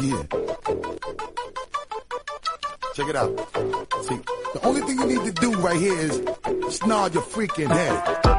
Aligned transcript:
Yeah. 0.00 0.22
Check 2.94 3.08
it 3.08 3.16
out. 3.16 3.30
See, 4.04 4.20
the 4.52 4.60
only 4.62 4.80
thing 4.82 4.98
you 4.98 5.06
need 5.06 5.24
to 5.24 5.32
do 5.40 5.52
right 5.60 5.80
here 5.80 5.98
is 5.98 6.22
snarl 6.76 7.10
your 7.10 7.22
freaking 7.22 7.68
head. 7.68 8.36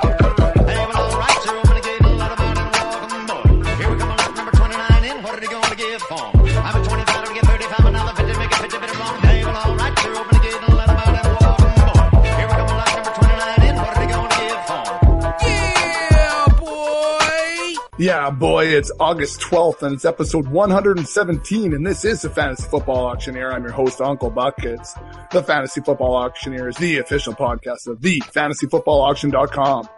Boy, 18.31 18.65
it's 18.65 18.91
August 18.99 19.39
12th 19.41 19.83
and 19.83 19.93
it's 19.93 20.05
episode 20.05 20.47
117 20.47 21.73
and 21.73 21.85
this 21.85 22.03
is 22.03 22.23
the 22.23 22.29
Fantasy 22.29 22.67
Football 22.67 23.05
Auctioneer. 23.05 23.51
I'm 23.51 23.63
your 23.63 23.71
host, 23.71 24.01
Uncle 24.01 24.29
Buck. 24.29 24.63
It's 24.63 24.95
the 25.31 25.43
Fantasy 25.43 25.81
Football 25.81 26.15
Auctioneer 26.15 26.67
is 26.69 26.77
the 26.77 26.97
official 26.97 27.33
podcast 27.33 27.87
of 27.87 28.01
the 28.01 28.21
fantasyfootballauction.com, 28.21 29.89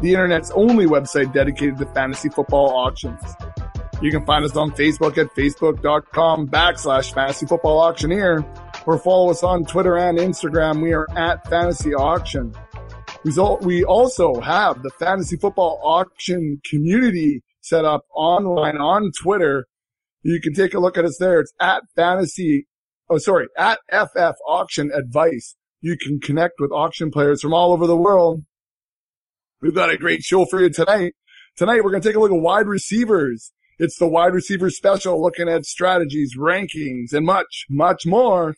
the 0.00 0.14
internet's 0.14 0.50
only 0.52 0.86
website 0.86 1.32
dedicated 1.32 1.78
to 1.78 1.86
fantasy 1.86 2.28
football 2.28 2.70
auctions. 2.70 3.20
You 4.00 4.10
can 4.10 4.24
find 4.26 4.44
us 4.44 4.56
on 4.56 4.72
Facebook 4.72 5.18
at 5.18 5.34
facebook.com 5.34 6.48
backslash 6.48 7.14
fantasy 7.14 7.46
football 7.46 7.78
auctioneer 7.78 8.44
or 8.86 8.98
follow 8.98 9.30
us 9.30 9.42
on 9.42 9.64
Twitter 9.64 9.96
and 9.96 10.18
Instagram. 10.18 10.82
We 10.82 10.92
are 10.92 11.06
at 11.16 11.48
fantasy 11.48 11.94
auction. 11.94 12.54
We 13.24 13.84
also 13.84 14.40
have 14.40 14.82
the 14.82 14.90
fantasy 14.98 15.36
football 15.36 15.80
auction 15.82 16.60
community 16.68 17.42
set 17.66 17.84
up 17.84 18.02
online 18.14 18.76
on 18.76 19.10
Twitter. 19.20 19.66
You 20.22 20.40
can 20.40 20.54
take 20.54 20.74
a 20.74 20.80
look 20.80 20.96
at 20.96 21.04
us 21.04 21.18
there. 21.18 21.40
It's 21.40 21.52
at 21.60 21.82
fantasy. 21.94 22.66
Oh, 23.08 23.18
sorry, 23.18 23.46
at 23.56 23.78
FF 23.90 24.36
auction 24.46 24.90
advice. 24.92 25.56
You 25.80 25.96
can 25.96 26.20
connect 26.20 26.54
with 26.58 26.72
auction 26.72 27.10
players 27.10 27.42
from 27.42 27.54
all 27.54 27.72
over 27.72 27.86
the 27.86 27.96
world. 27.96 28.44
We've 29.60 29.74
got 29.74 29.90
a 29.90 29.96
great 29.96 30.22
show 30.22 30.44
for 30.44 30.60
you 30.60 30.70
tonight. 30.70 31.14
Tonight, 31.56 31.82
we're 31.82 31.90
going 31.90 32.02
to 32.02 32.08
take 32.08 32.16
a 32.16 32.20
look 32.20 32.32
at 32.32 32.40
wide 32.40 32.66
receivers. 32.66 33.52
It's 33.78 33.98
the 33.98 34.08
wide 34.08 34.34
receiver 34.34 34.70
special 34.70 35.20
looking 35.22 35.48
at 35.48 35.64
strategies, 35.64 36.36
rankings, 36.36 37.12
and 37.12 37.26
much, 37.26 37.66
much 37.68 38.06
more. 38.06 38.56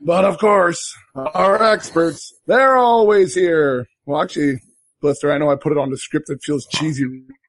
But 0.00 0.24
of 0.24 0.38
course, 0.38 0.94
our 1.14 1.62
experts, 1.62 2.32
they're 2.46 2.76
always 2.76 3.34
here. 3.34 3.86
Well, 4.06 4.22
actually, 4.22 4.60
Blister, 5.00 5.32
I 5.32 5.38
know 5.38 5.50
I 5.50 5.56
put 5.56 5.72
it 5.72 5.78
on 5.78 5.90
the 5.90 5.96
script. 5.96 6.26
that 6.28 6.42
feels 6.42 6.66
cheesy, 6.66 7.04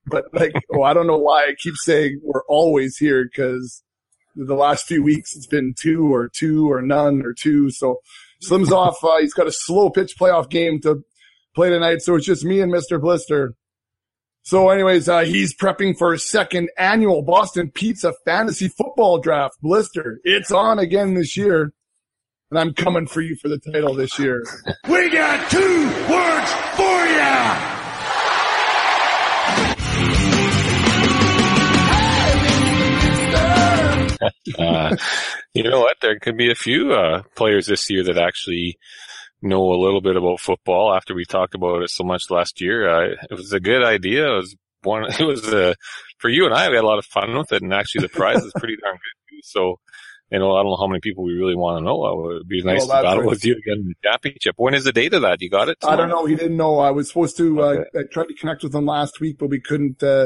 but 0.07 0.25
like, 0.33 0.53
oh, 0.73 0.83
I 0.83 0.93
don't 0.93 1.07
know 1.07 1.17
why 1.17 1.43
I 1.43 1.55
keep 1.57 1.75
saying 1.77 2.21
we're 2.23 2.45
always 2.47 2.97
here 2.97 3.25
because 3.25 3.83
the 4.35 4.55
last 4.55 4.85
few 4.85 5.03
weeks 5.03 5.35
it's 5.35 5.47
been 5.47 5.73
two 5.79 6.13
or 6.13 6.29
two 6.29 6.71
or 6.71 6.81
none 6.81 7.21
or 7.23 7.33
two. 7.33 7.69
So 7.71 7.99
Slim's 8.41 8.71
off. 8.71 9.03
Uh, 9.03 9.19
he's 9.19 9.33
got 9.33 9.47
a 9.47 9.51
slow 9.51 9.89
pitch 9.89 10.15
playoff 10.19 10.49
game 10.49 10.79
to 10.81 11.03
play 11.55 11.69
tonight. 11.69 12.01
So 12.01 12.15
it's 12.15 12.25
just 12.25 12.43
me 12.43 12.61
and 12.61 12.71
Mr. 12.71 12.99
Blister. 12.99 13.53
So 14.43 14.69
anyways, 14.69 15.09
uh, 15.09 15.21
he's 15.21 15.55
prepping 15.55 15.97
for 15.97 16.11
his 16.11 16.29
second 16.29 16.69
annual 16.77 17.23
Boston 17.23 17.71
Pizza 17.71 18.13
Fantasy 18.25 18.67
Football 18.67 19.17
Draft. 19.19 19.55
Blister, 19.61 20.19
it's 20.23 20.51
on 20.51 20.77
again 20.77 21.15
this 21.15 21.35
year. 21.35 21.73
And 22.51 22.59
I'm 22.59 22.75
coming 22.75 23.07
for 23.07 23.21
you 23.21 23.35
for 23.35 23.47
the 23.49 23.57
title 23.57 23.95
this 23.95 24.19
year. 24.19 24.45
We 24.87 25.09
got 25.09 25.49
two 25.49 25.87
words 26.07 26.51
for 26.75 27.05
ya! 27.07 27.74
Uh, 34.57 34.95
you 35.53 35.63
know 35.63 35.81
what? 35.81 35.97
There 36.01 36.19
could 36.19 36.37
be 36.37 36.51
a 36.51 36.55
few 36.55 36.93
uh, 36.93 37.23
players 37.35 37.65
this 37.67 37.89
year 37.89 38.03
that 38.03 38.17
actually 38.17 38.77
know 39.41 39.61
a 39.73 39.81
little 39.81 40.01
bit 40.01 40.15
about 40.15 40.39
football. 40.39 40.93
After 40.93 41.13
we 41.13 41.25
talked 41.25 41.55
about 41.55 41.81
it 41.83 41.89
so 41.89 42.03
much 42.03 42.23
last 42.29 42.61
year, 42.61 42.87
uh, 42.89 43.15
it 43.29 43.33
was 43.35 43.51
a 43.53 43.59
good 43.59 43.83
idea. 43.83 44.27
It 44.31 44.35
was 44.37 44.55
one. 44.83 45.03
It 45.19 45.23
was 45.25 45.51
uh, 45.53 45.73
for 46.19 46.29
you 46.29 46.45
and 46.45 46.53
I. 46.53 46.69
We 46.69 46.75
had 46.75 46.83
a 46.83 46.87
lot 46.87 46.99
of 46.99 47.05
fun 47.05 47.35
with 47.37 47.51
it, 47.51 47.61
and 47.61 47.73
actually 47.73 48.01
the 48.03 48.09
prize 48.09 48.43
is 48.43 48.53
pretty 48.57 48.75
darn 48.81 48.93
good. 48.95 49.35
Too. 49.35 49.39
So. 49.43 49.75
You 50.31 50.39
know, 50.39 50.55
I 50.55 50.63
don't 50.63 50.71
know 50.71 50.77
how 50.77 50.87
many 50.87 51.01
people 51.01 51.23
we 51.23 51.33
really 51.33 51.55
want 51.55 51.77
to 51.77 51.85
know. 51.85 52.03
Uh, 52.03 52.09
It 52.09 52.17
would 52.17 52.47
be 52.47 52.63
nice 52.63 52.79
Well, 52.87 52.97
to 52.97 53.03
battle 53.03 53.19
right. 53.21 53.29
with 53.29 53.45
you 53.45 53.53
again 53.53 53.81
in 53.83 53.87
the 53.89 54.09
championship. 54.09 54.55
When 54.57 54.73
is 54.73 54.83
the 54.83 54.91
date 54.91 55.13
of 55.13 55.21
that? 55.21 55.39
You 55.39 55.51
got 55.51 55.69
it? 55.69 55.77
I 55.83 55.95
don't 55.95 56.09
know. 56.09 56.25
He 56.25 56.33
didn't 56.35 56.57
know. 56.57 56.79
I 56.79 56.89
was 56.89 57.09
supposed 57.09 57.37
to. 57.37 57.61
Uh, 57.61 57.83
I 57.93 57.99
tried 58.11 58.29
to 58.29 58.33
connect 58.33 58.63
with 58.63 58.73
him 58.73 58.87
last 58.87 59.19
week, 59.19 59.37
but 59.37 59.51
we 59.51 59.61
couldn't. 59.61 60.01
Uh, 60.01 60.25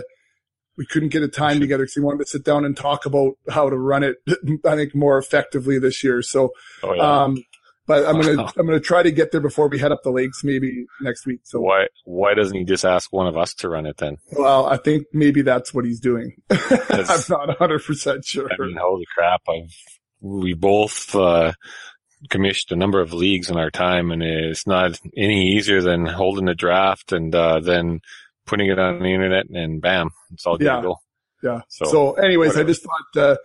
we 0.79 0.85
couldn't 0.88 1.09
get 1.09 1.22
a 1.22 1.28
time 1.28 1.59
together 1.59 1.84
because 1.84 1.94
he 1.94 2.00
wanted 2.00 2.19
to 2.19 2.25
sit 2.25 2.44
down 2.44 2.66
and 2.66 2.75
talk 2.75 3.06
about 3.06 3.34
how 3.51 3.69
to 3.69 3.78
run 3.78 4.01
it. 4.01 4.16
I 4.66 4.75
think 4.75 4.95
more 4.95 5.17
effectively 5.19 5.78
this 5.78 6.03
year. 6.03 6.22
So, 6.23 6.50
Oh, 6.81 6.94
yeah. 6.95 7.23
um, 7.25 7.38
but 7.85 8.06
I'm 8.07 8.19
gonna 8.22 8.44
I'm 8.57 8.66
gonna 8.66 8.79
try 8.79 9.03
to 9.03 9.12
get 9.12 9.31
there 9.31 9.41
before 9.41 9.68
we 9.68 9.78
head 9.78 9.91
up 9.91 10.01
the 10.03 10.12
lakes 10.12 10.44
maybe 10.44 10.85
next 11.01 11.25
week. 11.28 11.41
So, 11.44 11.59
why 11.59 11.88
why 12.06 12.34
doesn't 12.34 12.57
he 12.57 12.63
just 12.63 12.85
ask 12.85 13.12
one 13.12 13.28
of 13.28 13.35
us 13.38 13.53
to 13.56 13.69
run 13.69 13.85
it 13.85 13.97
then? 13.97 14.18
well, 14.31 14.66
I 14.68 14.78
think 14.78 15.03
maybe 15.13 15.41
that's 15.41 15.73
what 15.73 15.84
he's 15.85 16.00
doing. 16.00 16.34
I'm 16.50 17.22
not 17.29 17.47
100 17.50 17.84
percent 17.84 18.23
sure. 18.25 18.50
I 18.51 18.56
mean, 18.66 18.78
holy 18.81 19.06
crap! 19.13 19.41
I've 19.50 19.75
we 20.22 20.53
both 20.53 21.13
uh, 21.16 21.53
commissioned 22.29 22.75
a 22.78 22.79
number 22.79 23.00
of 23.01 23.13
leagues 23.13 23.50
in 23.50 23.57
our 23.57 23.72
time, 23.72 24.12
and 24.12 24.22
it's 24.22 24.68
not 24.68 25.00
any 25.18 25.56
easier 25.56 25.81
than 25.81 26.06
holding 26.06 26.47
a 26.50 26.56
draft 26.56 27.12
and 27.12 27.34
uh, 27.34 27.59
then 27.59 28.01
putting 28.50 28.68
it 28.68 28.80
on 28.80 29.00
the 29.00 29.14
internet, 29.14 29.50
and 29.50 29.82
bam, 29.82 30.10
it's 30.34 30.46
all 30.46 30.62
Yeah. 30.62 30.84
Yeah. 31.42 31.62
So, 31.70 31.86
So, 31.86 32.14
anyways, 32.14 32.50
whatever. 32.50 32.66
I 32.66 32.72
just 32.72 32.84
thought 32.84 33.22
uh, 33.24 33.36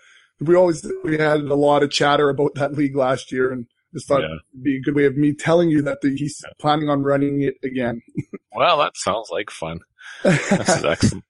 we 0.40 0.56
always 0.56 0.84
we 1.04 1.18
had 1.18 1.40
a 1.40 1.54
lot 1.54 1.82
of 1.82 1.90
chatter 1.90 2.28
about 2.28 2.54
that 2.56 2.72
league 2.72 2.96
last 2.96 3.30
year, 3.30 3.52
and 3.52 3.66
just 3.92 4.08
thought 4.08 4.22
Yeah. 4.22 4.36
it'd 4.52 4.64
be 4.64 4.76
a 4.78 4.80
good 4.80 4.96
way 4.96 5.04
of 5.04 5.16
me 5.16 5.32
telling 5.34 5.70
you 5.70 5.82
that 5.82 6.00
the, 6.00 6.16
he's 6.16 6.42
planning 6.58 6.88
on 6.88 7.02
running 7.02 7.42
it 7.42 7.54
again. 7.62 8.02
Well, 8.56 8.78
that 8.78 8.96
sounds 8.96 9.30
like 9.32 9.50
fun. 9.50 9.80
This 10.22 10.38
is 10.52 10.84
excellent. 10.84 10.84
Excellent. 10.94 11.24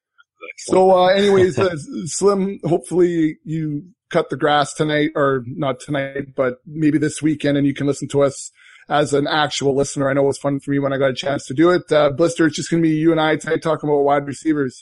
So, 0.59 0.91
uh, 0.91 1.07
anyways, 1.07 1.59
uh, 1.59 1.75
Slim, 2.05 2.61
hopefully 2.65 3.39
you 3.45 3.83
cut 4.11 4.29
the 4.29 4.37
grass 4.37 4.75
tonight, 4.75 5.13
or 5.17 5.43
not 5.47 5.81
tonight, 5.81 6.35
but 6.37 6.59
maybe 6.67 6.99
this 6.99 7.23
weekend, 7.23 7.57
and 7.57 7.67
you 7.67 7.73
can 7.73 7.87
listen 7.87 8.09
to 8.09 8.23
us 8.23 8.51
as 8.89 9.13
an 9.15 9.27
actual 9.27 9.75
listener. 9.75 10.09
I 10.11 10.13
know 10.15 10.25
it 10.25 10.27
was 10.29 10.39
fun 10.39 10.61
for 10.61 10.71
me 10.71 10.79
when 10.79 10.93
I 10.93 10.99
got 10.99 11.11
a 11.11 11.15
chance 11.15 11.47
to 11.47 11.55
do 11.55 11.71
it. 11.71 11.91
Uh, 11.91 12.11
Blister, 12.11 12.47
it's 12.47 12.57
just 12.57 12.71
going 12.71 12.83
to 12.83 12.89
be 12.89 12.95
you 12.95 13.13
and 13.13 13.21
I 13.21 13.37
tonight 13.37 13.63
talking 13.63 13.89
about 13.89 14.01
wide 14.03 14.27
receivers. 14.27 14.81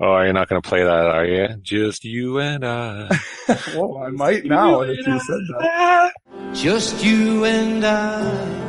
oh, 0.00 0.20
you're 0.20 0.32
not 0.32 0.48
going 0.48 0.60
to 0.62 0.68
play 0.68 0.82
that, 0.84 1.06
are 1.06 1.24
you? 1.26 1.48
Just 1.62 2.04
you 2.04 2.38
and 2.38 2.64
I. 2.64 3.08
well, 3.74 3.98
I 3.98 4.10
might 4.10 4.44
now 4.44 4.82
if 4.82 4.98
you 5.06 5.18
said 5.20 5.40
that. 5.60 6.12
Just 6.54 7.04
you 7.04 7.44
and 7.44 7.84
I. 7.84 8.64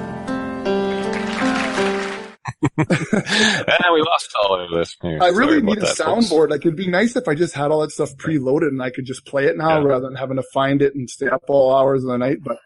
and 2.77 2.87
we 3.93 4.01
lost 4.01 4.33
all 4.41 4.55
our 4.59 4.69
listeners. 4.69 5.21
I 5.21 5.27
really 5.29 5.59
Sorry 5.59 5.61
need 5.61 5.77
a 5.77 5.81
about 5.81 5.97
that, 5.97 6.05
folks. 6.05 6.27
soundboard. 6.29 6.49
Like 6.49 6.61
it'd 6.61 6.75
be 6.75 6.87
nice 6.87 7.15
if 7.15 7.27
I 7.27 7.35
just 7.35 7.53
had 7.53 7.71
all 7.71 7.81
that 7.81 7.91
stuff 7.91 8.15
preloaded 8.17 8.67
and 8.69 8.81
I 8.81 8.89
could 8.89 9.05
just 9.05 9.25
play 9.25 9.45
it 9.45 9.57
now 9.57 9.79
Yeah. 9.81 9.85
rather 9.87 10.05
than 10.07 10.15
having 10.15 10.37
to 10.37 10.43
find 10.53 10.81
it 10.81 10.95
and 10.95 11.09
stay 11.09 11.27
up 11.27 11.43
all 11.47 11.75
hours 11.75 12.03
of 12.03 12.09
the 12.09 12.17
night. 12.17 12.37
But 12.43 12.57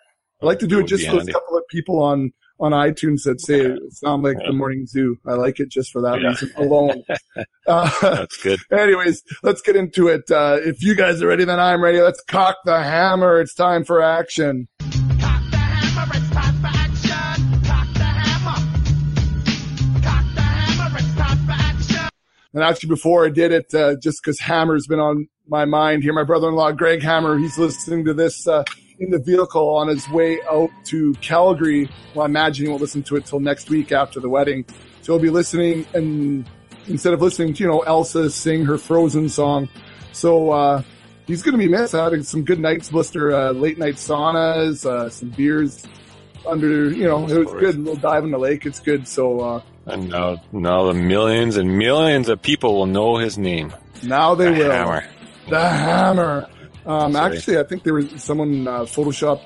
I 0.44 0.46
like 0.46 0.60
to 0.60 0.68
do 0.68 0.80
it 0.80 0.88
just 0.88 1.04
be 1.04 1.10
for 1.10 1.18
those 1.18 1.28
couple 1.30 1.58
of 1.58 1.64
people 1.70 2.02
on 2.02 2.32
on 2.60 2.72
iTunes 2.72 3.24
that 3.24 3.42
say 3.42 3.58
Yeah. 3.64 3.74
it 3.76 3.94
sound 3.94 4.24
like 4.24 4.38
Yeah. 4.40 4.48
the 4.48 4.54
morning 4.54 4.86
zoo. 4.86 5.18
I 5.26 5.34
like 5.34 5.60
it 5.60 5.70
just 5.70 5.92
for 5.92 6.02
that 6.02 6.22
Yeah. 6.22 6.30
reason 6.30 6.52
alone. 6.58 7.04
uh, 7.68 7.90
That's 8.02 8.38
good. 8.44 8.60
anyways, 8.72 9.24
let's 9.42 9.62
get 9.62 9.76
into 9.76 10.08
it. 10.10 10.30
Uh, 10.30 10.60
if 10.64 10.84
you 10.84 10.96
guys 10.96 11.22
are 11.22 11.28
ready, 11.28 11.46
then 11.46 11.60
I'm 11.60 11.82
ready. 11.84 12.00
Let's 12.02 12.22
cock 12.28 12.58
the 12.66 12.82
hammer. 12.84 13.40
It's 13.42 13.54
time 13.56 13.84
for 13.86 14.02
action. 14.02 14.68
Cock 14.80 15.42
the 15.50 15.58
hammer, 15.58 16.12
it's 16.16 16.30
time 16.30 16.56
for 16.62 16.68
action. 16.68 17.62
Cock 17.64 17.88
the 17.94 18.04
hammer. 18.04 20.02
Cock 20.04 20.26
the 20.36 20.42
hammer, 20.42 20.98
it's 21.00 21.16
time 21.16 21.38
for 21.46 21.52
action. 21.54 22.10
And 22.54 22.64
actually, 22.64 22.90
before 22.90 23.26
I 23.26 23.30
did 23.30 23.52
it, 23.52 23.74
uh, 23.74 23.96
just 24.02 24.22
because 24.24 24.40
Hammer's 24.40 24.86
been 24.88 25.00
on 25.00 25.28
my 25.48 25.66
mind 25.66 26.04
here, 26.04 26.14
my 26.14 26.24
brother-in-law 26.24 26.74
Greg 26.74 27.02
Hammer, 27.02 27.38
he's 27.38 27.58
listening 27.58 28.06
to 28.06 28.14
this 28.14 28.48
uh, 28.48 28.64
in 29.00 29.10
the 29.12 29.20
vehicle 29.20 29.70
on 29.76 29.88
his 29.88 30.08
way 30.10 30.40
out 30.50 30.70
to 30.86 31.14
Calgary. 31.16 31.90
Well, 32.14 32.24
I 32.24 32.26
imagine 32.26 32.66
he 32.66 32.70
won't 32.70 32.82
listen 32.82 33.04
to 33.04 33.16
it 33.16 33.26
till 33.26 33.40
next 33.40 33.70
week 33.70 33.92
after 33.92 34.20
the 34.20 34.30
wedding. 34.30 34.66
So 35.02 35.14
he'll 35.14 35.22
be 35.22 35.30
listening, 35.30 35.86
and 35.94 36.48
instead 36.88 37.14
of 37.14 37.22
listening 37.22 37.54
to 37.56 37.64
you 37.64 37.70
know 37.70 37.80
Elsa 37.82 38.30
sing 38.30 38.66
her 38.66 38.78
Frozen 38.78 39.30
song, 39.30 39.68
so 40.12 40.52
uh, 40.52 40.82
he's 41.28 41.42
going 41.42 41.54
to 41.54 41.58
be 41.58 41.68
missed. 41.68 41.94
I 41.96 42.10
had 42.10 42.26
some 42.26 42.44
good 42.44 42.60
nights, 42.60 42.90
blister, 42.90 43.34
uh, 43.36 43.52
late 43.52 43.78
night 43.78 43.96
saunas, 43.96 44.86
uh, 44.86 45.10
some 45.10 45.30
beers 45.30 45.86
under. 46.48 46.90
You 46.92 47.06
know, 47.08 47.28
it 47.28 47.38
was 47.46 47.54
good. 47.54 47.76
A 47.76 47.80
little 47.80 47.96
dive 47.96 48.24
in 48.24 48.32
the 48.32 48.38
lake. 48.38 48.66
It's 48.66 48.80
good. 48.80 49.08
So. 49.08 49.40
Uh, 49.42 49.62
And 49.86 50.08
now, 50.10 50.42
now 50.54 50.86
the 50.86 50.94
millions 50.94 51.58
and 51.58 51.78
millions 51.78 52.30
of 52.30 52.42
people 52.42 52.76
will 52.76 52.86
know 52.86 53.18
his 53.18 53.38
name. 53.38 53.74
now 54.04 54.34
they 54.36 54.46
The 54.54 54.60
will. 54.60 54.72
Hammer. 54.72 55.04
The 55.50 55.68
hammer. 55.70 56.48
Um, 56.86 57.16
actually, 57.16 57.58
I 57.60 57.64
think 57.64 57.84
there 57.84 57.94
was 57.94 58.22
someone 58.22 58.68
uh, 58.68 58.82
photoshopped 58.82 59.44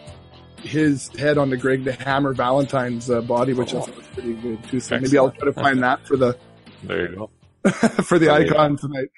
his 0.62 1.07
head 1.10 1.38
on 1.38 1.50
the 1.50 1.57
Greg 1.57 1.84
the 1.84 1.94
Hammer 1.94 2.34
Valentine's 2.34 3.10
uh, 3.10 3.22
body, 3.22 3.54
which 3.54 3.74
I 3.74 3.81
thought 3.81 3.95
was 3.95 4.07
pretty 4.07 4.34
good 4.34 4.63
too. 4.66 4.80
So 4.80 5.00
maybe 5.00 5.18
I'll 5.18 5.31
try 5.31 5.45
to 5.45 5.54
find 5.54 5.84
that 5.84 6.06
for 6.06 6.18
the 6.18 6.38
There 6.84 7.10
you 7.10 7.16
go. 7.16 7.30
for 8.04 8.18
the 8.18 8.31
icon 8.31 8.78
tonight. 8.78 9.10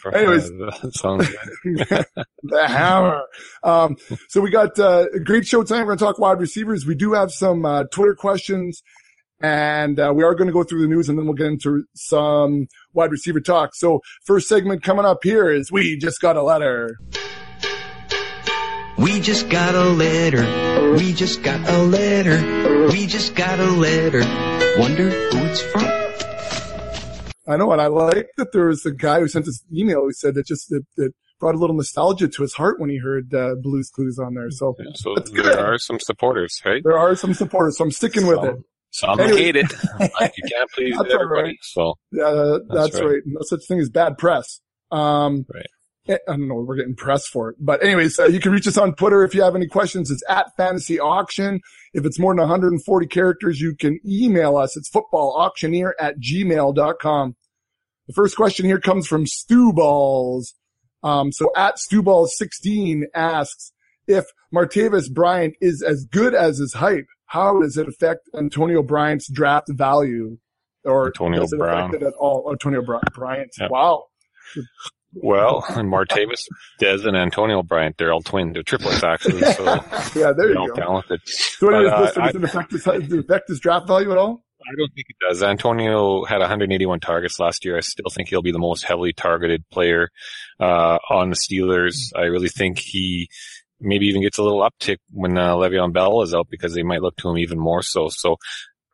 For- 0.00 0.14
Anyways. 0.14 0.50
sounds 0.92 1.28
good. 1.28 2.06
the 2.42 2.66
hammer. 2.66 3.22
Um, 3.62 3.96
so 4.28 4.40
we 4.40 4.50
got 4.50 4.78
uh, 4.78 5.06
a 5.14 5.20
great 5.20 5.46
show 5.46 5.62
tonight. 5.62 5.80
We're 5.80 5.96
going 5.96 5.98
to 5.98 6.04
talk 6.04 6.18
wide 6.18 6.40
receivers. 6.40 6.86
We 6.86 6.94
do 6.94 7.12
have 7.12 7.30
some 7.30 7.66
uh, 7.66 7.84
Twitter 7.92 8.14
questions, 8.14 8.82
and 9.40 10.00
uh, 10.00 10.12
we 10.14 10.24
are 10.24 10.34
going 10.34 10.46
to 10.46 10.52
go 10.54 10.64
through 10.64 10.82
the 10.82 10.88
news, 10.88 11.08
and 11.08 11.18
then 11.18 11.26
we'll 11.26 11.34
get 11.34 11.48
into 11.48 11.84
some 11.94 12.66
wide 12.94 13.10
receiver 13.10 13.40
talk. 13.40 13.74
So 13.74 14.00
first 14.24 14.48
segment 14.48 14.82
coming 14.82 15.04
up 15.04 15.18
here 15.22 15.50
is 15.50 15.70
we 15.70 15.96
just 15.98 16.20
got 16.20 16.36
a 16.36 16.42
letter. 16.42 16.96
We 18.98 19.20
just 19.20 19.48
got 19.48 19.74
a 19.74 19.84
letter. 19.84 20.42
We 20.96 21.12
just 21.12 21.42
got 21.42 21.68
a 21.68 21.78
letter. 21.82 22.88
We 22.88 23.06
just 23.06 23.34
got 23.34 23.58
a 23.60 23.70
letter. 23.70 24.20
Wonder 24.80 25.08
who 25.10 25.38
it's 25.46 25.62
from. 25.62 25.84
I 27.46 27.56
know, 27.56 27.70
and 27.72 27.80
I 27.80 27.86
like 27.86 28.28
that 28.36 28.52
there 28.52 28.66
was 28.66 28.84
a 28.84 28.90
guy 28.90 29.20
who 29.20 29.28
sent 29.28 29.46
this 29.46 29.62
email 29.74 30.00
who 30.02 30.12
said 30.12 30.34
that 30.34 30.46
just 30.46 30.68
that, 30.70 30.84
that 30.96 31.12
brought 31.40 31.54
a 31.54 31.58
little 31.58 31.76
nostalgia 31.76 32.28
to 32.28 32.42
his 32.42 32.52
heart 32.54 32.80
when 32.80 32.90
he 32.90 32.98
heard 32.98 33.32
uh, 33.32 33.54
Blues 33.62 33.88
Clues 33.90 34.18
on 34.18 34.34
there. 34.34 34.50
So 34.50 34.74
Yeah, 34.78 34.86
so 34.94 35.14
That's 35.14 35.30
good. 35.30 35.44
there 35.46 35.64
are 35.64 35.78
some 35.78 36.00
supporters, 36.00 36.60
right? 36.64 36.82
there 36.84 36.98
are 36.98 37.14
some 37.14 37.32
supporters, 37.34 37.78
so 37.78 37.84
I'm 37.84 37.92
sticking 37.92 38.26
with 38.26 38.42
it. 38.44 38.56
Some 38.90 39.20
Anyway. 39.20 39.38
hate 39.42 39.56
it. 39.56 39.72
Like, 40.20 40.34
you 40.36 40.42
can't 40.50 40.70
please 40.72 40.96
That's 40.98 41.14
everybody. 41.14 41.42
right. 41.48 41.56
So 41.62 41.94
Yeah, 42.10 42.58
that's, 42.68 42.82
That's 42.92 42.94
right. 43.00 43.10
right. 43.10 43.22
No 43.26 43.40
such 43.42 43.60
thing 43.68 43.78
as 43.80 43.90
bad 43.90 44.18
press. 44.18 44.60
Um, 44.90 45.46
Right. 45.54 45.66
I 46.08 46.18
don't 46.26 46.48
know. 46.48 46.54
We're 46.54 46.76
getting 46.76 46.94
pressed 46.94 47.28
for 47.28 47.50
it, 47.50 47.56
but 47.58 47.82
anyways, 47.82 48.18
uh, 48.18 48.26
you 48.26 48.40
can 48.40 48.52
reach 48.52 48.66
us 48.66 48.78
on 48.78 48.94
Twitter 48.94 49.24
if 49.24 49.34
you 49.34 49.42
have 49.42 49.54
any 49.54 49.66
questions. 49.66 50.10
It's 50.10 50.22
at 50.28 50.56
fantasy 50.56 50.98
auction. 50.98 51.60
If 51.92 52.04
it's 52.06 52.18
more 52.18 52.32
than 52.32 52.40
140 52.40 53.06
characters, 53.06 53.60
you 53.60 53.74
can 53.76 54.00
email 54.06 54.56
us. 54.56 54.76
It's 54.76 54.90
footballauctioneer 54.90 55.92
at 56.00 56.18
gmail.com. 56.18 57.36
The 58.06 58.12
first 58.14 58.36
question 58.36 58.64
here 58.64 58.80
comes 58.80 59.06
from 59.06 59.26
Stu 59.26 59.72
Balls. 59.72 60.54
Um, 61.02 61.30
so 61.30 61.50
at 61.54 61.76
Stewballs16 61.76 63.02
asks 63.14 63.72
if 64.06 64.24
Martavis 64.54 65.12
Bryant 65.12 65.54
is 65.60 65.82
as 65.82 66.06
good 66.10 66.34
as 66.34 66.58
his 66.58 66.72
hype, 66.74 67.06
how 67.26 67.60
does 67.60 67.76
it 67.76 67.86
affect 67.86 68.22
Antonio 68.34 68.82
Bryant's 68.82 69.30
draft 69.30 69.68
value? 69.70 70.38
Or 70.84 71.06
Antonio 71.08 71.40
does 71.40 71.52
it 71.52 71.58
Brown. 71.58 71.90
affect 71.90 72.02
it 72.02 72.06
at 72.06 72.14
all? 72.14 72.48
Antonio 72.50 72.82
Bryant. 72.82 73.50
Yep. 73.60 73.70
Wow. 73.70 74.04
Well, 75.14 75.64
and 75.70 75.88
Martavis, 75.92 76.42
Dez, 76.80 77.06
and 77.06 77.16
Antonio 77.16 77.62
Bryant, 77.62 77.96
they're 77.98 78.12
all 78.12 78.22
twins. 78.22 78.54
they're 78.54 78.62
triplets 78.62 79.02
actually. 79.02 79.40
So 79.52 79.64
Yeah, 80.14 80.32
there 80.32 80.34
they're 80.36 80.50
you 80.52 80.58
all 80.58 80.68
go. 80.68 80.74
talented. 80.74 81.20
So 81.26 81.68
anyways, 81.68 81.90
But, 81.92 82.18
uh, 82.18 82.20
I- 82.22 82.32
does 82.32 82.42
affect 82.44 82.72
his, 82.72 82.84
does 82.84 83.12
it 83.12 83.18
affect 83.18 83.48
his 83.48 83.60
draft 83.60 83.86
value 83.86 84.10
at 84.12 84.18
all? 84.18 84.44
I 84.60 84.74
don't 84.76 84.92
think 84.92 85.06
it 85.08 85.16
does. 85.26 85.42
Antonio 85.42 86.24
had 86.24 86.40
181 86.40 86.98
targets 87.00 87.38
last 87.38 87.64
year. 87.64 87.76
I 87.76 87.80
still 87.80 88.10
think 88.12 88.28
he'll 88.28 88.42
be 88.42 88.50
the 88.52 88.58
most 88.58 88.82
heavily 88.84 89.12
targeted 89.12 89.64
player 89.70 90.10
uh, 90.60 90.98
on 91.10 91.30
the 91.30 91.36
Steelers. 91.36 91.94
I 92.14 92.22
really 92.22 92.48
think 92.48 92.78
he 92.80 93.28
maybe 93.80 94.06
even 94.06 94.20
gets 94.20 94.36
a 94.36 94.42
little 94.42 94.60
uptick 94.68 94.96
when 95.12 95.38
uh, 95.38 95.54
Le'Veon 95.54 95.92
Bell 95.92 96.22
is 96.22 96.34
out 96.34 96.48
because 96.50 96.74
they 96.74 96.82
might 96.82 97.00
look 97.02 97.16
to 97.18 97.30
him 97.30 97.38
even 97.38 97.58
more 97.58 97.82
so. 97.82 98.08
So 98.10 98.36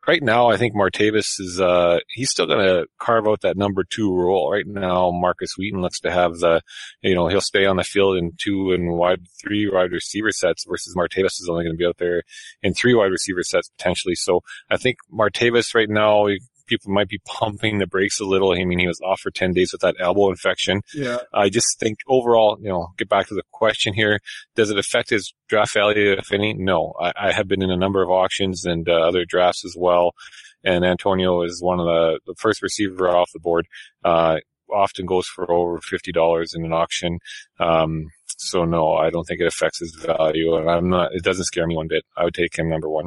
right 0.07 0.23
now, 0.23 0.49
I 0.49 0.57
think 0.57 0.75
Martavis 0.75 1.41
is 1.41 1.61
uh, 1.61 1.99
he's 2.09 2.31
still 2.31 2.47
going 2.47 2.65
to 2.65 2.87
carve 2.99 3.27
out 3.27 3.41
that 3.43 3.57
number 3.57 3.85
two 3.85 4.15
role. 4.15 4.51
Right 4.51 4.67
now, 4.67 5.11
Markus 5.11 5.55
Wheaton 5.57 5.81
looks 5.81 6.01
to 6.01 6.11
have 6.11 6.39
the 6.39 6.63
you 7.03 7.15
know 7.15 7.29
he'll 7.29 7.41
stay 7.41 7.67
on 7.67 7.77
the 7.77 7.85
field 7.85 8.17
in 8.17 8.33
two 8.39 8.73
and 8.73 8.97
wide 8.97 9.27
three 9.43 9.69
wide 9.71 9.93
receiver 9.93 10.31
sets 10.31 10.65
versus 10.69 10.95
Martavis 10.97 11.41
is 11.41 11.49
only 11.51 11.65
going 11.65 11.75
to 11.75 11.79
be 11.79 11.87
out 11.87 11.99
there 11.99 12.23
in 12.63 12.75
three 12.75 12.95
wide 12.95 13.11
receiver 13.11 13.43
sets 13.43 13.69
potentially. 13.77 14.15
So 14.15 14.41
I 14.71 14.77
think 14.77 14.99
Martavis 15.13 15.75
right 15.75 15.89
now, 15.89 16.27
people 16.67 16.93
might 16.93 17.09
be 17.09 17.21
pumping 17.25 17.79
the 17.79 17.87
brakes 17.87 18.21
a 18.21 18.25
little. 18.25 18.53
I 18.53 18.65
mean, 18.65 18.79
he 18.79 18.87
was 18.87 19.01
off 19.01 19.21
for 19.21 19.31
10 19.31 19.53
days 19.53 19.73
with 19.73 19.81
that 19.83 19.97
elbow 19.99 20.31
infection. 20.31 20.83
Yeah. 20.95 21.19
I 21.33 21.49
just 21.49 21.79
think 21.79 21.99
overall, 22.09 22.59
you 22.61 22.69
know, 22.69 22.89
get 22.97 23.09
back 23.09 23.29
to 23.29 23.35
the 23.35 23.43
question 23.53 23.95
here. 23.95 24.21
Does 24.55 24.71
it 24.71 24.79
affect 24.79 25.11
his 25.11 25.33
draft 25.49 25.75
value, 25.75 26.13
if 26.13 26.33
any? 26.33 26.55
No. 26.55 26.95
I, 27.01 27.13
I 27.17 27.33
have 27.33 27.49
been 27.49 27.63
in 27.63 27.71
a 27.71 27.77
number 27.77 28.03
of 28.03 28.11
auctions 28.11 28.65
and 28.65 28.89
uh, 28.89 28.93
other 28.93 29.25
drafts 29.25 29.65
as 29.65 29.75
well. 29.77 30.13
And 30.63 30.85
Antonio 30.85 31.43
is 31.43 31.63
one 31.63 31.81
of 31.81 31.87
the, 31.87 32.21
the 32.27 32.35
first 32.39 32.63
receiver 32.63 33.09
off 33.09 33.31
the 33.33 33.41
board. 33.41 33.67
Uh, 34.05 34.39
often 34.73 35.07
goes 35.07 35.27
for 35.27 35.51
over 35.51 35.79
$50 35.79 36.57
in 36.57 36.65
an 36.65 36.73
auction. 36.73 37.19
Um, 37.61 38.07
so 38.39 38.65
no, 38.65 38.95
I 38.95 39.11
don't 39.11 39.25
think 39.25 39.41
it 39.41 39.47
affects 39.47 39.79
his 39.79 39.95
value 39.95 40.57
and 40.57 40.69
I'm 40.69 40.89
not, 40.89 41.15
it 41.15 41.23
doesn't 41.23 41.45
scare 41.45 41.67
me 41.67 41.77
one 41.77 41.89
bit. 41.89 42.05
I 42.17 42.25
would 42.25 42.35
take 42.35 42.57
him 42.57 42.69
number 42.69 42.89
one. 42.89 43.07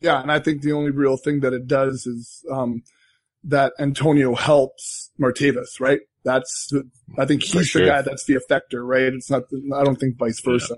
Yeah, 0.00 0.20
and 0.20 0.30
I 0.30 0.38
think 0.38 0.62
the 0.62 0.72
only 0.72 0.90
real 0.90 1.16
thing 1.16 1.40
that 1.40 1.52
it 1.52 1.66
does 1.66 2.06
is 2.06 2.44
um, 2.50 2.82
that 3.44 3.72
Antonio 3.78 4.34
helps 4.34 5.10
Martavis, 5.20 5.80
right? 5.80 6.00
That's 6.24 6.72
I 7.18 7.24
think 7.24 7.42
he's 7.42 7.66
sure. 7.66 7.82
the 7.82 7.88
guy 7.88 8.02
that's 8.02 8.24
the 8.24 8.34
effector, 8.34 8.86
right? 8.86 9.12
It's 9.12 9.30
not. 9.30 9.44
I 9.74 9.84
don't 9.84 9.98
think 9.98 10.18
vice 10.18 10.40
versa. 10.40 10.76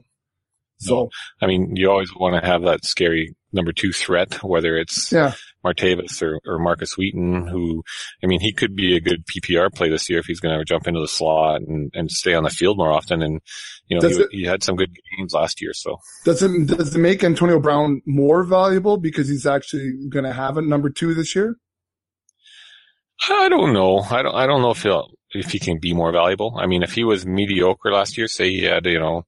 So 0.78 1.11
I 1.43 1.46
mean, 1.46 1.76
you 1.76 1.90
always 1.90 2.14
want 2.14 2.40
to 2.40 2.46
have 2.46 2.62
that 2.62 2.84
scary 2.84 3.34
number 3.52 3.72
two 3.72 3.93
threat, 3.93 4.43
whether 4.43 4.76
it's 4.76 5.12
yeah, 5.12 5.34
Martavis 5.64 6.22
or, 6.22 6.40
or 6.46 6.58
Markus 6.58 6.96
Wheaton, 6.96 7.46
who, 7.48 7.82
I 8.22 8.26
mean, 8.26 8.40
he 8.40 8.52
could 8.52 8.74
be 8.74 8.96
a 8.96 9.00
good 9.00 9.24
PPR 9.26 9.72
play 9.72 9.90
this 9.90 10.08
year 10.08 10.18
if 10.18 10.26
he's 10.26 10.40
going 10.40 10.58
to 10.58 10.64
jump 10.64 10.86
into 10.88 11.00
the 11.00 11.08
slot 11.08 11.60
and, 11.60 11.90
and 11.94 12.10
stay 12.10 12.34
on 12.34 12.44
the 12.44 12.50
field 12.50 12.78
more 12.78 12.90
often. 12.90 13.20
And, 13.22 13.40
you 13.86 13.96
know, 13.96 14.00
he, 14.16 14.22
it- 14.22 14.28
he 14.32 14.44
had 14.44 14.62
some 14.62 14.76
good 14.76 14.90
games 15.18 15.34
last 15.34 15.60
year. 15.60 15.72
So 15.74 15.98
does 16.24 16.42
it 16.42 16.66
does 16.66 16.94
it 16.94 16.98
make 16.98 17.22
Antonio 17.24 17.60
Brown 17.60 18.00
more 18.06 18.44
valuable 18.44 18.96
because 18.96 19.28
he's 19.28 19.46
actually 19.46 19.92
going 20.08 20.24
to 20.24 20.32
have 20.32 20.56
a 20.56 20.62
number 20.62 20.88
two 20.90 21.14
this 21.14 21.34
year? 21.36 21.56
I 23.28 23.48
don't 23.50 23.72
know. 23.74 23.98
I 23.98 24.22
don't, 24.22 24.34
I 24.34 24.46
don't 24.46 24.62
know 24.62 24.70
if 24.70 24.82
he'll, 24.82 25.10
if 25.32 25.50
he 25.50 25.58
can 25.58 25.78
be 25.78 25.92
more 25.92 26.10
valuable. 26.10 26.56
I 26.58 26.66
mean, 26.66 26.82
if 26.82 26.92
he 26.94 27.04
was 27.04 27.26
mediocre 27.26 27.92
last 27.92 28.16
year, 28.16 28.26
say 28.28 28.48
he 28.50 28.62
had, 28.62 28.86
you 28.86 28.98
know, 28.98 29.26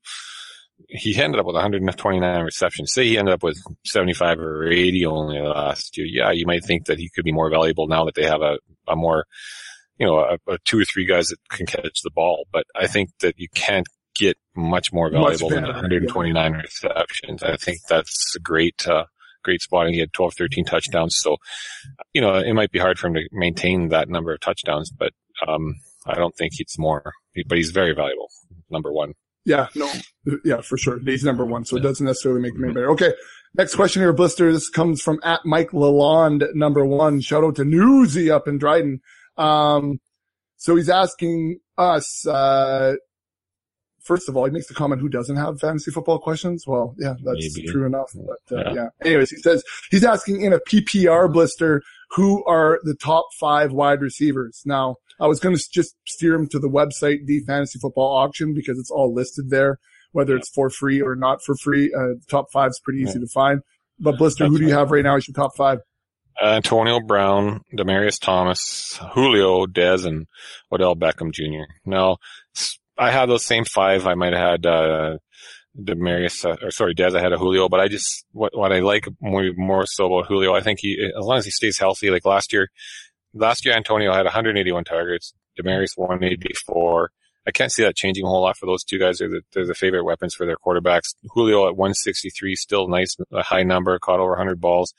he 0.88 1.16
ended 1.20 1.40
up 1.40 1.46
with 1.46 1.54
129 1.54 2.44
receptions. 2.44 2.92
Say 2.92 3.06
he 3.06 3.18
ended 3.18 3.34
up 3.34 3.42
with 3.42 3.58
75 3.84 4.38
or 4.38 4.66
80 4.68 5.06
only 5.06 5.40
last 5.40 5.96
year. 5.96 6.06
Yeah, 6.06 6.30
you 6.30 6.46
might 6.46 6.64
think 6.64 6.86
that 6.86 6.98
he 6.98 7.10
could 7.14 7.24
be 7.24 7.32
more 7.32 7.50
valuable 7.50 7.86
now 7.86 8.04
that 8.04 8.14
they 8.14 8.24
have 8.24 8.42
a, 8.42 8.58
a 8.88 8.96
more, 8.96 9.26
you 9.98 10.06
know, 10.06 10.18
a, 10.18 10.38
a 10.52 10.58
two 10.64 10.80
or 10.80 10.84
three 10.84 11.06
guys 11.06 11.28
that 11.28 11.38
can 11.50 11.66
catch 11.66 12.02
the 12.02 12.10
ball. 12.10 12.46
But 12.52 12.64
I 12.74 12.86
think 12.86 13.10
that 13.20 13.38
you 13.38 13.48
can't 13.54 13.86
get 14.14 14.36
much 14.54 14.92
more 14.92 15.10
Much 15.10 15.38
valuable 15.38 15.50
than 15.50 15.62
better, 15.62 15.72
129 15.72 16.52
receptions. 16.52 17.42
I 17.42 17.56
think 17.56 17.78
that's 17.88 18.34
a 18.36 18.40
great, 18.40 18.86
uh, 18.86 19.04
great 19.42 19.62
spotting. 19.62 19.94
He 19.94 20.00
had 20.00 20.12
12, 20.12 20.34
13 20.34 20.64
touchdowns. 20.64 21.16
So, 21.16 21.36
you 22.12 22.20
know, 22.20 22.34
it 22.34 22.52
might 22.52 22.70
be 22.70 22.78
hard 22.78 22.98
for 22.98 23.08
him 23.08 23.14
to 23.14 23.28
maintain 23.32 23.88
that 23.88 24.08
number 24.08 24.32
of 24.32 24.40
touchdowns, 24.40 24.90
but, 24.90 25.12
um, 25.46 25.76
I 26.06 26.14
don't 26.14 26.34
think 26.36 26.52
he's 26.56 26.76
more, 26.78 27.12
but 27.46 27.56
he's 27.56 27.70
very 27.70 27.94
valuable. 27.94 28.28
Number 28.70 28.92
one. 28.92 29.14
Yeah, 29.44 29.66
no, 29.74 29.90
yeah, 30.44 30.60
for 30.60 30.78
sure. 30.78 31.00
He's 31.00 31.24
number 31.24 31.44
one, 31.44 31.64
so 31.64 31.76
it 31.76 31.80
doesn't 31.80 32.06
necessarily 32.06 32.40
make 32.40 32.54
him 32.54 32.64
any 32.64 32.74
better. 32.74 32.90
Okay, 32.90 33.12
next 33.54 33.74
question 33.74 34.02
here, 34.02 34.12
Blister. 34.12 34.52
This 34.52 34.68
comes 34.68 35.02
from 35.02 35.18
at 35.24 35.40
Mike 35.44 35.70
Lalonde, 35.70 36.54
number 36.54 36.84
one. 36.84 37.20
Shout 37.20 37.42
out 37.44 37.56
to 37.56 37.64
Newsy 37.64 38.30
up 38.30 38.46
in 38.46 38.58
Dryden. 38.58 39.00
Um, 39.36 39.98
so 40.56 40.76
he's 40.76 40.88
asking 40.88 41.58
us, 41.76 42.24
uh, 42.26 42.94
first 44.04 44.28
of 44.28 44.36
all, 44.36 44.44
he 44.44 44.52
makes 44.52 44.68
the 44.68 44.74
comment, 44.74 45.00
who 45.00 45.08
doesn't 45.08 45.36
have 45.36 45.58
fantasy 45.58 45.90
football 45.90 46.20
questions? 46.20 46.64
Well, 46.66 46.94
yeah, 46.98 47.14
that's 47.24 47.56
Maybe. 47.56 47.68
true 47.68 47.84
enough. 47.84 48.12
But, 48.14 48.56
uh, 48.56 48.70
yeah. 48.70 48.74
Yeah. 48.74 49.06
Anyways, 49.06 49.30
he 49.30 49.36
says 49.38 49.64
he's 49.90 50.04
asking 50.04 50.42
in 50.42 50.52
a 50.52 50.60
PPR 50.60 51.32
blister, 51.32 51.82
who 52.10 52.44
are 52.44 52.78
the 52.84 52.94
top 52.94 53.24
five 53.40 53.72
wide 53.72 54.00
receivers? 54.02 54.62
Now, 54.64 54.96
I 55.22 55.28
was 55.28 55.38
going 55.38 55.56
to 55.56 55.62
just 55.72 55.94
steer 56.04 56.32
them 56.32 56.48
to 56.48 56.58
the 56.58 56.68
website, 56.68 57.26
the 57.26 57.40
fantasy 57.46 57.78
football 57.78 58.16
auction, 58.16 58.54
because 58.54 58.76
it's 58.76 58.90
all 58.90 59.14
listed 59.14 59.50
there, 59.50 59.78
whether 60.10 60.34
it's 60.34 60.50
for 60.50 60.68
free 60.68 61.00
or 61.00 61.14
not 61.14 61.38
for 61.46 61.54
free. 61.54 61.94
Uh, 61.96 62.14
top 62.28 62.46
five 62.52 62.70
is 62.70 62.80
pretty 62.84 63.02
easy 63.02 63.20
to 63.20 63.28
find. 63.28 63.60
But 64.00 64.18
Blister, 64.18 64.46
who 64.46 64.58
do 64.58 64.64
you 64.66 64.74
have 64.74 64.90
right 64.90 65.04
now 65.04 65.16
as 65.16 65.28
your 65.28 65.34
top 65.34 65.52
five? 65.56 65.78
Antonio 66.42 66.98
Brown, 66.98 67.60
Demaryius 67.72 68.18
Thomas, 68.18 68.98
Julio, 69.12 69.66
Dez, 69.66 70.04
and 70.06 70.26
Odell 70.72 70.96
Beckham 70.96 71.30
Jr. 71.32 71.70
Now, 71.86 72.16
I 72.98 73.12
have 73.12 73.28
those 73.28 73.44
same 73.44 73.64
five. 73.64 74.08
I 74.08 74.14
might 74.14 74.32
have 74.32 74.50
had, 74.50 74.66
uh, 74.66 75.18
Demaryius, 75.80 76.44
uh, 76.44 76.56
or 76.66 76.72
sorry, 76.72 76.96
Dez, 76.96 77.16
I 77.16 77.20
had 77.20 77.32
a 77.32 77.38
Julio, 77.38 77.68
but 77.68 77.78
I 77.78 77.86
just, 77.86 78.24
what, 78.32 78.56
what 78.58 78.72
I 78.72 78.80
like 78.80 79.06
more, 79.20 79.44
more 79.56 79.86
so 79.86 80.06
about 80.06 80.26
Julio, 80.26 80.52
I 80.52 80.62
think 80.62 80.80
he, 80.80 80.98
as 81.16 81.24
long 81.24 81.38
as 81.38 81.44
he 81.44 81.52
stays 81.52 81.78
healthy, 81.78 82.10
like 82.10 82.26
last 82.26 82.52
year, 82.52 82.70
last 83.34 83.64
year 83.64 83.74
Antonio 83.74 84.12
had 84.12 84.24
181 84.24 84.84
targets, 84.84 85.34
Demaryius 85.58 85.96
184. 85.96 87.10
I 87.46 87.50
can't 87.50 87.72
see 87.72 87.82
that 87.82 87.96
changing 87.96 88.24
a 88.24 88.28
whole 88.28 88.42
lot 88.42 88.56
for 88.56 88.66
those 88.66 88.84
two 88.84 88.98
guys. 88.98 89.18
They're 89.18 89.28
the, 89.28 89.42
they're 89.52 89.66
the 89.66 89.74
favorite 89.74 90.04
weapons 90.04 90.34
for 90.34 90.46
their 90.46 90.56
quarterbacks. 90.56 91.14
Julio 91.30 91.66
at 91.66 91.76
163, 91.76 92.54
still 92.54 92.88
nice, 92.88 93.16
a 93.32 93.42
high 93.42 93.64
number, 93.64 93.98
caught 93.98 94.20
over 94.20 94.30
100 94.30 94.60
balls. 94.60 94.94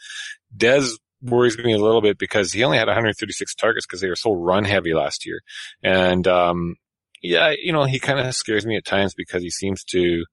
Dez 0.55 0.91
worries 1.21 1.57
me 1.57 1.73
a 1.73 1.77
little 1.77 2.01
bit 2.01 2.17
because 2.17 2.51
he 2.51 2.63
only 2.65 2.77
had 2.77 2.87
136 2.87 3.55
targets 3.55 3.85
because 3.85 4.01
they 4.01 4.09
were 4.09 4.15
so 4.15 4.33
run 4.33 4.65
heavy 4.65 4.93
last 4.93 5.25
year. 5.25 5.39
And, 5.81 6.27
um, 6.27 6.75
yeah, 7.21 7.53
you 7.57 7.71
know, 7.71 7.85
he 7.85 7.99
kind 7.99 8.19
of 8.19 8.35
scares 8.35 8.65
me 8.65 8.75
at 8.75 8.83
times 8.83 9.13
because 9.13 9.41
he 9.41 9.49
seems 9.49 9.85
to, 9.85 10.25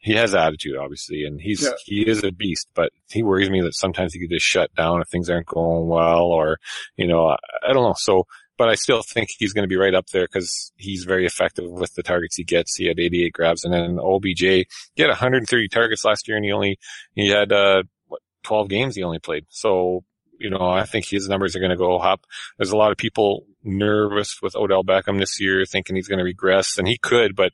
he 0.00 0.14
has 0.14 0.34
attitude, 0.34 0.76
obviously, 0.76 1.24
and 1.24 1.40
he's, 1.40 1.62
Yeah. 1.62 1.70
he 1.84 2.06
is 2.08 2.24
a 2.24 2.32
beast, 2.32 2.68
but 2.74 2.90
he 3.10 3.22
worries 3.22 3.50
me 3.50 3.60
that 3.60 3.74
sometimes 3.74 4.12
he 4.14 4.20
could 4.20 4.30
just 4.30 4.46
shut 4.46 4.74
down 4.74 5.00
if 5.02 5.08
things 5.08 5.28
aren't 5.30 5.46
going 5.46 5.86
well 5.88 6.22
or, 6.24 6.58
you 6.96 7.06
know, 7.06 7.26
I, 7.28 7.36
I 7.68 7.72
don't 7.72 7.82
know. 7.84 7.94
So, 7.98 8.26
but 8.56 8.68
I 8.68 8.74
still 8.74 9.02
think 9.02 9.28
he's 9.38 9.52
going 9.52 9.62
to 9.64 9.68
be 9.68 9.76
right 9.76 9.94
up 9.94 10.08
there 10.08 10.24
because 10.26 10.72
he's 10.76 11.04
very 11.04 11.24
effective 11.26 11.64
with 11.70 11.94
the 11.94 12.02
targets 12.02 12.36
he 12.36 12.44
gets. 12.44 12.76
He 12.76 12.86
had 12.86 12.98
88 12.98 13.32
grabs, 13.32 13.64
and 13.64 13.72
then 13.72 13.98
OBJ 13.98 14.40
he 14.40 14.66
had 14.98 15.08
130 15.08 15.68
targets 15.68 16.04
last 16.04 16.28
year, 16.28 16.36
and 16.36 16.44
he 16.44 16.52
only 16.52 16.78
he 17.14 17.28
had 17.28 17.52
uh, 17.52 17.82
what 18.08 18.20
12 18.42 18.68
games 18.68 18.96
he 18.96 19.02
only 19.02 19.18
played. 19.18 19.46
So 19.48 20.04
you 20.38 20.48
know, 20.50 20.68
I 20.70 20.84
think 20.84 21.06
his 21.06 21.28
numbers 21.28 21.54
are 21.54 21.58
going 21.60 21.70
to 21.70 21.76
go 21.76 21.98
up. 21.98 22.24
There's 22.58 22.70
a 22.72 22.76
lot 22.76 22.92
of 22.92 22.96
people 22.98 23.44
nervous 23.62 24.40
with 24.42 24.56
Odell 24.56 24.82
Beckham 24.84 25.18
this 25.18 25.38
year, 25.40 25.64
thinking 25.66 25.96
he's 25.96 26.08
going 26.08 26.18
to 26.18 26.24
regress, 26.24 26.78
and 26.78 26.88
he 26.88 26.96
could, 26.96 27.36
but 27.36 27.52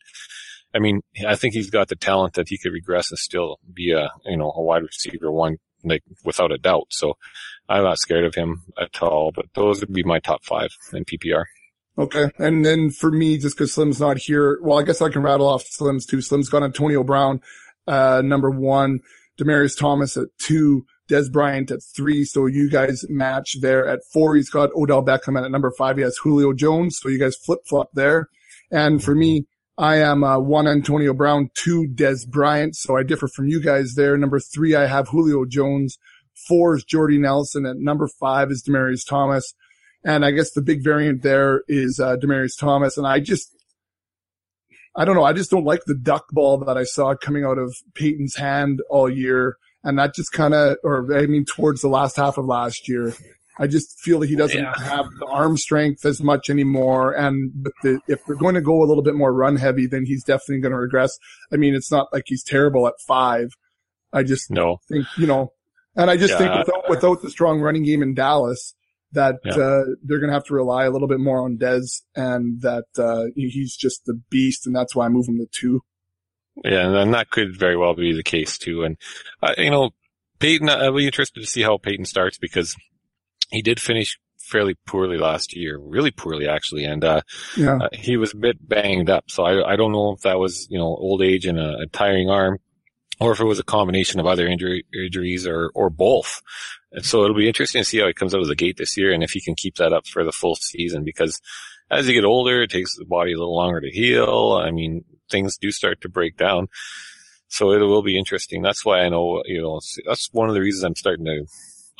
I 0.76 0.78
mean, 0.78 1.00
I 1.26 1.36
think 1.36 1.54
he's 1.54 1.70
got 1.70 1.88
the 1.88 1.96
talent 1.96 2.34
that 2.34 2.50
he 2.50 2.58
could 2.58 2.72
regress 2.72 3.10
and 3.10 3.18
still 3.18 3.58
be 3.72 3.92
a, 3.92 4.10
you 4.26 4.36
know, 4.36 4.52
a 4.54 4.60
wide 4.60 4.82
receiver 4.82 5.32
one, 5.32 5.56
like 5.82 6.02
without 6.22 6.52
a 6.52 6.58
doubt. 6.58 6.88
So 6.90 7.16
I'm 7.66 7.84
not 7.84 7.98
scared 7.98 8.24
of 8.24 8.34
him 8.34 8.62
at 8.78 9.02
all, 9.02 9.32
but 9.34 9.46
those 9.54 9.80
would 9.80 9.92
be 9.94 10.02
my 10.02 10.18
top 10.18 10.44
five 10.44 10.68
in 10.92 11.06
PPR. 11.06 11.44
Okay. 11.98 12.30
And 12.38 12.64
then 12.64 12.90
for 12.90 13.10
me, 13.10 13.38
just 13.38 13.56
cause 13.56 13.72
Slim's 13.72 14.00
not 14.00 14.18
here, 14.18 14.58
well, 14.62 14.78
I 14.78 14.82
guess 14.82 15.00
I 15.00 15.08
can 15.08 15.22
rattle 15.22 15.48
off 15.48 15.64
Slim's 15.64 16.04
too. 16.04 16.20
Slim's 16.20 16.50
got 16.50 16.62
Antonio 16.62 17.02
Brown, 17.02 17.40
uh, 17.86 18.20
number 18.22 18.50
one, 18.50 19.00
Demaryius 19.40 19.78
Thomas 19.78 20.18
at 20.18 20.28
two, 20.38 20.84
Dez 21.08 21.32
Bryant 21.32 21.70
at 21.70 21.80
three. 21.82 22.24
So 22.24 22.44
you 22.44 22.68
guys 22.68 23.06
match 23.08 23.56
there 23.62 23.86
at 23.86 24.00
four. 24.12 24.36
He's 24.36 24.50
got 24.50 24.74
Odell 24.74 25.02
Beckham 25.02 25.42
at 25.42 25.50
number 25.50 25.72
five, 25.78 25.96
he 25.96 26.02
has 26.02 26.18
Julio 26.22 26.52
Jones. 26.52 26.98
So 27.00 27.08
you 27.08 27.18
guys 27.18 27.34
flip 27.34 27.60
flop 27.66 27.88
there. 27.94 28.28
And 28.70 29.02
for 29.02 29.14
me, 29.14 29.46
I 29.78 29.96
am 29.96 30.24
uh, 30.24 30.38
one 30.38 30.66
Antonio 30.66 31.12
Brown, 31.12 31.50
two 31.54 31.86
Dez 31.86 32.26
Bryant. 32.26 32.76
So 32.76 32.96
I 32.96 33.02
differ 33.02 33.28
from 33.28 33.48
you 33.48 33.60
guys 33.60 33.94
there. 33.94 34.16
Number 34.16 34.40
three, 34.40 34.74
I 34.74 34.86
have 34.86 35.08
Julio 35.08 35.44
Jones. 35.44 35.98
Four 36.48 36.76
is 36.76 36.84
Jordy 36.84 37.18
Nelson. 37.18 37.66
At 37.66 37.76
number 37.76 38.08
five 38.08 38.50
is 38.50 38.64
Demaryius 38.66 39.06
Thomas. 39.06 39.54
And 40.02 40.24
I 40.24 40.30
guess 40.30 40.52
the 40.52 40.62
big 40.62 40.82
variant 40.82 41.22
there 41.22 41.62
is 41.68 42.00
uh, 42.00 42.16
Demaryius 42.16 42.58
Thomas. 42.58 42.96
And 42.96 43.06
I 43.06 43.20
just, 43.20 43.54
I 44.96 45.04
don't 45.04 45.16
know. 45.16 45.24
I 45.24 45.34
just 45.34 45.50
don't 45.50 45.64
like 45.64 45.84
the 45.84 45.94
duck 45.94 46.26
ball 46.30 46.58
that 46.58 46.78
I 46.78 46.84
saw 46.84 47.14
coming 47.14 47.44
out 47.44 47.58
of 47.58 47.74
Peyton's 47.94 48.36
hand 48.36 48.80
all 48.88 49.10
year. 49.10 49.56
And 49.84 49.98
that 49.98 50.14
just 50.14 50.32
kind 50.32 50.54
of, 50.54 50.78
or 50.84 51.14
I 51.14 51.26
mean, 51.26 51.44
towards 51.44 51.82
the 51.82 51.88
last 51.88 52.16
half 52.16 52.38
of 52.38 52.46
last 52.46 52.88
year, 52.88 53.14
I 53.58 53.66
just 53.66 53.98
feel 54.00 54.20
that 54.20 54.28
he 54.28 54.36
doesn't 54.36 54.62
Yeah. 54.62 54.74
have 54.78 55.06
the 55.18 55.26
arm 55.26 55.56
strength 55.56 56.04
as 56.04 56.22
much 56.22 56.50
anymore. 56.50 57.12
And 57.12 57.52
with 57.62 57.72
the, 57.82 58.00
if 58.06 58.20
they're 58.26 58.36
going 58.36 58.54
to 58.54 58.60
go 58.60 58.82
a 58.82 58.86
little 58.86 59.02
bit 59.02 59.14
more 59.14 59.32
run 59.32 59.56
heavy, 59.56 59.86
then 59.86 60.04
he's 60.04 60.22
definitely 60.24 60.60
going 60.60 60.72
to 60.72 60.78
regress. 60.78 61.18
I 61.52 61.56
mean, 61.56 61.74
it's 61.74 61.90
not 61.90 62.08
like 62.12 62.24
he's 62.26 62.42
terrible 62.44 62.86
at 62.86 62.94
five. 63.06 63.48
I 64.12 64.22
just 64.24 64.50
No, 64.50 64.78
think, 64.88 65.06
you 65.16 65.26
know, 65.26 65.52
and 65.96 66.10
I 66.10 66.16
just 66.16 66.34
Yeah. 66.34 66.38
think 66.38 66.66
without, 66.66 66.90
without 66.90 67.22
the 67.22 67.30
strong 67.30 67.60
running 67.60 67.84
game 67.84 68.02
in 68.02 68.14
Dallas, 68.14 68.74
that, 69.12 69.36
Yeah. 69.44 69.56
uh, 69.56 69.84
they're 70.02 70.18
going 70.18 70.28
to 70.28 70.34
have 70.34 70.44
to 70.44 70.54
rely 70.54 70.84
a 70.84 70.90
little 70.90 71.08
bit 71.08 71.20
more 71.20 71.42
on 71.42 71.56
Dez 71.56 72.02
and 72.14 72.60
that, 72.60 72.84
uh, 72.98 73.26
he's 73.34 73.74
just 73.74 74.04
the 74.04 74.20
beast. 74.30 74.66
And 74.66 74.76
that's 74.76 74.94
why 74.94 75.06
I 75.06 75.08
move 75.08 75.28
him 75.28 75.38
to 75.38 75.46
two. 75.50 75.80
Yeah, 76.64 77.00
and 77.02 77.12
that 77.14 77.30
could 77.30 77.54
very 77.58 77.76
well 77.76 77.94
be 77.94 78.14
the 78.14 78.22
case 78.22 78.56
too. 78.58 78.82
And 78.82 78.96
uh, 79.42 79.52
you 79.58 79.70
know, 79.70 79.90
Peyton, 80.38 80.68
I'll 80.70 80.94
be 80.94 81.06
interested 81.06 81.40
to 81.40 81.46
see 81.46 81.62
how 81.62 81.76
Peyton 81.76 82.06
starts 82.06 82.38
because 82.38 82.74
he 83.50 83.62
did 83.62 83.80
finish 83.80 84.18
fairly 84.38 84.74
poorly 84.86 85.18
last 85.18 85.56
year, 85.56 85.78
really 85.78 86.10
poorly 86.12 86.46
actually, 86.48 86.84
and 86.84 87.02
uh, 87.04 87.20
Yeah. 87.56 87.78
uh, 87.82 87.88
he 87.92 88.16
was 88.16 88.32
a 88.32 88.36
bit 88.36 88.56
banged 88.66 89.10
up. 89.10 89.24
So 89.30 89.44
I, 89.44 89.72
I 89.72 89.76
don't 89.76 89.92
know 89.92 90.12
if 90.12 90.20
that 90.20 90.38
was 90.38 90.68
you 90.70 90.78
know 90.78 90.86
old 90.86 91.22
age 91.22 91.46
and 91.46 91.58
a, 91.58 91.78
a 91.78 91.86
tiring 91.86 92.30
arm, 92.30 92.58
or 93.20 93.32
if 93.32 93.40
it 93.40 93.44
was 93.44 93.58
a 93.58 93.64
combination 93.64 94.20
of 94.20 94.26
other 94.26 94.46
injury, 94.46 94.84
injuries 94.94 95.46
or 95.46 95.70
or 95.74 95.90
both. 95.90 96.42
And 96.92 97.04
so 97.04 97.24
it'll 97.24 97.36
be 97.36 97.48
interesting 97.48 97.80
to 97.82 97.84
see 97.84 97.98
how 97.98 98.06
he 98.06 98.12
comes 98.14 98.34
out 98.34 98.40
of 98.40 98.48
the 98.48 98.54
gate 98.54 98.76
this 98.78 98.96
year 98.96 99.12
and 99.12 99.22
if 99.22 99.32
he 99.32 99.40
can 99.40 99.54
keep 99.54 99.76
that 99.76 99.92
up 99.92 100.06
for 100.06 100.24
the 100.24 100.32
full 100.32 100.54
season 100.54 101.04
because 101.04 101.40
as 101.90 102.08
you 102.08 102.14
get 102.14 102.24
older, 102.24 102.62
it 102.62 102.70
takes 102.70 102.96
the 102.96 103.04
body 103.04 103.32
a 103.32 103.38
little 103.38 103.54
longer 103.54 103.80
to 103.80 103.90
heal. 103.90 104.60
I 104.60 104.70
mean, 104.70 105.04
things 105.30 105.56
do 105.58 105.70
start 105.70 106.00
to 106.00 106.08
break 106.08 106.36
down. 106.36 106.68
So 107.48 107.70
it 107.72 107.78
will 107.78 108.02
be 108.02 108.18
interesting. 108.18 108.60
That's 108.62 108.84
why 108.84 109.00
I 109.02 109.08
know, 109.08 109.42
you 109.44 109.60
know, 109.62 109.80
that's 110.06 110.28
one 110.32 110.48
of 110.48 110.54
the 110.54 110.60
reasons 110.60 110.82
I'm 110.84 110.96
starting 110.96 111.24
to, 111.26 111.44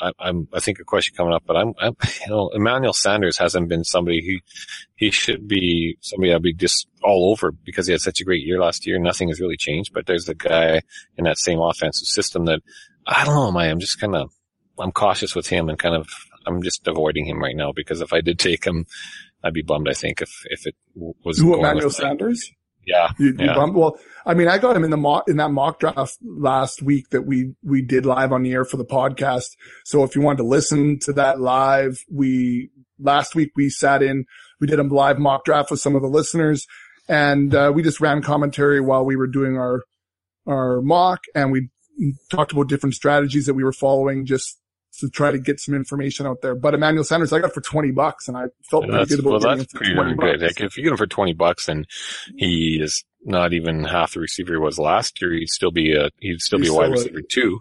I, 0.00 0.12
I'm, 0.19 0.49
I 0.53 0.61
think 0.61 0.79
a 0.79 0.85
question 0.85 1.17
coming 1.17 1.33
up, 1.33 1.45
but 1.47 1.57
I'm, 1.57 1.73
I'm, 1.81 1.97
you 2.26 2.29
know, 2.29 2.50
Emmanuel 2.50 2.93
Sanders 2.93 3.38
hasn't 3.38 3.69
been 3.69 3.85
somebody 3.85 4.21
he, 4.21 4.43
he 4.95 5.11
should 5.11 5.49
be 5.49 5.97
somebody 6.00 6.33
I'd 6.33 6.43
be 6.43 6.53
just 6.53 6.88
all 7.03 7.31
over 7.31 7.53
because 7.53 7.87
he 7.87 7.93
had 7.93 8.00
such 8.00 8.21
a 8.21 8.25
great 8.25 8.45
year 8.45 8.59
last 8.59 8.87
year. 8.87 8.99
Nothing 8.99 9.29
has 9.29 9.41
really 9.41 9.57
changed, 9.57 9.93
but 9.93 10.07
there's 10.07 10.29
a 10.29 10.35
guy 10.35 10.83
in 11.17 11.25
that 11.25 11.38
same 11.38 11.61
offensive 11.61 12.07
system 12.07 12.45
that 12.47 12.61
I 13.07 13.25
don't 13.25 13.55
know, 13.55 13.61
I'm 13.61 13.81
just 13.81 14.00
kind 14.00 14.17
of, 14.17 14.33
I'm 14.79 14.93
cautious 14.93 15.35
with 15.35 15.47
him 15.47 15.69
and 15.69 15.79
kind 15.79 15.95
of, 15.95 16.09
I'm 16.47 16.62
just 16.62 16.87
avoiding 16.87 17.26
him 17.26 17.41
right 17.41 17.57
now 17.57 17.73
because 17.73 18.00
if 18.00 18.12
I 18.12 18.21
did 18.21 18.38
take 18.38 18.65
him, 18.65 18.87
I'd 19.43 19.55
be 19.55 19.62
bummed, 19.62 19.88
I 19.88 19.93
think, 19.95 20.23
if, 20.23 20.31
if 20.47 20.67
it 20.67 20.75
was 20.95 21.38
Who, 21.38 21.59
Emmanuel 21.59 21.91
Sanders? 21.91 22.50
Yeah. 22.87 23.09
You, 23.19 23.28
you 23.28 23.37
Yeah. 23.47 23.55
bummed- 23.55 23.75
well, 23.75 23.99
I 24.25 24.35
mean, 24.35 24.49
I 24.49 24.59
got 24.59 24.76
him 24.76 24.85
in 24.85 24.90
the 24.90 24.97
mock, 24.97 25.25
in 25.28 25.37
that 25.38 25.50
mock 25.50 25.81
draft 25.81 26.16
last 26.23 26.83
week 26.83 27.11
that 27.11 27.23
we, 27.23 27.55
we 27.64 27.83
did 27.83 28.07
live 28.07 28.33
on 28.33 28.43
the 28.43 28.52
air 28.52 28.64
for 28.64 28.76
the 28.76 28.85
podcast. 28.85 29.49
So 29.85 30.05
if 30.05 30.14
you 30.14 30.23
wanted 30.23 30.38
to 30.38 30.45
listen 30.49 30.99
to 31.00 31.12
that 31.14 31.40
live, 31.40 31.99
we, 32.11 32.71
last 32.99 33.35
week 33.35 33.50
we 33.57 33.69
sat 33.71 34.02
in, 34.02 34.25
we 34.61 34.66
did 34.66 34.78
a 34.78 34.83
live 34.85 35.19
mock 35.19 35.45
draft 35.45 35.71
with 35.71 35.81
some 35.81 35.95
of 35.97 36.02
the 36.02 36.09
listeners 36.09 36.66
and, 37.09 37.55
uh, 37.55 37.73
we 37.75 37.83
just 37.83 38.00
ran 38.00 38.23
commentary 38.23 38.81
while 38.81 39.05
we 39.05 39.16
were 39.16 39.26
doing 39.26 39.57
our, 39.57 39.83
our 40.47 40.81
mock 40.81 41.21
and 41.35 41.50
we 41.52 41.69
talked 42.31 42.52
about 42.52 42.69
different 42.69 42.95
strategies 42.95 43.47
that 43.47 43.55
we 43.55 43.64
were 43.64 43.73
following 43.73 44.25
just 44.26 44.59
to 45.00 45.09
try 45.09 45.31
to 45.31 45.38
get 45.38 45.61
some 45.61 45.75
information 45.75 46.26
out 46.26 46.43
there. 46.43 46.55
But 46.55 46.75
Emmanuel 46.75 47.05
Sanders, 47.05 47.33
I 47.33 47.38
got 47.41 47.53
for 47.55 47.61
20 47.61 47.91
bucks 47.93 48.29
and 48.29 48.37
I 48.37 48.45
felt 48.71 48.85
pretty 48.85 48.99
That's, 48.99 49.11
good 49.11 49.21
about 49.21 49.31
well, 49.31 49.41
getting 49.41 49.59
that's 49.59 49.73
him 49.73 49.79
for 49.79 49.85
pretty 49.85 49.95
20 49.95 50.11
good. 50.15 50.41
bucks. 50.41 50.43
Like, 50.43 50.61
if 50.67 50.76
you 50.76 50.83
get 50.83 50.93
him 50.93 50.97
for 50.97 51.07
20 51.07 51.33
bucks 51.35 51.69
and 51.69 51.87
he 52.37 52.79
is 52.81 53.05
not 53.25 53.53
even 53.53 53.85
half 53.85 54.15
the 54.15 54.21
receiver 54.21 54.55
he 54.55 54.59
was 54.59 54.79
last 54.79 55.21
year, 55.21 55.33
he'd 55.33 55.49
still 55.49 55.71
be 55.71 55.95
a, 55.95 56.11
he'd 56.21 56.41
still 56.41 56.59
be 56.59 56.69
a 56.69 56.73
wide 56.73 56.87
still 56.87 56.93
a- 56.93 56.97
receiver 56.97 57.23
two. 57.29 57.61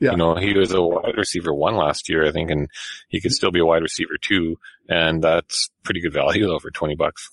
Yeah. 0.00 0.12
You 0.12 0.16
know, 0.16 0.34
he 0.36 0.54
was 0.54 0.72
a 0.72 0.80
wide 0.80 1.16
receiver 1.16 1.52
one 1.52 1.76
last 1.76 2.08
year, 2.08 2.26
I 2.26 2.32
think, 2.32 2.50
and 2.50 2.68
he 3.08 3.20
could 3.20 3.32
still 3.32 3.50
be 3.50 3.60
a 3.60 3.66
wide 3.66 3.82
receiver 3.82 4.14
two. 4.20 4.56
And 4.88 5.22
that's 5.22 5.68
pretty 5.82 6.00
good 6.00 6.14
value 6.14 6.46
though 6.46 6.58
for 6.58 6.70
20 6.70 6.94
bucks. 6.94 7.28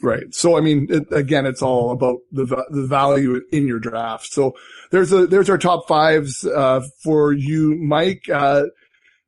Right. 0.00 0.34
So, 0.34 0.56
I 0.56 0.62
mean, 0.62 0.86
it, 0.88 1.12
again, 1.12 1.44
it's 1.44 1.60
all 1.60 1.90
about 1.90 2.20
the, 2.32 2.46
the 2.70 2.86
value 2.86 3.42
in 3.52 3.66
your 3.66 3.78
draft. 3.78 4.26
So 4.32 4.54
there's 4.90 5.12
a, 5.12 5.26
there's 5.26 5.50
our 5.50 5.58
top 5.58 5.88
fives, 5.88 6.46
uh, 6.46 6.80
for 7.02 7.32
you, 7.34 7.74
Mike. 7.74 8.26
Uh, 8.32 8.64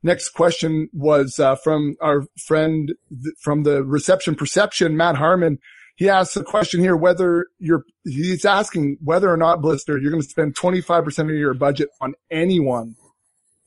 next 0.09 0.31
question 0.31 0.89
was, 0.93 1.39
uh, 1.39 1.55
from 1.57 1.97
our 2.01 2.23
friend 2.47 2.95
th- 3.11 3.35
from 3.41 3.63
the 3.63 3.85
reception 3.85 4.35
perception, 4.35 4.97
Matt 4.97 5.17
Harmon. 5.17 5.59
He 5.97 6.09
asks 6.09 6.37
a 6.37 6.45
question 6.45 6.81
here, 6.81 6.97
whether 6.97 7.47
you're, 7.59 7.83
he's 8.05 8.45
asking 8.45 8.99
whether 9.03 9.29
or 9.33 9.37
not 9.37 9.61
Blister, 9.61 9.99
you're 9.99 10.13
going 10.13 10.23
to 10.23 10.29
spend 10.29 10.55
25% 10.55 11.19
of 11.25 11.31
your 11.31 11.55
budget 11.55 11.89
on 12.01 12.15
anyone. 12.31 12.95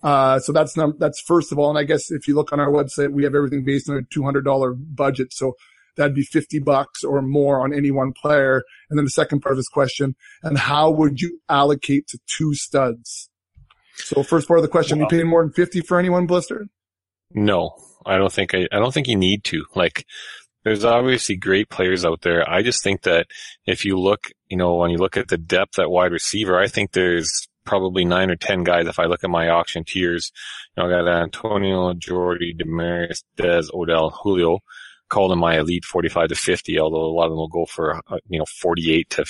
Uh, 0.02 0.40
so 0.40 0.54
that's 0.54 0.78
num- 0.78 0.96
that's 0.98 1.22
first 1.22 1.52
of 1.52 1.60
all. 1.60 1.70
And 1.70 1.78
I 1.78 1.84
guess 1.84 2.10
if 2.10 2.28
you 2.28 2.36
look 2.36 2.54
on 2.54 2.60
our 2.60 2.72
website, 2.72 3.12
we 3.12 3.26
have 3.26 3.36
everything 3.36 3.66
based 3.66 3.90
on 3.90 3.98
a 3.98 4.02
$200 4.02 4.76
budget. 4.96 5.34
So 5.34 5.56
that'd 5.98 6.16
be 6.16 6.24
50 6.24 6.60
bucks 6.60 7.04
or 7.04 7.22
more 7.22 7.62
on 7.62 7.74
any 7.74 7.92
one 7.92 8.14
player. 8.14 8.64
And 8.90 8.98
then 8.98 9.06
the 9.06 9.12
second 9.12 9.42
part 9.42 9.54
of 9.54 9.58
his 9.58 9.68
question, 9.68 10.16
and 10.42 10.58
how 10.58 10.90
would 10.90 11.20
you 11.22 11.40
allocate 11.50 12.08
to 12.08 12.20
two 12.38 12.54
studs? 12.54 13.30
So 14.04 14.24
first 14.24 14.48
part 14.48 14.60
of 14.60 14.64
the 14.64 14.70
question, 14.70 15.00
you 15.00 15.08
paying 15.08 15.28
more 15.28 15.44
than 15.44 15.54
50 15.54 15.82
for 15.82 16.00
anyone, 16.00 16.26
Blister? 16.26 16.68
No, 17.34 17.76
I 18.06 18.18
don't 18.18 18.32
think 18.32 18.54
I, 18.54 18.68
I 18.72 18.80
don't 18.80 18.94
think 18.94 19.08
you 19.08 19.16
need 19.16 19.44
to. 19.46 19.66
Like, 19.76 20.06
there's 20.64 20.86
obviously 20.86 21.36
great 21.36 21.70
players 21.70 22.06
out 22.06 22.22
there. 22.22 22.48
I 22.50 22.62
just 22.62 22.84
think 22.84 23.04
that 23.04 23.28
if 23.66 23.86
you 23.86 23.98
look, 23.98 24.32
you 24.48 24.58
know, 24.58 24.76
when 24.76 24.92
you 24.92 24.98
look 24.98 25.18
at 25.18 25.28
the 25.28 25.38
depth 25.38 25.80
at 25.80 25.90
wide 25.90 26.12
receiver, 26.12 26.60
I 26.60 26.68
think 26.68 26.92
there's 26.92 27.48
probably 27.66 28.06
nine 28.06 28.30
or 28.30 28.36
ten 28.36 28.64
guys. 28.64 28.88
If 28.88 29.00
I 29.00 29.06
look 29.06 29.24
at 29.24 29.30
my 29.30 29.50
auction 29.50 29.84
tiers, 29.84 30.32
you 30.76 30.84
know, 30.84 30.90
I 30.90 31.02
got 31.02 31.08
Antonio, 31.08 31.94
Jordy, 31.94 32.54
Demaryius, 32.54 33.24
Dez, 33.38 33.74
Odell, 33.74 34.10
Julio. 34.10 34.60
Call 35.10 35.28
them 35.28 35.40
my 35.40 35.58
elite 35.58 35.84
45 35.84 36.30
to 36.30 36.36
50, 36.36 36.80
although 36.80 37.06
a 37.06 37.14
lot 37.14 37.26
of 37.26 37.32
them 37.32 37.38
will 37.38 37.50
go 37.50 37.66
for, 37.66 37.98
uh, 38.08 38.18
you 38.30 38.40
know, 38.40 38.46
48 38.62 39.10
to 39.10 39.26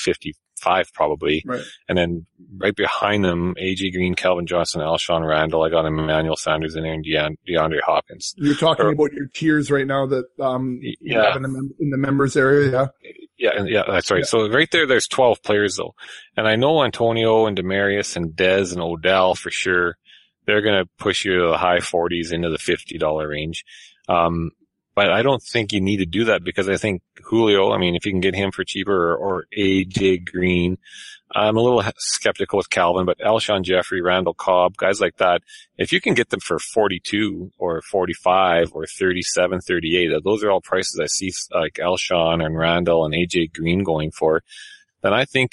55 0.62 0.94
probably. 0.94 1.44
Right. 1.46 1.64
And 1.90 1.98
then 1.98 2.26
right 2.58 2.76
behind 2.76 3.26
them, 3.26 3.56
AJ 3.60 3.94
Green, 3.94 4.16
Calvin 4.16 4.46
Johnson, 4.48 4.82
Alshon 4.82 5.28
Randall. 5.28 5.64
I 5.64 5.70
got 5.70 5.86
Emmanuel 5.86 6.36
Sanders 6.36 6.76
in 6.76 6.84
there 6.84 6.94
and 6.94 7.06
Deand- 7.06 7.38
DeAndre 7.50 7.82
Hopkins. 7.86 8.34
You're 8.38 8.56
talking 8.56 8.86
Or- 8.86 8.92
about 8.92 9.12
your 9.14 9.28
tiers 9.34 9.72
right 9.72 9.88
now 9.88 10.06
that, 10.08 10.26
um, 10.40 10.80
you 10.82 10.94
Yeah. 11.02 11.28
have 11.28 11.36
in 11.38 11.42
the, 11.44 11.48
mem- 11.50 11.74
in 11.80 11.90
the 11.90 11.98
members 11.98 12.36
area. 12.38 12.72
Yeah. 12.72 12.88
Yeah, 13.38 13.64
yeah, 13.66 13.84
that's 13.88 14.12
right. 14.12 14.24
So 14.26 14.48
right 14.50 14.70
there, 14.72 14.86
there's 14.86 15.08
12 15.08 15.42
players 15.42 15.76
though. 15.78 15.96
And 16.38 16.48
I 16.48 16.56
know 16.56 16.84
Antonio 16.84 17.48
and 17.48 17.58
Demaryius 17.58 18.16
and 18.16 18.34
Dez 18.34 18.72
and 18.72 18.82
Odell 18.82 19.34
for 19.34 19.50
sure. 19.50 19.98
They're 20.46 20.62
going 20.62 20.84
to 20.84 20.90
push 21.00 21.26
you 21.26 21.40
to 21.40 21.48
the 21.50 21.58
high 21.58 21.78
40s 21.80 22.32
into 22.32 22.50
the 22.52 22.58
$50 22.60 23.28
range. 23.28 23.64
Um, 24.08 24.52
but 24.96 25.10
I 25.10 25.22
don't 25.22 25.42
think 25.42 25.72
you 25.72 25.82
need 25.82 25.98
to 25.98 26.06
do 26.06 26.26
that 26.26 26.44
because 26.44 26.68
I 26.68 26.78
think 26.78 27.02
Julio, 27.24 27.72
I 27.72 27.78
mean, 27.78 27.96
if 27.96 28.06
you 28.06 28.12
can 28.12 28.22
get 28.22 28.36
him 28.36 28.52
for 28.52 28.64
cheaper 28.64 29.14
or, 29.14 29.16
or 29.16 29.46
AJ 29.58 30.26
Green, 30.30 30.78
I'm 31.34 31.56
a 31.56 31.62
little 31.62 31.84
skeptical 31.98 32.58
with 32.58 32.70
Calvin, 32.70 33.06
but 33.06 33.20
Alshon 33.20 33.64
Jeffery, 33.64 34.02
Randall 34.02 34.34
Cobb, 34.34 34.76
guys 34.76 35.00
like 35.00 35.16
that, 35.18 35.42
if 35.78 35.94
you 35.94 36.02
can 36.02 36.14
get 36.14 36.30
them 36.30 36.42
for 36.42 36.60
42 36.60 37.52
or 37.58 37.82
45 37.84 38.72
or 38.74 38.86
37, 38.86 39.62
38, 39.62 40.24
those 40.24 40.44
are 40.44 40.52
all 40.52 40.62
prices 40.62 41.00
I 41.02 41.08
see 41.08 41.32
like 41.54 41.76
Alshon 41.76 42.46
and 42.46 42.58
Randall 42.58 43.06
and 43.06 43.14
AJ 43.14 43.54
Green 43.54 43.84
going 43.84 44.12
for, 44.12 44.44
then 45.02 45.14
I 45.14 45.24
think 45.24 45.52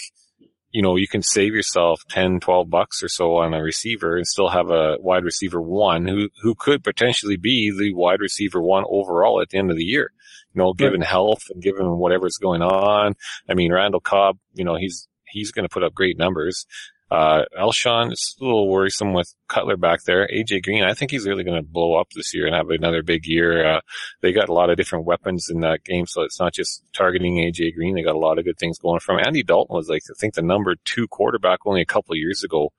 you 0.71 0.83
know, 0.83 0.97
you 0.97 1.09
can 1.09 1.23
save 1.23 1.55
yourself 1.55 2.03
10, 2.11 2.41
12 2.41 2.69
bucks 2.69 3.03
or 3.03 3.09
so 3.09 3.37
on 3.37 3.55
a 3.55 3.63
receiver 3.63 4.17
and 4.17 4.27
still 4.27 4.49
have 4.49 4.71
a 4.71 4.97
wide 5.01 5.25
receiver 5.25 5.61
one 5.61 6.07
who, 6.07 6.29
who 6.43 6.55
could 6.55 6.85
potentially 6.85 7.37
be 7.37 7.73
the 7.77 7.95
wide 7.95 8.21
receiver 8.21 8.61
one 8.61 8.85
overall 8.89 9.41
at 9.41 9.49
the 9.49 9.59
end 9.59 9.71
of 9.71 9.77
the 9.77 9.85
year. 9.85 10.13
You 10.55 10.63
know, 10.63 10.73
given 10.73 11.01
right. 11.01 11.09
health 11.09 11.43
and 11.51 11.63
given 11.63 11.99
whatever's 11.99 12.39
going 12.41 12.63
on. 12.63 13.15
I 13.49 13.55
mean, 13.55 13.73
Randall 13.73 14.01
Cobb, 14.01 14.39
you 14.55 14.65
know, 14.65 14.77
he's, 14.77 15.09
he's 15.27 15.53
going 15.53 15.65
to 15.65 15.73
put 15.73 15.85
up 15.85 15.95
great 15.95 16.19
numbers. 16.19 16.67
Uh, 17.11 17.45
Alshon 17.59 18.13
is 18.13 18.37
a 18.39 18.45
little 18.45 18.69
worrisome 18.69 19.15
with 19.15 19.35
Cutler 19.49 19.79
back 19.79 20.03
there. 20.05 20.29
AJ 20.29 20.63
Green, 20.63 20.85
I 20.85 20.93
think 20.93 21.11
he's 21.11 21.27
really 21.27 21.45
going 21.45 21.57
to 21.57 21.67
blow 21.67 21.95
up 21.95 22.09
this 22.15 22.35
year 22.35 22.47
and 22.47 22.55
have 22.55 22.69
another 22.69 23.03
big 23.03 23.27
year. 23.27 23.77
Uh, 23.77 23.81
they 24.21 24.33
got 24.33 24.51
a 24.51 24.53
lot 24.53 24.69
of 24.69 24.77
different 24.77 25.07
weapons 25.07 25.49
in 25.51 25.61
that 25.61 25.85
game, 25.85 26.07
so 26.07 26.23
it's 26.23 26.39
not 26.39 26.53
just 26.53 26.83
targeting 26.93 27.37
AJ 27.37 27.75
Green. 27.75 27.95
They 27.95 28.03
got 28.03 28.15
a 28.15 28.19
lot 28.19 28.39
of 28.39 28.45
good 28.45 28.59
things 28.59 28.79
going 28.79 29.01
from. 29.01 29.21
Andy 29.21 29.43
Dalton 29.43 29.75
was 29.75 29.89
like, 29.89 30.03
I 30.11 30.15
think 30.21 30.35
the 30.35 30.43
number 30.43 30.77
two 30.85 31.09
quarterback 31.09 31.61
only 31.65 31.81
a 31.81 31.87
couple 31.87 32.13
of 32.13 32.19
years 32.19 32.45
ago. 32.45 32.73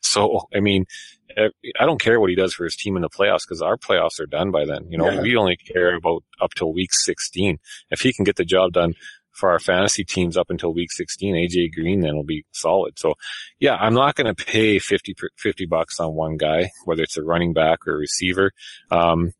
So, 0.00 0.48
I 0.54 0.60
mean, 0.60 0.86
eh, 1.36 1.48
I 1.78 1.84
don't 1.84 2.00
care 2.00 2.18
what 2.20 2.30
he 2.30 2.36
does 2.36 2.54
for 2.54 2.64
his 2.64 2.76
team 2.76 2.96
in 2.96 3.02
the 3.02 3.10
playoffs 3.10 3.42
because 3.46 3.60
our 3.60 3.76
playoffs 3.76 4.18
are 4.18 4.26
done 4.26 4.50
by 4.50 4.64
then. 4.64 4.86
You 4.88 4.96
know, 4.96 5.10
yeah. 5.10 5.20
we 5.20 5.36
only 5.36 5.56
care 5.56 5.94
about 5.94 6.24
up 6.40 6.54
till 6.54 6.72
week 6.72 6.90
16. 6.92 7.58
If 7.90 8.00
he 8.00 8.14
can 8.14 8.24
get 8.24 8.36
the 8.36 8.44
job 8.46 8.72
done 8.72 8.94
for 9.34 9.50
our 9.50 9.58
fantasy 9.58 10.04
teams 10.04 10.36
up 10.36 10.50
until 10.50 10.72
week 10.72 10.92
16. 10.92 11.34
AJ 11.34 11.74
Green 11.74 12.00
then 12.00 12.16
will 12.16 12.24
be 12.24 12.44
solid. 12.52 12.98
So 12.98 13.14
yeah, 13.58 13.74
I'm 13.74 13.94
not 13.94 14.14
going 14.14 14.32
to 14.32 14.44
pay 14.44 14.78
50, 14.78 15.14
50 15.36 15.66
bucks 15.66 16.00
on 16.00 16.14
one 16.14 16.36
guy, 16.36 16.70
whether 16.84 17.02
it's 17.02 17.16
a 17.16 17.22
running 17.22 17.52
back 17.52 17.86
or 17.86 17.94
a 17.94 17.98
receiver. 17.98 18.52
Um, 18.90 19.32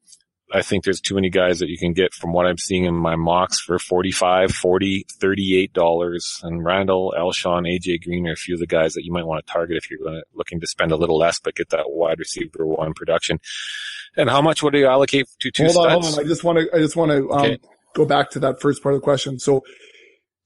I 0.53 0.63
think 0.63 0.85
there's 0.85 1.01
too 1.01 1.17
many 1.17 1.31
guys 1.31 1.59
that 1.59 1.69
you 1.69 1.77
can 1.77 1.95
get 1.95 2.15
from 2.15 2.33
what 2.33 2.47
I'm 2.47 2.59
seeing 2.59 2.85
in 2.85 2.95
my 2.95 3.17
mocks 3.17 3.61
for 3.61 3.79
45, 3.79 4.53
40, 4.53 5.07
38 5.21 5.73
dollars. 5.73 6.41
And 6.45 6.65
Randall, 6.65 7.13
Alshon, 7.19 7.67
AJ 7.67 8.05
Green 8.05 8.29
are 8.29 8.33
a 8.33 8.37
few 8.37 8.55
of 8.55 8.61
the 8.61 8.67
guys 8.67 8.93
that 8.93 9.05
you 9.05 9.13
might 9.13 9.27
want 9.27 9.45
to 9.45 9.53
target 9.53 9.79
if 9.79 9.91
you're 9.91 10.23
looking 10.35 10.61
to 10.61 10.67
spend 10.67 10.93
a 10.93 10.97
little 10.97 11.19
less, 11.19 11.41
but 11.41 11.57
get 11.57 11.71
that 11.71 11.87
wide 11.91 12.21
receiver 12.21 12.67
one 12.67 12.95
production. 12.95 13.41
And 14.17 14.31
how 14.31 14.43
much 14.43 14.63
would 14.63 14.75
you 14.75 14.87
allocate 14.87 15.27
to 15.41 15.51
two 15.51 15.65
hold 15.65 15.75
studs? 15.75 15.87
On, 15.87 16.03
hold 16.03 16.19
on. 16.19 16.25
I 16.25 16.29
just 16.29 16.45
want 16.45 16.59
to, 16.59 16.77
I 16.77 16.79
just 16.79 16.95
want 16.95 17.11
to, 17.11 17.31
um, 17.33 17.41
okay. 17.41 17.59
Go 17.95 18.05
back 18.05 18.31
to 18.31 18.39
that 18.41 18.61
first 18.61 18.83
part 18.83 18.95
of 18.95 19.01
the 19.01 19.05
question. 19.05 19.39
So 19.39 19.63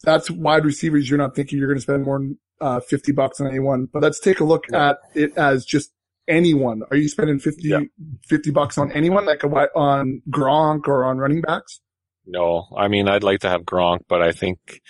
that's 0.02 0.30
wide 0.30 0.64
receivers. 0.64 1.08
You're 1.08 1.18
not 1.18 1.34
thinking 1.34 1.58
you're 1.58 1.68
going 1.68 1.78
to 1.78 1.82
spend 1.82 2.04
more 2.04 2.18
than 2.18 2.38
uh, 2.60 2.80
50 2.80 3.12
bucks 3.12 3.40
on 3.40 3.48
anyone, 3.48 3.88
but 3.92 4.02
let's 4.02 4.20
take 4.20 4.40
a 4.40 4.44
look 4.44 4.64
yeah. 4.70 4.90
at 4.90 4.98
it 5.14 5.36
as 5.36 5.64
just 5.64 5.90
anyone. 6.28 6.82
Are 6.90 6.96
you 6.96 7.08
spending 7.08 7.38
50, 7.38 7.68
yeah. 7.68 7.80
50 8.26 8.50
bucks 8.50 8.78
on 8.78 8.92
anyone 8.92 9.26
like 9.26 9.42
a, 9.42 9.48
on 9.48 10.22
Gronk 10.30 10.86
or 10.86 11.04
on 11.04 11.18
running 11.18 11.40
backs? 11.40 11.80
No, 12.26 12.68
I 12.76 12.88
mean, 12.88 13.08
I'd 13.08 13.22
like 13.22 13.40
to 13.40 13.48
have 13.48 13.62
Gronk, 13.62 14.00
but 14.06 14.20
I 14.20 14.32
think 14.32 14.82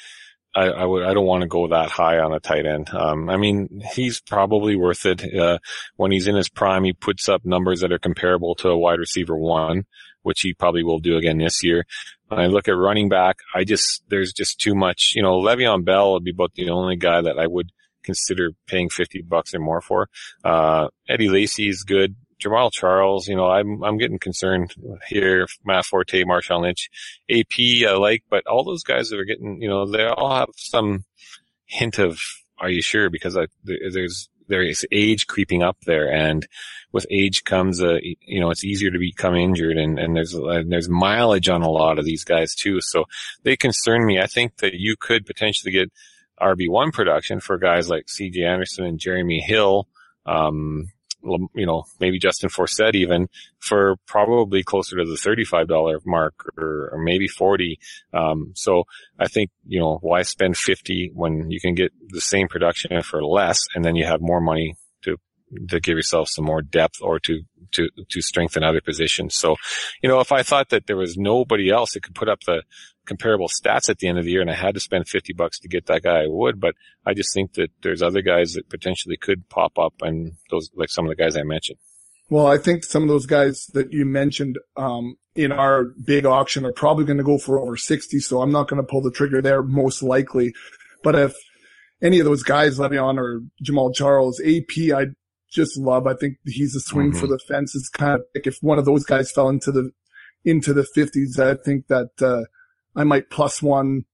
I, 0.55 0.65
I 0.65 0.85
would, 0.85 1.05
I 1.05 1.15
don't 1.15 1.27
want 1.27 1.43
to 1.43 1.49
go 1.49 1.69
that 1.69 1.91
high 1.91 2.19
on 2.19 2.33
a 2.33 2.41
tight 2.41 2.67
end. 2.67 2.91
Um, 2.91 3.31
I 3.31 3.37
mean, 3.37 3.83
he's 3.95 4.21
probably 4.21 4.75
worth 4.75 5.07
it. 5.07 5.23
Uh, 5.35 5.59
when 5.97 6.11
he's 6.11 6.27
in 6.27 6.35
his 6.35 6.49
prime, 6.49 6.83
he 6.83 6.93
puts 6.93 7.29
up 7.29 7.45
numbers 7.45 7.81
that 7.81 7.93
are 7.93 7.99
comparable 7.99 8.57
to 8.57 8.71
a 8.71 8.79
wide 8.79 8.99
receiver 8.99 9.37
one, 9.37 9.85
which 10.23 10.41
he 10.41 10.55
probably 10.55 10.83
will 10.83 10.99
do 10.99 11.17
again 11.17 11.39
this 11.39 11.63
year. 11.63 11.87
I 12.31 12.47
look 12.47 12.69
at 12.69 12.77
running 12.77 13.09
back, 13.09 13.39
I 13.55 13.65
just, 13.65 14.03
there's 14.09 14.33
just 14.33 14.61
too 14.61 14.75
much, 14.75 15.13
you 15.15 15.23
know, 15.23 15.41
Le'Veon 15.41 15.85
Bell 15.85 16.13
would 16.13 16.25
be 16.25 16.31
about 16.31 16.55
the 16.55 16.71
only 16.71 16.97
guy 16.97 17.21
that 17.21 17.39
I 17.39 17.47
would 17.47 17.71
consider 18.03 18.53
paying 18.67 18.89
50 18.89 19.23
bucks 19.23 19.55
or 19.55 19.61
more 19.61 19.81
for. 19.81 20.09
Uh, 20.45 20.89
Eddie 21.09 21.29
Lacy 21.29 21.69
is 21.69 21.85
good. 21.85 22.17
Jamaal 22.43 22.71
Charles, 22.73 23.27
you 23.27 23.35
know, 23.35 23.47
I'm, 23.47 23.83
I'm 23.83 23.99
getting 23.99 24.19
concerned 24.19 24.75
here. 25.09 25.47
Matt 25.65 25.85
Forte, 25.85 26.23
Marshawn 26.23 26.63
Lynch, 26.63 26.89
AP, 27.31 27.89
I 27.89 27.97
like, 27.97 28.23
but 28.31 28.47
all 28.47 28.65
those 28.65 28.85
guys 28.85 29.09
that 29.09 29.19
are 29.19 29.25
getting, 29.25 29.61
you 29.61 29.69
know, 29.69 29.91
they 29.91 30.07
all 30.07 30.35
have 30.35 30.51
some 30.57 31.05
hint 31.67 31.99
of, 31.99 32.19
are 32.59 32.71
you 32.71 32.83
sure? 32.83 33.11
Because 33.11 33.37
I, 33.37 33.47
there's, 33.65 34.29
there 34.49 34.63
is 34.63 34.87
age 34.91 35.27
creeping 35.27 35.63
up 35.63 35.77
there 35.87 36.13
and 36.13 36.47
with 36.93 37.07
age 37.11 37.45
comes 37.45 37.83
a, 37.83 38.01
you 38.03 38.41
know, 38.41 38.51
it's 38.51 38.65
easier 38.65 38.91
to 38.91 38.99
become 38.99 39.37
injured 39.37 39.77
and, 39.77 39.99
and 39.99 40.17
there's, 40.17 40.35
and 40.35 40.73
there's 40.73 40.89
mileage 40.89 41.49
on 41.49 41.63
a 41.63 41.71
lot 41.71 41.99
of 41.99 42.05
these 42.05 42.25
guys 42.25 42.55
too. 42.55 42.81
So 42.81 43.05
they 43.43 43.57
concern 43.57 44.07
me. 44.07 44.21
I 44.21 44.27
think 44.27 44.57
that 44.59 44.75
you 44.75 44.97
could 44.99 45.27
potentially 45.27 45.73
get 45.73 45.93
RB1 46.41 46.93
production 46.93 47.41
for 47.41 47.59
guys 47.59 47.89
like 47.89 48.07
CJ 48.07 48.45
Anderson 48.45 48.85
and 48.85 48.99
Jeremy 48.99 49.41
Hill. 49.41 49.87
Um, 50.25 50.91
you 51.23 51.67
know, 51.67 51.85
maybe 52.01 52.19
Justin 52.19 52.49
Forsett 52.49 52.95
even 52.95 53.29
for 53.59 53.97
probably 54.07 54.63
closer 54.63 54.97
to 54.97 55.05
the 55.05 55.17
$35 55.17 56.01
mark 56.07 56.35
or, 56.57 56.91
or 56.93 56.99
maybe 56.99 57.29
40. 57.29 57.79
Um, 58.13 58.53
so 58.55 58.85
I 59.19 59.29
think, 59.29 59.51
you 59.67 59.81
know, 59.81 59.99
why 60.01 60.23
spend 60.23 60.57
50 60.57 61.13
when 61.15 61.51
you 61.51 61.61
can 61.61 61.75
get 61.75 61.93
the 62.09 62.21
same 62.21 62.49
production 62.49 63.01
for 63.03 63.25
less 63.25 63.61
and 63.75 63.85
then 63.85 63.97
you 63.97 64.05
have 64.05 64.21
more 64.21 64.41
money 64.41 64.77
to, 65.03 65.17
to 65.69 65.81
give 65.81 65.97
yourself 65.97 66.29
some 66.29 66.45
more 66.45 66.63
depth 66.63 67.01
or 67.03 67.19
to, 67.21 67.43
to, 67.73 67.89
to 68.09 68.23
strengthen 68.23 68.63
other 68.63 68.81
positions. 68.81 69.35
So, 69.35 69.57
you 70.03 70.09
know, 70.09 70.21
if 70.21 70.33
I 70.33 70.43
thought 70.43 70.71
that 70.71 70.87
there 70.87 70.97
was 70.97 71.17
nobody 71.17 71.71
else 71.71 71.95
that 71.95 72.03
could 72.03 72.15
put 72.15 72.29
up 72.29 72.41
the, 72.45 72.63
comparable 73.09 73.49
stats 73.49 73.89
at 73.89 73.99
the 73.99 74.07
end 74.07 74.19
of 74.19 74.25
the 74.25 74.31
year 74.31 74.41
and 74.41 74.51
I 74.51 74.55
had 74.55 74.75
to 74.75 74.81
spend 74.81 75.09
50 75.09 75.33
bucks 75.33 75.59
to 75.61 75.69
get 75.69 75.87
that 75.87 76.03
guy, 76.03 76.23
I 76.23 76.27
would, 76.29 76.61
but 76.61 76.75
I 77.05 77.15
just 77.15 77.35
think 77.35 77.55
that 77.55 77.71
there's 77.83 78.03
other 78.03 78.23
guys 78.23 78.53
that 78.53 78.69
potentially 78.69 79.17
could 79.17 79.49
pop 79.49 79.79
up 79.79 79.95
and 80.03 80.33
those, 80.51 80.71
like 80.77 80.91
some 80.91 81.05
of 81.05 81.09
the 81.09 81.17
guys 81.17 81.37
I 81.37 81.43
mentioned. 81.43 81.79
Well, 82.31 82.47
I 82.47 82.59
think 82.59 82.85
some 82.85 83.03
of 83.03 83.09
those 83.09 83.27
guys 83.27 83.67
that 83.73 83.93
you 83.93 84.05
mentioned, 84.05 84.59
um, 84.77 85.17
in 85.39 85.53
our 85.53 85.85
big 86.05 86.27
auction 86.27 86.67
are 86.67 86.73
probably 86.73 87.05
going 87.05 87.17
to 87.17 87.25
go 87.25 87.39
for 87.39 87.61
over 87.61 87.77
60. 87.77 88.19
So 88.19 88.43
I'm 88.43 88.51
not 88.51 88.69
going 88.69 88.83
to 88.83 88.87
pull 88.87 89.01
the 89.01 89.13
trigger 89.13 89.41
there 89.41 89.63
most 89.63 90.03
likely. 90.03 90.53
But 91.05 91.15
if 91.15 91.35
any 92.03 92.19
of 92.19 92.25
those 92.25 92.43
guys, 92.43 92.79
Le'Veon 92.79 93.19
or 93.19 93.43
Jamaal 93.65 93.95
Charles, 93.95 94.41
AP, 94.41 94.93
I 94.93 95.07
just 95.49 95.79
love. 95.79 96.09
I 96.09 96.15
think 96.15 96.39
he's 96.45 96.75
a 96.75 96.81
swing 96.81 97.13
mm-hmm. 97.13 97.21
for 97.21 97.29
the 97.29 97.39
fences 97.39 97.89
kind 97.89 98.15
of 98.15 98.23
like 98.35 98.49
if 98.49 98.59
one 98.61 98.79
of 98.79 98.85
those 98.85 99.05
guys 99.05 99.31
fell 99.31 99.49
into 99.49 99.71
the, 99.71 99.93
into 100.45 100.75
the 100.75 100.85
fifties, 100.85 101.39
I 101.39 101.55
think 101.55 101.87
that, 101.87 102.11
uh, 102.21 102.45
I 102.99 103.05
might 103.05 103.31
plus 103.31 103.63
one 103.63 104.05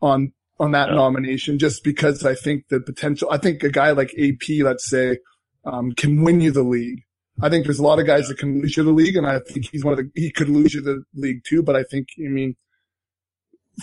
on 0.00 0.32
on 0.60 0.72
that 0.72 0.88
yeah. 0.88 0.94
nomination 0.94 1.58
just 1.58 1.84
because 1.84 2.24
I 2.24 2.34
think 2.34 2.68
the 2.68 2.80
potential. 2.80 3.28
I 3.30 3.38
think 3.38 3.62
a 3.62 3.70
guy 3.70 3.90
like 3.92 4.14
AP, 4.18 4.62
let's 4.62 4.88
say, 4.88 5.18
um, 5.64 5.92
can 5.92 6.22
win 6.22 6.40
you 6.40 6.50
the 6.50 6.62
league. 6.62 7.02
I 7.40 7.48
think 7.48 7.64
there's 7.64 7.78
a 7.78 7.84
lot 7.84 8.00
of 8.00 8.06
guys 8.06 8.22
yeah. 8.22 8.28
that 8.28 8.38
can 8.38 8.60
lose 8.60 8.76
you 8.76 8.82
the 8.82 8.90
league, 8.90 9.16
and 9.16 9.26
I 9.26 9.38
think 9.38 9.68
he's 9.70 9.84
one 9.84 9.92
of 9.92 9.98
the. 9.98 10.10
He 10.14 10.30
could 10.30 10.48
lose 10.48 10.74
you 10.74 10.80
the 10.80 11.02
league 11.14 11.42
too, 11.44 11.62
but 11.62 11.76
I 11.76 11.82
think 11.84 12.08
I 12.18 12.28
mean, 12.28 12.56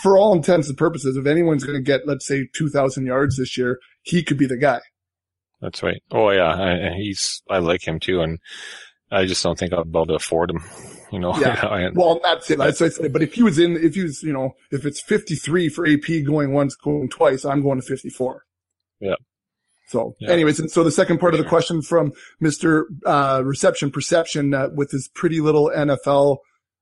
for 0.01 0.17
all 0.17 0.34
intents 0.34 0.67
and 0.67 0.78
purposes, 0.78 1.17
if 1.17 1.25
anyone's 1.25 1.63
going 1.63 1.78
to 1.78 1.84
get, 1.84 2.08
let's 2.08 2.25
say, 2.25 2.47
2,000 2.54 3.06
yards 3.06 3.38
this 3.38 3.58
year, 3.58 3.80
he 4.01 4.23
could 4.23 4.38
be 4.38 4.45
the 4.45 4.58
guy. 4.58 4.82
That's 5.62 5.82
right. 5.82 6.01
Oh 6.12 6.30
yeah, 6.32 6.54
I, 6.54 6.93
he's. 6.97 7.41
I 7.49 7.60
like 7.60 7.88
him 7.88 7.99
too, 7.99 8.21
and 8.21 8.39
I 9.11 9.25
just 9.25 9.43
don't 9.43 9.57
think 9.57 9.73
I'll 9.73 9.83
be 9.83 9.89
able 9.89 10.07
to 10.07 10.15
afford 10.15 10.51
him. 10.51 10.63
You 11.11 11.19
know. 11.19 11.37
Yeah. 11.37 11.89
well, 11.93 12.19
that's 12.23 12.49
it. 12.49 12.57
That's 12.57 12.79
what 12.79 12.87
I 12.87 12.89
say. 12.89 13.07
But 13.07 13.21
if 13.21 13.33
he 13.33 13.43
was 13.43 13.59
in, 13.59 13.77
if 13.77 13.95
he 13.95 14.03
was, 14.03 14.23
you 14.23 14.33
know, 14.33 14.55
if 14.71 14.85
it's 14.85 15.01
53 15.01 15.69
for 15.69 15.87
AP 15.87 16.25
going 16.25 16.53
once, 16.53 16.75
going 16.75 17.09
twice, 17.09 17.45
I'm 17.45 17.61
going 17.61 17.79
to 17.79 17.85
54. 17.85 18.43
Yeah. 18.99 19.15
So, 19.87 20.15
yeah. 20.19 20.31
anyways, 20.31 20.59
and 20.59 20.71
so 20.71 20.83
the 20.83 20.91
second 20.91 21.19
part 21.19 21.35
of 21.35 21.37
the 21.37 21.45
question 21.45 21.81
from 21.83 22.11
Mr. 22.41 22.85
Uh, 23.05 23.43
Reception 23.45 23.91
Perception 23.91 24.53
uh, 24.53 24.69
with 24.73 24.89
his 24.89 25.07
pretty 25.07 25.41
little 25.41 25.71
NFL 25.73 26.37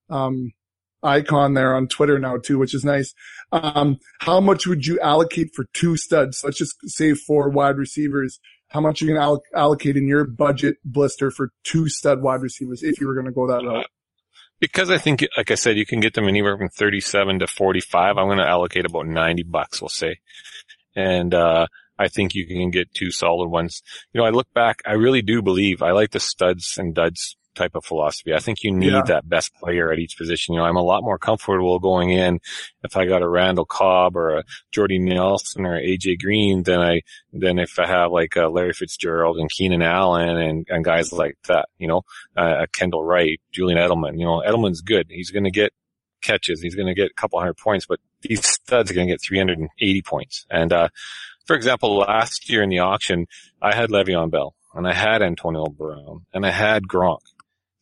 um, 0.09 0.53
icon 1.03 1.53
there 1.53 1.75
on 1.75 1.87
Twitter 1.87 2.17
now 2.17 2.37
too, 2.37 2.57
which 2.57 2.73
is 2.73 2.85
nice. 2.85 3.13
Um, 3.51 3.97
how 4.21 4.39
much 4.39 4.65
would 4.65 4.85
you 4.85 4.99
allocate 5.01 5.53
for 5.53 5.65
two 5.73 5.97
studs? 5.97 6.43
Let's 6.43 6.57
just 6.57 6.75
say 6.85 7.13
for 7.13 7.49
wide 7.49 7.77
receivers 7.77 8.39
how 8.73 8.81
much 8.81 9.01
are 9.01 9.05
you 9.05 9.13
going 9.13 9.21
to 9.21 9.57
allocate 9.57 9.95
in 9.95 10.07
your 10.07 10.25
budget 10.25 10.77
blister 10.83 11.29
for 11.29 11.51
two 11.63 11.87
stud 11.87 12.23
wide 12.23 12.41
receivers 12.41 12.81
if 12.81 12.99
you 12.99 13.07
were 13.07 13.13
going 13.13 13.27
to 13.27 13.31
go 13.31 13.47
that 13.47 13.63
route? 13.63 13.85
Because 14.59 14.89
I 14.89 14.97
think, 14.97 15.23
like 15.37 15.51
I 15.51 15.55
said, 15.55 15.77
you 15.77 15.85
can 15.85 15.99
get 15.99 16.15
them 16.15 16.27
anywhere 16.27 16.57
from 16.57 16.69
37 16.69 17.39
to 17.39 17.47
45. 17.47 18.17
I'm 18.17 18.27
going 18.27 18.39
to 18.39 18.47
allocate 18.47 18.85
about 18.85 19.05
90 19.05 19.43
bucks, 19.43 19.81
we'll 19.81 19.89
say. 19.89 20.17
And, 20.95 21.33
uh, 21.33 21.67
I 21.99 22.07
think 22.07 22.33
you 22.33 22.47
can 22.47 22.71
get 22.71 22.93
two 22.93 23.11
solid 23.11 23.49
ones. 23.49 23.83
You 24.11 24.21
know, 24.21 24.25
I 24.25 24.31
look 24.31 24.51
back, 24.53 24.81
I 24.85 24.93
really 24.93 25.21
do 25.21 25.43
believe 25.43 25.83
I 25.83 25.91
like 25.91 26.09
the 26.09 26.19
studs 26.19 26.75
and 26.77 26.95
duds 26.95 27.37
type 27.55 27.75
of 27.75 27.85
philosophy. 27.85 28.33
I 28.33 28.39
think 28.39 28.63
you 28.63 28.71
need 28.71 28.91
Yeah. 28.93 29.01
that 29.07 29.27
best 29.29 29.53
player 29.55 29.91
at 29.91 29.99
each 29.99 30.17
position. 30.17 30.53
You 30.53 30.59
know, 30.59 30.65
I'm 30.65 30.75
a 30.75 30.81
lot 30.83 31.03
more 31.03 31.17
comfortable 31.17 31.79
going 31.79 32.09
in 32.11 32.39
if 32.83 32.97
I 32.97 33.05
got 33.05 33.21
a 33.21 33.27
Randall 33.29 33.65
Cobb 33.65 34.15
or 34.15 34.37
a 34.39 34.43
Jordy 34.71 34.99
Nelson 34.99 35.65
or 35.65 35.79
AJ 35.79 36.19
Green 36.19 36.63
than 36.63 36.79
I 36.81 37.01
than 37.31 37.59
if 37.59 37.77
I 37.79 37.87
have 37.87 38.11
like 38.11 38.35
uh, 38.37 38.49
Larry 38.49 38.73
Fitzgerald 38.73 39.37
and 39.37 39.49
Keenan 39.49 39.81
Allen 39.81 40.37
and, 40.37 40.67
and 40.69 40.83
guys 40.83 41.11
like 41.13 41.37
that. 41.47 41.67
You 41.77 41.87
know, 41.87 42.01
uh, 42.35 42.65
Kendall 42.73 43.03
Wright, 43.03 43.39
Julian 43.51 43.77
Edelman. 43.79 44.19
You 44.19 44.25
know, 44.25 44.41
Edelman's 44.45 44.81
good. 44.81 45.07
He's 45.09 45.31
going 45.31 45.45
to 45.45 45.51
get 45.51 45.71
catches. 46.21 46.61
He's 46.61 46.75
going 46.75 46.87
to 46.87 46.93
get 46.93 47.11
a 47.11 47.13
couple 47.15 47.39
hundred 47.39 47.57
points, 47.57 47.85
but 47.85 47.99
these 48.21 48.45
studs 48.47 48.89
are 48.89 48.93
going 48.93 49.07
to 49.07 49.13
get 49.13 49.21
380 49.21 50.01
points. 50.03 50.45
And 50.49 50.71
uh, 50.71 50.87
for 51.45 51.55
example, 51.55 51.97
last 51.97 52.49
year 52.49 52.63
in 52.63 52.69
the 52.69 52.79
auction, 52.79 53.27
I 53.61 53.75
had 53.75 53.89
Le'Veon 53.89 54.31
Bell 54.31 54.55
and 54.73 54.87
I 54.87 54.93
had 54.93 55.21
Antonio 55.21 55.65
Brown 55.65 56.25
and 56.33 56.45
I 56.45 56.51
had 56.51 56.83
Gronk. 56.87 57.19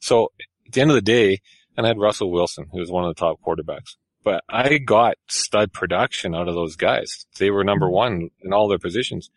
So 0.02 0.32
at 0.68 0.74
the 0.74 0.82
end 0.82 0.92
of 0.92 0.96
the 0.96 1.02
day, 1.02 1.40
and 1.78 1.86
I 1.86 1.90
had 1.90 1.98
Russell 1.98 2.32
Wilson, 2.32 2.68
who 2.72 2.80
was 2.80 2.92
one 2.92 3.06
of 3.06 3.16
the 3.16 3.20
top 3.20 3.40
quarterbacks. 3.42 3.96
But 4.24 4.44
I 4.50 4.78
got 4.78 5.16
stud 5.28 5.74
production 5.74 6.36
out 6.36 6.48
of 6.48 6.54
those 6.54 6.76
guys. 6.76 7.26
They 7.40 7.50
were 7.50 7.64
number 7.64 7.90
one 7.90 8.30
in 8.42 8.54
all 8.54 8.68
their 8.68 8.78
positions. 8.78 9.32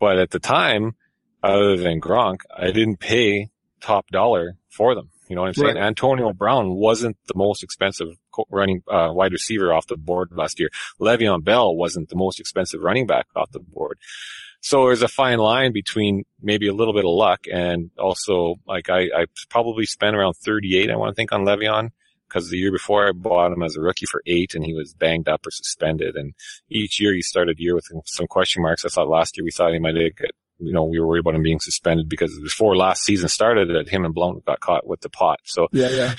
But 0.00 0.18
at 0.18 0.30
the 0.30 0.40
time, 0.40 0.96
other 1.42 1.76
than 1.76 2.00
Gronk, 2.00 2.40
I 2.56 2.72
didn't 2.72 2.98
pay 2.98 3.50
top 3.80 4.08
dollar 4.08 4.56
for 4.70 4.94
them. 4.94 5.10
You 5.28 5.36
know 5.36 5.42
what 5.42 5.48
I'm 5.48 5.54
saying? 5.54 5.76
Right. 5.76 5.84
Antonio 5.84 6.32
Brown 6.32 6.74
wasn't 6.74 7.16
the 7.26 7.34
most 7.36 7.62
expensive 7.62 8.08
running 8.50 8.82
uh, 8.88 9.10
wide 9.12 9.32
receiver 9.32 9.72
off 9.72 9.86
the 9.86 9.96
board 9.96 10.30
last 10.32 10.58
year. 10.58 10.70
Le'Veon 11.00 11.44
Bell 11.44 11.74
wasn't 11.74 12.08
the 12.08 12.16
most 12.16 12.40
expensive 12.40 12.82
running 12.82 13.06
back 13.06 13.26
off 13.36 13.52
the 13.52 13.60
board. 13.60 13.98
So 14.64 14.86
there's 14.86 15.02
a 15.02 15.08
fine 15.08 15.40
line 15.40 15.74
between 15.74 16.24
maybe 16.40 16.68
a 16.68 16.72
little 16.72 16.94
bit 16.94 17.04
of 17.04 17.10
luck 17.10 17.40
and 17.52 17.90
also 17.98 18.54
like 18.66 18.88
I, 18.88 19.10
I 19.14 19.26
probably 19.50 19.84
spent 19.84 20.16
around 20.16 20.36
38, 20.42 20.90
I 20.90 20.96
want 20.96 21.10
to 21.10 21.14
think 21.14 21.32
on 21.32 21.44
Le'Veon 21.44 21.90
because 22.26 22.48
the 22.48 22.56
year 22.56 22.72
before 22.72 23.06
I 23.06 23.12
bought 23.12 23.52
him 23.52 23.62
as 23.62 23.76
a 23.76 23.82
rookie 23.82 24.06
for 24.06 24.22
eight 24.26 24.54
and 24.54 24.64
he 24.64 24.72
was 24.72 24.94
banged 24.94 25.28
up 25.28 25.46
or 25.46 25.50
suspended. 25.50 26.16
And 26.16 26.32
each 26.70 26.98
year 26.98 27.12
he 27.12 27.20
started 27.20 27.58
year 27.58 27.74
with 27.74 27.84
some 28.06 28.26
question 28.26 28.62
marks. 28.62 28.86
I 28.86 28.88
thought 28.88 29.06
last 29.06 29.36
year 29.36 29.44
we 29.44 29.50
thought 29.50 29.74
he 29.74 29.78
might 29.78 29.96
get, 29.96 30.30
you 30.58 30.72
know, 30.72 30.84
we 30.84 30.98
were 30.98 31.08
worried 31.08 31.20
about 31.20 31.34
him 31.34 31.42
being 31.42 31.60
suspended 31.60 32.08
because 32.08 32.34
before 32.42 32.74
last 32.74 33.02
season 33.02 33.28
started 33.28 33.68
that 33.68 33.90
him 33.90 34.06
and 34.06 34.14
Blount 34.14 34.46
got 34.46 34.60
caught 34.60 34.86
with 34.86 35.02
the 35.02 35.10
pot. 35.10 35.40
So, 35.44 35.68
Yeah, 35.72 35.90
yeah. 35.90 36.14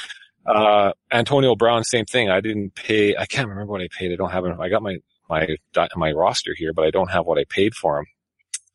uh, 0.45 0.91
Antonio 1.11 1.55
Brown, 1.55 1.83
same 1.83 2.05
thing. 2.05 2.29
I 2.29 2.41
didn't 2.41 2.75
pay, 2.75 3.15
I 3.15 3.25
can't 3.25 3.49
remember 3.49 3.71
what 3.71 3.81
I 3.81 3.87
paid. 3.91 4.11
I 4.11 4.17
don't 4.17 4.29
have. 4.29 4.45
I 4.45 4.69
got 4.69 4.83
my, 4.83 4.97
my, 5.27 5.47
my 5.95 6.11
roster 6.11 6.53
here, 6.55 6.73
but 6.73 6.85
I 6.85 6.91
don't 6.91 7.09
have 7.09 7.25
what 7.25 7.39
I 7.39 7.45
paid 7.49 7.73
for 7.73 7.97
him. 7.97 8.05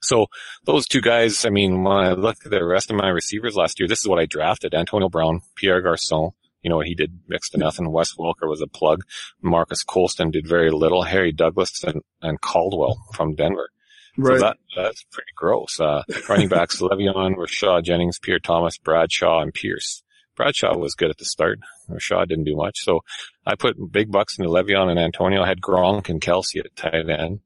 So 0.02 0.26
those 0.64 0.86
two 0.86 1.00
guys, 1.00 1.44
I 1.44 1.50
mean, 1.50 1.82
when 1.82 1.96
I 1.96 2.12
look 2.12 2.38
at 2.44 2.50
the 2.50 2.64
rest 2.64 2.90
of 2.90 2.96
my 2.96 3.08
receivers 3.08 3.56
last 3.56 3.78
year, 3.78 3.88
this 3.88 4.00
is 4.00 4.08
what 4.08 4.18
I 4.18 4.26
drafted. 4.26 4.74
Antonio 4.74 5.08
Brown, 5.08 5.40
Pierre 5.56 5.82
Garcon, 5.82 6.30
you 6.62 6.70
know, 6.70 6.76
what 6.76 6.86
he 6.86 6.94
did 6.94 7.20
next 7.28 7.50
to 7.50 7.58
nothing. 7.58 7.90
Wes 7.90 8.14
Welker 8.14 8.48
was 8.48 8.62
a 8.62 8.66
plug. 8.66 9.02
Marques 9.42 9.82
Colston 9.82 10.30
did 10.30 10.48
very 10.48 10.70
little. 10.70 11.02
Harry 11.02 11.32
Douglas 11.32 11.84
and, 11.84 12.02
and 12.22 12.40
Caldwell 12.40 12.96
from 13.14 13.34
Denver. 13.34 13.68
Right. 14.16 14.38
So 14.38 14.46
that, 14.46 14.56
that's 14.76 15.04
pretty 15.12 15.30
gross. 15.34 15.78
Uh, 15.80 16.02
running 16.28 16.48
backs, 16.48 16.76
Le'Veon, 16.80 17.36
Rashad 17.36 17.84
Jennings, 17.84 18.18
Pierre 18.18 18.38
Thomas, 18.38 18.78
Bradshaw, 18.78 19.40
and 19.40 19.54
Pierce. 19.54 20.02
Bradshaw 20.36 20.76
was 20.76 20.94
good 20.94 21.10
at 21.10 21.18
the 21.18 21.24
start. 21.24 21.58
Rashad 21.88 22.28
didn't 22.28 22.44
do 22.44 22.56
much. 22.56 22.78
So 22.78 23.00
I 23.46 23.54
put 23.54 23.76
big 23.92 24.10
bucks 24.10 24.38
into 24.38 24.50
Le'Veon 24.50 24.90
and 24.90 24.98
Antonio. 24.98 25.42
I 25.42 25.48
had 25.48 25.60
Gronk 25.60 26.08
and 26.08 26.20
Kelce 26.20 26.58
at 26.58 26.74
tight 26.76 27.08
end 27.08 27.40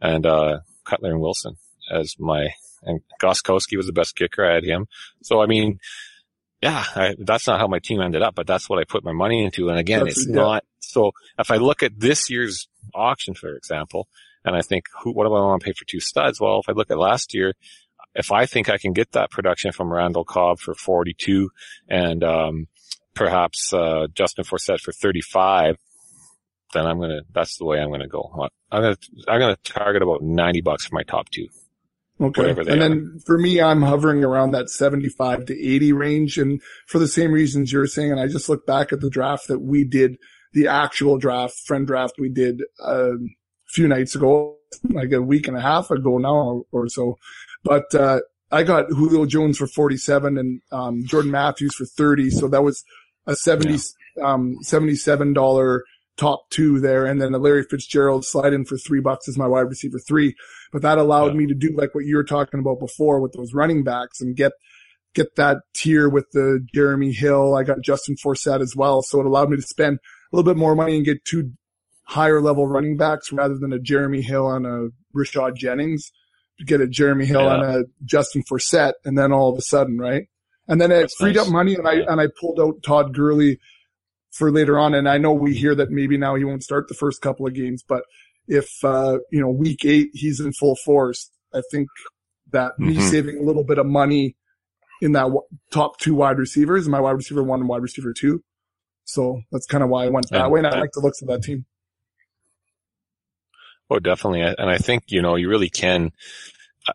and, 0.00 0.26
uh, 0.26 0.60
Cutler 0.84 1.10
and 1.10 1.20
Wilson 1.20 1.56
as 1.90 2.14
my, 2.18 2.48
and 2.82 3.00
Gostkowski 3.20 3.76
was 3.76 3.86
the 3.86 3.92
best 3.92 4.16
kicker. 4.16 4.44
I 4.44 4.54
had 4.54 4.64
him. 4.64 4.86
So, 5.22 5.40
I 5.42 5.46
mean, 5.46 5.78
yeah, 6.62 6.84
I, 6.94 7.14
that's 7.18 7.46
not 7.46 7.60
how 7.60 7.66
my 7.68 7.78
team 7.78 8.00
ended 8.00 8.22
up, 8.22 8.34
but 8.34 8.46
that's 8.46 8.68
what 8.68 8.78
I 8.78 8.84
put 8.84 9.04
my 9.04 9.12
money 9.12 9.44
into. 9.44 9.68
And 9.68 9.78
again, 9.78 10.00
That's- 10.00 10.18
it's 10.18 10.28
yeah. 10.28 10.34
not, 10.34 10.64
so 10.80 11.12
if 11.38 11.50
I 11.50 11.56
look 11.56 11.82
at 11.82 11.98
this 11.98 12.30
year's 12.30 12.68
auction, 12.94 13.34
for 13.34 13.54
example, 13.54 14.08
and 14.44 14.56
I 14.56 14.62
think, 14.62 14.84
who, 15.02 15.12
what 15.12 15.24
do 15.24 15.34
I 15.34 15.40
want 15.40 15.60
to 15.60 15.64
pay 15.66 15.72
for 15.72 15.84
two 15.84 16.00
studs? 16.00 16.40
Well, 16.40 16.60
if 16.60 16.68
I 16.68 16.72
look 16.72 16.90
at 16.90 16.98
last 16.98 17.34
year, 17.34 17.54
if 18.14 18.32
I 18.32 18.46
think 18.46 18.68
I 18.70 18.78
can 18.78 18.92
get 18.92 19.12
that 19.12 19.30
production 19.30 19.72
from 19.72 19.92
Randall 19.92 20.24
Cobb 20.24 20.58
for 20.58 20.74
42 20.74 21.50
and, 21.88 22.24
um, 22.24 22.66
perhaps, 23.14 23.72
uh, 23.72 24.06
Justin 24.14 24.44
Forsett 24.44 24.80
for 24.80 24.92
35, 24.92 25.76
then 26.72 26.86
I'm 26.86 26.98
going 26.98 27.10
to, 27.10 27.22
that's 27.32 27.58
the 27.58 27.64
way 27.64 27.78
I'm 27.78 27.88
going 27.88 28.00
to 28.00 28.08
go. 28.08 28.48
I'm 28.70 28.82
going 28.82 28.96
to, 28.96 29.08
I'm 29.28 29.40
going 29.40 29.54
to 29.54 29.72
target 29.72 30.02
about 30.02 30.22
90 30.22 30.60
bucks 30.62 30.86
for 30.86 30.94
my 30.94 31.02
top 31.02 31.28
two. 31.30 31.48
Okay. 32.20 32.50
and 32.50 32.58
are. 32.58 32.64
then 32.64 33.20
for 33.24 33.38
me, 33.38 33.60
I'm 33.60 33.82
hovering 33.82 34.24
around 34.24 34.50
that 34.50 34.70
75 34.70 35.46
to 35.46 35.54
80 35.54 35.92
range. 35.92 36.38
And 36.38 36.60
for 36.86 36.98
the 36.98 37.08
same 37.08 37.32
reasons 37.32 37.72
you're 37.72 37.86
saying, 37.86 38.10
and 38.10 38.20
I 38.20 38.26
just 38.26 38.48
look 38.48 38.66
back 38.66 38.92
at 38.92 39.00
the 39.00 39.10
draft 39.10 39.48
that 39.48 39.60
we 39.60 39.84
did, 39.84 40.16
the 40.52 40.66
actual 40.66 41.18
draft, 41.18 41.54
friend 41.66 41.86
draft 41.86 42.14
we 42.18 42.28
did 42.28 42.62
uh, 42.84 43.14
a 43.14 43.18
few 43.68 43.86
nights 43.86 44.14
ago, 44.14 44.56
like 44.90 45.12
a 45.12 45.22
week 45.22 45.46
and 45.46 45.56
a 45.56 45.60
half 45.60 45.90
ago 45.90 46.18
now 46.18 46.34
or, 46.34 46.64
or 46.72 46.88
so. 46.88 47.18
But, 47.62 47.94
uh, 47.94 48.20
I 48.50 48.62
got 48.62 48.88
Julio 48.88 49.26
Jones 49.26 49.58
for 49.58 49.66
47 49.66 50.38
and, 50.38 50.62
um, 50.72 51.04
Jordan 51.04 51.30
Matthews 51.30 51.74
for 51.74 51.84
30. 51.84 52.30
So 52.30 52.48
that 52.48 52.64
was 52.64 52.82
a 53.26 53.36
70, 53.36 53.78
um, 54.22 54.56
$77 54.64 55.80
top 56.18 56.50
two 56.50 56.80
there. 56.80 57.06
And 57.06 57.22
then 57.22 57.32
a 57.32 57.38
Larry 57.38 57.62
Fitzgerald 57.62 58.24
slide 58.24 58.52
in 58.52 58.64
for 58.64 58.76
three 58.76 59.00
bucks 59.00 59.28
as 59.28 59.38
my 59.38 59.46
wide 59.46 59.68
receiver 59.68 59.98
three. 60.06 60.34
But 60.72 60.82
that 60.82 60.98
allowed 60.98 61.32
Yeah. 61.32 61.38
me 61.38 61.46
to 61.46 61.54
do 61.54 61.70
like 61.74 61.94
what 61.94 62.04
you 62.04 62.16
were 62.16 62.24
talking 62.24 62.60
about 62.60 62.80
before 62.80 63.20
with 63.20 63.32
those 63.32 63.54
running 63.54 63.84
backs 63.84 64.20
and 64.20 64.36
get, 64.36 64.52
get 65.14 65.36
that 65.36 65.58
tier 65.74 66.08
with 66.08 66.26
the 66.32 66.60
Jeremy 66.74 67.12
Hill. 67.12 67.54
I 67.54 67.62
got 67.62 67.80
Justin 67.82 68.16
Forsett 68.22 68.60
as 68.60 68.74
well. 68.76 69.00
So 69.02 69.20
it 69.20 69.26
allowed 69.26 69.48
me 69.48 69.56
to 69.56 69.62
spend 69.62 69.98
a 70.32 70.36
little 70.36 70.52
bit 70.52 70.58
more 70.58 70.74
money 70.74 70.96
and 70.96 71.04
get 71.04 71.24
two 71.24 71.52
higher 72.04 72.40
level 72.40 72.66
running 72.66 72.96
backs 72.96 73.32
rather 73.32 73.56
than 73.56 73.72
a 73.72 73.78
Jeremy 73.78 74.20
Hill 74.22 74.50
and 74.50 74.66
a 74.66 74.88
Rashad 75.16 75.54
Jennings 75.56 76.10
to 76.58 76.64
get 76.64 76.80
a 76.80 76.86
Jeremy 76.88 77.26
Hill 77.26 77.42
Yeah. 77.42 77.54
and 77.54 77.64
a 77.64 77.84
Justin 78.04 78.42
Forsett. 78.50 78.94
And 79.04 79.16
then 79.16 79.32
all 79.32 79.52
of 79.52 79.58
a 79.58 79.62
sudden, 79.62 79.98
right? 79.98 80.24
And 80.66 80.80
then 80.80 80.90
it 80.90 81.00
That's 81.02 81.14
freed 81.16 81.36
nice. 81.36 81.46
up 81.46 81.52
money 81.52 81.74
and 81.76 81.86
I, 81.86 81.92
Yeah. 81.92 82.04
and 82.08 82.20
I 82.20 82.26
pulled 82.40 82.58
out 82.60 82.82
Todd 82.82 83.14
Gurley 83.14 83.58
for 84.32 84.50
later 84.50 84.78
on. 84.78 84.94
And 84.94 85.08
I 85.08 85.18
know 85.18 85.32
we 85.32 85.54
hear 85.54 85.74
that 85.74 85.90
maybe 85.90 86.16
now 86.18 86.34
he 86.34 86.44
won't 86.44 86.62
start 86.62 86.88
the 86.88 86.94
first 86.94 87.20
couple 87.22 87.46
of 87.46 87.54
games, 87.54 87.82
but 87.86 88.04
if, 88.46 88.68
uh, 88.84 89.18
you 89.30 89.40
know, 89.40 89.50
week 89.50 89.84
eight, 89.84 90.10
he's 90.12 90.40
in 90.40 90.52
full 90.52 90.76
force, 90.76 91.30
I 91.54 91.62
think 91.70 91.88
that 92.52 92.78
me 92.78 92.94
Mhm. 92.96 93.10
saving 93.10 93.38
a 93.38 93.42
little 93.42 93.64
bit 93.64 93.78
of 93.78 93.86
money 93.86 94.36
in 95.02 95.12
that 95.12 95.22
w- 95.24 95.42
top 95.70 95.98
two 95.98 96.14
wide 96.14 96.38
receivers, 96.38 96.88
my 96.88 97.00
wide 97.00 97.12
receiver 97.12 97.42
one 97.42 97.60
and 97.60 97.68
wide 97.68 97.82
receiver 97.82 98.12
two. 98.12 98.42
So 99.04 99.42
that's 99.52 99.66
kind 99.66 99.82
of 99.84 99.90
why 99.90 100.04
I 100.04 100.08
went 100.08 100.28
that 100.30 100.42
And- 100.44 100.52
way. 100.52 100.60
And 100.60 100.66
I 100.66 100.78
like 100.80 100.92
the 100.92 101.00
looks 101.00 101.22
of 101.22 101.28
that 101.28 101.42
team. 101.42 101.66
Oh, 103.90 103.98
definitely. 103.98 104.42
And 104.42 104.68
I 104.70 104.76
think, 104.78 105.04
you 105.08 105.22
know, 105.22 105.36
you 105.36 105.48
really 105.48 105.70
can. 105.70 106.12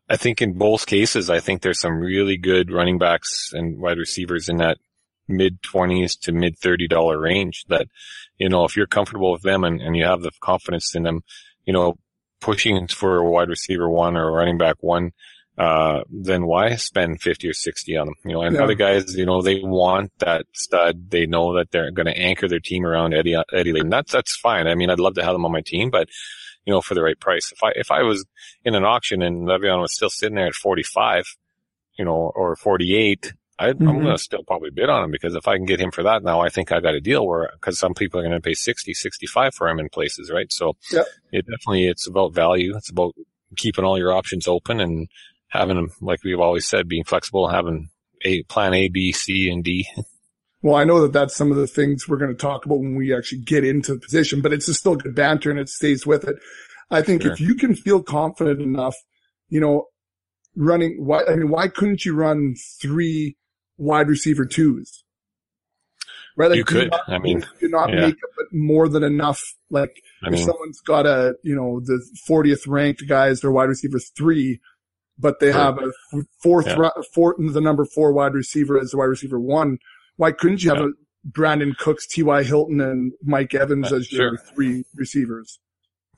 I 0.10 0.15
think 0.17 0.41
in 0.41 0.54
both 0.58 0.86
cases, 0.86 1.30
I 1.30 1.39
think 1.39 1.62
there's 1.62 1.80
some 1.80 2.00
really 2.00 2.38
good 2.38 2.72
running 2.72 2.98
backs 3.00 3.50
and 3.54 3.80
wide 3.80 3.98
receivers 3.98 4.50
in 4.50 4.58
that 4.58 4.78
mid 5.27 5.62
twenties 5.62 6.15
to 6.17 6.31
mid 6.31 6.57
thirty 6.57 6.88
dollar 6.88 7.19
range 7.19 7.63
that, 7.69 7.88
you 8.38 8.49
know, 8.49 8.65
if 8.65 8.75
you're 8.75 8.88
comfortable 8.88 9.31
with 9.31 9.41
them 9.41 9.63
and, 9.63 9.81
and 9.81 9.95
you 9.95 10.05
have 10.05 10.21
the 10.21 10.31
confidence 10.41 10.95
in 10.95 11.03
them, 11.03 11.21
you 11.65 11.73
know, 11.73 11.95
pushing 12.41 12.88
for 12.88 13.17
a 13.17 13.29
wide 13.29 13.49
receiver 13.49 13.89
one 13.89 14.17
or 14.17 14.27
a 14.27 14.31
running 14.31 14.57
back 14.57 14.75
one, 14.81 15.12
uh, 15.57 16.01
then 16.09 16.45
why 16.45 16.75
spend 16.75 17.21
50 17.21 17.47
or 17.47 17.53
60 17.53 17.95
on 17.97 18.07
them? 18.07 18.15
You 18.25 18.33
know, 18.33 18.41
and 18.41 18.55
Yeah. 18.55 18.63
other 18.63 18.73
guys, 18.73 19.15
you 19.15 19.25
know, 19.25 19.41
they 19.41 19.62
want 19.62 20.12
that 20.19 20.45
stud. 20.53 21.09
They 21.12 21.25
know 21.25 21.55
that 21.55 21.71
they're 21.71 21.91
going 21.91 22.07
to 22.07 22.17
anchor 22.17 22.47
their 22.47 22.59
team 22.59 22.86
around 22.86 23.13
Eddie, 23.13 23.38
Eddie 23.53 23.71
Layton. 23.71 23.89
That's, 23.89 24.12
that's 24.12 24.36
fine. 24.38 24.67
I 24.67 24.75
mean, 24.75 24.89
I'd 24.89 24.99
love 24.99 25.13
to 25.15 25.23
have 25.23 25.33
them 25.33 25.45
on 25.45 25.51
my 25.51 25.62
team, 25.62 25.89
but 25.89 26.09
you 26.65 26.73
know, 26.73 26.81
for 26.81 26.95
the 26.95 27.03
right 27.03 27.19
price. 27.19 27.51
If 27.51 27.62
I, 27.63 27.71
if 27.75 27.91
I 27.91 28.03
was 28.03 28.25
in 28.65 28.73
an 28.73 28.83
auction 28.86 29.21
and 29.21 29.47
Le'Veon 29.47 29.81
was 29.81 29.93
still 29.93 30.09
sitting 30.09 30.36
there 30.36 30.47
at 30.47 30.53
45, 30.53 31.25
you 31.97 32.05
know, 32.05 32.31
or 32.36 32.55
48, 32.55 33.33
I, 33.59 33.69
I'm 33.69 33.77
Mhm. 33.77 34.01
going 34.03 34.17
to 34.17 34.17
still 34.17 34.43
probably 34.43 34.71
bid 34.71 34.89
on 34.89 35.03
him 35.03 35.11
because 35.11 35.35
if 35.35 35.47
I 35.47 35.57
can 35.57 35.65
get 35.65 35.79
him 35.79 35.91
for 35.91 36.03
that 36.03 36.23
now, 36.23 36.41
I 36.41 36.49
think 36.49 36.71
I 36.71 36.79
got 36.79 36.95
a 36.95 37.01
deal 37.01 37.25
where, 37.25 37.51
cause 37.61 37.77
some 37.77 37.93
people 37.93 38.19
are 38.19 38.23
going 38.23 38.33
to 38.33 38.41
pay 38.41 38.53
60, 38.55 38.93
65 38.93 39.53
for 39.53 39.69
him 39.69 39.79
in 39.79 39.89
places, 39.89 40.31
right? 40.31 40.51
So 40.51 40.73
Yep. 40.91 41.05
it 41.31 41.45
definitely, 41.45 41.87
it's 41.87 42.07
about 42.07 42.33
value. 42.33 42.75
It's 42.75 42.89
about 42.89 43.13
keeping 43.55 43.85
all 43.85 43.97
your 43.97 44.11
options 44.13 44.47
open 44.47 44.79
and 44.79 45.07
having 45.49 45.75
them, 45.75 45.91
like 46.01 46.23
we've 46.23 46.39
always 46.39 46.67
said, 46.67 46.87
being 46.87 47.03
flexible, 47.03 47.47
having 47.47 47.89
a 48.23 48.41
plan 48.43 48.73
A, 48.73 48.89
B, 48.89 49.11
C, 49.11 49.49
and 49.49 49.63
D. 49.63 49.87
Well, 50.63 50.75
I 50.75 50.85
know 50.85 51.01
that 51.01 51.13
that's 51.13 51.35
some 51.35 51.51
of 51.51 51.57
the 51.57 51.67
things 51.67 52.07
we're 52.07 52.17
going 52.17 52.31
to 52.31 52.37
talk 52.37 52.65
about 52.65 52.79
when 52.79 52.95
we 52.95 53.15
actually 53.15 53.41
get 53.41 53.63
into 53.65 53.93
the 53.93 53.99
position, 53.99 54.41
but 54.41 54.53
it's 54.53 54.65
just 54.65 54.79
still 54.79 54.95
good 54.95 55.13
banter 55.13 55.51
and 55.51 55.59
it 55.59 55.69
stays 55.69 56.07
with 56.07 56.23
it. 56.23 56.37
I 56.89 57.01
think 57.01 57.23
Sure. 57.23 57.33
if 57.33 57.39
you 57.39 57.53
can 57.55 57.75
feel 57.75 58.01
confident 58.01 58.61
enough, 58.61 58.95
you 59.49 59.59
know, 59.59 59.87
running, 60.55 61.05
why, 61.05 61.23
I 61.25 61.35
mean, 61.35 61.49
why 61.49 61.67
couldn't 61.67 62.05
you 62.05 62.15
run 62.15 62.55
three 62.81 63.35
wide 63.77 64.07
receiver 64.07 64.45
twos? 64.45 65.03
Right? 66.36 66.55
You 66.55 66.63
could. 66.65 66.89
not- 66.91 67.01
I 67.09 67.19
mean, 67.19 67.39
you 67.62 67.67
do 67.67 67.69
not 67.69 67.89
yeah. 67.93 68.07
make 68.07 68.15
it 68.15 68.47
more 68.51 68.89
than 68.89 69.03
enough. 69.03 69.39
Like, 69.69 69.91
I 70.23 70.27
if 70.27 70.33
mean, 70.33 70.43
someone's 70.45 70.81
got 70.81 71.05
a, 71.05 71.36
you 71.43 71.55
know, 71.55 71.79
the 71.83 72.03
40th 72.27 72.67
ranked 72.67 73.03
guys, 73.07 73.41
their 73.41 73.51
wide 73.51 73.69
receiver 73.69 73.99
three, 74.17 74.59
but 75.19 75.39
they 75.39 75.51
Sure. 75.51 75.62
have 75.62 75.77
a 75.77 75.91
fourth, 76.41 76.65
Yeah. 76.65 76.89
the 77.51 77.62
number 77.62 77.86
four 77.86 78.12
wide 78.13 78.33
receiver 78.33 78.79
as 78.79 78.91
the 78.91 78.97
wide 78.97 79.05
receiver 79.05 79.39
one. 79.39 79.77
Why 80.15 80.31
couldn't 80.31 80.63
you 80.63 80.71
have 80.71 80.79
Yeah. 80.79 80.88
a 80.88 81.29
Brandin 81.31 81.77
Cooks, 81.77 82.05
T.Y. 82.07 82.43
Hilton, 82.43 82.81
and 82.81 83.13
Mike 83.23 83.53
Evans 83.53 83.91
Uh, 83.93 83.97
as 83.97 84.12
your 84.12 84.38
sure. 84.38 84.45
three 84.53 84.83
receivers? 84.95 85.59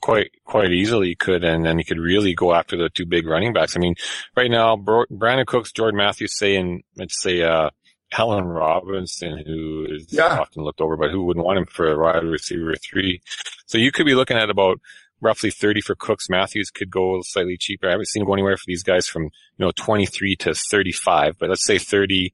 Quite 0.02 0.32
quite 0.44 0.72
easily 0.72 1.16
could, 1.16 1.44
and 1.44 1.66
then 1.66 1.78
he 1.80 1.84
could 1.84 1.98
really 2.00 2.34
go 2.36 2.54
after 2.54 2.78
the 2.78 2.90
two 2.90 3.06
big 3.06 3.26
running 3.26 3.54
backs. 3.54 3.76
I 3.76 3.80
mean, 3.80 3.96
right 4.36 4.52
now, 4.52 4.76
Bro- 4.76 5.06
Brandin 5.12 5.46
Cooks, 5.48 5.72
Jordan 5.72 5.98
Matthews, 5.98 6.38
say, 6.38 6.56
and 6.58 6.84
let's 6.96 7.20
say 7.22 7.42
uh, 7.42 7.70
Allen 8.16 8.46
Robinson, 8.46 9.42
who 9.48 9.88
is 9.90 10.08
Yeah. 10.12 10.40
often 10.42 10.64
looked 10.64 10.82
over, 10.82 10.96
but 10.96 11.10
who 11.12 11.24
wouldn't 11.24 11.46
want 11.46 11.58
him 11.58 11.66
for 11.66 11.92
a 11.92 11.98
wide 12.00 12.24
receiver 12.24 12.76
three? 12.76 13.22
So 13.66 13.78
you 13.80 13.92
could 13.92 14.06
be 14.06 14.14
looking 14.16 14.38
at 14.38 14.50
about 14.52 14.80
roughly 15.22 15.50
30 15.50 15.82
for 15.82 15.96
Cooks. 15.96 16.30
Matthews 16.30 16.70
could 16.70 16.92
go 16.92 17.22
slightly 17.24 17.58
cheaper. 17.58 17.88
I 17.88 17.92
haven't 17.92 18.10
seen 18.10 18.22
him 18.22 18.28
go 18.28 18.34
anywhere 18.34 18.58
for 18.58 18.64
these 18.68 18.84
guys 18.84 19.08
from, 19.08 19.24
you 19.24 19.30
know, 19.58 19.72
23 19.76 20.36
to 20.36 20.54
35, 20.54 21.40
but 21.40 21.50
let's 21.50 21.66
say 21.66 21.80
30, 21.80 22.32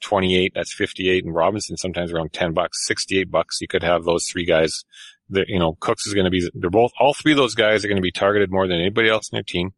28, 0.00 0.52
that's 0.54 0.72
58. 0.74 1.24
And 1.24 1.34
Robinson 1.34 1.76
sometimes 1.76 2.12
around 2.12 2.32
10 2.32 2.52
bucks, 2.54 2.86
68 2.86 3.30
bucks. 3.30 3.58
You 3.60 3.68
could 3.68 3.82
have 3.82 4.04
those 4.04 4.24
three 4.30 4.44
guys 4.46 4.84
that, 5.30 5.48
you 5.48 5.58
know, 5.58 5.76
Cooks 5.80 6.06
is 6.06 6.14
going 6.14 6.24
to 6.26 6.30
be, 6.30 6.48
they're 6.54 6.70
both, 6.70 6.92
all 6.98 7.14
three 7.14 7.32
of 7.32 7.38
those 7.38 7.54
guys 7.54 7.84
are 7.84 7.88
going 7.88 7.96
to 7.96 8.02
be 8.02 8.12
targeted 8.12 8.50
more 8.50 8.66
than 8.66 8.78
anybody 8.80 9.08
else 9.08 9.28
in 9.30 9.36
their 9.36 9.42
team. 9.42 9.72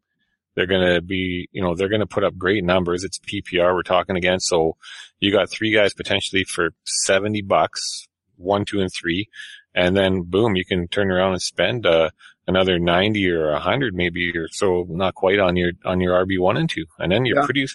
They're 0.55 0.67
going 0.67 0.93
to 0.95 1.01
be, 1.01 1.49
you 1.51 1.63
know, 1.63 1.73
they're 1.75 1.89
going 1.89 2.01
to 2.01 2.05
put 2.07 2.23
up 2.23 2.37
great 2.37 2.63
numbers. 2.63 3.03
It's 3.03 3.19
PPR 3.19 3.73
we're 3.73 3.81
talking 3.83 4.15
again. 4.15 4.39
So 4.39 4.75
you 5.19 5.31
got 5.31 5.49
three 5.49 5.73
guys 5.73 5.93
potentially 5.93 6.43
for 6.43 6.73
70 6.85 7.41
bucks, 7.41 8.07
one, 8.37 8.65
two, 8.65 8.79
and 8.79 8.91
three. 8.93 9.29
And 9.73 9.97
then 9.97 10.21
boom, 10.21 10.55
you 10.55 10.63
can 10.65 10.87
turn 10.87 11.09
around 11.09 11.31
and 11.33 11.41
spend, 11.41 11.85
uh, 11.87 12.09
another 12.47 12.77
90 12.77 13.31
or 13.31 13.51
100 13.53 13.95
maybe 13.95 14.31
or 14.37 14.47
so, 14.51 14.85
not 14.89 15.15
quite 15.15 15.39
on 15.39 15.55
your, 15.55 15.71
on 15.85 15.99
your 16.01 16.23
RB 16.25 16.37
one 16.39 16.57
and 16.57 16.69
two. 16.69 16.85
And 16.99 17.11
then 17.11 17.25
you're 17.25 17.39
Yeah. 17.39 17.45
pretty 17.45 17.65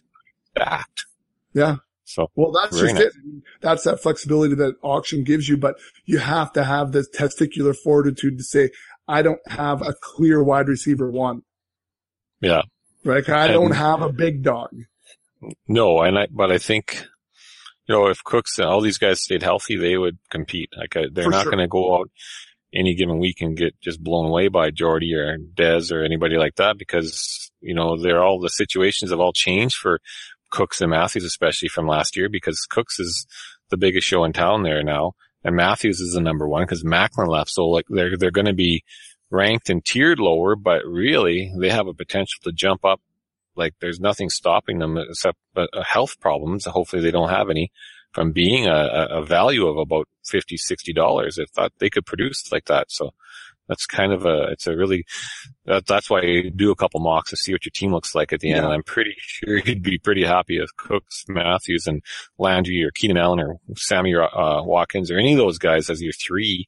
stacked. 0.52 1.06
Yeah. 1.54 1.76
So 2.10 2.30
Well, 2.34 2.52
that's 2.52 2.78
just 2.78 2.96
it. 2.96 3.12
That's 3.60 3.84
that 3.84 4.00
flexibility 4.00 4.54
that 4.54 4.76
auction 4.82 5.24
gives 5.24 5.46
you, 5.46 5.58
but 5.58 5.76
you 6.06 6.16
have 6.18 6.52
to 6.54 6.64
have 6.64 6.92
the 6.92 7.00
testicular 7.14 7.76
fortitude 7.76 8.38
to 8.38 8.44
say, 8.44 8.70
I 9.06 9.20
don't 9.20 9.40
have 9.46 9.82
a 9.82 9.92
clear 10.00 10.42
wide 10.42 10.68
receiver 10.68 11.10
one, 11.10 11.42
yeah. 12.40 12.62
right? 13.04 13.28
I 13.28 13.44
And- 13.46 13.52
don't 13.52 13.72
have 13.72 14.00
a 14.00 14.10
big 14.12 14.42
dog. 14.42 14.70
No, 15.68 16.00
and 16.00 16.18
I, 16.18 16.26
but 16.30 16.50
I 16.50 16.56
think, 16.58 17.04
you 17.86 17.94
know, 17.94 18.08
if 18.08 18.24
Cooks 18.24 18.58
and 18.58 18.66
all 18.66 18.80
these 18.80 18.98
guys 18.98 19.20
stayed 19.22 19.42
healthy, 19.42 19.76
they 19.76 19.96
would 19.96 20.18
compete. 20.30 20.70
Like 20.76 20.96
uh, 20.96 21.08
they're 21.12 21.24
For 21.24 21.30
not 21.30 21.42
sure. 21.44 21.52
going 21.52 21.62
to 21.62 21.68
go 21.68 21.94
out 21.96 22.10
any 22.74 22.94
given 22.94 23.18
week 23.18 23.40
and 23.42 23.56
get 23.56 23.78
just 23.80 24.02
blown 24.02 24.26
away 24.26 24.48
by 24.48 24.70
Jordy 24.70 25.14
or 25.14 25.36
Dez 25.38 25.92
or 25.92 26.02
anybody 26.04 26.36
like 26.38 26.56
that 26.56 26.76
because, 26.78 27.50
you 27.60 27.74
know, 27.74 28.00
they're 28.02 28.22
all 28.22 28.40
the 28.40 28.48
situations 28.48 29.10
have 29.10 29.20
all 29.20 29.32
changed 29.32 29.76
for 29.76 30.00
Cooks 30.50 30.80
and 30.80 30.90
Matthews, 30.90 31.24
especially 31.24 31.68
from 31.68 31.86
last 31.86 32.16
year 32.16 32.28
because 32.28 32.66
Cooks 32.68 32.98
is 32.98 33.26
the 33.70 33.76
biggest 33.76 34.06
show 34.06 34.24
in 34.24 34.32
town 34.32 34.62
there 34.62 34.82
now. 34.82 35.12
And 35.44 35.54
Matthews 35.54 36.00
is 36.00 36.14
the 36.14 36.20
number 36.20 36.48
one 36.48 36.62
because 36.64 36.84
Maclin 36.84 37.28
left. 37.28 37.50
So 37.50 37.66
like 37.68 37.86
they're, 37.88 38.16
they're 38.16 38.30
going 38.30 38.46
to 38.46 38.52
be 38.54 38.82
ranked 39.30 39.70
and 39.70 39.84
tiered 39.84 40.18
lower, 40.18 40.56
but 40.56 40.84
really 40.84 41.52
they 41.58 41.70
have 41.70 41.86
a 41.86 41.94
potential 41.94 42.40
to 42.44 42.52
jump 42.52 42.84
up 42.84 43.00
like 43.54 43.74
there's 43.80 44.00
nothing 44.00 44.30
stopping 44.30 44.78
them 44.78 44.96
except 44.96 45.36
uh, 45.56 45.66
health 45.82 46.18
problems. 46.20 46.64
Hopefully 46.64 47.02
they 47.02 47.10
don't 47.10 47.28
have 47.28 47.50
any 47.50 47.70
from 48.12 48.32
being 48.32 48.66
a, 48.66 49.08
a- 49.10 49.24
value 49.24 49.66
of 49.66 49.76
about 49.76 50.08
50, 50.24 50.56
60 50.56 50.92
dollars. 50.92 51.38
If 51.38 51.52
that 51.54 51.72
they 51.78 51.90
could 51.90 52.06
produce 52.06 52.50
like 52.52 52.66
that. 52.66 52.86
So 52.90 53.10
that's 53.68 53.86
kind 53.86 54.12
of 54.12 54.24
a, 54.24 54.48
it's 54.50 54.66
a 54.66 54.74
really, 54.76 55.04
that, 55.66 55.86
that's 55.86 56.08
why 56.08 56.22
you 56.22 56.50
do 56.50 56.70
a 56.70 56.76
couple 56.76 57.00
mocks 57.00 57.30
to 57.30 57.36
see 57.36 57.52
what 57.52 57.64
your 57.64 57.72
team 57.74 57.92
looks 57.92 58.14
like 58.14 58.32
at 58.32 58.40
the 58.40 58.48
end. 58.50 58.58
Yeah. 58.58 58.64
And 58.64 58.72
I'm 58.72 58.82
pretty 58.82 59.14
sure 59.18 59.58
you'd 59.58 59.82
be 59.82 59.98
pretty 59.98 60.24
happy 60.24 60.56
if 60.58 60.70
Cooks, 60.76 61.24
Matthews 61.28 61.86
and 61.86 62.02
Landry 62.38 62.82
or 62.82 62.90
Keenan 62.90 63.18
Allen 63.18 63.40
or 63.40 63.56
Sammy 63.76 64.14
uh, 64.14 64.62
Watkins 64.62 65.10
or 65.10 65.18
any 65.18 65.32
of 65.32 65.38
those 65.38 65.58
guys 65.58 65.90
as 65.90 66.00
your 66.02 66.12
three, 66.14 66.66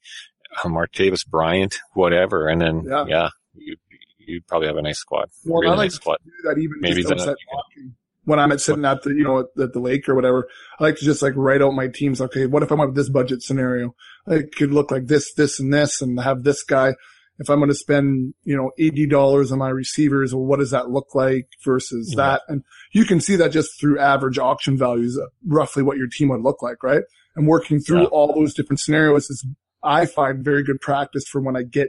uh, 0.62 0.68
Martavis 0.68 1.26
Bryant, 1.26 1.78
whatever. 1.94 2.48
And 2.48 2.60
then, 2.60 2.84
Yeah. 2.86 3.04
yeah, 3.08 3.28
you, 3.54 3.76
you'd 4.18 4.46
probably 4.46 4.68
have 4.68 4.76
a 4.76 4.82
nice 4.82 4.98
squad. 4.98 5.30
Well, 5.44 5.62
really 5.62 5.72
I 5.72 5.76
like 5.76 5.84
nice 5.86 5.94
squad. 5.94 6.18
that 6.44 6.58
even 6.58 6.80
Maybe 6.80 6.96
just 7.02 7.08
then 7.08 7.18
outside 7.20 7.36
you 7.40 7.46
walking. 7.52 7.94
When 8.24 8.38
I'm 8.38 8.52
at 8.52 8.60
sitting 8.60 8.84
at 8.84 9.02
the, 9.02 9.10
you 9.10 9.24
know, 9.24 9.40
at, 9.40 9.46
at 9.62 9.72
the 9.72 9.80
lake 9.80 10.08
or 10.08 10.14
whatever, 10.14 10.48
I 10.78 10.84
like 10.84 10.96
to 10.96 11.04
just 11.04 11.22
like 11.22 11.32
write 11.36 11.62
out 11.62 11.72
my 11.72 11.88
teams. 11.88 12.20
Okay, 12.20 12.46
what 12.46 12.62
if 12.62 12.70
I'm 12.70 12.80
at 12.80 12.94
this 12.94 13.08
budget 13.08 13.42
scenario? 13.42 13.94
It 14.26 14.54
could 14.54 14.72
look 14.72 14.90
like 14.90 15.06
this, 15.06 15.32
this, 15.34 15.58
and 15.58 15.72
this, 15.72 16.02
and 16.02 16.20
have 16.20 16.42
this 16.44 16.62
guy. 16.62 16.94
If 17.38 17.48
I'm 17.48 17.58
going 17.58 17.70
to 17.70 17.74
spend, 17.74 18.34
you 18.44 18.54
know, 18.54 18.72
eighty 18.78 19.06
dollars 19.06 19.50
on 19.50 19.58
my 19.58 19.70
receivers, 19.70 20.34
well, 20.34 20.44
what 20.44 20.58
does 20.58 20.72
that 20.72 20.90
look 20.90 21.14
like 21.14 21.48
versus 21.64 22.12
Yeah. 22.14 22.22
that? 22.22 22.42
And 22.48 22.62
you 22.92 23.06
can 23.06 23.20
see 23.20 23.36
that 23.36 23.52
just 23.52 23.80
through 23.80 23.98
average 23.98 24.38
auction 24.38 24.76
values, 24.76 25.18
uh, 25.18 25.26
roughly 25.46 25.82
what 25.82 25.96
your 25.96 26.08
team 26.08 26.28
would 26.28 26.42
look 26.42 26.62
like, 26.62 26.82
right? 26.82 27.02
And 27.36 27.46
working 27.46 27.80
through 27.80 28.02
Yeah. 28.02 28.08
all 28.08 28.34
those 28.34 28.52
different 28.52 28.80
scenarios 28.80 29.30
is, 29.30 29.46
I 29.82 30.04
find, 30.04 30.44
very 30.44 30.62
good 30.62 30.82
practice 30.82 31.24
for 31.26 31.40
when 31.40 31.56
I 31.56 31.62
get 31.62 31.88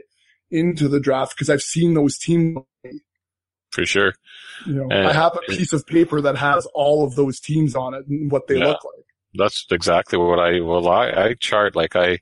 into 0.50 0.88
the 0.88 1.00
draft 1.00 1.34
because 1.36 1.50
I've 1.50 1.60
seen 1.60 1.92
those 1.92 2.16
teams 2.16 2.58
For 3.72 3.86
sure. 3.86 4.12
you 4.66 4.74
know, 4.74 4.88
And- 4.90 5.08
I 5.08 5.12
have 5.12 5.34
a 5.36 5.40
piece 5.50 5.72
of 5.72 5.86
paper 5.86 6.20
that 6.20 6.36
has 6.36 6.66
all 6.74 7.04
of 7.04 7.14
those 7.16 7.40
teams 7.40 7.74
on 7.74 7.94
it 7.94 8.06
and 8.06 8.30
what 8.30 8.46
they 8.48 8.58
Yeah. 8.58 8.66
look 8.68 8.84
like. 8.84 9.04
That's 9.34 9.66
exactly 9.70 10.18
what 10.18 10.38
I, 10.38 10.60
well, 10.60 10.88
I, 10.88 11.08
I 11.10 11.34
chart 11.40 11.74
like 11.74 11.96
I, 11.96 12.18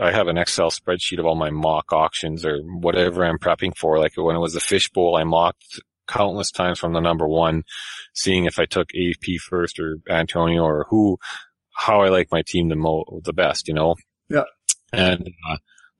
I 0.00 0.10
have 0.10 0.26
an 0.28 0.38
Excel 0.38 0.70
spreadsheet 0.70 1.18
of 1.18 1.26
all 1.26 1.34
my 1.34 1.50
mock 1.50 1.92
auctions 1.92 2.44
or 2.46 2.58
whatever 2.60 3.24
I'm 3.24 3.38
prepping 3.38 3.76
for. 3.76 3.98
Like 3.98 4.12
when 4.16 4.34
it 4.36 4.40
was 4.40 4.54
the 4.54 4.60
fishbowl, 4.60 5.16
I 5.16 5.24
mocked 5.24 5.80
countless 6.08 6.50
times 6.50 6.78
from 6.78 6.92
the 6.94 7.00
number 7.00 7.28
one, 7.28 7.64
seeing 8.14 8.46
if 8.46 8.58
I 8.58 8.64
took 8.64 8.88
AP 8.94 9.36
first 9.48 9.78
or 9.78 9.98
Antonio 10.08 10.62
or 10.62 10.86
who, 10.88 11.18
how 11.74 12.00
I 12.02 12.08
like 12.08 12.28
my 12.32 12.42
team 12.46 12.68
the 12.70 12.76
mo, 12.76 13.04
the 13.24 13.32
best, 13.34 13.68
you 13.68 13.74
know? 13.74 13.96
Yeah. 14.30 14.44
And, 14.92 15.28
uh, 15.50 15.56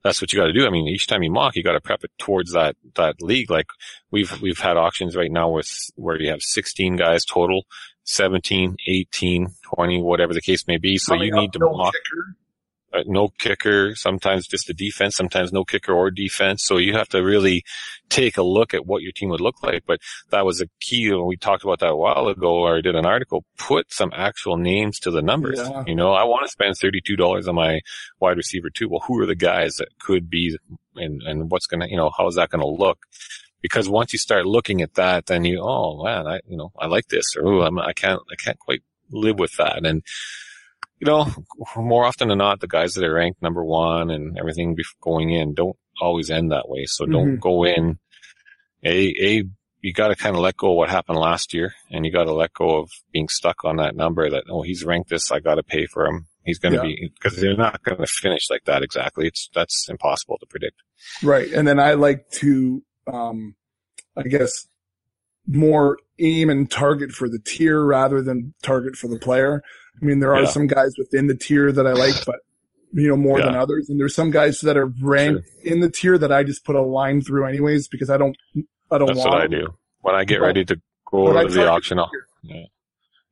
that's 0.07 0.21
what 0.21 0.31
you 0.31 0.39
got 0.39 0.47
to 0.47 0.53
do. 0.53 0.65
I 0.65 0.69
mean, 0.69 0.87
each 0.87 1.07
time 1.07 1.21
you 1.21 1.31
mock, 1.31 1.55
you 1.55 1.63
got 1.63 1.73
to 1.73 1.81
prep 1.81 2.03
it 2.03 2.11
towards 2.17 2.53
that, 2.53 2.75
that 2.95 3.21
league. 3.21 3.51
Like 3.51 3.67
we've, 4.09 4.41
we've 4.41 4.59
had 4.59 4.77
auctions 4.77 5.15
right 5.15 5.31
now 5.31 5.49
with 5.49 5.69
where 5.95 6.19
you 6.19 6.29
have 6.29 6.41
16 6.41 6.95
guys 6.95 7.25
total, 7.25 7.65
17, 8.05 8.77
18, 8.87 9.47
20, 9.75 10.01
whatever 10.01 10.33
the 10.33 10.41
case 10.41 10.65
may 10.65 10.77
be. 10.77 10.97
So 10.97 11.13
Coming 11.13 11.27
you 11.27 11.35
need 11.35 11.53
to 11.53 11.59
mock 11.59 11.93
kicker. 11.93 12.35
Uh, 12.93 13.03
no 13.05 13.27
kicker, 13.27 13.95
sometimes 13.95 14.47
just 14.47 14.69
a 14.69 14.73
defense, 14.73 15.15
sometimes 15.15 15.51
no 15.51 15.65
kicker 15.65 15.91
or 15.91 16.09
defense. 16.09 16.63
So 16.63 16.77
you 16.77 16.93
have 16.93 17.09
to 17.09 17.21
really 17.21 17.63
take 18.09 18.37
a 18.37 18.43
look 18.43 18.73
at 18.73 18.85
what 18.85 19.01
your 19.01 19.11
team 19.11 19.29
would 19.29 19.41
look 19.41 19.61
like. 19.61 19.83
But 19.85 19.99
that 20.29 20.45
was 20.45 20.61
a 20.61 20.67
key 20.79 21.11
when 21.11 21.25
we 21.25 21.35
talked 21.35 21.63
about 21.63 21.79
that 21.79 21.91
a 21.91 21.95
while 21.95 22.27
ago, 22.27 22.55
or 22.59 22.77
I 22.77 22.81
did 22.81 22.95
an 22.95 23.05
article, 23.05 23.43
put 23.57 23.91
some 23.91 24.11
actual 24.15 24.57
names 24.57 24.99
to 24.99 25.11
the 25.11 25.21
numbers. 25.21 25.59
Yeah. 25.59 25.83
You 25.85 25.95
know, 25.95 26.13
I 26.13 26.23
want 26.23 26.45
to 26.45 26.51
spend 26.51 26.75
$32 26.75 27.47
on 27.47 27.55
my 27.55 27.81
wide 28.19 28.37
receiver 28.37 28.69
too. 28.69 28.87
Well, 28.89 29.03
who 29.05 29.19
are 29.19 29.25
the 29.25 29.35
guys 29.35 29.75
that 29.75 29.89
could 29.99 30.29
be 30.29 30.57
and, 30.95 31.21
and 31.23 31.51
what's 31.51 31.67
going 31.67 31.81
to, 31.81 31.89
you 31.89 31.97
know, 31.97 32.11
how 32.17 32.27
is 32.27 32.35
that 32.35 32.49
going 32.49 32.61
to 32.61 32.67
look? 32.67 32.99
Because 33.61 33.89
once 33.89 34.13
you 34.13 34.19
start 34.19 34.45
looking 34.45 34.81
at 34.81 34.93
that, 34.93 35.25
then 35.25 35.43
you, 35.43 35.61
oh 35.61 36.03
man, 36.03 36.25
I, 36.25 36.39
you 36.47 36.55
know, 36.55 36.71
I 36.79 36.87
like 36.87 37.07
this 37.07 37.35
or, 37.35 37.45
oh, 37.45 37.61
I'm, 37.63 37.79
I 37.79 37.91
can't, 37.91 38.21
I 38.31 38.35
can't 38.41 38.59
quite 38.59 38.81
live 39.11 39.37
with 39.39 39.55
that. 39.57 39.85
And, 39.85 40.03
you 40.99 41.05
know, 41.05 41.27
more 41.75 42.05
often 42.05 42.29
than 42.29 42.39
not, 42.39 42.59
the 42.59 42.67
guys 42.67 42.93
that 42.93 43.03
are 43.03 43.13
ranked 43.13 43.41
number 43.41 43.63
one 43.63 44.09
and 44.09 44.37
everything 44.37 44.75
going 45.01 45.31
in 45.31 45.53
don't 45.53 45.77
always 46.01 46.29
end 46.29 46.51
that 46.51 46.69
way. 46.69 46.85
So 46.85 47.05
don't 47.05 47.37
go 47.39 47.65
in. 47.65 47.99
A, 48.83 49.13
a, 49.19 49.43
you 49.81 49.93
got 49.93 50.07
to 50.09 50.15
kind 50.15 50.35
of 50.35 50.41
let 50.41 50.57
go 50.57 50.71
of 50.71 50.77
what 50.77 50.89
happened 50.89 51.19
last 51.19 51.53
year 51.53 51.73
and 51.91 52.05
you 52.05 52.11
got 52.11 52.25
to 52.25 52.33
let 52.33 52.53
go 52.53 52.79
of 52.79 52.89
being 53.11 53.27
stuck 53.29 53.63
on 53.63 53.77
that 53.77 53.95
number 53.95 54.29
that, 54.29 54.43
oh, 54.49 54.63
he's 54.63 54.83
ranked 54.83 55.09
this. 55.09 55.31
I 55.31 55.39
got 55.39 55.55
to 55.55 55.63
pay 55.63 55.85
for 55.85 56.05
him. 56.05 56.27
He's 56.43 56.59
going 56.59 56.73
to 56.73 56.79
Yeah. 56.79 56.95
be, 56.95 57.11
because 57.13 57.39
they're 57.39 57.57
not 57.57 57.83
going 57.83 57.99
to 57.99 58.07
finish 58.07 58.49
like 58.49 58.65
that 58.65 58.81
exactly. 58.81 59.27
It's, 59.27 59.49
that's 59.53 59.87
impossible 59.89 60.37
to 60.39 60.45
predict. 60.45 60.81
Right. 61.21 61.51
And 61.51 61.67
then 61.67 61.79
I 61.79 61.93
like 61.93 62.29
to, 62.31 62.83
um, 63.11 63.55
I 64.15 64.23
guess 64.23 64.67
more 65.45 65.99
aim 66.19 66.49
and 66.49 66.69
target 66.69 67.11
for 67.11 67.29
the 67.29 67.39
tier 67.39 67.83
rather 67.83 68.21
than 68.21 68.53
target 68.63 68.95
for 68.95 69.07
the 69.07 69.19
player. 69.19 69.61
I 70.01 70.05
mean, 70.05 70.19
there 70.19 70.33
are 70.35 70.43
Yeah. 70.43 70.49
some 70.49 70.67
guys 70.67 70.93
within 70.97 71.27
the 71.27 71.35
tier 71.35 71.71
that 71.71 71.85
I 71.87 71.93
like, 71.93 72.25
but 72.25 72.37
you 72.93 73.07
know, 73.09 73.17
more 73.17 73.39
than 73.41 73.55
others. 73.55 73.89
And 73.89 73.99
there's 73.99 74.15
some 74.15 74.31
guys 74.31 74.61
that 74.61 74.77
are 74.77 74.87
ranked 75.01 75.47
in 75.63 75.81
the 75.81 75.89
tier 75.89 76.17
that 76.17 76.31
I 76.31 76.43
just 76.43 76.63
put 76.63 76.75
a 76.75 76.81
line 76.81 77.21
through 77.21 77.45
anyways 77.45 77.87
because 77.89 78.09
I 78.09 78.17
don't, 78.17 78.35
I 78.89 78.97
don't 78.97 79.07
That's 79.07 79.19
want 79.19 79.29
what 79.31 79.41
I 79.41 79.47
do. 79.47 79.67
When 80.01 80.15
I 80.15 80.23
get 80.23 80.39
But- 80.39 80.45
ready 80.45 80.65
to 80.65 80.79
go 81.11 81.33
to 81.33 81.53
the 81.53 81.67
auction, 81.69 81.99
I'll, 81.99 82.09
yeah. 82.43 82.63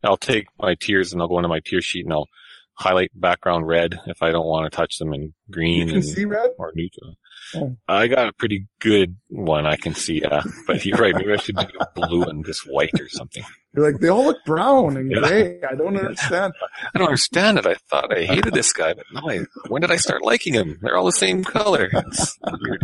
I'll 0.04 0.18
take 0.18 0.48
my 0.60 0.76
tiers 0.76 1.14
and 1.14 1.22
I'll 1.22 1.28
go 1.30 1.38
into 1.40 1.48
my 1.48 1.62
tier 1.66 1.82
sheet 1.82 2.06
and 2.06 2.14
I'll 2.14 2.28
highlight 2.74 3.12
background 3.16 3.66
red 3.68 3.98
if 4.08 4.22
I 4.22 4.32
don't 4.32 4.46
want 4.46 4.70
to 4.70 4.76
touch 4.76 4.98
them 5.00 5.14
in 5.48 5.52
You 5.52 5.54
green 5.54 5.88
can 5.88 5.96
and, 5.98 6.06
see 6.06 6.26
red. 6.26 6.52
or 6.58 6.72
neutral. 6.76 7.16
Oh. 7.56 7.76
I 7.88 8.08
got 8.08 8.28
a 8.28 8.34
pretty 8.34 8.68
good 8.80 9.18
one 9.30 9.66
I 9.68 9.76
can 9.76 9.94
see, 9.94 10.22
yeah. 10.22 10.42
But 10.66 10.84
you're 10.86 10.98
right, 10.98 11.14
maybe 11.16 11.32
I 11.32 11.38
should 11.38 11.56
do 11.58 11.68
blue 11.94 12.24
and 12.24 12.44
just 12.46 12.62
white 12.62 13.00
or 13.00 13.08
something. 13.10 13.44
You're 13.76 13.92
like, 13.92 14.02
they 14.02 14.08
all 14.08 14.24
look 14.26 14.44
brown 14.46 14.98
and 14.98 15.12
Yeah. 15.12 15.20
gray. 15.20 15.60
I 15.70 15.76
don't 15.76 15.96
understand. 15.98 16.54
I 16.96 16.98
don't 16.98 17.08
understand 17.08 17.60
it. 17.60 17.68
I 17.68 17.76
thought 17.90 18.16
I 18.18 18.24
hated 18.24 18.54
this 18.54 18.74
guy, 18.74 18.94
but 18.94 19.06
no, 19.14 19.30
I, 19.30 19.42
when 19.68 19.82
did 19.82 19.92
I 19.92 19.98
start 19.98 20.24
liking 20.24 20.54
him? 20.54 20.80
They're 20.82 20.98
all 20.98 21.06
the 21.06 21.12
same 21.12 21.44
color. 21.44 21.90
It's 21.94 22.38
weird. 22.62 22.84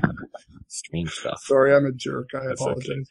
strange 0.67 1.12
stuff. 1.12 1.41
Sorry, 1.43 1.74
I'm 1.74 1.86
a 1.86 1.91
jerk. 1.91 2.30
I 2.36 2.45
That's 2.47 2.62
apologize. 2.62 2.89
okay. 2.89 2.97
You, 3.00 3.06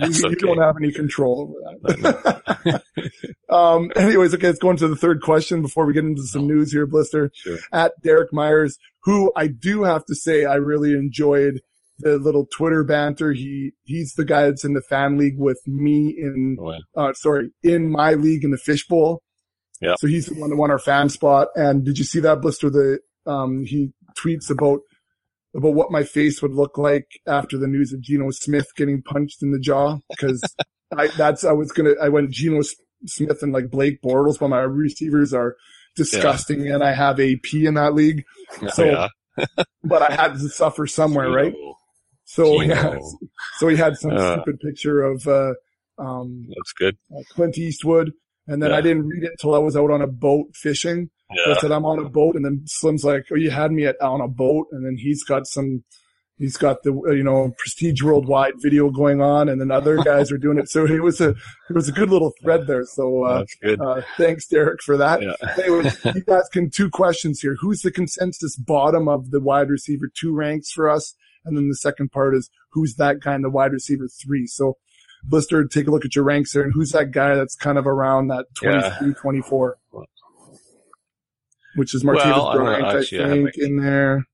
That's 0.00 0.20
you 0.22 0.26
okay. 0.28 0.34
don't 0.40 0.58
have 0.58 0.76
any 0.76 0.92
control 0.92 1.54
over 1.56 1.94
that. 2.02 2.82
um, 3.50 3.90
anyways, 3.96 4.34
okay, 4.34 4.48
let's 4.48 4.58
go 4.58 4.70
into 4.70 4.88
the 4.88 4.96
third 4.96 5.22
question 5.22 5.62
before 5.62 5.86
we 5.86 5.92
get 5.94 6.04
into 6.04 6.22
some 6.24 6.46
news 6.46 6.72
here, 6.72 6.86
Blister. 6.86 7.30
Sure. 7.34 7.58
At 7.72 7.92
Derek 8.02 8.32
Myers, 8.32 8.78
who 9.06 9.32
I 9.34 9.46
do 9.46 9.84
have 9.84 10.04
to 10.06 10.14
say 10.14 10.44
I 10.44 10.56
really 10.56 10.92
enjoyed 10.92 11.60
the 11.98 12.18
little 12.18 12.46
Twitter 12.46 12.84
banter. 12.84 13.32
He 13.32 13.72
he's 13.84 14.12
the 14.14 14.24
guy 14.24 14.42
that's 14.42 14.64
in 14.64 14.74
the 14.74 14.82
fan 14.82 15.16
league 15.16 15.38
with 15.38 15.60
me 15.66 16.14
in 16.18 16.56
Well, 16.58 16.80
uh, 16.94 17.14
sorry, 17.14 17.52
in 17.62 17.90
my 17.90 18.12
league 18.12 18.44
in 18.44 18.50
the 18.50 18.58
fishbowl. 18.58 19.22
Yeah. 19.80 19.94
So 19.98 20.06
he's 20.06 20.26
the 20.26 20.34
one 20.34 20.50
that 20.50 20.56
won 20.56 20.70
our 20.70 20.78
fan 20.78 21.08
spot. 21.08 21.48
And 21.54 21.84
did 21.84 21.98
you 21.98 22.04
see 22.04 22.20
that 22.20 22.40
blister? 22.40 22.68
The, 22.68 22.98
um, 23.26 23.64
he 23.64 23.92
tweets 24.18 24.50
about, 24.50 24.80
about 25.54 25.74
what 25.74 25.90
my 25.90 26.02
face 26.02 26.42
would 26.42 26.54
look 26.54 26.78
like 26.78 27.06
after 27.26 27.58
the 27.58 27.66
news 27.66 27.92
of 27.92 28.00
Geno 28.00 28.30
Smith 28.30 28.66
getting 28.76 29.02
punched 29.02 29.42
in 29.42 29.52
the 29.52 29.58
jaw. 29.58 29.98
Cause 30.18 30.42
I, 30.96 31.08
that's, 31.08 31.44
I 31.44 31.52
was 31.52 31.70
to, 31.72 31.96
I 32.02 32.08
went 32.08 32.30
Geno 32.30 32.62
Smith 33.06 33.42
and 33.42 33.52
like 33.52 33.70
Blake 33.70 34.00
Bortles, 34.02 34.38
but 34.38 34.48
my 34.48 34.60
receivers 34.60 35.34
are 35.34 35.56
disgusting 35.96 36.70
and 36.70 36.82
I 36.84 36.92
have 36.92 37.18
AP 37.20 37.52
in 37.54 37.74
that 37.74 37.94
league, 37.94 38.24
So, 38.72 38.84
yeah. 38.84 39.08
but 39.84 40.02
I 40.10 40.14
had 40.14 40.34
to 40.34 40.48
suffer 40.48 40.86
somewhere, 40.86 41.28
right? 41.30 41.54
So, 42.24 42.60
Geno. 42.60 42.74
yeah, 42.74 42.98
so 43.58 43.68
he 43.68 43.76
had 43.76 43.96
some 43.96 44.12
Uh. 44.12 44.34
stupid 44.34 44.60
picture 44.60 45.02
of, 45.02 45.26
uh, 45.26 45.52
um, 45.98 46.46
That's 46.48 46.72
good. 46.78 46.96
uh, 47.14 47.22
Clint 47.30 47.58
Eastwood. 47.58 48.12
And 48.48 48.62
then 48.62 48.70
Yeah. 48.70 48.76
I 48.76 48.80
didn't 48.80 49.06
read 49.08 49.24
it 49.24 49.32
until 49.32 49.54
I 49.54 49.58
was 49.58 49.76
out 49.76 49.90
on 49.90 50.00
a 50.02 50.06
boat 50.06 50.46
fishing. 50.54 51.10
So 51.44 51.50
I 51.52 51.56
said, 51.56 51.72
I'm 51.72 51.84
on 51.84 51.98
a 51.98 52.08
boat. 52.08 52.36
And 52.36 52.44
then 52.44 52.62
Slim's 52.66 53.02
like, 53.04 53.24
oh, 53.32 53.34
you 53.34 53.50
had 53.50 53.72
me 53.72 53.86
at 53.86 54.00
on 54.00 54.20
a 54.20 54.28
boat. 54.28 54.68
And 54.70 54.86
then 54.86 54.96
he's 54.96 55.24
got 55.24 55.46
some, 55.48 55.82
he's 56.38 56.56
got 56.56 56.82
the, 56.82 56.92
you 57.14 57.22
know, 57.22 57.54
prestige 57.58 58.02
worldwide 58.02 58.54
video 58.58 58.90
going 58.90 59.20
on. 59.20 59.48
And 59.48 59.60
then 59.60 59.70
other 59.70 59.96
guys 60.04 60.30
are 60.30 60.38
doing 60.38 60.58
it. 60.58 60.68
So 60.68 60.84
it 60.84 61.02
was 61.02 61.20
a, 61.20 61.30
it 61.30 61.74
was 61.74 61.88
a 61.88 61.92
good 61.92 62.10
little 62.10 62.32
thread 62.42 62.66
there. 62.66 62.84
So, 62.84 63.24
uh, 63.24 63.44
uh, 63.80 64.02
thanks, 64.16 64.46
Derek, 64.46 64.82
for 64.82 64.96
that. 64.96 65.22
Yeah. 65.22 65.34
Anyways, 65.58 66.02
he's 66.02 66.28
asking 66.28 66.70
two 66.70 66.90
questions 66.90 67.40
here. 67.40 67.56
Who's 67.60 67.80
the 67.82 67.90
consensus 67.90 68.56
bottom 68.56 69.08
of 69.08 69.30
the 69.30 69.40
wide 69.40 69.70
receiver 69.70 70.10
two 70.14 70.34
ranks 70.34 70.70
for 70.72 70.88
us? 70.90 71.14
And 71.44 71.56
then 71.56 71.68
the 71.68 71.76
second 71.76 72.10
part 72.10 72.34
is 72.34 72.50
who's 72.70 72.96
that 72.96 73.20
guy 73.20 73.34
in 73.34 73.42
the 73.42 73.50
wide 73.50 73.72
receiver 73.72 74.08
three? 74.08 74.46
So, 74.46 74.76
Blister, 75.24 75.64
take 75.64 75.86
a 75.86 75.90
look 75.90 76.04
at 76.04 76.14
your 76.14 76.24
ranks 76.24 76.52
there 76.52 76.62
and 76.62 76.72
who's 76.72 76.90
that 76.90 77.10
guy 77.10 77.34
that's 77.34 77.54
kind 77.56 77.78
of 77.78 77.86
around 77.86 78.28
that 78.28 78.46
23, 78.54 79.14
24? 79.14 79.78
Which 81.76 81.94
is 81.94 82.04
Martinez 82.04 82.36
Well, 82.36 82.52
Bryant, 82.56 82.84
I 82.84 82.98
actually 82.98 83.18
have 83.22 83.30
think, 83.30 83.44
my- 83.58 83.64
in 83.64 83.76
there. 83.76 84.24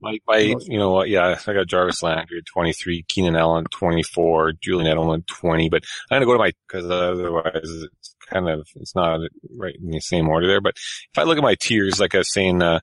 My, 0.00 0.18
my, 0.28 0.38
you 0.38 0.78
know 0.78 0.92
what? 0.92 1.08
Yeah, 1.08 1.36
I 1.46 1.52
got 1.52 1.66
Jarvis 1.66 2.02
Landry 2.02 2.38
at 2.38 2.46
23, 2.46 3.04
Keenan 3.08 3.36
Allen 3.36 3.64
24, 3.70 4.52
Julian 4.60 4.96
Edelman 4.96 5.26
20, 5.26 5.68
but 5.68 5.82
I'm 6.10 6.16
going 6.16 6.22
to 6.22 6.26
go 6.26 6.32
to 6.34 6.38
my, 6.38 6.52
cause 6.68 6.88
otherwise 6.88 7.50
it's 7.54 8.14
kind 8.30 8.48
of, 8.48 8.68
it's 8.76 8.94
not 8.94 9.20
right 9.56 9.74
in 9.74 9.90
the 9.90 10.00
same 10.00 10.28
order 10.28 10.46
there. 10.46 10.60
But 10.60 10.74
if 10.76 11.18
I 11.18 11.24
look 11.24 11.36
at 11.36 11.42
my 11.42 11.56
tiers, 11.56 11.98
like 11.98 12.14
I 12.14 12.18
was 12.18 12.32
saying, 12.32 12.62
uh, 12.62 12.78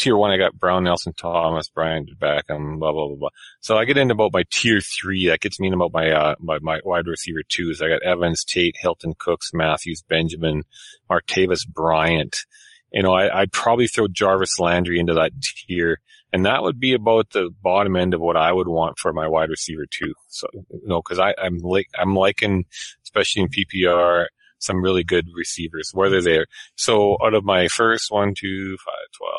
tier 0.00 0.16
one, 0.16 0.30
I 0.30 0.38
got 0.38 0.58
Brown, 0.58 0.84
Nelson, 0.84 1.12
Thomas, 1.12 1.68
Bryant, 1.68 2.10
Beckham, 2.18 2.78
blah, 2.78 2.92
blah, 2.92 3.08
blah, 3.08 3.16
blah. 3.16 3.28
So 3.60 3.76
I 3.76 3.84
get 3.84 3.98
into 3.98 4.14
about 4.14 4.32
my 4.32 4.44
tier 4.50 4.80
three. 4.80 5.28
That 5.28 5.40
gets 5.40 5.60
me 5.60 5.68
into 5.68 5.76
about 5.76 5.92
my, 5.92 6.10
uh, 6.10 6.34
my, 6.40 6.58
my 6.60 6.80
wide 6.84 7.06
receiver 7.06 7.42
twos. 7.48 7.80
I 7.80 7.88
got 7.88 8.02
Evans, 8.02 8.44
Tate, 8.44 8.76
Hilton, 8.78 9.14
Cooks, 9.18 9.52
Matthews, 9.52 10.02
Benjamin, 10.08 10.64
Martavis, 11.10 11.66
Bryant. 11.66 12.44
You 12.92 13.02
know, 13.02 13.12
I, 13.12 13.42
I'd 13.42 13.52
probably 13.52 13.86
throw 13.86 14.08
Jarvis 14.08 14.58
Landry 14.58 14.98
into 14.98 15.14
that 15.14 15.32
tier. 15.40 16.00
And 16.32 16.46
that 16.46 16.62
would 16.62 16.78
be 16.78 16.92
about 16.94 17.30
the 17.30 17.50
bottom 17.62 17.96
end 17.96 18.14
of 18.14 18.20
what 18.20 18.36
I 18.36 18.52
would 18.52 18.68
want 18.68 18.98
for 18.98 19.12
my 19.12 19.26
wide 19.26 19.50
receiver 19.50 19.86
too. 19.90 20.14
So, 20.28 20.46
you 20.54 20.86
know, 20.86 21.02
cause 21.02 21.18
I, 21.18 21.34
I'm 21.38 21.58
like, 21.58 21.88
I'm 21.98 22.14
liking, 22.14 22.64
especially 23.02 23.42
in 23.42 23.48
PPR, 23.48 24.26
some 24.58 24.82
really 24.82 25.02
good 25.02 25.26
receivers, 25.34 25.90
whether 25.92 26.20
they're, 26.20 26.46
so 26.76 27.16
out 27.24 27.34
of 27.34 27.44
my 27.44 27.66
first 27.68 28.10
one, 28.10 28.34
two, 28.34 28.76
five, 28.84 28.94
12, 29.16 29.32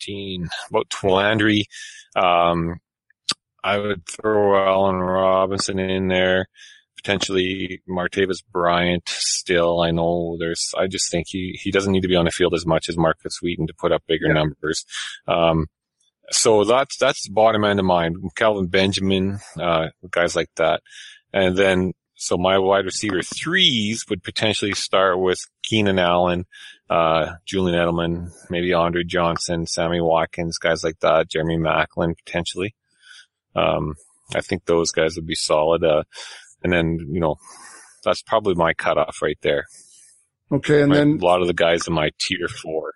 18, 0.00 0.48
about 0.70 0.90
20, 0.90 1.14
Landry, 1.14 1.64
um, 2.16 2.76
I 3.62 3.78
would 3.78 4.04
throw 4.08 4.56
Allen 4.66 4.96
Robinson 4.96 5.78
in 5.78 6.08
there, 6.08 6.46
potentially 6.96 7.80
Martavis 7.88 8.42
Bryant 8.50 9.08
still. 9.08 9.80
I 9.80 9.90
know 9.92 10.36
there's, 10.40 10.72
I 10.76 10.86
just 10.88 11.10
think 11.10 11.26
he, 11.28 11.58
he 11.62 11.70
doesn't 11.70 11.92
need 11.92 12.00
to 12.02 12.08
be 12.08 12.16
on 12.16 12.24
the 12.24 12.30
field 12.32 12.54
as 12.54 12.66
much 12.66 12.88
as 12.88 12.96
Markus 12.96 13.40
Wheaton 13.42 13.66
to 13.68 13.74
put 13.78 13.92
up 13.92 14.02
bigger 14.08 14.26
Yeah. 14.28 14.32
numbers. 14.34 14.84
Um, 15.28 15.66
so 16.30 16.64
that's, 16.64 16.96
that's 16.98 17.26
the 17.26 17.32
bottom 17.32 17.64
end 17.64 17.78
of 17.80 17.86
mine. 17.86 18.16
Kelvin 18.36 18.66
Benjamin, 18.68 19.38
uh, 19.60 19.88
guys 20.10 20.36
like 20.36 20.50
that. 20.56 20.82
And 21.32 21.56
then, 21.56 21.92
so 22.14 22.36
my 22.36 22.58
wide 22.58 22.84
receiver 22.84 23.22
threes 23.22 24.04
would 24.08 24.22
potentially 24.22 24.74
start 24.74 25.18
with 25.18 25.38
Keenan 25.64 25.98
Allen, 25.98 26.46
uh, 26.88 27.32
Julian 27.44 27.76
Edelman, 27.78 28.30
maybe 28.48 28.72
Andre 28.72 29.02
Johnson, 29.02 29.66
Sammy 29.66 30.00
Watkins, 30.00 30.58
guys 30.58 30.84
like 30.84 31.00
that, 31.00 31.28
Jeremy 31.28 31.56
Maclin 31.56 32.14
potentially. 32.24 32.74
Um, 33.56 33.94
I 34.34 34.40
think 34.40 34.64
those 34.64 34.92
guys 34.92 35.16
would 35.16 35.26
be 35.26 35.34
solid. 35.34 35.82
Uh, 35.82 36.04
and 36.62 36.72
then, 36.72 36.98
you 37.10 37.18
know, 37.20 37.36
that's 38.04 38.22
probably 38.22 38.54
my 38.54 38.72
cutoff 38.72 39.16
right 39.20 39.38
there. 39.42 39.64
Okay. 40.52 40.82
And 40.82 40.90
My- 40.90 40.96
then 40.96 41.18
a 41.20 41.24
lot 41.24 41.40
of 41.40 41.48
the 41.48 41.54
guys 41.54 41.88
in 41.88 41.94
my 41.94 42.10
tier 42.20 42.46
four. 42.48 42.91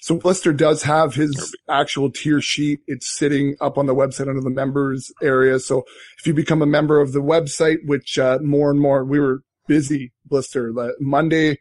So 0.00 0.16
Blister 0.16 0.52
does 0.52 0.82
have 0.84 1.14
his 1.14 1.54
actual 1.68 2.10
tier 2.10 2.40
sheet. 2.40 2.80
It's 2.86 3.10
sitting 3.10 3.56
up 3.60 3.76
on 3.76 3.86
the 3.86 3.94
website 3.94 4.28
under 4.28 4.40
the 4.40 4.50
members 4.50 5.12
area. 5.22 5.58
So 5.58 5.84
if 6.18 6.26
you 6.26 6.32
become 6.34 6.62
a 6.62 6.66
member 6.66 7.00
of 7.00 7.12
the 7.12 7.20
website, 7.20 7.78
which 7.84 8.18
uh, 8.18 8.38
more 8.42 8.70
and 8.70 8.80
more, 8.80 9.04
we 9.04 9.20
were 9.20 9.42
busy, 9.68 10.12
Blister. 10.24 10.72
Monday 11.00 11.58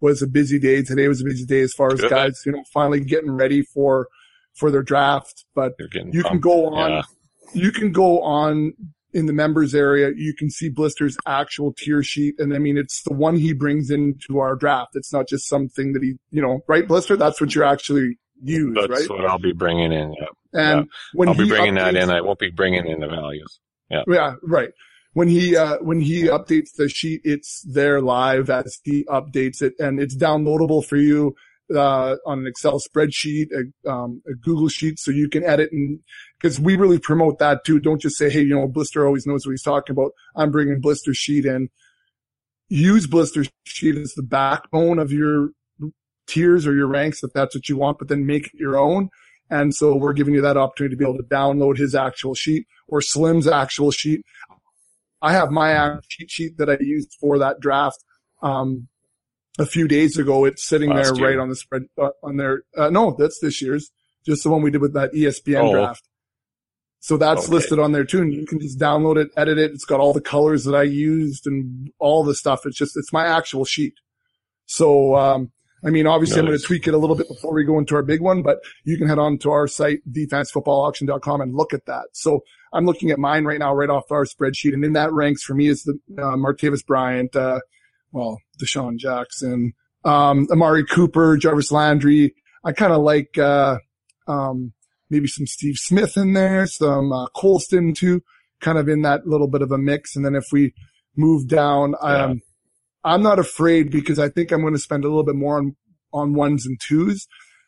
was 0.00 0.22
a 0.22 0.26
busy 0.26 0.58
day. 0.58 0.82
Today 0.82 1.08
was 1.08 1.20
a 1.20 1.24
busy 1.24 1.44
day 1.44 1.60
as 1.60 1.72
far 1.72 1.92
as 1.92 2.00
Good. 2.00 2.10
guys, 2.10 2.40
you 2.46 2.52
know, 2.52 2.62
finally 2.72 3.00
getting 3.00 3.32
ready 3.32 3.62
for 3.62 4.06
for 4.54 4.70
their 4.70 4.82
draft. 4.82 5.44
But 5.54 5.74
you 5.78 5.88
can 5.88 6.12
pumped. 6.22 6.42
go 6.42 6.66
on 6.74 6.90
Yeah. 6.90 7.02
you 7.54 7.72
can 7.72 7.92
go 7.92 8.20
on 8.22 8.72
in 9.12 9.26
the 9.26 9.32
members 9.32 9.74
area. 9.74 10.10
You 10.14 10.34
can 10.34 10.50
see 10.50 10.68
Blister's 10.68 11.16
actual 11.26 11.72
tier 11.72 12.02
sheet. 12.02 12.36
And 12.38 12.54
I 12.54 12.58
mean, 12.58 12.76
it's 12.76 13.02
the 13.02 13.12
one 13.12 13.36
he 13.36 13.52
brings 13.52 13.90
into 13.90 14.38
our 14.38 14.56
draft. 14.56 14.90
It's 14.94 15.12
not 15.12 15.28
just 15.28 15.48
something 15.48 15.92
that 15.92 16.02
he, 16.02 16.14
you 16.30 16.42
know, 16.42 16.60
right, 16.68 16.86
Blister? 16.86 17.16
That's 17.16 17.40
what 17.40 17.54
you're 17.54 17.64
actually 17.64 18.18
use, 18.42 18.76
That's 18.78 19.08
right? 19.08 19.10
what 19.10 19.26
I'll 19.26 19.38
be 19.38 19.52
bringing 19.52 19.92
in. 19.92 20.14
Yeah. 20.18 20.26
And 20.52 20.88
when 21.12 21.28
I'll 21.28 21.34
be 21.34 21.48
bringing 21.48 21.74
that 21.74 21.94
in. 21.94 22.10
I 22.10 22.20
won't 22.20 22.38
be 22.38 22.50
bringing 22.50 22.86
in 22.86 23.00
the 23.00 23.08
values. 23.08 23.60
Yeah. 23.90 24.02
Yeah, 24.06 24.34
right. 24.42 24.70
When 25.12 25.28
he, 25.28 25.56
uh, 25.56 25.78
when 25.78 26.00
he 26.00 26.24
updates 26.24 26.74
the 26.76 26.88
sheet, 26.88 27.22
it's 27.24 27.62
there 27.62 28.00
live 28.00 28.48
as 28.48 28.78
he 28.84 29.04
updates 29.04 29.60
it 29.60 29.74
and 29.80 30.00
it's 30.00 30.16
downloadable 30.16 30.84
for 30.84 30.96
you, 30.96 31.34
uh, 31.74 32.16
on 32.26 32.40
an 32.40 32.46
Excel 32.46 32.80
spreadsheet, 32.80 33.48
a, 33.52 33.90
um, 33.90 34.22
a 34.28 34.34
Google 34.34 34.68
sheet 34.68 34.98
so 34.98 35.10
you 35.10 35.28
can 35.28 35.44
edit 35.44 35.70
and, 35.72 36.00
cause 36.42 36.58
we 36.58 36.76
really 36.76 36.98
promote 36.98 37.38
that 37.38 37.64
too. 37.64 37.78
Don't 37.78 38.00
just 38.00 38.16
say, 38.16 38.30
Hey, 38.30 38.42
you 38.42 38.54
know, 38.54 38.66
Blister 38.68 39.06
always 39.06 39.26
knows 39.26 39.46
what 39.46 39.52
he's 39.52 39.62
talking 39.62 39.94
about. 39.94 40.12
I'm 40.36 40.50
bringing 40.50 40.80
Blister 40.80 41.14
sheet 41.14 41.46
in. 41.46 41.68
Use 42.68 43.06
Blister 43.06 43.44
sheet 43.64 43.96
as 43.96 44.12
the 44.14 44.22
backbone 44.22 44.98
of 44.98 45.12
your 45.12 45.50
tiers 46.26 46.66
or 46.66 46.74
your 46.74 46.86
ranks 46.86 47.22
if 47.24 47.32
that's 47.32 47.54
what 47.54 47.68
you 47.68 47.76
want, 47.76 47.98
but 47.98 48.08
then 48.08 48.26
make 48.26 48.46
it 48.46 48.54
your 48.54 48.78
own. 48.78 49.10
And 49.50 49.74
so 49.74 49.96
we're 49.96 50.12
giving 50.12 50.34
you 50.34 50.40
that 50.42 50.56
opportunity 50.56 50.94
to 50.94 50.98
be 50.98 51.04
able 51.04 51.18
to 51.18 51.24
download 51.24 51.76
his 51.76 51.94
actual 51.94 52.34
sheet 52.34 52.66
or 52.86 53.00
Slim's 53.00 53.48
actual 53.48 53.90
sheet. 53.90 54.22
I 55.20 55.32
have 55.32 55.50
my 55.50 55.98
cheat 56.08 56.30
sheet 56.30 56.56
that 56.58 56.70
I 56.70 56.78
used 56.80 57.16
for 57.20 57.38
that 57.38 57.60
draft. 57.60 58.02
Um, 58.42 58.88
a 59.58 59.66
few 59.66 59.88
days 59.88 60.16
ago, 60.16 60.44
it's 60.44 60.64
sitting 60.66 60.90
Last 60.90 61.16
there 61.18 61.26
right 61.26 61.38
on 61.38 61.48
the 61.48 61.56
spread, 61.56 61.82
uh, 62.00 62.10
on 62.22 62.36
there. 62.36 62.62
Uh, 62.76 62.90
no, 62.90 63.14
that's 63.18 63.38
this 63.40 63.60
year's, 63.60 63.90
just 64.24 64.42
the 64.44 64.50
one 64.50 64.62
we 64.62 64.70
did 64.70 64.80
with 64.80 64.94
that 64.94 65.12
ESPN 65.12 65.60
Oh. 65.68 65.72
draft. 65.72 66.06
So 67.02 67.16
that's 67.16 67.44
Okay. 67.44 67.52
listed 67.52 67.78
on 67.78 67.92
there 67.92 68.04
too. 68.04 68.20
And 68.20 68.32
you 68.32 68.46
can 68.46 68.60
just 68.60 68.78
download 68.78 69.16
it, 69.16 69.30
edit 69.36 69.56
it. 69.58 69.70
It's 69.72 69.86
got 69.86 70.00
all 70.00 70.12
the 70.12 70.20
colors 70.20 70.64
that 70.64 70.74
I 70.74 70.82
used 70.82 71.46
and 71.46 71.90
all 71.98 72.22
the 72.24 72.34
stuff. 72.34 72.66
It's 72.66 72.76
just, 72.76 72.96
it's 72.96 73.12
my 73.12 73.24
actual 73.26 73.64
sheet. 73.64 73.94
So, 74.66 75.16
um, 75.16 75.50
I 75.82 75.88
mean, 75.88 76.06
obviously 76.06 76.38
I'm 76.40 76.46
going 76.46 76.58
to 76.58 76.62
tweak 76.64 76.86
it 76.86 76.92
a 76.92 76.98
little 76.98 77.16
bit 77.16 77.26
before 77.26 77.54
we 77.54 77.64
go 77.64 77.78
into 77.78 77.94
our 77.96 78.02
big 78.02 78.20
one, 78.20 78.42
but 78.42 78.58
you 78.84 78.98
can 78.98 79.08
head 79.08 79.18
on 79.18 79.38
to 79.38 79.50
our 79.50 79.66
site, 79.66 80.00
thefantasyfootballauction.com 80.12 81.40
and 81.40 81.54
look 81.54 81.72
at 81.72 81.86
that. 81.86 82.04
So 82.12 82.44
I'm 82.72 82.84
looking 82.84 83.10
at 83.10 83.18
mine 83.18 83.44
right 83.46 83.58
now, 83.58 83.74
right 83.74 83.88
off 83.88 84.12
our 84.12 84.24
spreadsheet. 84.26 84.74
And 84.74 84.84
in 84.84 84.92
that 84.92 85.10
ranks 85.12 85.42
for 85.42 85.54
me 85.54 85.68
is 85.68 85.82
the, 85.84 85.98
uh, 86.18 86.36
Martavis 86.36 86.84
Bryant, 86.84 87.34
uh, 87.34 87.60
well, 88.12 88.38
DeSean 88.60 88.96
Jackson, 88.98 89.72
um, 90.04 90.46
Amari 90.50 90.84
Cooper, 90.84 91.36
Jarvis 91.36 91.72
Landry. 91.72 92.34
I 92.64 92.72
kind 92.72 92.92
of 92.92 93.02
like, 93.02 93.38
uh, 93.38 93.78
um, 94.26 94.72
maybe 95.08 95.26
some 95.26 95.46
Steve 95.46 95.76
Smith 95.76 96.16
in 96.16 96.32
there, 96.34 96.66
some, 96.66 97.12
uh, 97.12 97.26
Colston 97.34 97.94
too, 97.94 98.22
kind 98.60 98.78
of 98.78 98.88
in 98.88 99.02
that 99.02 99.26
little 99.26 99.48
bit 99.48 99.62
of 99.62 99.72
a 99.72 99.78
mix. 99.78 100.16
And 100.16 100.24
then 100.24 100.34
if 100.34 100.46
we 100.52 100.74
move 101.16 101.48
down, 101.48 101.94
um, 102.00 102.40
I'm 103.02 103.22
not 103.22 103.38
afraid 103.38 103.90
because 103.90 104.18
I 104.18 104.28
think 104.28 104.52
I'm 104.52 104.60
going 104.60 104.74
to 104.74 104.78
spend 104.78 105.04
a 105.04 105.08
little 105.08 105.24
bit 105.24 105.34
more 105.34 105.58
on, 105.58 105.76
on 106.12 106.34
ones 106.34 106.66
and 106.66 106.78
twos. 106.80 107.26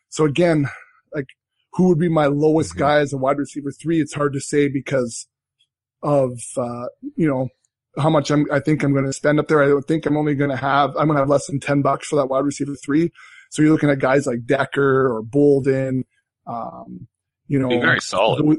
So 0.08 0.24
again, 0.24 0.68
like 1.14 1.26
who 1.72 1.88
would 1.88 1.98
be 1.98 2.08
my 2.08 2.26
lowest 2.26 2.76
guy 2.76 2.98
as 2.98 3.12
a 3.12 3.16
wide 3.16 3.38
receiver 3.38 3.72
three? 3.72 4.00
It's 4.00 4.14
hard 4.14 4.34
to 4.34 4.40
say 4.40 4.68
because 4.68 5.26
of, 6.02 6.38
uh, 6.56 6.86
you 7.16 7.26
know, 7.26 7.48
how 7.98 8.08
much 8.10 8.30
I'm, 8.30 8.46
I 8.50 8.60
think 8.60 8.82
I'm 8.82 8.92
going 8.92 9.04
to 9.04 9.12
spend 9.12 9.38
up 9.38 9.48
there. 9.48 9.62
I 9.62 9.66
don't 9.68 9.86
think 9.86 10.06
I'm 10.06 10.16
only 10.16 10.34
going 10.34 10.50
to 10.50 10.56
have, 10.56 10.90
I'm 10.96 11.06
going 11.08 11.16
to 11.16 11.22
have 11.22 11.28
less 11.28 11.46
than 11.46 11.60
10 11.60 11.82
bucks 11.82 12.08
for 12.08 12.16
that 12.16 12.26
wide 12.26 12.44
receiver 12.44 12.74
three. 12.74 13.10
So 13.50 13.60
you're 13.62 13.70
looking 13.72 13.90
at 13.90 13.98
guys 13.98 14.26
like 14.26 14.46
Decker 14.46 15.14
or 15.14 15.22
Boldin, 15.22 16.04
um, 16.46 17.06
you 17.48 17.58
know, 17.58 17.68
very 17.68 18.00
solid. 18.00 18.46
those- 18.46 18.56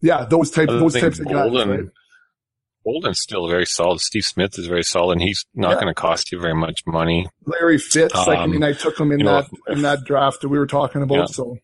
yeah, 0.00 0.24
those 0.24 0.50
types, 0.50 0.72
those 0.72 0.94
types 0.94 1.18
of 1.20 1.26
guys. 1.26 1.50
Boldin- 1.50 1.68
right? 1.70 1.88
Boldin's 2.84 3.20
still 3.20 3.46
very 3.48 3.66
solid. 3.66 4.00
Steve 4.00 4.24
Smith 4.24 4.58
is 4.58 4.66
very 4.66 4.82
solid, 4.82 5.12
and 5.12 5.22
he's 5.22 5.44
not 5.54 5.70
Yeah. 5.70 5.74
going 5.74 5.86
to 5.86 5.94
cost 5.94 6.32
you 6.32 6.40
very 6.40 6.54
much 6.56 6.80
money. 6.86 7.28
Larry 7.46 7.78
Fitz, 7.78 8.12
like, 8.14 8.38
I 8.38 8.42
Um, 8.42 8.50
mean, 8.50 8.64
I 8.64 8.72
took 8.72 8.98
him 8.98 9.12
in 9.12 9.20
you 9.20 9.24
know, 9.26 9.42
that, 9.42 9.72
in 9.72 9.82
that 9.82 10.00
draft 10.04 10.40
that 10.40 10.48
we 10.48 10.58
were 10.58 10.66
talking 10.66 11.02
about. 11.02 11.14
Yeah. 11.18 11.24
So 11.26 11.58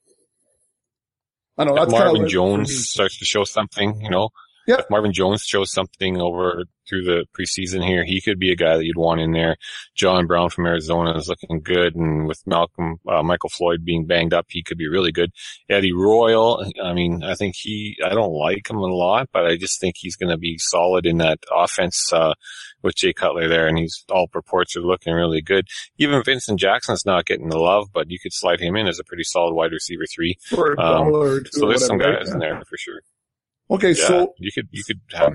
I 1.57 1.65
don't 1.65 1.75
know. 1.75 1.81
That's 1.85 1.91
Marvin 1.93 2.29
Jones 2.29 2.89
starts 2.91 3.19
to 3.19 3.25
show 3.25 3.43
something, 3.43 4.01
you 4.01 4.11
know, 4.11 4.29
Yeah. 4.69 4.81
if 4.81 4.91
Marvin 4.91 5.15
Jones 5.15 5.43
shows 5.43 5.73
something 5.73 6.21
over 6.21 6.65
through 6.87 7.05
the 7.05 7.25
preseason 7.39 7.83
here, 7.85 8.05
he 8.05 8.21
could 8.21 8.39
be 8.39 8.53
a 8.53 8.57
guy 8.57 8.77
that 8.77 8.85
you'd 8.85 8.99
want 8.99 9.21
in 9.21 9.33
there. 9.33 9.57
John 9.95 10.27
Brown 10.27 10.51
from 10.51 10.67
Arizona 10.67 11.17
is 11.17 11.29
looking 11.29 11.63
good, 11.63 11.97
and 11.97 12.29
with 12.29 12.43
Malcolm 12.47 12.97
uh, 13.09 13.23
Michael 13.23 13.49
Floyd 13.49 13.83
being 13.83 14.07
banged 14.07 14.35
up, 14.35 14.47
he 14.51 14.63
could 14.63 14.77
be 14.77 14.87
really 14.87 15.11
good. 15.11 15.31
Eddie 15.71 15.95
Royal, 15.95 16.65
I 16.83 16.93
mean, 16.93 17.25
I 17.25 17.35
think 17.35 17.55
he, 17.57 17.97
I 18.05 18.11
don't 18.11 18.33
like 18.33 18.69
him 18.69 18.77
a 18.77 18.87
lot, 18.87 19.31
but 19.33 19.47
I 19.47 19.57
just 19.57 19.81
think 19.81 19.97
he's 19.99 20.17
going 20.17 20.31
to 20.31 20.39
be 20.39 20.59
solid 20.59 21.07
in 21.07 21.17
that 21.19 21.39
offense 21.51 22.13
uh, 22.13 22.35
with 22.83 22.95
Jay 22.95 23.15
Cutler 23.15 23.49
there, 23.49 23.67
and 23.69 23.79
he's 23.79 24.05
all 24.11 24.29
reports 24.35 24.77
are 24.77 24.81
looking 24.81 25.15
really 25.15 25.41
good. 25.41 25.67
Even 25.97 26.23
Vincent 26.23 26.61
Jackson's 26.61 27.07
not 27.07 27.25
getting 27.25 27.49
the 27.49 27.59
love, 27.59 27.87
but 27.93 28.11
you 28.11 28.19
could 28.23 28.35
slide 28.35 28.61
him 28.61 28.77
in 28.77 28.87
as 28.87 28.99
a 28.99 29.05
pretty 29.05 29.25
solid 29.25 29.55
wide 29.55 29.73
receiver 29.73 30.05
three. 30.07 30.37
Um, 30.53 30.77
dollar 30.77 31.37
or 31.37 31.41
two 31.41 31.51
So 31.53 31.69
there's 31.69 31.87
some 31.87 31.99
guys 31.99 32.31
in 32.31 32.39
there 32.39 32.63
for 32.69 32.77
sure. 32.77 33.01
Okay, 33.71 33.91
Yeah, 33.91 34.07
so 34.07 34.35
you 34.39 34.51
could 34.53 34.69
you 34.71 34.83
could 34.85 35.01
have 35.13 35.33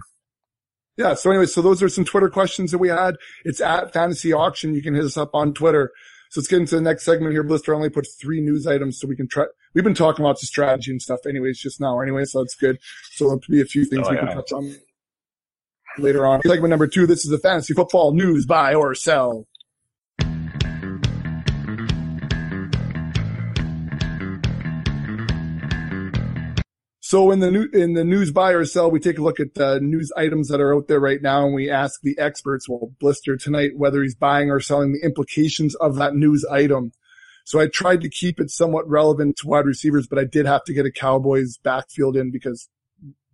yeah, 0.96 1.16
so 1.16 1.32
anyway, 1.32 1.48
so 1.48 1.62
those 1.64 1.82
are 1.82 1.90
some 1.90 2.06
Twitter 2.06 2.30
questions 2.30 2.70
that 2.72 2.78
we 2.78 2.88
had. 2.90 3.16
It's 3.46 3.60
at 3.60 3.92
Fantasy 3.94 4.32
Auction. 4.32 4.76
You 4.76 4.84
can 4.84 4.94
hit 4.94 5.04
us 5.04 5.18
up 5.18 5.32
on 5.34 5.52
Twitter. 5.54 5.92
So 6.30 6.40
let's 6.40 6.48
get 6.48 6.60
into 6.60 6.76
the 6.76 6.82
next 6.82 7.04
segment 7.04 7.32
here. 7.34 7.42
Blister 7.44 7.74
only 7.74 7.90
put 7.90 8.06
three 8.22 8.42
news 8.42 8.68
items 8.68 9.00
so 9.00 9.08
we 9.08 9.16
can 9.16 9.28
try. 9.28 9.46
We've 9.74 9.84
been 9.84 9.96
talking 9.96 10.24
lots 10.24 10.44
of 10.44 10.50
strategy 10.50 10.92
and 10.92 11.02
stuff 11.02 11.22
anyways 11.28 11.58
just 11.60 11.82
now 11.82 12.00
anyway, 12.00 12.26
so 12.26 12.44
that's 12.44 12.54
good. 12.56 12.78
So 13.14 13.26
there'll 13.26 13.42
be 13.50 13.62
a 13.62 13.66
few 13.66 13.86
things 13.86 14.06
Oh, 14.08 14.12
we 14.12 14.18
yeah. 14.18 14.26
can 14.28 14.36
touch 14.36 14.52
on 14.52 14.76
later 15.98 16.28
on. 16.28 16.42
Segment 16.44 16.70
number 16.70 16.86
two. 16.88 17.08
This 17.08 17.26
is 17.26 17.32
the 17.32 17.40
fantasy 17.40 17.74
football 17.74 18.14
news 18.14 18.46
buy 18.46 18.76
or 18.76 18.94
sell. 18.94 19.48
So 27.14 27.30
in 27.30 27.42
the 27.42 27.52
new, 27.52 27.70
in 27.74 27.94
the 27.94 28.04
news 28.04 28.32
buy 28.32 28.54
or 28.54 28.66
sell, 28.66 28.90
we 28.90 29.00
take 29.00 29.20
a 29.20 29.22
look 29.22 29.40
at 29.40 29.54
the 29.54 29.80
news 29.80 30.12
items 30.18 30.48
that 30.48 30.60
are 30.60 30.74
out 30.74 30.88
there 30.88 31.00
right 31.00 31.22
now 31.22 31.46
and 31.46 31.54
we 31.54 31.70
ask 31.70 32.02
the 32.02 32.18
experts, 32.18 32.68
well, 32.68 32.92
Blister 33.00 33.38
tonight, 33.38 33.78
whether 33.78 34.02
he's 34.02 34.16
buying 34.16 34.50
or 34.50 34.60
selling 34.60 34.94
the 34.94 35.06
implications 35.06 35.76
of 35.76 35.94
that 35.98 36.16
news 36.16 36.44
item. 36.46 36.92
So 37.44 37.60
I 37.60 37.68
tried 37.68 38.02
to 38.02 38.10
keep 38.10 38.40
it 38.40 38.50
somewhat 38.50 38.90
relevant 38.90 39.38
to 39.38 39.48
wide 39.48 39.68
receivers, 39.68 40.08
but 40.08 40.18
I 40.18 40.24
did 40.24 40.48
have 40.48 40.64
to 40.64 40.74
get 40.74 40.88
a 40.88 40.92
Cowboys 40.92 41.60
backfield 41.60 42.18
in 42.18 42.32
because 42.32 42.68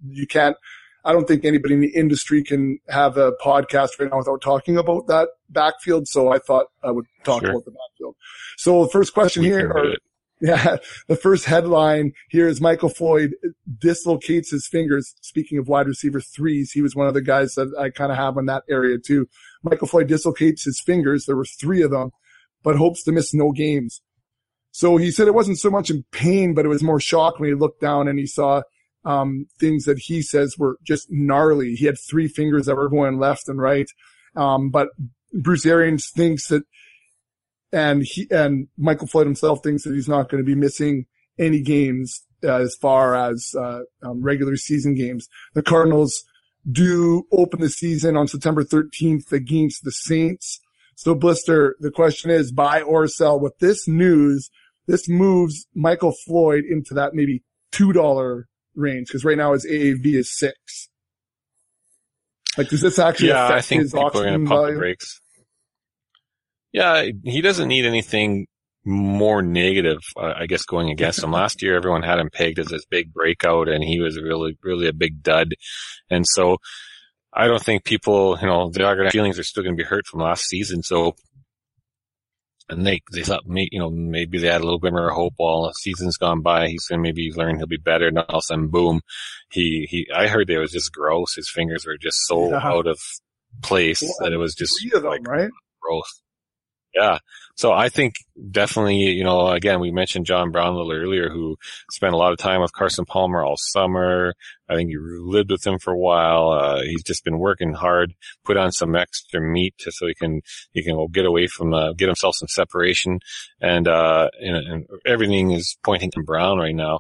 you 0.10 0.28
can't, 0.28 0.58
I 1.06 1.14
don't 1.14 1.26
think 1.26 1.46
anybody 1.46 1.76
in 1.76 1.80
the 1.80 1.96
industry 1.96 2.44
can 2.44 2.80
have 2.90 3.16
a 3.16 3.32
podcast 3.42 3.98
right 3.98 4.10
now 4.12 4.18
without 4.18 4.42
talking 4.42 4.76
about 4.76 5.08
that 5.08 5.30
backfield. 5.48 6.10
So 6.10 6.34
I 6.34 6.40
thought 6.40 6.66
I 6.84 6.92
would 6.92 7.06
talk 7.24 7.44
Sure. 7.44 7.52
about 7.52 7.64
the 7.64 7.72
backfield. 7.72 8.18
So 8.58 8.84
the 8.84 8.90
first 8.90 9.14
question 9.14 9.44
we 9.44 9.48
here, 9.48 9.72
or. 9.72 9.96
Yeah, 10.42 10.78
the 11.08 11.16
first 11.16 11.46
headline 11.46 12.14
here 12.30 12.48
is 12.48 12.62
Michael 12.62 12.90
Floyd 12.90 13.36
dislocates 13.78 14.52
his 14.52 14.68
fingers. 14.68 15.14
Speaking 15.22 15.58
of 15.58 15.68
wide 15.68 15.88
receiver 15.88 16.22
threes, 16.22 16.72
he 16.72 16.82
was 16.82 16.96
one 16.96 17.08
of 17.08 17.14
the 17.14 17.22
guys 17.22 17.56
that 17.56 17.74
I 17.78 17.90
kind 17.90 18.12
of 18.12 18.18
have 18.18 18.38
in 18.38 18.46
that 18.46 18.64
area 18.70 18.98
too. 18.98 19.28
Michael 19.64 19.88
Floyd 19.88 20.08
dislocates 20.08 20.64
his 20.64 20.82
fingers. 20.82 21.26
There 21.26 21.36
were 21.36 21.46
three 21.46 21.82
of 21.82 21.92
them, 21.92 22.12
but 22.64 22.78
hopes 22.78 23.04
to 23.04 23.12
miss 23.12 23.34
no 23.34 23.52
games. 23.52 24.02
So 24.72 24.98
he 24.98 25.12
said 25.12 25.28
it 25.28 25.34
wasn't 25.34 25.60
so 25.60 25.70
much 25.70 25.90
in 25.90 26.06
pain, 26.12 26.54
but 26.54 26.66
it 26.66 26.70
was 26.70 26.84
more 26.84 27.00
shock 27.00 27.40
when 27.40 27.50
he 27.50 27.56
looked 27.56 27.82
down 27.82 28.08
and 28.08 28.20
he 28.20 28.28
saw 28.28 28.62
um, 29.04 29.48
things 29.60 29.86
that 29.86 30.00
he 30.00 30.22
says 30.22 30.56
were 30.58 30.78
just 30.84 31.08
gnarly. 31.10 31.76
He 31.76 31.86
had 31.86 31.98
three 32.10 32.28
fingers 32.28 32.66
that 32.66 32.76
were 32.76 32.90
going 32.90 33.18
left 33.18 33.50
and 33.50 33.60
right. 33.60 33.90
Um, 34.36 34.70
but 34.70 34.90
Bruce 35.34 35.66
Arians 35.66 36.10
thinks 36.10 36.48
that 36.48 36.64
and 37.72 38.04
he 38.04 38.28
and 38.32 38.68
Michael 38.78 39.08
Floyd 39.08 39.28
himself 39.28 39.62
thinks 39.64 39.84
that 39.84 39.94
he's 39.94 40.10
not 40.10 40.30
going 40.30 40.44
to 40.44 40.48
be 40.48 40.56
missing 40.56 41.06
any 41.38 41.62
games 41.62 42.24
uh, 42.44 42.56
as 42.56 42.76
far 42.76 43.16
as 43.16 43.54
uh, 43.58 43.82
um, 44.04 44.22
regular 44.22 44.56
season 44.56 44.96
games. 44.96 45.28
The 45.54 45.64
Cardinals 45.64 46.24
do 46.70 47.24
open 47.32 47.62
the 47.62 47.70
season 47.70 48.18
on 48.18 48.28
September 48.28 48.64
13th 48.64 49.32
against 49.32 49.84
the 49.84 49.92
Saints. 49.92 50.60
So 50.96 51.16
Blister, 51.16 51.76
the 51.80 51.92
question 51.92 52.30
is 52.30 52.52
buy 52.52 52.82
or 52.82 53.08
sell. 53.08 53.40
With 53.40 53.58
this 53.60 53.88
news, 53.88 54.50
this 54.88 55.08
moves 55.08 55.66
Michael 55.74 56.14
Floyd 56.26 56.66
into 56.70 56.94
that 56.96 57.14
maybe 57.14 57.44
two 57.72 57.94
dollar 57.94 58.48
range 58.76 59.08
because 59.08 59.24
right 59.24 59.38
now 59.38 59.54
his 59.54 59.66
AAV 59.66 60.06
is 60.06 60.38
six. 60.38 60.90
Like, 62.58 62.70
does 62.70 62.82
this 62.82 63.00
actually 63.00 63.30
Yeah, 63.30 63.46
affect 63.46 63.58
I 63.58 63.62
think 63.62 63.82
his 63.84 63.92
people 63.94 64.08
are 64.08 64.12
going 64.12 64.44
to 64.44 64.50
pump 64.50 64.74
the 64.74 64.78
brakes. 64.78 65.22
Yeah, 66.72 67.06
he 67.24 67.42
doesn't 67.42 67.68
need 67.68 67.86
anything 67.86 68.48
more 68.86 69.42
negative, 69.42 70.00
uh, 70.16 70.34
I 70.38 70.46
guess, 70.46 70.64
going 70.64 70.90
against 70.90 71.24
him. 71.24 71.32
Last 71.42 71.62
year, 71.62 71.76
everyone 71.76 72.04
had 72.04 72.20
him 72.20 72.30
pegged 72.32 72.60
as 72.60 72.68
this 72.68 72.86
big 72.86 73.14
breakout, 73.14 73.68
and 73.68 73.84
he 73.84 74.00
was 74.00 74.20
really, 74.20 74.58
really 74.64 74.88
a 74.88 74.94
big 74.94 75.22
dud. 75.24 75.54
And 76.10 76.26
so, 76.28 76.58
I 77.34 77.48
don't 77.48 77.62
think 77.64 77.84
people, 77.84 78.38
you 78.40 78.48
know, 78.48 78.70
their 78.72 79.10
feelings 79.12 79.38
are 79.40 79.44
still 79.44 79.64
going 79.64 79.76
to 79.76 79.82
be 79.84 79.88
hurt 79.88 80.08
from 80.08 80.22
last 80.22 80.46
season. 80.46 80.82
So, 80.84 81.16
and 82.70 82.86
they 82.86 83.02
they 83.12 83.24
thought, 83.24 83.44
you 83.48 83.80
know, 83.80 83.90
maybe 83.90 84.38
they 84.38 84.48
had 84.48 84.62
a 84.62 84.64
little 84.64 84.80
glimmer 84.80 85.10
of 85.10 85.16
hope. 85.16 85.34
While 85.38 85.64
the 85.68 85.74
season's 85.74 86.18
gone 86.18 86.42
by, 86.42 86.68
he's 86.68 86.86
going 86.86 87.00
to 87.00 87.04
maybe 87.04 87.32
learn 87.36 87.58
he'll 87.58 87.66
be 87.68 87.78
better. 87.78 88.08
And 88.08 88.18
all 88.20 88.26
of 88.30 88.36
a 88.38 88.42
sudden, 88.42 88.68
boom, 88.70 89.02
he 89.52 89.88
he. 89.90 90.08
I 90.16 90.28
heard 90.28 90.50
it 90.50 90.60
was 90.60 90.72
just 90.72 90.92
gross. 90.94 91.36
His 91.36 91.50
fingers 91.54 91.86
were 91.86 91.98
just 91.98 92.18
so 92.26 92.50
Yeah. 92.52 92.60
out 92.64 92.86
of 92.88 93.00
place 93.64 94.02
that 94.20 94.32
it 94.34 94.38
was 94.38 94.54
just 94.54 94.74
Three 94.82 94.92
of 94.96 95.02
them, 95.04 95.12
like 95.12 95.28
right? 95.28 95.50
growth. 95.82 96.10
Yeah. 96.94 97.20
So 97.56 97.72
I 97.72 97.90
think 97.90 98.16
definitely, 98.50 98.96
you 98.96 99.24
know, 99.24 99.50
again, 99.50 99.80
we 99.80 99.92
mentioned 99.92 100.26
John 100.26 100.50
Brown 100.50 100.74
a 100.74 100.78
little 100.78 100.94
earlier 100.94 101.30
who 101.30 101.58
spent 101.92 102.14
a 102.14 102.18
lot 102.18 102.32
of 102.32 102.40
time 102.40 102.62
with 102.62 102.74
Carson 102.74 103.06
Palmer 103.06 103.44
all 103.44 103.58
summer. 103.58 104.34
I 104.70 104.76
think 104.76 104.90
he 104.90 104.98
lived 104.98 105.52
with 105.52 105.68
him 105.68 105.78
for 105.78 105.92
a 105.92 105.98
while. 105.98 106.52
Uh, 106.52 106.82
he's 106.82 107.04
just 107.04 107.24
been 107.24 107.38
working 107.38 107.74
hard, 107.74 108.14
put 108.46 108.58
on 108.58 108.72
some 108.72 108.96
extra 108.96 109.42
meat 109.42 109.76
so 109.78 110.08
he 110.08 110.16
can, 110.16 110.42
he 110.72 110.84
can 110.84 111.06
get 111.12 111.26
away 111.26 111.48
from, 111.48 111.74
uh, 111.74 111.94
get 111.94 112.08
himself 112.08 112.36
some 112.36 112.48
separation. 112.48 113.20
And, 113.62 113.88
uh, 113.88 114.30
and, 114.40 114.56
and 114.56 114.86
everything 115.06 115.52
is 115.52 115.78
pointing 115.84 116.12
to 116.12 116.24
Brown 116.24 116.60
right 116.60 116.76
now. 116.76 117.00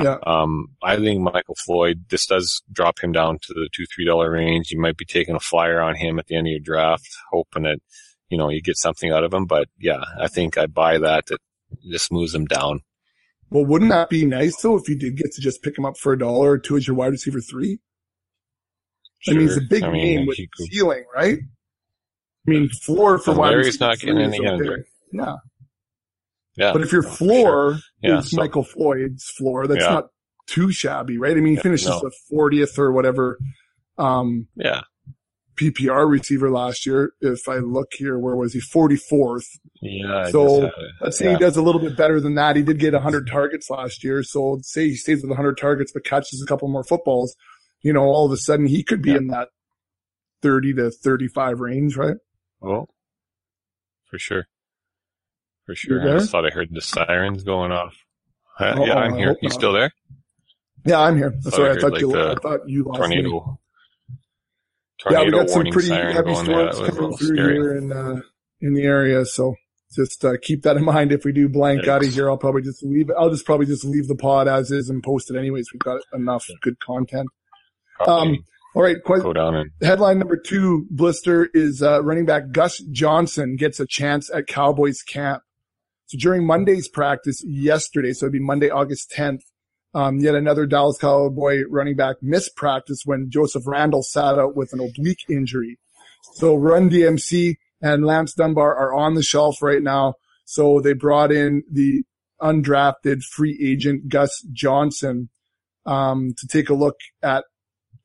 Yeah. 0.00 0.18
Um, 0.26 0.68
I 0.82 0.96
think 0.96 1.20
Michael 1.20 1.56
Floyd, 1.64 2.06
this 2.08 2.26
does 2.26 2.62
drop 2.72 2.98
him 3.00 3.12
down 3.12 3.38
to 3.42 3.54
the 3.54 3.68
two, 3.74 3.84
three 3.94 4.04
dollar 4.04 4.30
range. 4.30 4.70
You 4.70 4.80
might 4.80 4.96
be 4.96 5.04
taking 5.04 5.34
a 5.34 5.40
flyer 5.40 5.80
on 5.80 5.96
him 5.96 6.18
at 6.18 6.26
the 6.26 6.36
end 6.36 6.46
of 6.46 6.50
your 6.50 6.60
draft, 6.60 7.08
hoping 7.30 7.64
that, 7.64 7.78
you 8.28 8.38
know, 8.38 8.48
you 8.48 8.60
get 8.62 8.76
something 8.76 9.10
out 9.12 9.24
of 9.24 9.32
him. 9.32 9.46
But 9.46 9.68
yeah, 9.78 10.00
I 10.18 10.28
think 10.28 10.58
I 10.58 10.66
buy 10.66 10.98
that. 10.98 11.26
That 11.26 11.38
just 11.90 12.12
moves 12.12 12.34
him 12.34 12.44
down. 12.46 12.80
Well, 13.50 13.64
wouldn't 13.64 13.90
that 13.92 14.08
be 14.10 14.24
nice 14.26 14.60
though 14.60 14.76
if 14.76 14.88
you 14.88 14.96
did 14.96 15.16
get 15.16 15.32
to 15.32 15.40
just 15.40 15.62
pick 15.62 15.78
him 15.78 15.84
up 15.84 15.96
for 15.96 16.12
a 16.12 16.18
dollar 16.18 16.52
or 16.52 16.58
two 16.58 16.76
as 16.76 16.86
your 16.86 16.96
wide 16.96 17.12
receiver 17.12 17.40
three? 17.40 17.78
I 19.28 19.32
mean, 19.32 19.40
he's 19.40 19.56
a 19.56 19.60
big 19.60 19.82
I 19.82 19.90
mean, 19.90 20.16
name 20.18 20.26
with 20.26 20.36
could- 20.36 20.66
ceiling, 20.70 21.04
right? 21.14 21.38
I 22.46 22.50
mean, 22.50 22.68
floor 22.68 23.18
for 23.18 23.34
wide 23.34 23.50
Larry's 23.50 23.66
receiver 23.66 23.84
not 23.86 23.98
getting 23.98 24.18
any 24.18 24.42
younger. 24.42 24.84
Yeah, 25.12 25.36
yeah. 26.56 26.72
but 26.72 26.82
if 26.82 26.92
your 26.92 27.02
for 27.02 27.08
sure. 27.08 27.16
floor 27.16 27.78
Yeah, 28.02 28.18
is 28.18 28.30
so- 28.30 28.36
Michael 28.36 28.62
Floyd's 28.64 29.24
floor, 29.36 29.66
that's 29.66 29.82
Yeah. 29.84 29.90
not 29.94 30.04
too 30.46 30.70
shabby, 30.70 31.18
right? 31.18 31.32
I 31.36 31.40
mean, 31.40 31.46
he 31.46 31.54
Yeah, 31.54 31.62
finishes 31.62 31.88
no. 31.88 32.00
the 32.00 32.12
40th 32.32 32.78
or 32.78 32.92
whatever 32.92 33.38
um, 33.98 34.46
yeah, 34.56 34.82
PPR 35.56 36.08
receiver 36.08 36.50
last 36.50 36.86
year. 36.86 37.12
If 37.20 37.48
I 37.48 37.56
look 37.56 37.88
here, 37.92 38.18
where 38.18 38.36
was 38.36 38.52
he? 38.52 38.60
44th. 38.60 39.44
yeah. 39.80 40.30
So, 40.30 40.44
just 40.46 40.76
had 40.76 40.84
it. 40.84 40.90
Let's 41.00 41.18
say 41.18 41.24
Yeah. 41.26 41.32
he 41.32 41.38
does 41.38 41.56
a 41.56 41.62
little 41.62 41.80
bit 41.80 41.96
better 41.96 42.20
than 42.20 42.34
that. 42.36 42.56
He 42.56 42.62
did 42.62 42.78
get 42.78 42.92
100 42.94 43.26
targets 43.26 43.68
last 43.70 44.04
year. 44.04 44.22
So 44.22 44.58
say 44.62 44.88
he 44.88 44.96
stays 44.96 45.22
with 45.22 45.30
100 45.30 45.56
targets, 45.58 45.92
but 45.92 46.04
catches 46.04 46.42
a 46.42 46.46
couple 46.46 46.68
more 46.68 46.84
footballs. 46.84 47.34
You 47.82 47.92
know, 47.92 48.02
all 48.04 48.26
of 48.26 48.32
a 48.32 48.36
sudden 48.36 48.66
he 48.66 48.82
could 48.82 49.02
be 49.02 49.10
Yeah. 49.10 49.16
in 49.18 49.26
that 49.28 49.48
30 50.42 50.74
to 50.74 50.90
35 50.90 51.60
range, 51.60 51.96
right? 51.96 52.16
Oh, 52.62 52.86
for 54.10 54.18
sure. 54.18 54.46
For 55.64 55.74
sure. 55.74 56.00
I 56.00 56.18
just 56.18 56.30
thought 56.30 56.46
I 56.46 56.50
heard 56.50 56.68
the 56.72 56.80
sirens 56.80 57.42
going 57.42 57.72
off. 57.72 57.96
Uh, 58.58 58.74
Oh, 58.78 58.84
yeah, 58.86 58.94
I'm 58.94 59.16
here. 59.16 59.36
You 59.42 59.50
still 59.50 59.72
there? 59.72 59.90
Yeah, 60.84 61.00
I'm 61.00 61.16
here. 61.16 61.34
Sorry, 61.40 61.70
I 61.70 61.72
I 61.74 61.78
thought 61.80 61.92
like, 61.92 62.00
you, 62.00 62.16
I 62.30 62.34
thought 62.36 62.60
you 62.68 62.84
lost 62.84 63.08
me. 63.10 63.16
Tornado. 65.08 65.20
Yeah, 65.20 65.24
we 65.24 65.30
got 65.30 65.50
some 65.50 65.64
pretty 65.66 65.88
heavy 65.88 66.34
storms 66.34 66.46
that 66.46 66.80
was 66.80 66.80
a 66.80 66.92
coming 66.92 67.16
through 67.16 67.36
scary. 67.36 67.54
here 67.54 67.76
in, 67.76 67.92
uh, 67.92 68.20
in 68.60 68.74
the 68.74 68.82
area. 68.82 69.24
So 69.24 69.54
just 69.94 70.24
uh, 70.24 70.34
keep 70.40 70.62
that 70.62 70.76
in 70.76 70.84
mind. 70.84 71.12
If 71.12 71.24
we 71.24 71.32
do 71.32 71.48
blank 71.48 71.80
Thanks. 71.80 71.88
out 71.88 72.04
of 72.04 72.12
here, 72.12 72.28
I'll 72.28 72.36
probably 72.36 72.62
just 72.62 72.82
leave. 72.82 73.10
I'll 73.18 73.30
just 73.30 73.46
probably 73.46 73.66
just 73.66 73.84
leave 73.84 74.08
the 74.08 74.16
pod 74.16 74.48
as 74.48 74.70
is 74.70 74.90
and 74.90 75.02
post 75.02 75.30
it 75.30 75.36
anyways. 75.36 75.72
We've 75.72 75.80
got 75.80 76.00
enough 76.12 76.46
good 76.62 76.78
content. 76.80 77.28
Um, 78.06 78.38
all 78.74 78.82
right. 78.82 78.96
Quite, 79.02 79.22
go 79.22 79.32
down 79.32 79.54
and 79.54 79.70
headline 79.80 80.18
number 80.18 80.36
two, 80.36 80.86
Blister, 80.90 81.48
is 81.54 81.82
uh, 81.82 82.02
running 82.02 82.26
back 82.26 82.50
Gus 82.52 82.78
Johnson 82.90 83.56
gets 83.56 83.80
a 83.80 83.86
chance 83.86 84.30
at 84.34 84.46
Cowboys 84.46 85.02
camp. 85.02 85.42
So 86.06 86.18
during 86.18 86.46
Monday's 86.46 86.88
practice 86.88 87.42
yesterday, 87.44 88.12
so 88.12 88.26
it'd 88.26 88.32
be 88.32 88.38
Monday, 88.38 88.70
August 88.70 89.12
10th, 89.16 89.40
um, 89.96 90.18
yet 90.18 90.34
another 90.34 90.66
Dallas 90.66 90.98
Cowboy 90.98 91.62
running 91.70 91.96
back 91.96 92.16
missed 92.20 92.54
practice 92.54 93.00
when 93.06 93.30
Joseph 93.30 93.66
Randle 93.66 94.02
sat 94.02 94.38
out 94.38 94.54
with 94.54 94.74
an 94.74 94.80
oblique 94.80 95.24
injury. 95.30 95.78
So 96.34 96.54
Run 96.54 96.90
DMC 96.90 97.54
and 97.80 98.04
Lance 98.04 98.34
Dunbar 98.34 98.76
are 98.76 98.92
on 98.92 99.14
the 99.14 99.22
shelf 99.22 99.62
right 99.62 99.82
now. 99.82 100.16
So 100.44 100.80
they 100.80 100.92
brought 100.92 101.32
in 101.32 101.62
the 101.72 102.02
undrafted 102.42 103.22
free 103.22 103.58
agent 103.58 104.10
Gus 104.10 104.42
Johnson 104.52 105.30
um, 105.86 106.34
to 106.36 106.46
take 106.46 106.68
a 106.68 106.74
look 106.74 107.00
at 107.22 107.44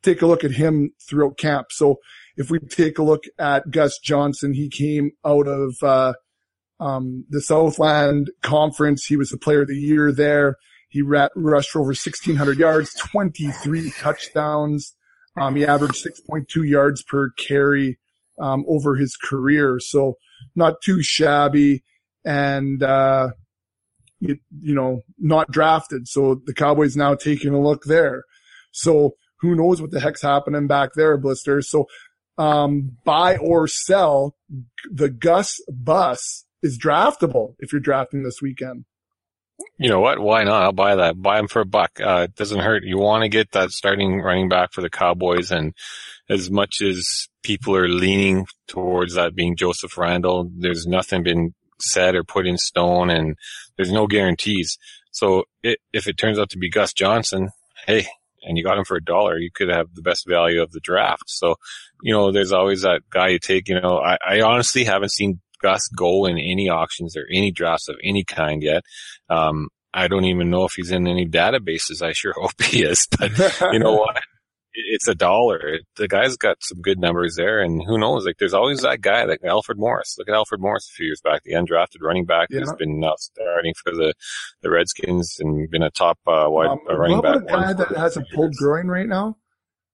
take 0.02 0.22
a 0.22 0.28
look 0.28 0.46
at 0.46 0.52
him 0.52 0.92
throughout 1.10 1.38
camp. 1.38 1.68
So 1.72 1.98
if 2.38 2.50
we 2.50 2.60
take 2.60 3.00
a 3.00 3.04
look 3.04 3.26
at 3.38 3.70
Gus 3.70 4.00
Johnson, 4.00 4.54
he 4.54 4.70
came 4.70 5.12
out 5.26 5.50
of 5.50 5.76
uh, 5.84 6.14
um, 6.80 7.26
the 7.30 7.42
Southland 7.42 8.32
Conference. 8.42 9.06
He 9.06 9.18
was 9.18 9.30
the 9.30 9.38
player 9.38 9.64
of 9.64 9.68
the 9.68 9.76
year 9.76 10.14
there. 10.14 10.56
He 10.92 11.02
rushed 11.02 11.72
for 11.72 11.80
over 11.80 11.88
1,600 11.88 12.60
yards, 12.60 12.94
23 12.96 13.92
touchdowns. 13.92 14.94
Um, 15.40 15.56
he 15.56 15.66
averaged 15.66 16.06
6.2 16.06 16.68
yards 16.68 17.02
per 17.02 17.30
carry 17.32 17.98
um, 18.38 18.66
over 18.68 18.96
his 18.96 19.16
career. 19.16 19.80
So 19.80 20.18
not 20.54 20.82
too 20.84 21.02
shabby. 21.02 21.84
And, 22.26 22.84
uh, 22.84 23.30
you, 24.20 24.38
you 24.62 24.76
know, 24.76 25.02
not 25.18 25.50
drafted. 25.50 26.10
So 26.10 26.42
the 26.46 26.54
Cowboys 26.54 26.98
now 26.98 27.16
taking 27.16 27.54
a 27.54 27.62
look 27.62 27.86
there. 27.86 28.26
So 28.72 29.16
who 29.40 29.56
knows 29.56 29.82
what 29.82 29.92
the 29.92 30.02
heck's 30.02 30.22
happening 30.22 30.68
back 30.68 30.92
there, 30.96 31.18
Blister. 31.18 31.62
So, 31.62 31.88
um, 32.38 32.98
buy 33.06 33.38
or 33.38 33.68
sell 33.68 34.36
the 34.92 35.10
Gus 35.10 35.60
bus 35.70 36.46
is 36.62 36.78
draftable 36.78 37.56
if 37.60 37.72
you're 37.72 37.82
drafting 37.82 38.24
this 38.24 38.42
weekend. 38.42 38.86
You 39.78 39.90
know 39.90 40.00
what? 40.00 40.20
Why 40.20 40.44
not? 40.44 40.64
I'll 40.64 40.72
buy 40.72 40.96
that. 40.96 41.22
Buy 41.22 41.40
him 41.40 41.48
for 41.48 41.62
a 41.62 41.66
buck. 41.66 42.00
Uh, 42.00 42.28
it 42.30 42.36
doesn't 42.36 42.60
hurt. 42.60 42.84
You 42.84 42.98
want 42.98 43.24
to 43.24 43.30
get 43.30 43.52
that 43.52 43.72
starting 43.72 44.22
running 44.22 44.50
back 44.50 44.74
for 44.74 44.82
the 44.82 44.90
Cowboys. 44.90 45.52
And 45.52 45.74
as 46.30 46.52
much 46.52 46.82
as 46.82 47.28
people 47.44 47.76
are 47.76 47.88
leaning 47.88 48.46
towards 48.68 49.16
that 49.16 49.36
being 49.36 49.56
Joseph 49.56 49.98
Randle, 49.98 50.50
there's 50.56 50.86
nothing 50.86 51.24
been 51.24 51.54
said 51.80 52.16
or 52.16 52.24
put 52.24 52.46
in 52.46 52.58
stone 52.58 53.10
and 53.10 53.36
there's 53.76 53.92
no 53.92 54.08
guarantees. 54.08 54.78
So 55.12 55.46
it, 55.64 55.80
if 55.92 56.08
it 56.08 56.18
turns 56.18 56.40
out 56.40 56.50
to 56.52 56.58
be 56.58 56.70
Gus 56.70 56.94
Johnson, 56.94 57.50
hey, 57.86 58.08
and 58.44 58.58
you 58.58 58.64
got 58.64 58.78
him 58.78 58.86
for 58.86 58.98
a 58.98 59.04
dollar, 59.04 59.38
you 59.38 59.50
could 59.54 59.70
have 59.70 59.88
the 59.94 60.02
best 60.02 60.28
value 60.28 60.62
of 60.62 60.72
the 60.72 60.80
draft. 60.80 61.24
So, 61.28 61.56
you 62.02 62.14
know, 62.14 62.32
there's 62.32 62.52
always 62.52 62.82
that 62.82 63.02
guy 63.10 63.30
you 63.30 63.40
take, 63.40 63.68
you 63.68 63.80
know, 63.80 64.00
I, 64.00 64.18
I 64.26 64.42
honestly 64.42 64.84
haven't 64.84 65.12
seen 65.12 65.42
Gus 65.62 65.88
go 65.90 66.26
in 66.26 66.38
any 66.38 66.70
auctions 66.70 67.16
or 67.18 67.26
any 67.32 67.52
drafts 67.52 67.88
of 67.90 67.96
any 68.04 68.24
kind 68.24 68.62
yet. 68.64 68.84
Um, 69.30 69.68
I 69.94 70.08
don't 70.08 70.26
even 70.26 70.50
know 70.50 70.64
if 70.66 70.72
he's 70.76 70.92
in 70.92 71.08
any 71.08 71.28
databases. 71.28 72.02
I 72.02 72.14
sure 72.14 72.34
hope 72.38 72.62
he 72.62 72.84
is, 72.84 73.08
but 73.20 73.32
you 73.74 73.80
know 73.80 73.94
what? 73.96 74.22
It's 74.74 75.10
a 75.10 75.14
dollar. 75.16 75.80
The 75.98 76.08
guy's 76.08 76.38
got 76.38 76.56
some 76.62 76.80
good 76.82 76.98
numbers 76.98 77.36
there, 77.36 77.60
and 77.60 77.82
who 77.86 77.98
knows? 77.98 78.26
Like, 78.26 78.38
there's 78.40 78.54
always 78.54 78.84
that 78.84 79.02
guy, 79.02 79.26
like 79.26 79.44
Alfred 79.44 79.78
Morris. 79.78 80.16
Look 80.18 80.30
at 80.30 80.34
Alfred 80.34 80.62
Morris 80.62 80.88
a 80.90 80.94
few 80.96 81.08
years 81.08 81.20
back, 81.22 81.42
the 81.44 81.56
undrafted 81.56 81.98
running 82.02 82.24
back 82.24 82.48
Yeah. 82.50 82.60
who's 82.62 82.72
been 82.80 82.98
now 83.02 83.16
starting 83.18 83.74
for 83.84 83.92
the 83.92 84.14
the 84.62 84.70
Redskins 84.72 85.36
and 85.42 85.70
been 85.70 85.84
a 85.84 85.90
top 85.92 86.20
uh, 86.26 86.46
wide 86.48 86.70
Um, 86.70 86.80
uh, 86.90 86.96
running 86.96 87.18
what 87.18 87.24
back. 87.24 87.36
about 87.42 87.50
a 87.50 87.62
guy 87.64 87.74
that 87.74 87.98
has 87.98 88.16
a 88.16 88.24
pulled 88.34 88.56
groin 88.56 88.88
right 88.88 89.08
now? 89.10 89.36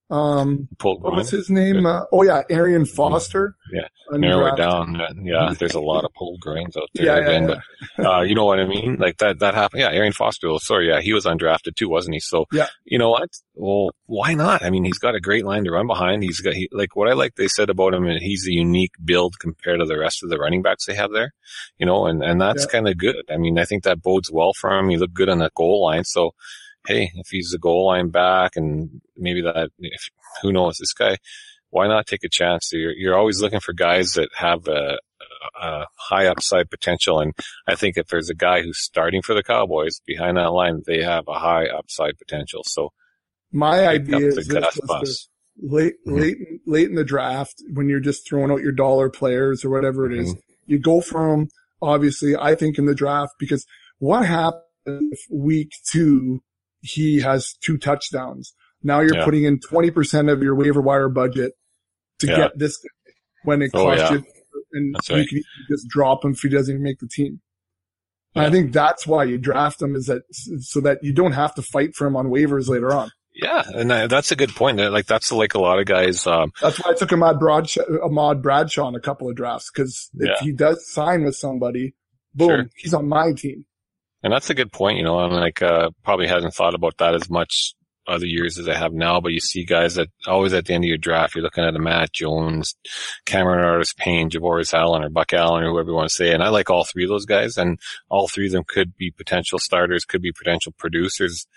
Um, 0.09 0.69
Pulled 0.79 1.03
what 1.03 1.15
was 1.15 1.29
his 1.29 1.49
name? 1.49 1.85
Uh, 1.85 2.03
oh 2.13 2.23
yeah, 2.23 2.43
Arian 2.49 2.85
Foster. 2.85 3.55
Yeah, 3.73 3.87
Narrow 4.11 4.45
it 4.53 4.55
down. 4.55 5.01
Yeah, 5.21 5.53
there's 5.59 5.73
a 5.73 5.81
lot 5.81 6.05
of 6.05 6.13
pulled 6.13 6.39
grains 6.39 6.77
out 6.77 6.87
there 6.95 7.05
Yeah, 7.05 7.17
yeah, 7.17 7.25
again, 7.27 7.49
yeah. 7.49 7.55
but 7.97 8.05
uh, 8.05 8.21
you 8.21 8.33
know 8.33 8.45
what 8.45 8.61
I 8.61 8.65
mean? 8.65 8.95
Like 8.97 9.17
that, 9.17 9.39
that 9.39 9.53
happened. 9.53 9.81
Yeah, 9.81 9.89
Arian 9.89 10.13
Foster. 10.13 10.47
oh, 10.47 10.59
Sorry, 10.59 10.87
yeah, 10.87 11.01
he 11.01 11.11
was 11.11 11.25
undrafted 11.25 11.75
too, 11.75 11.89
wasn't 11.89 12.13
he? 12.13 12.21
So, 12.21 12.45
Yeah. 12.53 12.67
you 12.85 12.97
know 12.97 13.09
what? 13.09 13.29
Well, 13.55 13.89
why 14.05 14.33
not? 14.33 14.63
I 14.63 14.69
mean, 14.69 14.85
he's 14.85 14.97
got 14.99 15.15
a 15.15 15.19
great 15.19 15.43
line 15.43 15.65
to 15.65 15.71
run 15.71 15.87
behind. 15.87 16.23
He's 16.23 16.39
got, 16.39 16.53
he, 16.53 16.69
like 16.71 16.95
what 16.95 17.09
I 17.09 17.13
like 17.13 17.35
they 17.35 17.49
said 17.49 17.69
about 17.69 17.93
him, 17.93 18.05
and 18.05 18.21
he's 18.21 18.47
a 18.47 18.53
unique 18.53 18.93
build 19.03 19.39
compared 19.39 19.81
to 19.81 19.85
the 19.85 19.99
rest 19.99 20.23
of 20.23 20.29
the 20.29 20.37
running 20.37 20.61
backs 20.61 20.85
they 20.85 20.95
have 20.95 21.11
there, 21.11 21.33
you 21.79 21.85
know, 21.85 22.05
and, 22.05 22.23
and 22.23 22.39
that's 22.39 22.63
Yeah. 22.63 22.71
kind 22.71 22.87
of 22.87 22.97
good. 22.97 23.17
I 23.29 23.35
mean, 23.35 23.59
I 23.59 23.65
think 23.65 23.83
that 23.83 24.01
bodes 24.01 24.31
well 24.31 24.53
for 24.53 24.71
him. 24.71 24.87
He 24.87 24.95
looked 24.97 25.15
good 25.15 25.27
on 25.27 25.39
the 25.39 25.51
goal 25.53 25.83
line. 25.83 26.05
So, 26.05 26.33
hey, 26.87 27.11
if 27.15 27.27
he's 27.29 27.53
a 27.53 27.59
goal 27.59 27.85
line 27.87 28.09
back 28.09 28.55
and 28.55 29.01
maybe 29.15 29.41
that, 29.41 29.69
if, 29.79 30.09
who 30.41 30.51
knows, 30.51 30.77
this 30.77 30.93
guy, 30.93 31.17
why 31.69 31.87
not 31.87 32.07
take 32.07 32.23
a 32.23 32.29
chance? 32.29 32.69
You're, 32.71 32.93
you're 32.93 33.17
always 33.17 33.41
looking 33.41 33.59
for 33.59 33.73
guys 33.73 34.13
that 34.13 34.29
have 34.35 34.67
a, 34.67 34.97
a 35.61 35.85
high 35.97 36.27
upside 36.27 36.69
potential. 36.69 37.19
And 37.19 37.33
I 37.67 37.75
think 37.75 37.97
if 37.97 38.07
there's 38.07 38.29
a 38.29 38.33
guy 38.35 38.61
who's 38.61 38.79
starting 38.81 39.21
for 39.21 39.33
the 39.35 39.43
Cowboys 39.43 39.99
behind 40.05 40.37
that 40.37 40.51
line, 40.53 40.81
they 40.87 41.03
have 41.03 41.25
a 41.27 41.37
high 41.37 41.67
upside 41.67 42.17
potential. 42.17 42.63
So 42.65 42.93
My 43.51 43.85
idea 43.87 44.27
is 44.27 44.35
this, 44.35 44.47
Gus 44.47 44.63
Lister. 44.63 44.87
bus. 44.87 45.29
late, 45.61 45.93
Mhm. 46.07 46.19
late, 46.21 46.37
late 46.65 46.87
in 46.89 46.95
the 46.95 47.03
draft 47.03 47.55
when 47.73 47.89
you're 47.89 47.99
just 47.99 48.27
throwing 48.27 48.51
out 48.51 48.61
your 48.61 48.71
dollar 48.71 49.09
players 49.09 49.65
or 49.65 49.69
whatever 49.69 50.05
it 50.09 50.17
is, 50.17 50.29
Mm-hmm. 50.31 50.39
you 50.71 50.79
go 50.79 51.01
for 51.01 51.31
them. 51.31 51.49
Obviously, 51.81 52.35
I 52.35 52.55
think 52.55 52.77
in 52.77 52.85
the 52.85 52.95
draft 52.95 53.33
because 53.39 53.65
what 53.99 54.25
happens 54.25 54.61
if 54.85 55.19
week 55.31 55.71
two 55.91 56.41
he 56.81 57.19
has 57.21 57.53
two 57.63 57.77
touchdowns? 57.77 58.53
Now 58.83 58.99
you're 59.01 59.15
Yeah. 59.17 59.25
putting 59.25 59.43
in 59.43 59.59
20% 59.59 60.29
of 60.29 60.41
your 60.43 60.55
waiver 60.55 60.81
wire 60.81 61.09
budget 61.09 61.53
to 62.19 62.27
Yeah. 62.27 62.37
get 62.37 62.59
this 62.59 62.77
guy 62.77 63.11
when 63.43 63.61
it 63.61 63.71
Oh, 63.73 63.85
costs 63.85 64.01
yeah. 64.01 64.11
you, 64.17 64.23
and 64.73 64.95
That's 64.95 65.09
you 65.09 65.15
right. 65.15 65.27
can 65.27 65.41
just 65.69 65.87
drop 65.89 66.23
him 66.25 66.31
if 66.31 66.39
he 66.41 66.49
doesn't 66.49 66.73
even 66.73 66.83
make 66.83 66.99
the 66.99 67.07
team. 67.07 67.41
I 68.35 68.51
think 68.51 68.71
that's 68.71 69.07
why 69.07 69.23
you 69.23 69.39
draft 69.39 69.81
him 69.81 69.95
is 69.95 70.05
that 70.05 70.21
so 70.59 70.79
that 70.81 71.03
you 71.03 71.11
don't 71.11 71.31
have 71.31 71.55
to 71.55 71.63
fight 71.63 71.95
for 71.95 72.05
him 72.05 72.15
on 72.15 72.27
waivers 72.27 72.67
later 72.67 72.93
on. 72.93 73.09
Yeah. 73.33 73.63
And 73.73 73.89
that's 73.89 74.31
a 74.31 74.35
good 74.35 74.51
point. 74.55 74.77
Like 74.79 75.07
that's 75.07 75.31
like 75.31 75.55
a 75.55 75.59
lot 75.59 75.79
of 75.79 75.87
guys, 75.87 76.27
um, 76.27 76.51
That's 76.61 76.77
why 76.83 76.91
I 76.91 76.93
took 76.93 77.11
Ahmad 77.11 77.39
Bradshaw, 77.39 77.81
Ahmad 78.03 78.43
Bradshaw 78.43 78.87
in 78.89 78.95
a 78.95 78.99
couple 78.99 79.27
of 79.27 79.35
drafts 79.35 79.71
because 79.73 80.09
if 80.15 80.39
he 80.41 80.51
does 80.51 80.87
sign 80.91 81.23
with 81.23 81.35
somebody, 81.35 81.95
boom, 82.35 82.47
Sure. 82.49 82.69
he's 82.75 82.93
on 82.93 83.07
my 83.09 83.31
team. 83.33 83.65
And 84.23 84.33
that's 84.33 84.49
a 84.49 84.55
good 84.55 84.71
point, 84.71 84.97
you 84.97 85.03
know, 85.03 85.19
I'm 85.19 85.31
like, 85.31 85.61
uh, 85.61 85.91
probably 86.03 86.27
hasn't 86.27 86.53
thought 86.53 86.73
about 86.73 86.97
that 86.97 87.13
as 87.13 87.29
much 87.29 87.75
other 88.07 88.25
years 88.25 88.57
as 88.57 88.69
I 88.69 88.75
have 88.75 88.93
now, 88.93 89.19
but 89.19 89.33
you 89.33 89.39
see 89.39 89.65
guys 89.65 89.95
that 89.95 90.07
always 90.25 90.53
at 90.53 90.65
the 90.65 90.73
end 90.73 90.85
of 90.85 90.87
your 90.87 90.97
draft, 90.97 91.35
you're 91.35 91.43
looking 91.43 91.63
at 91.63 91.75
a 91.75 91.79
Matt 91.79 92.13
Jones, 92.13 92.75
Cameron 93.25 93.63
Artis 93.63 93.93
Payne, 93.93 94.29
Javorius 94.29 94.73
Allen, 94.73 95.03
or 95.03 95.09
Buck 95.09 95.33
Allen, 95.33 95.63
or 95.63 95.71
whoever 95.71 95.89
you 95.89 95.95
want 95.95 96.09
to 96.09 96.15
say. 96.15 96.31
And 96.31 96.41
I 96.41 96.49
like 96.49 96.69
all 96.69 96.85
three 96.85 97.03
of 97.03 97.09
those 97.09 97.25
guys, 97.25 97.57
and 97.57 97.79
all 98.09 98.27
three 98.27 98.47
of 98.47 98.53
them 98.53 98.63
could 98.65 98.95
be 98.95 99.11
potential 99.11 99.59
starters, 99.59 100.05
could 100.05 100.21
be 100.21 100.31
potential 100.31 100.73
producers 100.77 101.47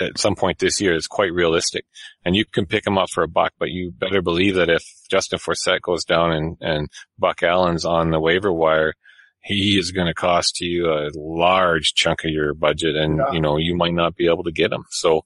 at 0.00 0.18
some 0.18 0.36
point 0.36 0.60
this 0.60 0.80
year. 0.80 0.94
It's 0.94 1.08
quite 1.08 1.32
realistic. 1.32 1.84
And 2.24 2.36
you 2.36 2.44
can 2.44 2.66
pick 2.66 2.84
them 2.84 2.98
up 2.98 3.10
for 3.10 3.24
a 3.24 3.28
buck, 3.28 3.52
but 3.58 3.70
you 3.70 3.90
better 3.90 4.22
believe 4.22 4.54
that 4.54 4.70
if 4.70 4.84
Justin 5.10 5.40
Forsett 5.40 5.80
goes 5.80 6.04
down 6.04 6.32
and, 6.32 6.56
and 6.60 6.88
Buck 7.18 7.42
Allen's 7.42 7.84
on 7.84 8.10
the 8.10 8.20
waiver 8.20 8.52
wire, 8.52 8.94
he 9.42 9.78
is 9.78 9.92
going 9.92 10.06
to 10.06 10.14
cost 10.14 10.60
you 10.60 10.90
a 10.90 11.10
large 11.14 11.94
chunk 11.94 12.24
of 12.24 12.30
your 12.30 12.54
budget 12.54 12.96
and, 12.96 13.18
Yeah. 13.18 13.32
you 13.32 13.40
know, 13.40 13.56
you 13.56 13.76
might 13.76 13.94
not 13.94 14.14
be 14.16 14.26
able 14.26 14.44
to 14.44 14.52
get 14.52 14.72
him. 14.72 14.84
So 14.90 15.22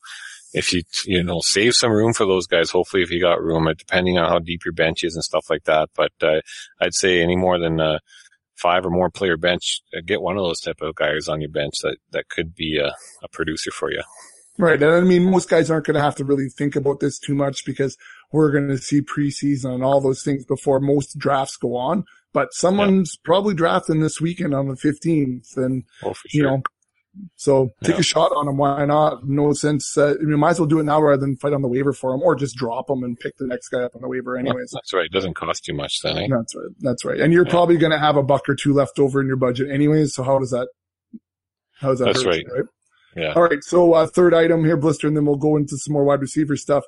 if 0.54 0.72
you, 0.72 0.82
you 1.06 1.22
know, 1.22 1.40
save 1.42 1.74
some 1.74 1.90
room 1.90 2.12
for 2.12 2.26
those 2.26 2.46
guys, 2.46 2.70
hopefully 2.70 3.02
if 3.02 3.10
you 3.10 3.20
got 3.20 3.42
room, 3.42 3.72
depending 3.76 4.18
on 4.18 4.28
how 4.28 4.38
deep 4.38 4.64
your 4.64 4.74
bench 4.74 5.02
is 5.02 5.14
and 5.14 5.24
stuff 5.24 5.46
like 5.48 5.64
that. 5.64 5.88
But, 5.96 6.12
uh, 6.22 6.40
I'd 6.80 6.94
say 6.94 7.22
any 7.22 7.36
more 7.36 7.58
than, 7.58 7.80
uh, 7.80 7.98
five 8.56 8.84
or 8.86 8.90
more 8.90 9.10
player 9.10 9.36
bench, 9.36 9.80
uh, 9.96 10.00
get 10.04 10.20
one 10.22 10.36
of 10.36 10.44
those 10.44 10.60
type 10.60 10.80
of 10.82 10.94
guys 10.94 11.26
on 11.26 11.40
your 11.40 11.50
bench 11.50 11.74
that, 11.82 11.96
that 12.12 12.28
could 12.28 12.54
be 12.54 12.78
a, 12.78 12.94
a 13.24 13.28
producer 13.32 13.70
for 13.72 13.90
you. 13.90 14.02
Right. 14.58 14.80
And 14.80 14.92
I 14.92 15.00
mean, 15.00 15.30
most 15.30 15.48
guys 15.48 15.70
aren't 15.70 15.86
going 15.86 15.96
to 15.96 16.02
have 16.02 16.16
to 16.16 16.24
really 16.24 16.48
think 16.50 16.76
about 16.76 17.00
this 17.00 17.18
too 17.18 17.34
much 17.34 17.64
because 17.64 17.96
we're 18.30 18.52
going 18.52 18.68
to 18.68 18.78
see 18.78 19.00
preseason 19.00 19.74
and 19.74 19.82
all 19.82 20.00
those 20.02 20.22
things 20.22 20.44
before 20.44 20.78
most 20.78 21.18
drafts 21.18 21.56
go 21.56 21.74
on. 21.74 22.04
But 22.32 22.48
someone's 22.54 23.16
probably 23.24 23.54
drafting 23.54 24.00
this 24.00 24.20
weekend 24.20 24.54
on 24.54 24.68
the 24.68 24.74
15th 24.74 25.56
and, 25.56 25.84
Oh, 26.02 26.14
for 26.14 26.22
you 26.32 26.42
know, 26.42 26.62
so 27.36 27.68
take 27.84 27.96
Yeah. 27.96 28.00
a 28.00 28.02
shot 28.02 28.32
on 28.34 28.48
him. 28.48 28.56
Why 28.56 28.86
not? 28.86 29.28
No 29.28 29.52
sense. 29.52 29.98
Uh, 29.98 30.14
I 30.18 30.24
mean, 30.24 30.38
might 30.38 30.52
as 30.52 30.60
well 30.60 30.66
do 30.68 30.80
it 30.80 30.84
now 30.84 31.00
rather 31.02 31.20
than 31.20 31.36
fight 31.36 31.52
on 31.52 31.60
the 31.60 31.68
waiver 31.68 31.92
for 31.92 32.14
him 32.14 32.22
or 32.22 32.34
just 32.34 32.56
drop 32.56 32.88
him 32.88 33.02
and 33.04 33.18
pick 33.20 33.36
the 33.36 33.46
next 33.46 33.68
guy 33.68 33.82
up 33.82 33.94
on 33.94 34.00
the 34.00 34.08
waiver 34.08 34.36
anyways. 34.38 34.70
That's 34.72 34.94
right. 34.94 35.04
It 35.04 35.12
doesn't 35.12 35.34
cost 35.34 35.68
you 35.68 35.74
much 35.74 35.98
then, 36.02 36.16
eh? 36.16 36.26
That's 36.30 36.54
right. 36.56 36.68
That's 36.80 37.04
right. 37.04 37.20
And 37.20 37.32
you're 37.34 37.44
Yeah. 37.44 37.50
probably 37.50 37.76
going 37.76 37.92
to 37.92 37.98
have 37.98 38.16
a 38.16 38.22
buck 38.22 38.48
or 38.48 38.54
two 38.54 38.72
left 38.72 38.98
over 38.98 39.20
in 39.20 39.26
your 39.26 39.36
budget 39.36 39.70
anyways. 39.70 40.14
So 40.14 40.22
how 40.22 40.38
does 40.38 40.50
that, 40.52 40.68
how 41.80 41.88
does 41.90 41.98
that 41.98 42.06
That's 42.06 42.22
hurt 42.22 42.30
right. 42.30 42.42
you, 42.46 42.54
right? 42.54 42.64
Yeah. 43.14 43.32
All 43.34 43.42
right. 43.42 43.62
So, 43.62 43.92
uh, 43.92 44.06
third 44.06 44.32
item 44.32 44.64
here, 44.64 44.78
Blister, 44.78 45.06
and 45.06 45.14
then 45.14 45.26
we'll 45.26 45.36
go 45.36 45.56
into 45.56 45.76
some 45.76 45.92
more 45.92 46.04
wide 46.04 46.22
receiver 46.22 46.56
stuff. 46.56 46.84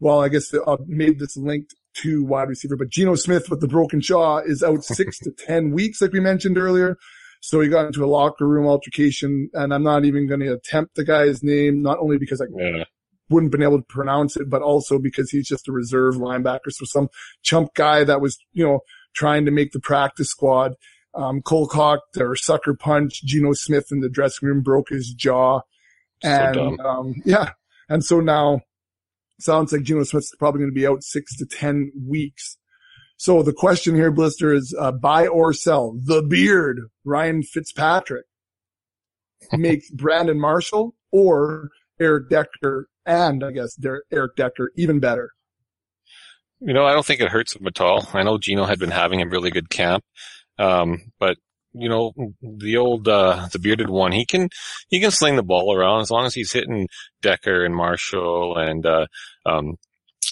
Well, 0.00 0.20
I 0.20 0.28
guess 0.28 0.52
I 0.52 0.58
uh, 0.58 0.78
made 0.88 1.20
this 1.20 1.36
linked 1.36 1.72
two 1.94 2.24
wide 2.24 2.48
receiver. 2.48 2.76
But 2.76 2.90
Geno 2.90 3.14
Smith 3.14 3.48
with 3.50 3.60
the 3.60 3.68
broken 3.68 4.00
jaw 4.00 4.38
is 4.38 4.62
out 4.62 4.84
six 4.84 5.18
to 5.20 5.30
10 5.30 5.72
weeks, 5.72 6.00
like 6.00 6.12
we 6.12 6.20
mentioned 6.20 6.58
earlier. 6.58 6.96
So 7.40 7.60
he 7.60 7.68
got 7.68 7.86
into 7.86 8.04
a 8.04 8.06
locker 8.06 8.46
room 8.46 8.66
altercation 8.66 9.50
and 9.52 9.74
I'm 9.74 9.82
not 9.82 10.04
even 10.04 10.28
going 10.28 10.40
to 10.40 10.52
attempt 10.52 10.94
the 10.94 11.04
guy's 11.04 11.42
name, 11.42 11.82
not 11.82 11.98
only 11.98 12.16
because 12.18 12.40
I 12.40 12.44
Yeah. 12.56 12.84
wouldn't 13.30 13.50
been 13.50 13.62
able 13.62 13.78
to 13.78 13.86
pronounce 13.88 14.36
it, 14.36 14.48
but 14.48 14.62
also 14.62 14.98
because 14.98 15.30
he's 15.30 15.48
just 15.48 15.68
a 15.68 15.72
reserve 15.72 16.14
linebacker. 16.14 16.70
So 16.70 16.84
some 16.84 17.08
chump 17.42 17.74
guy 17.74 18.04
that 18.04 18.20
was, 18.20 18.38
you 18.52 18.64
know, 18.64 18.80
trying 19.14 19.44
to 19.46 19.50
make 19.50 19.72
the 19.72 19.80
practice 19.80 20.28
squad, 20.28 20.74
um, 21.14 21.42
Cole 21.42 21.66
cocked 21.66 22.16
or 22.18 22.36
sucker 22.36 22.74
punch 22.74 23.22
Geno 23.24 23.52
Smith 23.54 23.86
in 23.90 24.00
the 24.00 24.08
dressing 24.08 24.48
room, 24.48 24.62
broke 24.62 24.90
his 24.90 25.12
jaw. 25.12 25.60
And, 26.22 26.54
dumb. 26.54 26.80
um, 26.80 27.14
yeah. 27.24 27.50
And 27.88 28.04
so 28.04 28.20
now 28.20 28.60
sounds 29.42 29.72
like 29.72 29.82
Geno 29.82 30.04
Smith's 30.04 30.34
probably 30.38 30.60
going 30.60 30.70
to 30.70 30.74
be 30.74 30.86
out 30.86 31.02
six 31.02 31.36
to 31.36 31.46
10 31.46 31.92
weeks. 32.08 32.56
So 33.16 33.42
the 33.42 33.52
question 33.52 33.94
here, 33.94 34.10
Blister, 34.10 34.52
is, 34.52 34.74
uh, 34.78 34.92
buy 34.92 35.26
or 35.26 35.52
sell 35.52 35.96
the 36.04 36.22
beard, 36.22 36.80
Ryan 37.04 37.42
Fitzpatrick, 37.42 38.26
make 39.52 39.82
Brandon 39.94 40.40
Marshall 40.40 40.94
or 41.10 41.70
Eric 42.00 42.30
Decker 42.30 42.88
and 43.06 43.44
I 43.44 43.52
guess 43.52 43.76
Eric 44.10 44.36
Decker 44.36 44.70
even 44.76 45.00
better. 45.00 45.32
You 46.60 46.72
know, 46.72 46.84
I 46.84 46.92
don't 46.92 47.04
think 47.04 47.20
it 47.20 47.28
hurts 47.28 47.56
him 47.56 47.66
at 47.66 47.80
all. 47.80 48.06
I 48.12 48.22
know 48.22 48.38
Geno 48.38 48.64
had 48.64 48.78
been 48.78 48.90
having 48.90 49.20
a 49.20 49.28
really 49.28 49.50
good 49.50 49.68
camp, 49.68 50.04
um, 50.58 51.12
but 51.18 51.36
you 51.74 51.88
know, 51.88 52.12
the 52.42 52.76
old 52.76 53.08
uh, 53.08 53.48
the 53.52 53.58
bearded 53.58 53.90
one, 53.90 54.12
he 54.12 54.26
can 54.26 54.48
he 54.88 55.00
can 55.00 55.10
sling 55.10 55.36
the 55.36 55.42
ball 55.42 55.74
around 55.74 56.00
as 56.00 56.10
long 56.10 56.26
as 56.26 56.34
he's 56.34 56.52
hitting 56.52 56.88
Decker 57.20 57.64
and 57.64 57.74
Marshall 57.74 58.56
and 58.56 58.84
uh, 58.84 59.06
um, 59.46 59.76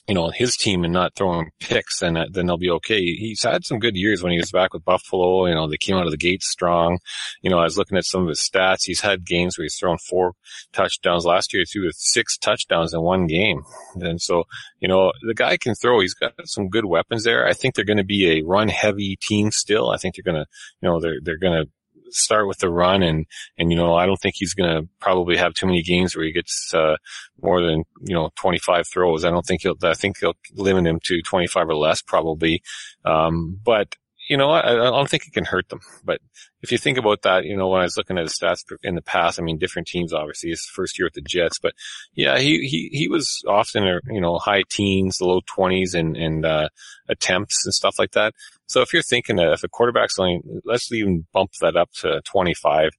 you 0.07 0.15
know 0.15 0.31
his 0.31 0.57
team 0.57 0.85
and 0.85 0.93
not 0.93 1.15
throwing 1.15 1.51
picks, 1.61 2.03
and 2.03 2.19
uh, 2.19 2.27
then 2.31 2.47
they'll 2.47 2.57
be 2.57 2.71
okay. 2.71 3.01
He's 3.01 3.43
had 3.43 3.65
some 3.65 3.79
good 3.79 3.97
years 3.97 4.23
when 4.23 4.33
he 4.33 4.39
was 4.39 4.53
back 4.53 4.73
with 4.73 4.85
Buffalo. 4.85 5.47
You 5.47 5.55
know, 5.55 5.69
they 5.69 5.77
came 5.77 5.97
out 5.97 6.07
of 6.07 6.11
the 6.11 6.17
gate 6.17 6.43
strong. 6.43 6.99
You 7.43 7.51
know, 7.51 7.59
I 7.59 7.65
was 7.65 7.79
looking 7.79 7.99
at 7.99 8.05
some 8.05 8.23
of 8.23 8.29
his 8.29 8.41
stats. 8.41 8.85
He's 8.85 9.01
had 9.01 9.27
games 9.27 9.57
where 9.57 9.65
he's 9.65 9.77
thrown 9.77 9.99
four 9.99 10.33
touchdowns 10.73 11.25
last 11.25 11.53
year. 11.53 11.63
He 11.63 11.67
threw 11.67 11.91
six 11.93 12.37
touchdowns 12.37 12.95
in 12.95 13.03
one 13.03 13.27
game, 13.27 13.63
and 13.95 14.21
so 14.21 14.45
you 14.81 14.89
know, 14.89 15.13
the 15.27 15.35
guy 15.35 15.57
can 15.57 15.75
throw. 15.75 16.01
He's 16.01 16.15
got 16.15 16.33
some 16.45 16.69
good 16.69 16.87
weapons 16.87 17.25
there. 17.25 17.47
I 17.47 17.53
think 17.53 17.75
they're 17.75 17.85
going 17.85 17.99
to 17.99 18.05
be 18.05 18.39
a 18.39 18.43
run 18.43 18.69
heavy 18.69 19.17
team 19.21 19.51
still. 19.51 19.91
I 19.91 19.99
think 19.99 20.15
they're 20.15 20.33
going 20.33 20.43
to, 20.43 20.49
you 20.81 20.89
know, 20.89 21.01
they're, 21.01 21.19
they're 21.23 21.39
going 21.39 21.65
to 21.65 21.71
start 22.11 22.47
with 22.47 22.59
the 22.59 22.71
run 22.71 23.03
and, 23.03 23.27
and, 23.59 23.71
you 23.71 23.77
know, 23.77 23.95
I 23.95 24.07
don't 24.07 24.21
think 24.21 24.35
he's 24.39 24.55
going 24.55 24.71
to 24.71 24.89
probably 25.01 25.37
have 25.37 25.55
too 25.55 25.67
many 25.67 25.83
games 25.83 26.15
where 26.17 26.25
he 26.25 26.33
gets, 26.33 26.73
uh, 26.75 26.97
more 27.43 27.63
than, 27.63 27.85
you 28.03 28.15
know, 28.15 28.31
25 28.37 28.87
throws. 28.89 29.25
I 29.25 29.31
don't 29.31 29.47
think 29.47 29.63
he'll, 29.63 29.77
I 29.83 29.95
think 29.95 30.19
he'll 30.19 30.37
limit 30.55 30.87
him 30.87 31.01
to 31.05 31.23
25 31.23 31.69
or 31.69 31.77
less 31.77 32.03
probably. 32.03 32.63
Um, 33.05 33.59
but, 33.65 33.95
you 34.29 34.37
know, 34.37 34.51
I, 34.51 34.71
I 34.71 34.91
don't 34.91 35.09
think 35.09 35.27
it 35.27 35.33
can 35.33 35.45
hurt 35.45 35.69
them. 35.71 35.81
But 36.05 36.21
if 36.63 36.71
you 36.71 36.79
think 36.79 36.99
about 36.99 37.23
that, 37.23 37.45
you 37.45 37.57
know, 37.57 37.69
when 37.69 37.81
I 37.81 37.85
was 37.85 37.97
looking 37.97 38.17
at 38.17 38.23
his 38.23 38.39
stats 38.39 38.63
in 38.83 38.95
the 38.95 39.03
past, 39.03 39.41
I 39.41 39.43
mean, 39.43 39.59
different 39.59 39.89
teams, 39.89 40.13
obviously, 40.13 40.51
his 40.51 40.65
first 40.67 40.99
year 40.99 41.07
with 41.07 41.15
the 41.15 41.21
Jets, 41.21 41.59
but 41.59 41.73
yeah, 42.15 42.39
he, 42.39 42.61
he, 42.61 42.91
he 42.93 43.09
was 43.09 43.43
often, 43.49 44.01
you 44.09 44.21
know, 44.21 44.39
high 44.39 44.63
teens, 44.69 45.21
low 45.21 45.41
twenties 45.47 45.95
and, 45.95 46.17
and, 46.17 46.47
uh, 46.47 46.69
attempts 47.09 47.67
and 47.67 47.75
stuff 47.75 47.99
like 47.99 48.13
that. 48.13 48.35
So 48.71 48.83
if 48.83 48.93
you're 48.93 49.03
thinking 49.03 49.35
that 49.35 49.53
if 49.53 49.65
a 49.65 49.69
quarterback's 49.69 50.17
only, 50.21 50.43
let's 50.65 50.93
even 50.93 51.27
bump 51.33 51.51
that 51.61 51.77
up 51.77 51.91
to 52.03 52.21
25, 52.25 52.91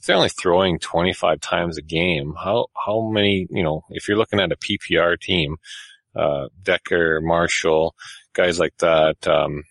if 0.00 0.04
they're 0.04 0.16
only 0.16 0.28
throwing 0.28 0.80
25 0.80 1.40
times 1.40 1.78
a 1.78 1.82
game, 1.82 2.34
how, 2.36 2.66
how 2.84 3.08
many, 3.08 3.46
you 3.48 3.62
know, 3.62 3.84
if 3.90 4.08
you're 4.08 4.16
looking 4.16 4.40
at 4.40 4.50
a 4.50 4.56
PPR 4.56 5.20
team, 5.20 5.58
uh, 6.16 6.48
Decker, 6.60 7.20
Marshall, 7.22 7.94
guys 8.32 8.58
like 8.58 8.76
that, 8.78 9.24
um, 9.28 9.62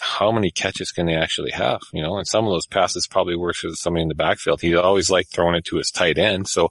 how 0.00 0.30
many 0.30 0.50
catches 0.50 0.92
can 0.92 1.06
they 1.06 1.14
actually 1.14 1.52
have? 1.52 1.80
You 1.94 2.02
know, 2.02 2.18
and 2.18 2.26
some 2.26 2.44
of 2.44 2.50
those 2.50 2.66
passes 2.66 3.06
probably 3.06 3.36
works 3.36 3.60
for 3.60 3.70
somebody 3.70 4.02
in 4.02 4.08
the 4.08 4.14
backfield. 4.14 4.60
He 4.60 4.76
always 4.76 5.08
liked 5.08 5.32
throwing 5.32 5.54
it 5.54 5.64
to 5.64 5.78
his 5.78 5.90
tight 5.90 6.18
end. 6.18 6.46
So 6.46 6.68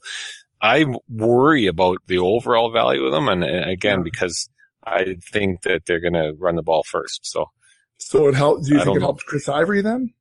I 0.62 0.86
worry 1.10 1.66
about 1.66 1.98
the 2.06 2.20
overall 2.20 2.72
value 2.72 3.06
of 3.06 3.12
them. 3.12 3.28
And 3.28 3.44
uh, 3.44 3.68
again, 3.68 4.04
because 4.04 4.48
I 4.86 5.16
think 5.32 5.64
that 5.64 5.88
they're 5.88 6.00
going 6.00 6.14
to 6.14 6.36
run 6.38 6.58
the 6.58 6.62
ball 6.62 6.84
first. 6.84 7.22
So, 7.24 7.50
So 7.98 8.28
it 8.28 8.36
helps. 8.36 8.68
Do 8.68 8.76
you 8.76 8.82
I 8.82 8.84
think 8.84 8.98
it 8.98 9.00
know. 9.00 9.06
helps 9.08 9.24
Chris 9.24 9.50
Ivory 9.50 9.82
then? 9.82 10.14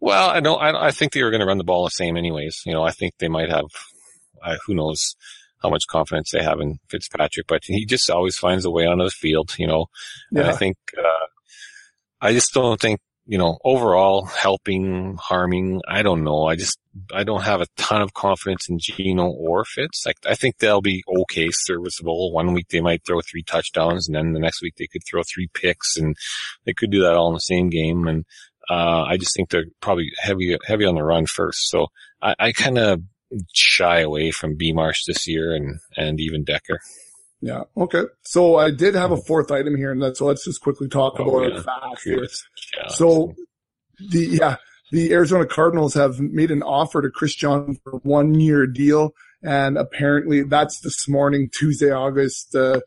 well, 0.00 0.30
I 0.30 0.40
don't, 0.40 0.60
I, 0.60 0.86
I 0.86 0.90
think 0.90 1.12
they 1.12 1.22
were 1.22 1.30
going 1.30 1.40
to 1.40 1.46
run 1.46 1.58
the 1.58 1.64
ball 1.64 1.84
the 1.84 1.90
same 1.90 2.16
anyways. 2.16 2.62
You 2.64 2.72
know, 2.72 2.82
I 2.82 2.92
think 2.92 3.14
they 3.18 3.28
might 3.28 3.50
have, 3.50 3.66
who 4.66 4.74
knows 4.74 5.16
how 5.62 5.70
much 5.70 5.86
confidence 5.88 6.30
they 6.30 6.42
have 6.42 6.60
in 6.60 6.78
Fitzpatrick, 6.88 7.46
but 7.48 7.62
he 7.64 7.84
just 7.84 8.08
always 8.10 8.36
finds 8.36 8.64
a 8.64 8.70
way 8.70 8.86
onto 8.86 9.04
the 9.04 9.10
field, 9.10 9.54
you 9.58 9.66
know, 9.66 9.86
And 10.30 10.40
I 10.40 10.52
think, 10.52 10.76
uh, 10.96 11.26
I 12.20 12.32
just 12.32 12.52
don't 12.54 12.80
think, 12.80 13.00
you 13.30 13.36
know, 13.36 13.58
overall 13.62 14.24
helping, 14.24 15.18
harming, 15.20 15.82
I 15.86 16.00
don't 16.00 16.24
know. 16.24 16.46
I 16.46 16.56
just, 16.56 16.78
I 17.12 17.24
don't 17.24 17.42
have 17.42 17.60
a 17.60 17.66
ton 17.76 18.00
of 18.00 18.14
confidence 18.14 18.70
in 18.70 18.78
Geno 18.80 19.26
or 19.26 19.66
Fitz. 19.66 20.06
Like, 20.06 20.16
I 20.26 20.34
think 20.34 20.56
they'll 20.56 20.80
be 20.80 21.04
okay, 21.06 21.50
serviceable. 21.50 22.32
One 22.32 22.54
week 22.54 22.68
they 22.70 22.80
might 22.80 23.04
throw 23.04 23.20
three 23.20 23.42
touchdowns 23.42 24.08
and 24.08 24.16
then 24.16 24.32
the 24.32 24.40
next 24.40 24.62
week 24.62 24.76
they 24.78 24.86
could 24.86 25.02
throw 25.06 25.20
three 25.22 25.46
picks 25.52 25.98
and 25.98 26.16
they 26.64 26.72
could 26.72 26.90
do 26.90 27.02
that 27.02 27.16
all 27.16 27.28
in 27.28 27.34
the 27.34 27.40
same 27.40 27.68
game. 27.68 28.08
And, 28.08 28.24
uh, 28.70 29.02
I 29.02 29.18
just 29.18 29.36
think 29.36 29.50
they're 29.50 29.66
probably 29.82 30.10
heavy, 30.18 30.56
heavy 30.64 30.86
on 30.86 30.94
the 30.94 31.04
run 31.04 31.26
first. 31.26 31.68
So 31.68 31.88
I, 32.22 32.34
I 32.38 32.52
kind 32.52 32.78
of 32.78 33.02
shy 33.52 34.00
away 34.00 34.30
from 34.30 34.56
B 34.56 34.72
Marsh 34.72 35.04
this 35.06 35.28
year 35.28 35.54
and, 35.54 35.80
and 35.98 36.18
even 36.18 36.44
Decker. 36.44 36.80
Yeah. 37.40 37.62
Okay. 37.76 38.02
So 38.22 38.56
I 38.56 38.70
did 38.70 38.94
have 38.94 39.12
a 39.12 39.16
fourth 39.16 39.50
item 39.52 39.76
here, 39.76 39.92
and 39.92 40.02
that's 40.02 40.18
so 40.18 40.26
let's 40.26 40.44
just 40.44 40.60
quickly 40.60 40.88
talk 40.88 41.14
Oh, 41.18 41.28
about 41.38 41.52
yeah. 41.52 41.58
it 41.58 41.62
fast 41.64 42.02
here. 42.04 42.22
Yeah. 42.76 42.88
So 42.88 43.34
the 44.10 44.26
yeah, 44.26 44.56
the 44.90 45.12
Arizona 45.12 45.46
Cardinals 45.46 45.94
have 45.94 46.18
made 46.18 46.50
an 46.50 46.62
offer 46.62 47.00
to 47.02 47.10
Chris 47.10 47.34
John 47.34 47.76
for 47.84 47.92
a 47.92 47.96
one 47.98 48.34
year 48.40 48.66
deal, 48.66 49.14
and 49.42 49.78
apparently 49.78 50.42
that's 50.42 50.80
this 50.80 51.08
morning, 51.08 51.48
Tuesday, 51.52 51.90
August, 51.92 52.54
uh, 52.56 52.80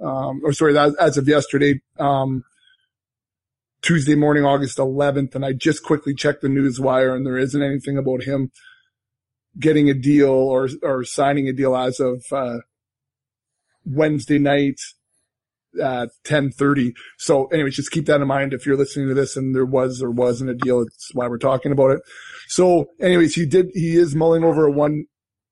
um, 0.00 0.40
or 0.44 0.52
sorry, 0.52 0.72
that 0.74 0.94
as 1.00 1.16
of 1.16 1.26
yesterday, 1.26 1.80
um, 1.98 2.44
Tuesday 3.82 4.14
morning, 4.14 4.44
August 4.44 4.78
11th, 4.78 5.34
and 5.34 5.44
I 5.44 5.52
just 5.52 5.82
quickly 5.82 6.14
checked 6.14 6.42
the 6.42 6.48
news 6.48 6.78
wire, 6.80 7.14
and 7.14 7.26
there 7.26 7.38
isn't 7.38 7.62
anything 7.62 7.98
about 7.98 8.22
him 8.22 8.50
getting 9.58 9.88
a 9.90 9.94
deal 9.94 10.30
or 10.30 10.68
or 10.82 11.02
signing 11.04 11.48
a 11.48 11.52
deal 11.52 11.74
as 11.76 11.98
of 11.98 12.24
uh, 12.30 12.58
Wednesday 13.86 14.38
night 14.38 14.80
at 15.82 16.10
10:30. 16.24 16.94
So 17.18 17.46
anyways, 17.46 17.76
just 17.76 17.90
keep 17.90 18.06
that 18.06 18.20
in 18.20 18.28
mind 18.28 18.52
if 18.52 18.66
you're 18.66 18.76
listening 18.76 19.08
to 19.08 19.14
this 19.14 19.36
and 19.36 19.54
there 19.54 19.66
was 19.66 20.02
or 20.02 20.10
wasn't 20.10 20.50
a 20.50 20.54
deal. 20.54 20.80
It's 20.80 21.10
why 21.14 21.28
we're 21.28 21.38
talking 21.38 21.72
about 21.72 21.92
it. 21.92 22.00
So 22.48 22.86
anyways, 23.00 23.34
he 23.34 23.46
did, 23.46 23.70
he 23.74 23.96
is 23.96 24.14
mulling 24.14 24.44
over 24.44 24.66
a 24.66 24.70
one, 24.70 25.04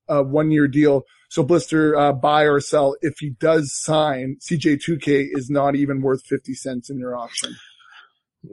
uh, 0.07 0.23
one 0.23 0.51
year 0.51 0.67
deal. 0.67 1.03
So 1.29 1.43
Blister, 1.43 1.95
uh, 1.95 2.13
buy 2.13 2.43
or 2.43 2.59
sell. 2.59 2.95
If 3.01 3.15
he 3.19 3.31
does 3.31 3.73
sign, 3.73 4.37
CJ2K 4.41 5.27
is 5.31 5.49
not 5.49 5.75
even 5.75 6.01
worth 6.01 6.25
50 6.25 6.53
cents 6.53 6.89
in 6.89 6.97
your 6.97 7.15
auction. 7.15 7.55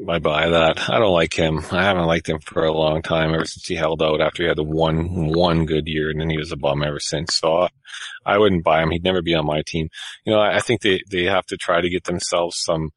I 0.09 0.19
buy 0.19 0.49
that. 0.49 0.89
I 0.89 0.99
don't 0.99 1.13
like 1.13 1.35
him. 1.35 1.59
I 1.71 1.83
haven't 1.83 2.07
liked 2.07 2.29
him 2.29 2.39
for 2.39 2.65
a 2.65 2.73
long 2.73 3.03
time 3.03 3.35
ever 3.35 3.45
since 3.45 3.67
he 3.67 3.75
held 3.75 4.03
out 4.03 4.21
after 4.21 4.43
he 4.43 4.49
had 4.49 4.59
the 4.59 4.63
one 4.65 5.27
one 5.33 5.67
good 5.67 5.87
year 5.87 6.11
and 6.11 6.21
then 6.21 6.31
he 6.31 6.39
was 6.39 6.53
a 6.53 6.57
bum 6.57 6.83
ever 6.83 7.01
since. 7.01 7.35
So 7.35 7.69
I 8.25 8.39
wouldn't 8.39 8.65
buy 8.65 8.83
him. 8.83 8.91
He'd 8.91 9.05
never 9.05 9.23
be 9.23 9.35
on 9.35 9.47
my 9.47 9.63
team. 9.67 9.89
You 10.25 10.33
know, 10.33 10.41
I, 10.41 10.61
think 10.61 10.83
they 10.83 11.03
they 11.11 11.25
have 11.25 11.47
to 11.47 11.57
try 11.57 11.81
to 11.81 11.91
get 11.91 12.05
themselves 12.05 12.59
some. 12.59 12.91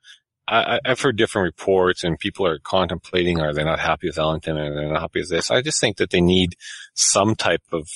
I, 0.47 0.79
I've 0.85 1.01
heard 1.01 1.17
different 1.17 1.45
reports 1.45 2.03
and 2.03 2.19
people 2.19 2.45
are 2.45 2.59
contemplating 2.59 3.39
are 3.39 3.53
they 3.53 3.63
not 3.63 3.79
happy 3.79 4.07
with 4.07 4.19
Ellington 4.19 4.57
and 4.57 4.77
they're 4.77 4.91
not 4.91 5.01
happy 5.01 5.21
with 5.21 5.29
this. 5.29 5.49
I 5.49 5.61
just 5.61 5.81
think 5.81 5.97
that 5.97 6.11
they 6.11 6.21
need 6.21 6.55
some 6.93 7.35
type 7.35 7.63
of 7.71 7.87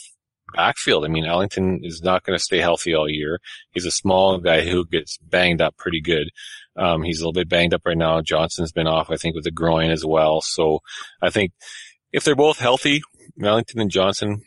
backfield. 0.54 1.06
I 1.06 1.10
mean, 1.10 1.26
Ellington 1.26 1.82
is 1.84 2.02
not 2.02 2.24
going 2.24 2.38
to 2.38 2.43
stay 2.43 2.60
healthy 2.60 2.93
all 2.93 3.10
year. 3.10 3.39
He's 3.72 3.86
a 3.86 3.91
small 3.91 4.39
guy 4.39 4.62
who 4.62 4.86
gets 4.86 5.18
banged 5.18 5.62
up 5.62 5.78
pretty 5.78 6.02
good. 6.02 6.30
Um, 6.76 7.03
he's 7.03 7.20
a 7.20 7.24
little 7.24 7.34
bit 7.34 7.49
banged 7.49 7.74
up 7.74 7.82
right 7.86 7.97
now. 7.97 8.22
Johnson's 8.22 8.72
been 8.72 8.88
off, 8.88 9.09
I 9.09 9.15
think, 9.17 9.36
with 9.36 9.43
the 9.43 9.51
groin 9.51 9.91
as 9.91 10.05
well. 10.05 10.41
So 10.41 10.80
I 11.22 11.30
think 11.30 11.51
if 12.11 12.24
they're 12.24 12.36
both 12.36 12.59
healthy, 12.59 13.01
Ellington 13.41 13.82
and 13.82 13.91
Johnson 13.91 14.41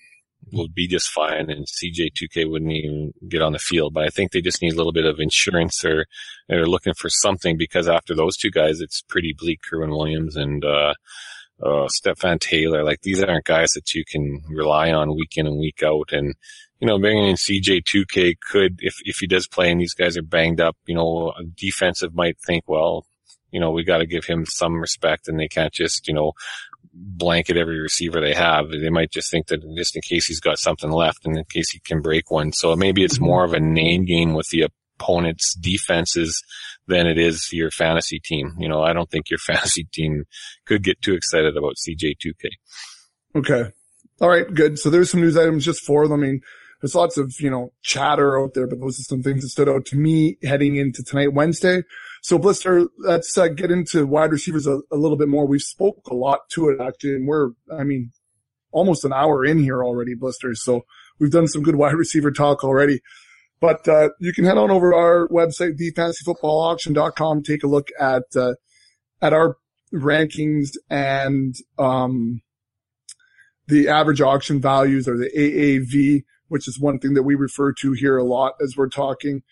will 0.53 0.69
be 0.69 0.89
just 0.89 1.09
fine 1.09 1.51
and 1.51 1.67
CJ2K 1.67 2.51
wouldn't 2.51 2.73
even 2.73 3.13
get 3.29 3.43
on 3.43 3.53
the 3.53 3.59
field. 3.59 3.95
But 3.95 4.05
I 4.05 4.09
think 4.09 4.33
they 4.33 4.41
just 4.41 4.61
need 4.61 4.73
a 4.73 4.77
little 4.77 4.93
bit 4.93 5.05
of 5.05 5.21
insurance 5.21 5.85
or 5.85 6.07
they're 6.49 6.67
looking 6.67 6.95
for 6.95 7.09
something 7.09 7.57
because 7.57 7.89
after 7.89 8.15
those 8.15 8.37
two 8.37 8.51
guys, 8.51 8.81
it's 8.81 9.03
pretty 9.03 9.35
bleak. 9.37 9.61
Kerwynn 9.71 9.91
Williams 9.91 10.37
and, 10.37 10.65
uh, 10.65 10.95
uh, 11.63 11.89
Stepfan 11.89 12.41
Taylor, 12.41 12.85
like 12.85 13.03
these 13.03 13.23
aren't 13.23 13.45
guys 13.45 13.73
that 13.73 13.95
you 13.95 14.05
can 14.05 14.43
rely 14.49 14.93
on 14.93 15.15
week 15.15 15.37
in 15.37 15.47
and 15.47 15.59
week 15.59 15.83
out. 15.83 16.13
And, 16.13 16.35
you 16.81 16.87
know, 16.87 16.99
bringing 16.99 17.29
in 17.29 17.37
CJ2K 17.37 18.35
could, 18.41 18.81
if, 18.81 18.97
if 19.05 19.19
he 19.21 19.27
does 19.27 19.47
play 19.47 19.71
and 19.71 19.81
these 19.81 19.95
guys 19.95 20.17
are 20.17 20.23
banged 20.23 20.61
up, 20.61 20.77
you 20.87 20.95
know, 20.95 21.33
defensive 21.57 22.15
might 22.15 22.37
think, 22.45 22.65
well, 22.67 23.07
you 23.53 23.61
know, 23.61 23.71
we 23.71 23.85
got 23.85 23.99
to 23.99 24.07
give 24.07 24.25
him 24.25 24.47
some 24.47 24.81
respect 24.81 25.29
and 25.29 25.39
they 25.39 25.49
can't 25.49 25.73
just, 25.73 26.09
you 26.09 26.15
know, 26.15 26.33
blanket 26.93 27.57
every 27.57 27.79
receiver 27.79 28.21
they 28.21 28.35
have. 28.35 28.71
They 28.71 28.91
might 28.91 29.13
just 29.13 29.31
think 29.31 29.47
that 29.47 29.63
just 29.77 29.95
in 29.95 30.03
case 30.03 30.27
he's 30.27 30.41
got 30.41 30.59
something 30.59 30.91
left 30.91 31.25
and 31.25 31.37
in 31.37 31.45
case 31.45 31.71
he 31.71 31.79
can 31.79 32.01
break 32.01 32.31
one. 32.31 32.53
So 32.53 32.75
maybe 32.75 33.05
it's 33.05 33.21
more 33.21 33.45
of 33.45 33.53
a 33.53 33.61
name 33.61 34.05
game 34.05 34.35
with 34.35 34.49
the 34.49 34.69
opponent's 34.99 35.55
defenses 35.55 36.43
than 36.87 37.07
it 37.07 37.19
is 37.19 37.53
your 37.53 37.71
fantasy 37.71 38.21
team. 38.23 38.55
You 38.59 38.69
know, 38.69 38.83
I 38.83 38.93
don't 38.93 39.11
think 39.11 39.31
your 39.31 39.39
fantasy 39.47 39.85
team 39.93 40.25
could 40.67 40.83
get 40.83 41.01
too 41.03 41.15
excited 41.15 41.57
about 41.57 41.77
CJ2K. 41.77 42.49
Okay. 43.37 43.71
All 44.21 44.29
right. 44.29 44.53
Good. 44.53 44.79
So 44.79 44.91
there's 44.91 45.11
some 45.11 45.21
news 45.21 45.37
items 45.37 45.65
just 45.65 45.85
for 45.85 46.07
them. 46.07 46.21
I 46.21 46.27
mean, 46.27 46.41
there's 46.81 46.95
lots 46.95 47.17
of, 47.17 47.33
you 47.41 47.49
know, 47.49 47.73
chatter 47.83 48.41
out 48.41 48.55
there, 48.55 48.67
but 48.67 48.81
those 48.81 48.99
are 48.99 49.05
some 49.05 49.23
things 49.23 49.43
that 49.43 49.49
stood 49.49 49.69
out 49.69 49.87
to 49.87 49.97
me 49.97 50.37
heading 50.43 50.77
into 50.77 51.03
tonight, 51.03 51.33
Wednesday. 51.33 51.83
So 52.23 52.39
Blister, 52.39 52.87
let's 52.99 53.37
uh, 53.39 53.49
get 53.49 53.71
into 53.71 54.07
wide 54.07 54.33
receivers 54.33 54.67
a, 54.67 54.81
a 54.91 54.97
little 54.97 55.17
bit 55.17 55.29
more. 55.29 55.47
We've 55.47 55.63
spoke 55.63 56.07
a 56.11 56.15
lot 56.15 56.41
to 56.51 56.69
it 56.69 56.81
actually, 56.81 57.15
and 57.15 57.27
we're, 57.27 57.51
I 57.73 57.85
mean, 57.85 58.11
almost 58.73 59.05
an 59.05 59.13
hour 59.13 59.45
in 59.45 59.59
here 59.59 59.85
already, 59.85 60.15
Blister. 60.15 60.55
So 60.55 60.85
we've 61.21 61.31
done 61.31 61.47
some 61.47 61.63
good 61.63 61.77
wide 61.77 61.95
receiver 61.95 62.33
talk 62.33 62.65
already. 62.65 63.01
But 63.63 63.87
uh, 63.87 64.09
you 64.19 64.33
can 64.33 64.45
head 64.45 64.59
on 64.59 64.73
over 64.73 64.91
to 64.91 64.97
our 64.97 65.29
website, 65.29 65.79
thefantasyfootballauction.com, 65.79 67.45
take 67.45 67.63
a 67.63 67.69
look 67.69 67.91
at 67.99 68.25
uh, 68.35 68.55
at 69.23 69.33
our 69.33 69.57
rankings 69.95 70.71
and 70.91 71.55
um, 71.79 72.43
the 73.69 73.87
average 73.87 74.21
auction 74.21 74.61
values 74.61 75.07
or 75.07 75.17
the 75.17 75.31
AAV, 75.31 76.25
which 76.49 76.67
is 76.67 76.81
one 76.81 76.99
thing 76.99 77.15
that 77.15 77.23
we 77.23 77.37
refer 77.37 77.73
to 77.75 77.93
here 77.93 78.19
a 78.19 78.25
lot 78.25 78.55
as 78.61 78.77
we're 78.77 78.89
talking 78.89 79.43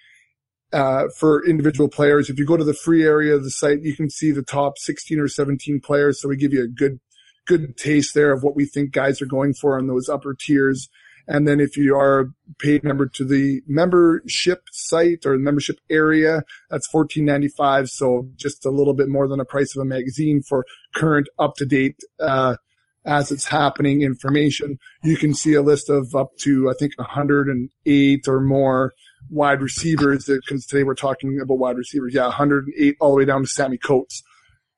uh, 0.72 1.04
for 1.16 1.46
individual 1.46 1.88
players. 1.88 2.28
If 2.28 2.36
you 2.36 2.44
go 2.44 2.56
to 2.56 2.64
the 2.64 2.74
free 2.74 3.04
area 3.04 3.36
of 3.36 3.44
the 3.44 3.50
site, 3.50 3.82
you 3.82 3.94
can 3.94 4.10
see 4.10 4.32
the 4.32 4.42
top 4.42 4.76
16 4.78 5.20
or 5.20 5.28
17 5.28 5.80
players. 5.80 6.20
So 6.20 6.28
we 6.28 6.36
give 6.36 6.52
you 6.52 6.64
a 6.64 6.68
good 6.68 6.98
good 7.46 7.76
taste 7.76 8.14
there 8.14 8.32
of 8.32 8.42
what 8.42 8.56
we 8.56 8.64
think 8.64 8.90
guys 8.90 9.22
are 9.22 9.26
going 9.26 9.54
for 9.54 9.78
on 9.78 9.86
those 9.86 10.08
upper 10.08 10.34
tiers. 10.34 10.88
And 11.26 11.46
then 11.46 11.60
if 11.60 11.76
you 11.76 11.96
are 11.96 12.20
a 12.20 12.26
paid 12.58 12.84
member 12.84 13.06
to 13.06 13.24
the 13.24 13.62
membership 13.66 14.62
site 14.72 15.24
or 15.24 15.32
the 15.32 15.42
membership 15.42 15.78
area, 15.88 16.42
that's 16.70 16.86
fourteen 16.88 17.24
ninety 17.24 17.48
five. 17.48 17.88
So 17.88 18.28
just 18.36 18.64
a 18.64 18.70
little 18.70 18.94
bit 18.94 19.08
more 19.08 19.28
than 19.28 19.38
the 19.38 19.44
price 19.44 19.74
of 19.76 19.82
a 19.82 19.84
magazine 19.84 20.42
for 20.42 20.64
current 20.94 21.28
up 21.38 21.54
to 21.56 21.66
date, 21.66 22.00
uh, 22.18 22.56
as 23.04 23.30
it's 23.30 23.46
happening 23.46 24.02
information. 24.02 24.78
You 25.02 25.16
can 25.16 25.34
see 25.34 25.54
a 25.54 25.62
list 25.62 25.88
of 25.88 26.14
up 26.14 26.30
to, 26.40 26.70
I 26.70 26.74
think, 26.78 26.98
108 26.98 28.28
or 28.28 28.40
more 28.40 28.92
wide 29.28 29.62
receivers 29.62 30.26
because 30.26 30.66
today 30.66 30.84
we're 30.84 30.94
talking 30.94 31.40
about 31.40 31.58
wide 31.58 31.76
receivers. 31.76 32.14
Yeah, 32.14 32.24
108 32.24 32.96
all 33.00 33.10
the 33.10 33.16
way 33.16 33.24
down 33.24 33.42
to 33.42 33.48
Sammie 33.48 33.78
Coates. 33.78 34.22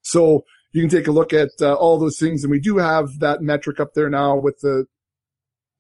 So 0.02 0.44
you 0.72 0.82
can 0.82 0.90
take 0.90 1.06
a 1.06 1.12
look 1.12 1.32
at 1.32 1.50
uh, 1.60 1.74
all 1.74 1.98
those 1.98 2.18
things. 2.18 2.42
And 2.42 2.50
we 2.50 2.60
do 2.60 2.78
have 2.78 3.18
that 3.20 3.42
metric 3.42 3.78
up 3.78 3.94
there 3.94 4.10
now 4.10 4.36
with 4.36 4.60
the 4.60 4.86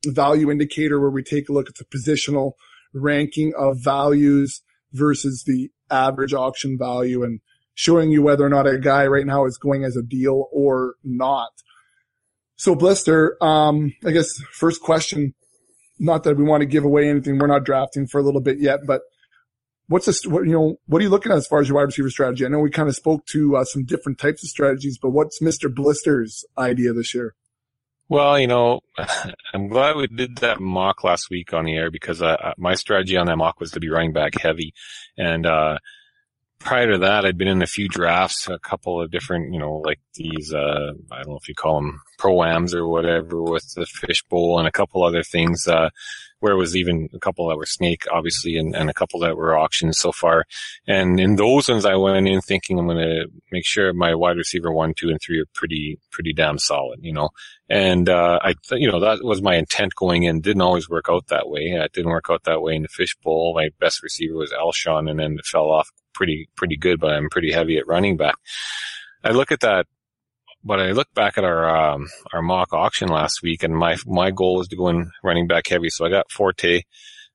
value 0.06 0.50
indicator 0.50 1.00
where 1.00 1.10
we 1.10 1.22
take 1.22 1.48
a 1.48 1.52
look 1.52 1.68
at 1.68 1.76
the 1.76 1.84
positional 1.84 2.52
ranking 2.94 3.52
of 3.56 3.78
values 3.82 4.62
versus 4.92 5.44
the 5.46 5.70
average 5.90 6.34
auction 6.34 6.76
value 6.78 7.22
and 7.22 7.40
showing 7.74 8.10
you 8.10 8.22
whether 8.22 8.44
or 8.44 8.48
not 8.48 8.66
a 8.66 8.78
guy 8.78 9.06
right 9.06 9.26
now 9.26 9.46
is 9.46 9.58
going 9.58 9.84
as 9.84 9.96
a 9.96 10.02
deal 10.02 10.48
or 10.52 10.94
not. 11.02 11.50
So 12.56 12.74
Blister, 12.74 13.36
um, 13.40 13.92
I 14.04 14.10
guess 14.10 14.28
first 14.52 14.82
question, 14.82 15.34
not 15.98 16.24
that 16.24 16.36
we 16.36 16.44
want 16.44 16.60
to 16.60 16.66
give 16.66 16.84
away 16.84 17.08
anything. 17.08 17.38
We're 17.38 17.46
not 17.46 17.64
drafting 17.64 18.06
for 18.06 18.20
a 18.20 18.22
little 18.22 18.40
bit 18.40 18.60
yet, 18.60 18.80
but 18.86 19.02
what's 19.88 20.06
this, 20.06 20.26
what, 20.26 20.44
you 20.44 20.52
know, 20.52 20.76
what 20.86 21.00
are 21.00 21.02
you 21.02 21.10
looking 21.10 21.32
at 21.32 21.38
as 21.38 21.46
far 21.46 21.60
as 21.60 21.68
your 21.68 21.76
wide 21.76 21.84
receiver 21.84 22.10
strategy? 22.10 22.44
I 22.44 22.48
know 22.48 22.58
we 22.58 22.70
kind 22.70 22.88
of 22.88 22.94
spoke 22.94 23.26
to 23.32 23.56
uh, 23.56 23.64
some 23.64 23.84
different 23.84 24.18
types 24.18 24.42
of 24.44 24.50
strategies, 24.50 24.98
but 25.00 25.10
what's 25.10 25.40
Mr. 25.40 25.72
Blister's 25.72 26.44
idea 26.58 26.92
this 26.92 27.14
year? 27.14 27.34
Well, 28.08 28.38
you 28.38 28.46
know, 28.46 28.80
I'm 29.54 29.68
glad 29.68 29.96
we 29.96 30.06
did 30.06 30.36
that 30.38 30.60
mock 30.60 31.02
last 31.04 31.30
week 31.30 31.52
on 31.52 31.64
the 31.64 31.74
air 31.74 31.90
because 31.90 32.20
uh, 32.22 32.52
my 32.58 32.74
strategy 32.74 33.16
on 33.16 33.26
that 33.26 33.36
mock 33.36 33.60
was 33.60 33.70
to 33.72 33.80
be 33.80 33.88
running 33.88 34.12
back 34.12 34.34
heavy. 34.34 34.74
And, 35.16 35.46
uh, 35.46 35.78
prior 36.62 36.92
to 36.92 36.98
that, 36.98 37.24
I'd 37.26 37.38
been 37.38 37.48
in 37.48 37.62
a 37.62 37.66
few 37.66 37.88
drafts, 37.88 38.48
a 38.48 38.58
couple 38.58 39.00
of 39.02 39.10
different, 39.10 39.52
you 39.52 39.58
know, 39.58 39.82
like 39.84 40.00
these, 40.14 40.52
uh, 40.54 40.92
I 41.10 41.16
don't 41.16 41.28
know 41.28 41.38
if 41.40 41.48
you 41.48 41.54
call 41.54 41.76
them 41.80 42.00
pro-ams 42.18 42.74
or 42.74 42.86
whatever 42.86 43.42
with 43.42 43.64
the 43.74 43.86
fishbowl 43.86 44.58
and 44.58 44.68
a 44.68 44.72
couple 44.72 45.02
other 45.02 45.22
things, 45.22 45.66
uh, 45.66 45.90
where 46.42 46.56
was 46.56 46.74
even 46.76 47.08
a 47.14 47.20
couple 47.20 47.48
that 47.48 47.56
were 47.56 47.64
snake, 47.64 48.02
obviously, 48.10 48.56
and, 48.56 48.74
and 48.74 48.90
a 48.90 48.94
couple 48.94 49.20
that 49.20 49.36
were 49.36 49.56
auctions 49.56 49.96
so 49.96 50.10
far. 50.10 50.44
And 50.88 51.20
in 51.20 51.36
those 51.36 51.68
ones, 51.68 51.86
I 51.86 51.94
went 51.94 52.26
in 52.26 52.40
thinking 52.40 52.80
I'm 52.80 52.88
going 52.88 52.98
to 52.98 53.26
make 53.52 53.64
sure 53.64 53.92
my 53.92 54.16
wide 54.16 54.36
receiver 54.36 54.72
one, 54.72 54.92
two, 54.92 55.10
and 55.10 55.20
three 55.22 55.38
are 55.38 55.46
pretty, 55.54 56.00
pretty 56.10 56.32
damn 56.32 56.58
solid, 56.58 56.98
you 57.00 57.12
know. 57.12 57.28
And, 57.68 58.08
uh, 58.08 58.40
I, 58.42 58.54
you 58.72 58.90
know, 58.90 58.98
that 58.98 59.22
was 59.22 59.40
my 59.40 59.54
intent 59.54 59.94
going 59.94 60.24
in. 60.24 60.40
Didn't 60.40 60.62
always 60.62 60.90
work 60.90 61.06
out 61.08 61.28
that 61.28 61.48
way. 61.48 61.60
It 61.60 61.92
didn't 61.92 62.10
work 62.10 62.26
out 62.28 62.42
that 62.42 62.60
way 62.60 62.74
in 62.74 62.82
the 62.82 62.88
fishbowl. 62.88 63.54
My 63.54 63.68
best 63.78 64.02
receiver 64.02 64.34
was 64.34 64.52
Alshon 64.52 65.08
and 65.08 65.20
then 65.20 65.36
it 65.38 65.46
fell 65.46 65.70
off 65.70 65.90
pretty, 66.12 66.48
pretty 66.56 66.76
good, 66.76 66.98
but 66.98 67.12
I'm 67.12 67.30
pretty 67.30 67.52
heavy 67.52 67.78
at 67.78 67.86
running 67.86 68.16
back. 68.16 68.34
I 69.22 69.30
look 69.30 69.52
at 69.52 69.60
that 69.60 69.86
but 70.64 70.80
I 70.80 70.92
look 70.92 71.12
back 71.14 71.38
at 71.38 71.44
our 71.44 71.92
um, 71.92 72.08
our 72.32 72.42
mock 72.42 72.72
auction 72.72 73.08
last 73.08 73.42
week, 73.42 73.62
and 73.62 73.74
my 73.74 73.96
my 74.06 74.30
goal 74.30 74.60
is 74.60 74.68
to 74.68 74.76
go 74.76 74.88
in 74.88 75.10
running 75.22 75.46
back 75.46 75.66
heavy. 75.68 75.88
So 75.88 76.04
I 76.04 76.10
got 76.10 76.30
Forte, 76.30 76.82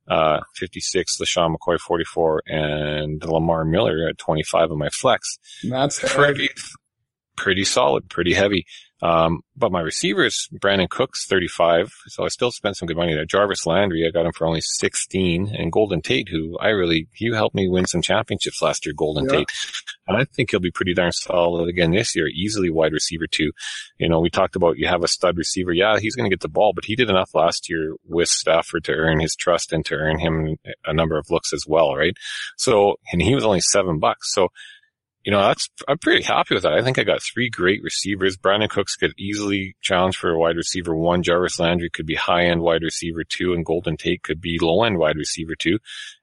uh, 0.07 0.39
56, 0.55 1.17
LeSean 1.21 1.55
McCoy, 1.55 1.79
44, 1.79 2.43
and 2.47 3.23
Lamar 3.23 3.65
Miller 3.65 4.07
at 4.09 4.17
25 4.17 4.71
of 4.71 4.77
my 4.77 4.89
flex. 4.89 5.37
That's 5.63 5.99
Pretty, 5.99 6.49
pretty 7.35 7.65
solid, 7.65 8.09
pretty 8.09 8.33
heavy. 8.33 8.65
Um, 9.01 9.41
but 9.55 9.71
my 9.71 9.81
receivers, 9.81 10.47
Brandin 10.53 10.89
Cooks, 10.89 11.25
35. 11.27 11.91
So 12.07 12.25
I 12.25 12.29
still 12.29 12.51
spent 12.51 12.77
some 12.77 12.87
good 12.87 12.97
money 12.97 13.13
there. 13.13 13.25
Jarvis 13.25 13.65
Landry, 13.65 14.05
I 14.07 14.11
got 14.11 14.25
him 14.25 14.31
for 14.31 14.47
only 14.47 14.61
16 14.61 15.53
and 15.55 15.71
Golden 15.71 16.01
Tate, 16.01 16.29
who 16.29 16.57
I 16.59 16.69
really, 16.69 17.07
he 17.13 17.31
helped 17.33 17.55
me 17.55 17.67
win 17.69 17.85
some 17.85 18.01
championships 18.01 18.61
last 18.61 18.85
year, 18.85 18.93
Golden 18.97 19.25
Yeah. 19.25 19.37
Tate. 19.37 19.51
And 20.07 20.17
I 20.17 20.25
think 20.25 20.51
he'll 20.51 20.59
be 20.59 20.71
pretty 20.71 20.93
darn 20.93 21.11
solid 21.11 21.67
again 21.69 21.91
this 21.91 22.15
year, 22.15 22.27
easily 22.27 22.69
wide 22.69 22.93
receiver 22.93 23.27
too. 23.29 23.51
You 23.99 24.09
know, 24.09 24.19
we 24.19 24.29
talked 24.29 24.55
about 24.55 24.77
you 24.77 24.87
have 24.87 25.03
a 25.03 25.07
stud 25.07 25.37
receiver. 25.37 25.73
Yeah, 25.73 25.99
he's 25.99 26.15
going 26.15 26.29
to 26.29 26.33
get 26.35 26.41
the 26.41 26.47
ball, 26.49 26.71
but 26.73 26.85
he 26.85 26.95
did 26.95 27.09
enough 27.09 27.35
last 27.35 27.69
year 27.69 27.93
with 28.05 28.29
Stafford 28.29 28.83
to 28.85 28.93
earn 28.93 29.19
his 29.19 29.35
trust 29.35 29.73
and 29.73 29.85
to 29.85 29.95
earn 29.95 30.17
him 30.19 30.57
a 30.85 30.93
number 30.93 31.17
of 31.17 31.29
looks 31.29 31.53
as 31.53 31.65
well, 31.67 31.93
right? 31.95 32.15
So, 32.57 32.95
and 33.11 33.21
he 33.21 33.35
was 33.35 33.43
only 33.43 33.61
seven 33.61 33.99
bucks. 33.99 34.33
So, 34.33 34.47
you 35.27 35.31
know, 35.31 35.41
that's, 35.41 35.67
I'm 35.89 35.97
pretty 35.97 36.23
happy 36.23 36.53
with 36.53 36.63
that. 36.63 36.71
I 36.71 36.81
think 36.81 36.97
I 36.97 37.03
got 37.03 37.21
three 37.21 37.49
great 37.49 37.83
receivers. 37.83 38.37
Brandin 38.37 38.69
Cooks 38.69 38.95
could 38.95 39.11
easily 39.19 39.75
challenge 39.81 40.15
for 40.15 40.29
a 40.29 40.39
wide 40.39 40.55
receiver 40.55 40.95
one. 40.95 41.21
Jarvis 41.21 41.59
Landry 41.59 41.89
could 41.89 42.05
be 42.05 42.15
high 42.15 42.45
end 42.45 42.61
wide 42.61 42.81
receiver 42.81 43.25
two 43.27 43.51
and 43.51 43.65
Golden 43.65 43.97
Tate 43.97 44.23
could 44.23 44.39
be 44.39 44.57
low 44.61 44.85
end 44.85 44.97
wide 44.97 45.17
receiver 45.17 45.53
two. 45.53 45.79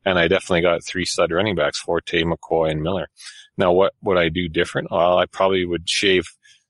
And 0.07 0.19
I 0.19 0.27
definitely 0.27 0.63
got 0.63 0.83
three 0.87 1.05
stud 1.05 1.33
running 1.33 1.55
backs, 1.55 1.79
Forte, 1.79 2.23
McCoy, 2.23 2.71
and 2.71 2.83
Miller. 2.83 3.09
Now, 3.59 3.73
what 3.73 3.93
would 4.03 4.17
I 4.17 4.31
do 4.31 4.49
different? 4.49 4.91
Well, 4.91 5.19
I 5.19 5.27
probably 5.27 5.67
would 5.67 5.87
shave 5.87 6.25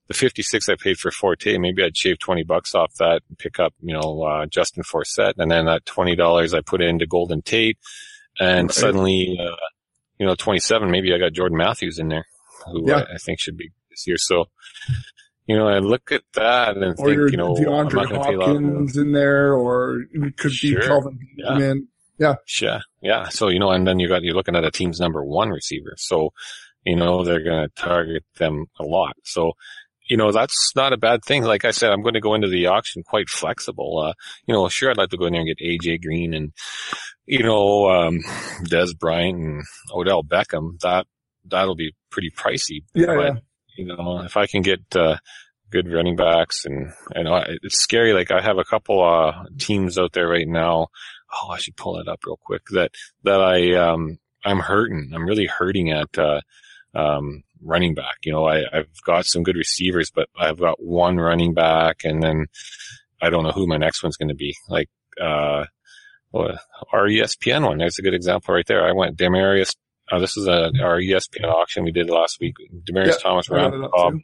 the 0.08 0.14
56 0.14 0.68
I 0.68 0.74
paid 0.74 0.98
for 0.98 1.12
Forte. 1.12 1.56
Maybe 1.58 1.84
I'd 1.84 1.96
shave 1.96 2.18
20 2.18 2.42
bucks 2.42 2.74
off 2.74 2.94
that 2.98 3.22
and 3.28 3.38
pick 3.38 3.60
up, 3.60 3.74
you 3.80 3.94
know, 3.94 4.22
uh, 4.24 4.46
Justin 4.46 4.82
Forsett. 4.82 5.34
And 5.38 5.52
then 5.52 5.66
that 5.66 5.84
$20 5.84 6.52
I 6.52 6.62
put 6.62 6.82
into 6.82 7.06
Golden 7.06 7.42
Tate 7.42 7.78
and 8.40 8.70
Right. 8.70 8.74
suddenly, 8.74 9.38
uh, 9.40 9.54
you 10.18 10.26
know, 10.26 10.34
27, 10.34 10.90
maybe 10.90 11.12
I 11.14 11.18
got 11.18 11.32
Jordan 11.32 11.58
Matthews 11.58 11.98
in 11.98 12.08
there, 12.08 12.26
who 12.66 12.88
Yeah. 12.88 12.98
I, 13.08 13.14
I 13.14 13.16
think 13.24 13.40
should 13.40 13.56
be 13.56 13.70
this 13.90 14.06
year. 14.06 14.16
So, 14.18 14.44
you 15.46 15.56
know, 15.56 15.68
I 15.68 15.78
look 15.78 16.10
at 16.12 16.22
that 16.34 16.76
and 16.76 16.94
or 16.98 17.06
think, 17.06 17.16
your 17.16 17.28
you 17.28 17.36
know, 17.36 17.54
I'm 17.56 17.88
not 17.88 17.92
going 18.08 18.08
to 18.08 18.26
pay 18.28 18.34
a 18.34 18.38
lot. 18.38 18.48
Hopkins 18.48 18.96
in 18.96 19.12
there, 19.12 19.52
or 19.54 20.00
it 20.12 20.36
could 20.36 20.50
be 20.52 20.72
Sure. 20.72 20.80
Kelvin 20.82 21.18
Yeah. 21.36 21.48
Benjamin. 21.50 21.88
Yeah, 22.16 22.34
yeah. 23.02 23.28
So 23.28 23.48
you 23.48 23.58
know, 23.58 23.70
and 23.72 23.84
then 23.86 23.98
you 23.98 24.06
got 24.06 24.22
you're 24.22 24.34
looking 24.36 24.54
at 24.54 24.64
a 24.64 24.70
team's 24.70 25.00
number 25.00 25.24
one 25.24 25.50
receiver. 25.50 25.94
So 25.98 26.30
you 26.84 26.94
know 26.94 27.24
they're 27.24 27.42
going 27.42 27.68
to 27.68 27.74
target 27.74 28.22
them 28.38 28.66
a 28.78 28.84
lot. 28.84 29.16
So 29.24 29.54
you 30.08 30.16
know 30.16 30.30
that's 30.30 30.70
not 30.76 30.92
a 30.92 30.96
bad 30.96 31.24
thing. 31.24 31.42
Like 31.42 31.64
I 31.64 31.72
said, 31.72 31.90
I'm 31.90 32.02
going 32.02 32.14
to 32.14 32.20
go 32.20 32.34
into 32.34 32.46
the 32.48 32.68
auction 32.68 33.02
quite 33.02 33.28
flexible. 33.28 33.98
Uh, 33.98 34.12
you 34.46 34.54
know, 34.54 34.68
sure, 34.68 34.90
I'd 34.92 34.96
like 34.96 35.10
to 35.10 35.16
go 35.16 35.26
in 35.26 35.32
there 35.32 35.42
and 35.42 35.48
get 35.48 35.58
AJ 35.58 36.02
Green 36.02 36.34
and 36.34 36.52
you 37.26 37.42
know 37.42 37.88
um, 37.88 38.20
Dez 38.64 38.98
Bryant 38.98 39.38
and 39.38 39.62
Odell 39.92 40.22
Beckham. 40.22 40.78
That 40.80 41.06
that'll 41.44 41.76
be 41.76 41.94
pretty 42.10 42.30
pricey. 42.30 42.84
Yeah, 42.94 43.06
but, 43.06 43.24
yeah. 43.24 43.34
You 43.76 43.86
know, 43.86 44.20
if 44.20 44.36
I 44.36 44.46
can 44.46 44.62
get 44.62 44.80
uh, 44.94 45.16
good 45.74 45.92
running 45.92 46.14
backs 46.14 46.64
and 46.64 46.92
and 47.14 47.26
uh, 47.26 47.44
it's 47.62 47.80
scary. 47.80 48.12
Like 48.12 48.30
I 48.30 48.40
have 48.40 48.58
a 48.58 48.64
couple 48.64 49.02
uh 49.02 49.46
teams 49.58 49.98
out 49.98 50.12
there 50.12 50.28
right 50.28 50.46
now. 50.46 50.88
Oh, 51.32 51.48
I 51.50 51.58
should 51.58 51.76
pull 51.76 51.96
that 51.96 52.08
up 52.08 52.20
real 52.24 52.38
quick. 52.40 52.62
That 52.70 52.92
that 53.24 53.40
I 53.40 53.74
um 53.74 54.18
I'm 54.44 54.60
hurting. 54.60 55.10
I'm 55.12 55.26
really 55.26 55.46
hurting 55.46 55.90
at 55.90 56.16
uh 56.16 56.40
um 56.94 57.42
running 57.60 57.94
back. 57.94 58.18
You 58.22 58.32
know, 58.32 58.46
I 58.46 58.62
I've 58.72 59.02
got 59.04 59.26
some 59.26 59.42
good 59.42 59.56
receivers, 59.56 60.12
but 60.14 60.28
I've 60.38 60.60
got 60.60 60.80
one 60.80 61.16
running 61.16 61.54
back, 61.54 62.04
and 62.04 62.22
then 62.22 62.46
I 63.20 63.30
don't 63.30 63.42
know 63.42 63.52
who 63.52 63.66
my 63.66 63.78
next 63.78 64.02
one's 64.02 64.16
going 64.16 64.28
to 64.28 64.34
be. 64.34 64.54
Like 64.68 64.88
uh. 65.20 65.64
Well, 66.34 66.58
our 66.92 67.06
E 67.06 67.20
ESPN 67.20 67.64
one. 67.64 67.78
There's 67.78 68.00
a 68.00 68.02
good 68.02 68.12
example 68.12 68.54
right 68.54 68.66
there. 68.66 68.84
I 68.84 68.90
went 68.90 69.16
Demaryius. 69.16 69.76
Uh, 70.10 70.18
this 70.18 70.36
is 70.36 70.48
a 70.48 70.72
our 70.82 71.00
ESPN 71.00 71.44
auction 71.44 71.84
we 71.84 71.92
did 71.92 72.10
last 72.10 72.38
week. 72.40 72.56
Demaryius 72.90 73.06
Yeah, 73.06 73.18
Thomas, 73.22 73.48
Randall 73.48 73.88
Cobb, 73.88 74.14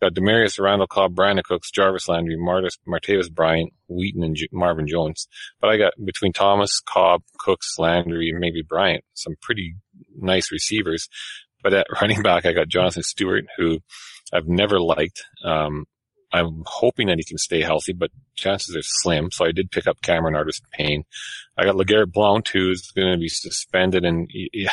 got 0.00 0.14
Demaryius 0.14 0.58
Randall 0.58 0.86
Cobb, 0.86 1.14
Brandin 1.14 1.42
Cooks, 1.44 1.70
Jarvis 1.70 2.08
Landry, 2.08 2.36
Martis, 2.38 2.78
Martavis 2.88 3.30
Bryant, 3.30 3.74
Wheaton, 3.88 4.24
and 4.24 4.34
J- 4.34 4.48
Marvin 4.52 4.88
Jones. 4.88 5.28
But 5.60 5.68
I 5.68 5.76
got 5.76 5.92
between 6.02 6.32
Thomas, 6.32 6.80
Cobb, 6.80 7.22
Cooks, 7.38 7.74
Landry, 7.78 8.30
and 8.30 8.40
maybe 8.40 8.62
Bryant, 8.66 9.04
some 9.12 9.34
pretty 9.42 9.76
nice 10.16 10.50
receivers. 10.50 11.08
But 11.62 11.74
at 11.74 11.86
running 12.00 12.22
back, 12.22 12.46
I 12.46 12.54
got 12.54 12.68
Jonathan 12.68 13.02
Stewart, 13.02 13.44
who 13.58 13.80
I've 14.32 14.48
never 14.48 14.80
liked. 14.80 15.22
Um, 15.44 15.84
I'm 16.34 16.62
hoping 16.66 17.06
that 17.06 17.18
he 17.18 17.24
can 17.24 17.38
stay 17.38 17.62
healthy, 17.62 17.92
but 17.92 18.10
chances 18.34 18.74
are 18.76 18.82
slim. 18.82 19.30
So 19.30 19.44
I 19.46 19.52
did 19.52 19.70
pick 19.70 19.86
up 19.86 20.02
Cameron 20.02 20.34
Artis 20.34 20.60
Payne. 20.72 21.04
I 21.56 21.64
got 21.64 21.76
LeGarrette 21.76 22.12
Blount, 22.12 22.48
who's 22.48 22.90
going 22.90 23.12
to 23.12 23.18
be 23.18 23.28
suspended. 23.28 24.04
And 24.04 24.28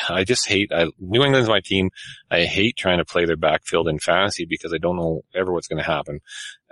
I 0.09 0.24
just 0.24 0.47
hate, 0.47 0.72
I, 0.74 0.88
New 0.99 1.24
England's 1.24 1.49
my 1.49 1.62
team. 1.64 1.91
I 2.32 2.45
hate 2.45 2.78
trying 2.78 2.97
to 2.97 3.05
play 3.05 3.26
their 3.26 3.38
backfield 3.38 3.88
in 3.88 3.99
fantasy 3.99 4.45
because 4.49 4.74
I 4.74 4.80
don't 4.80 4.97
know 4.97 5.22
ever 5.36 5.53
what's 5.53 5.68
going 5.68 5.78
to 5.84 5.89
happen. 5.89 6.20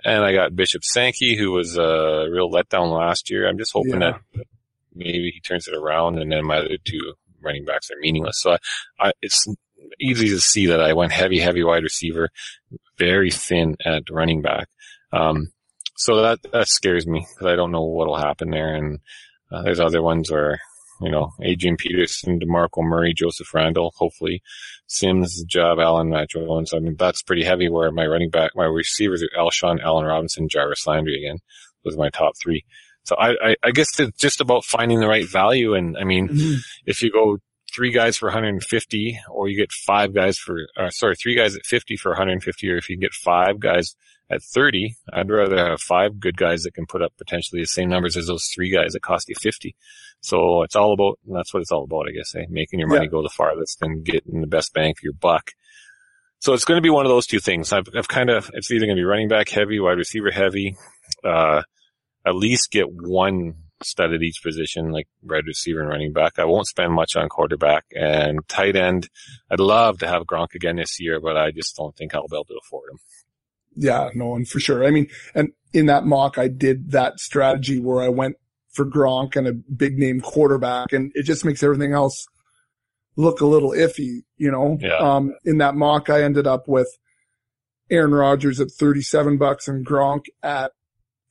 And 0.03 0.23
I 0.23 0.33
got 0.33 0.55
Bishop 0.55 0.83
Sankey, 0.83 1.37
who 1.37 1.51
was 1.51 1.77
a 1.77 2.27
real 2.31 2.49
letdown 2.49 2.91
last 2.91 3.29
year. 3.29 3.47
I'm 3.47 3.59
just 3.59 3.73
hoping 3.73 4.01
Yeah. 4.01 4.17
that 4.33 4.45
maybe 4.95 5.31
he 5.33 5.39
turns 5.41 5.67
it 5.67 5.75
around 5.75 6.17
and 6.17 6.31
then 6.31 6.45
my 6.45 6.57
other 6.57 6.77
two 6.83 7.13
running 7.43 7.63
backs 7.63 7.91
are 7.91 7.99
meaningless. 7.99 8.39
So 8.41 8.53
I, 8.53 8.57
I, 8.99 9.11
it's 9.21 9.45
easy 9.99 10.29
to 10.29 10.39
see 10.39 10.65
that 10.67 10.81
I 10.81 10.93
went 10.93 11.11
heavy, 11.11 11.39
heavy 11.39 11.63
wide 11.63 11.83
receiver, 11.83 12.29
very 12.99 13.31
thin 13.31 13.75
at 13.83 14.03
running 14.11 14.41
back. 14.43 14.67
Um, 15.11 15.47
so 15.97 16.21
that, 16.21 16.39
that 16.51 16.67
scares 16.67 17.07
me 17.07 17.25
because 17.33 17.51
I 17.51 17.55
don't 17.55 17.71
know 17.71 17.83
what'll 17.83 18.17
happen 18.17 18.51
there. 18.51 18.75
And 18.75 18.99
uh, 19.51 19.63
there's 19.63 19.79
other 19.79 20.01
ones 20.01 20.29
where, 20.31 20.59
you 21.01 21.09
know, 21.09 21.31
Adrian 21.41 21.77
Peterson, 21.77 22.39
DeMarco 22.39 22.83
Murray, 22.83 23.13
Joseph 23.13 23.53
Randle, 23.53 23.91
hopefully 23.97 24.41
Sims, 24.87 25.43
Job, 25.45 25.79
Allen, 25.79 26.09
Matt 26.09 26.29
Jones. 26.29 26.73
I 26.73 26.79
mean, 26.79 26.95
that's 26.97 27.23
pretty 27.23 27.43
heavy 27.43 27.69
where 27.69 27.91
my 27.91 28.05
running 28.05 28.29
back, 28.29 28.51
my 28.55 28.65
receivers 28.65 29.23
are 29.23 29.29
Alshon, 29.41 29.81
Allen 29.81 30.05
Robinson, 30.05 30.47
Jarvis 30.49 30.85
Landry 30.87 31.17
again. 31.17 31.39
Those 31.83 31.95
are 31.95 31.99
my 31.99 32.09
top 32.09 32.33
three. 32.41 32.63
So 33.03 33.15
I, 33.15 33.29
I, 33.49 33.55
I 33.63 33.71
guess 33.71 33.87
it's 33.99 34.17
just 34.19 34.41
about 34.41 34.65
finding 34.65 34.99
the 34.99 35.07
right 35.07 35.27
value. 35.27 35.73
And 35.73 35.97
I 35.97 36.03
mean, 36.03 36.27
Mhm. 36.27 36.57
if 36.85 37.01
you 37.01 37.11
go 37.11 37.37
three 37.73 37.91
guys 37.91 38.17
for 38.17 38.27
150 38.27 39.19
or 39.29 39.47
you 39.47 39.57
get 39.57 39.71
five 39.71 40.13
guys 40.13 40.37
for, 40.37 40.59
uh, 40.77 40.89
sorry, 40.89 41.15
three 41.15 41.35
guys 41.35 41.55
at 41.55 41.65
50 41.65 41.95
for 41.97 42.11
150 42.11 42.69
or 42.69 42.77
if 42.77 42.89
you 42.89 42.97
get 42.97 43.13
five 43.13 43.59
guys 43.59 43.95
at 44.31 44.43
30, 44.43 44.95
I'd 45.11 45.29
rather 45.29 45.57
have 45.57 45.81
five 45.81 46.19
good 46.19 46.37
guys 46.37 46.63
that 46.63 46.73
can 46.75 46.85
put 46.85 47.01
up 47.01 47.13
potentially 47.17 47.61
the 47.61 47.67
same 47.67 47.89
numbers 47.89 48.15
as 48.15 48.27
those 48.27 48.47
three 48.53 48.69
guys 48.71 48.93
that 48.93 49.01
cost 49.01 49.27
you 49.29 49.35
50. 49.41 49.75
So 50.21 50.61
it's 50.63 50.75
all 50.75 50.93
about, 50.93 51.17
and 51.25 51.35
that's 51.35 51.53
what 51.53 51.61
it's 51.61 51.71
all 51.71 51.85
about, 51.85 52.07
I 52.07 52.11
guess, 52.11 52.35
eh? 52.35 52.45
making 52.49 52.79
your 52.79 52.89
money 52.89 53.05
Yeah. 53.05 53.09
go 53.11 53.23
the 53.23 53.29
farthest 53.29 53.81
and 53.81 54.03
getting 54.03 54.41
the 54.41 54.47
best 54.47 54.73
bang 54.73 54.93
for 54.93 55.01
your 55.03 55.13
buck. 55.13 55.51
So 56.39 56.53
it's 56.53 56.65
going 56.65 56.77
to 56.77 56.81
be 56.83 56.89
one 56.89 57.05
of 57.05 57.09
those 57.09 57.25
two 57.25 57.39
things. 57.39 57.73
I've, 57.73 57.87
I've 57.95 58.07
kind 58.07 58.29
of, 58.29 58.49
it's 58.53 58.69
either 58.71 58.85
going 58.85 58.95
to 58.95 59.01
be 59.01 59.05
running 59.05 59.27
back 59.29 59.49
heavy, 59.49 59.79
wide 59.79 59.97
receiver 59.97 60.31
heavy, 60.31 60.75
uh, 61.23 61.63
at 62.25 62.35
least 62.35 62.71
get 62.71 62.85
one 62.91 63.55
stud 63.83 64.13
at 64.13 64.21
each 64.21 64.41
position, 64.43 64.91
like 64.91 65.07
wide 65.23 65.45
receiver 65.45 65.81
and 65.81 65.89
running 65.89 66.13
back. 66.13 66.39
I 66.39 66.45
won't 66.45 66.67
spend 66.67 66.93
much 66.93 67.15
on 67.15 67.29
quarterback 67.29 67.85
and 67.95 68.39
tight 68.47 68.75
end. 68.75 69.09
I'd 69.51 69.59
love 69.59 69.99
to 69.99 70.07
have 70.07 70.23
Gronk 70.23 70.55
again 70.55 70.77
this 70.77 70.99
year, 70.99 71.19
but 71.19 71.37
I 71.37 71.51
just 71.51 71.75
don't 71.75 71.95
think 71.95 72.13
I'll 72.13 72.27
be 72.27 72.35
able 72.35 72.45
to 72.45 72.59
afford 72.63 72.91
him. 72.91 72.97
Yeah, 73.75 74.09
no, 74.13 74.35
and 74.35 74.47
for 74.47 74.59
sure. 74.59 74.85
I 74.85 74.91
mean, 74.91 75.07
and 75.33 75.49
in 75.73 75.85
that 75.85 76.05
mock, 76.05 76.37
I 76.37 76.47
did 76.47 76.91
that 76.91 77.19
strategy 77.19 77.79
where 77.79 78.01
I 78.01 78.09
went 78.09 78.35
for 78.71 78.85
Gronk 78.85 79.35
and 79.35 79.47
a 79.47 79.53
big 79.53 79.97
name 79.97 80.21
quarterback, 80.21 80.91
and 80.93 81.11
it 81.15 81.23
just 81.23 81.45
makes 81.45 81.63
everything 81.63 81.93
else 81.93 82.27
look 83.15 83.41
a 83.41 83.45
little 83.45 83.71
iffy, 83.71 84.23
you 84.37 84.51
know? 84.51 84.77
Yeah. 84.79 84.97
Um, 84.97 85.33
in 85.43 85.57
that 85.57 85.75
mock, 85.75 86.09
I 86.09 86.23
ended 86.23 86.47
up 86.47 86.67
with 86.67 86.87
Aaron 87.91 88.13
Rodgers 88.13 88.59
at 88.59 88.71
37 88.71 89.37
bucks 89.37 89.67
and 89.67 89.85
Gronk 89.85 90.25
at 90.43 90.71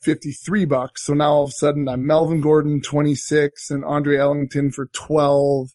53 0.01 0.65
bucks. 0.65 1.05
So 1.05 1.15
now 1.15 1.33
all 1.33 1.45
of 1.45 1.51
a 1.51 1.53
sudden 1.53 1.89
I'm 1.89 2.07
Melvin 2.07 2.41
Gordon 2.41 2.81
26 2.81 3.71
and 3.71 3.85
Andre 3.85 4.17
Ellington 4.17 4.71
for 4.71 4.87
12, 4.87 5.69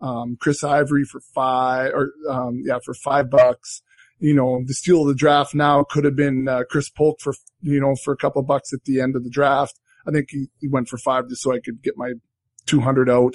um, 0.00 0.36
Chris 0.40 0.62
Ivory 0.64 1.04
for 1.04 1.20
five 1.20 1.92
or, 1.94 2.12
um, 2.28 2.62
yeah, 2.64 2.78
for 2.84 2.94
five 2.94 3.30
bucks 3.30 3.82
you 4.20 4.34
know, 4.34 4.62
the 4.64 4.74
steal 4.74 5.02
of 5.02 5.08
the 5.08 5.14
draft 5.14 5.54
now 5.54 5.82
could 5.82 6.04
have 6.04 6.14
been 6.14 6.46
uh, 6.46 6.62
Chris 6.68 6.90
Polk 6.90 7.20
for, 7.20 7.32
you 7.62 7.80
know, 7.80 7.96
for 7.96 8.12
a 8.12 8.16
couple 8.16 8.42
bucks 8.42 8.72
at 8.72 8.84
the 8.84 9.00
end 9.00 9.16
of 9.16 9.24
the 9.24 9.30
draft. 9.30 9.80
I 10.06 10.10
think 10.10 10.28
he, 10.30 10.46
he 10.60 10.68
went 10.68 10.88
for 10.88 10.98
five 10.98 11.28
just 11.28 11.42
so 11.42 11.52
I 11.52 11.58
could 11.58 11.82
get 11.82 11.96
my 11.96 12.12
200 12.66 13.08
out. 13.08 13.34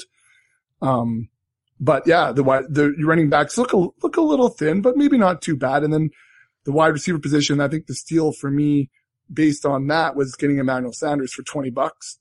Um, 0.81 1.29
but 1.79 2.05
yeah, 2.05 2.31
the 2.31 2.43
wide, 2.43 2.65
the 2.69 2.93
running 3.03 3.29
backs 3.29 3.57
look 3.57 3.73
a, 3.73 3.77
look 3.77 4.17
a 4.17 4.21
little 4.21 4.49
thin, 4.49 4.81
but 4.81 4.95
maybe 4.95 5.17
not 5.17 5.41
too 5.41 5.55
bad. 5.55 5.83
And 5.83 5.91
then 5.91 6.11
the 6.65 6.71
wide 6.71 6.93
receiver 6.93 7.19
position, 7.19 7.59
I 7.59 7.67
think 7.67 7.87
the 7.87 7.95
steal 7.95 8.31
for 8.31 8.51
me 8.51 8.91
based 9.31 9.65
on 9.65 9.87
that 9.87 10.15
was 10.15 10.35
getting 10.35 10.57
Emmanuel 10.59 10.93
Sanders 10.93 11.33
for 11.33 11.43
20 11.43 11.69
bucks 11.71 12.19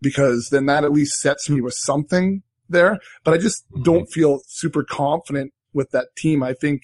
because 0.00 0.48
then 0.50 0.66
that 0.66 0.84
at 0.84 0.92
least 0.92 1.20
sets 1.20 1.48
me 1.48 1.60
with 1.60 1.74
something 1.74 2.42
there. 2.68 2.98
But 3.24 3.34
I 3.34 3.38
just 3.38 3.64
Mhm. 3.72 3.84
don't 3.84 4.06
feel 4.06 4.40
super 4.46 4.84
confident 4.84 5.52
with 5.72 5.90
that 5.90 6.14
team. 6.16 6.42
I 6.42 6.52
think 6.54 6.82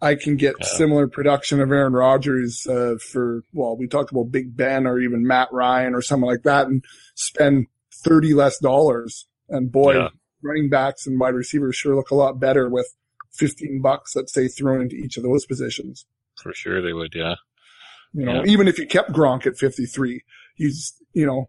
I 0.00 0.14
can 0.16 0.36
get 0.36 0.56
Yeah. 0.60 0.66
similar 0.66 1.06
production 1.06 1.60
of 1.60 1.70
Aaron 1.70 1.92
Rodgers 1.92 2.66
uh, 2.66 2.96
for 3.12 3.42
well, 3.52 3.76
we 3.76 3.86
talked 3.86 4.10
about 4.10 4.32
Big 4.32 4.56
Ben 4.56 4.86
or 4.86 4.98
even 4.98 5.26
Matt 5.26 5.48
Ryan 5.52 5.94
or 5.94 6.02
something 6.02 6.26
like 6.26 6.42
that, 6.42 6.66
and 6.66 6.84
spend 7.14 7.66
thirty 8.04 8.34
less 8.34 8.58
dollars. 8.58 9.28
And 9.48 9.70
boy, 9.70 9.94
Yeah. 9.96 10.08
running 10.42 10.68
backs 10.68 11.06
and 11.06 11.20
wide 11.20 11.34
receivers 11.34 11.76
sure 11.76 11.94
look 11.94 12.10
a 12.10 12.16
lot 12.16 12.40
better 12.40 12.68
with 12.68 12.88
fifteen 13.32 13.80
bucks, 13.80 14.16
let's 14.16 14.32
say, 14.32 14.48
thrown 14.48 14.82
into 14.82 14.96
each 14.96 15.16
of 15.16 15.22
those 15.22 15.46
positions. 15.46 16.04
For 16.42 16.52
sure 16.52 16.82
they 16.82 16.92
would, 16.92 17.14
yeah. 17.14 17.36
You 18.14 18.26
know, 18.26 18.42
Yeah. 18.44 18.50
even 18.52 18.68
if 18.68 18.78
you 18.78 18.86
kept 18.86 19.12
Gronk 19.12 19.46
at 19.46 19.56
fifty 19.58 19.86
three, 19.86 20.22
he's 20.54 20.94
you 21.12 21.26
know 21.26 21.48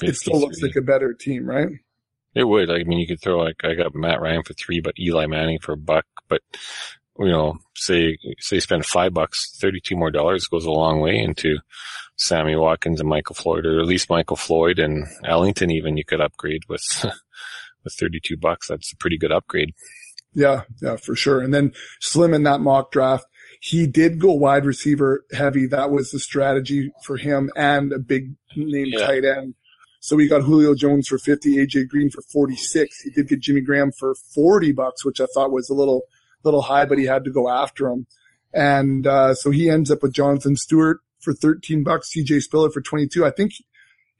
it 0.00 0.16
still 0.16 0.40
looks 0.40 0.62
like 0.62 0.76
a 0.76 0.82
better 0.82 1.12
team, 1.14 1.46
right? 1.46 1.68
It 2.34 2.44
would. 2.44 2.70
I 2.70 2.82
mean, 2.84 2.98
you 2.98 3.06
could 3.06 3.20
throw 3.20 3.38
like 3.38 3.62
I 3.64 3.74
got 3.74 3.94
Matt 3.94 4.20
Ryan 4.20 4.42
for 4.42 4.54
three, 4.54 4.80
but 4.80 4.94
Eli 4.98 5.26
Manning 5.26 5.58
for 5.60 5.72
a 5.72 5.76
buck. 5.76 6.06
But 6.28 6.40
you 7.18 7.28
know, 7.28 7.58
say 7.74 8.16
say 8.38 8.58
spend 8.60 8.86
five 8.86 9.12
bucks, 9.12 9.56
thirty-two 9.60 9.96
more 9.96 10.10
dollars 10.10 10.46
goes 10.46 10.64
a 10.64 10.70
long 10.70 11.00
way 11.00 11.18
into 11.18 11.58
Sammy 12.16 12.56
Watkins 12.56 13.00
and 13.00 13.08
Michael 13.08 13.34
Floyd, 13.34 13.66
or 13.66 13.80
at 13.80 13.86
least 13.86 14.08
Michael 14.10 14.36
Floyd 14.36 14.78
and 14.78 15.06
Ellington. 15.24 15.70
Even 15.70 15.96
you 15.98 16.04
could 16.06 16.20
upgrade 16.22 16.62
with 16.68 16.82
with 17.84 17.94
thirty-two 18.00 18.38
bucks. 18.38 18.68
That's 18.68 18.92
a 18.92 18.96
pretty 18.96 19.18
good 19.18 19.32
upgrade. 19.32 19.74
Yeah, 20.34 20.62
yeah, 20.80 20.96
for 20.96 21.14
sure. 21.14 21.42
And 21.42 21.52
then 21.52 21.72
Slim 22.00 22.32
in 22.32 22.44
that 22.44 22.62
mock 22.62 22.92
draft, 22.92 23.26
he 23.64 23.86
did 23.86 24.18
go 24.18 24.32
wide 24.32 24.64
receiver 24.64 25.24
heavy. 25.32 25.66
That 25.66 25.92
was 25.92 26.10
the 26.10 26.18
strategy 26.18 26.90
for 27.04 27.16
him 27.16 27.48
and 27.54 27.92
a 27.92 27.98
big 28.00 28.34
name 28.56 28.86
Yeah. 28.88 29.06
tight 29.06 29.24
end. 29.24 29.54
So 30.00 30.16
we 30.16 30.26
got 30.26 30.42
Julio 30.42 30.74
Jones 30.74 31.06
for 31.06 31.16
50, 31.16 31.58
AJ 31.58 31.84
Green 31.88 32.10
for 32.10 32.22
46. 32.22 33.02
He 33.02 33.10
did 33.10 33.28
get 33.28 33.38
Jimmy 33.38 33.60
Graham 33.60 33.92
for 33.92 34.16
40 34.34 34.72
bucks, 34.72 35.04
which 35.04 35.20
I 35.20 35.26
thought 35.32 35.52
was 35.52 35.70
a 35.70 35.74
little, 35.74 36.02
little 36.42 36.62
high, 36.62 36.84
but 36.86 36.98
he 36.98 37.04
had 37.04 37.22
to 37.22 37.30
go 37.30 37.48
after 37.48 37.86
him. 37.86 38.08
And, 38.52 39.06
uh, 39.06 39.32
so 39.34 39.52
he 39.52 39.70
ends 39.70 39.92
up 39.92 40.02
with 40.02 40.12
Jonathan 40.12 40.56
Stewart 40.56 40.98
for 41.20 41.32
13 41.32 41.84
bucks, 41.84 42.10
CJ 42.12 42.40
Spiller 42.42 42.68
for 42.68 42.80
22. 42.80 43.24
I 43.24 43.30
think 43.30 43.52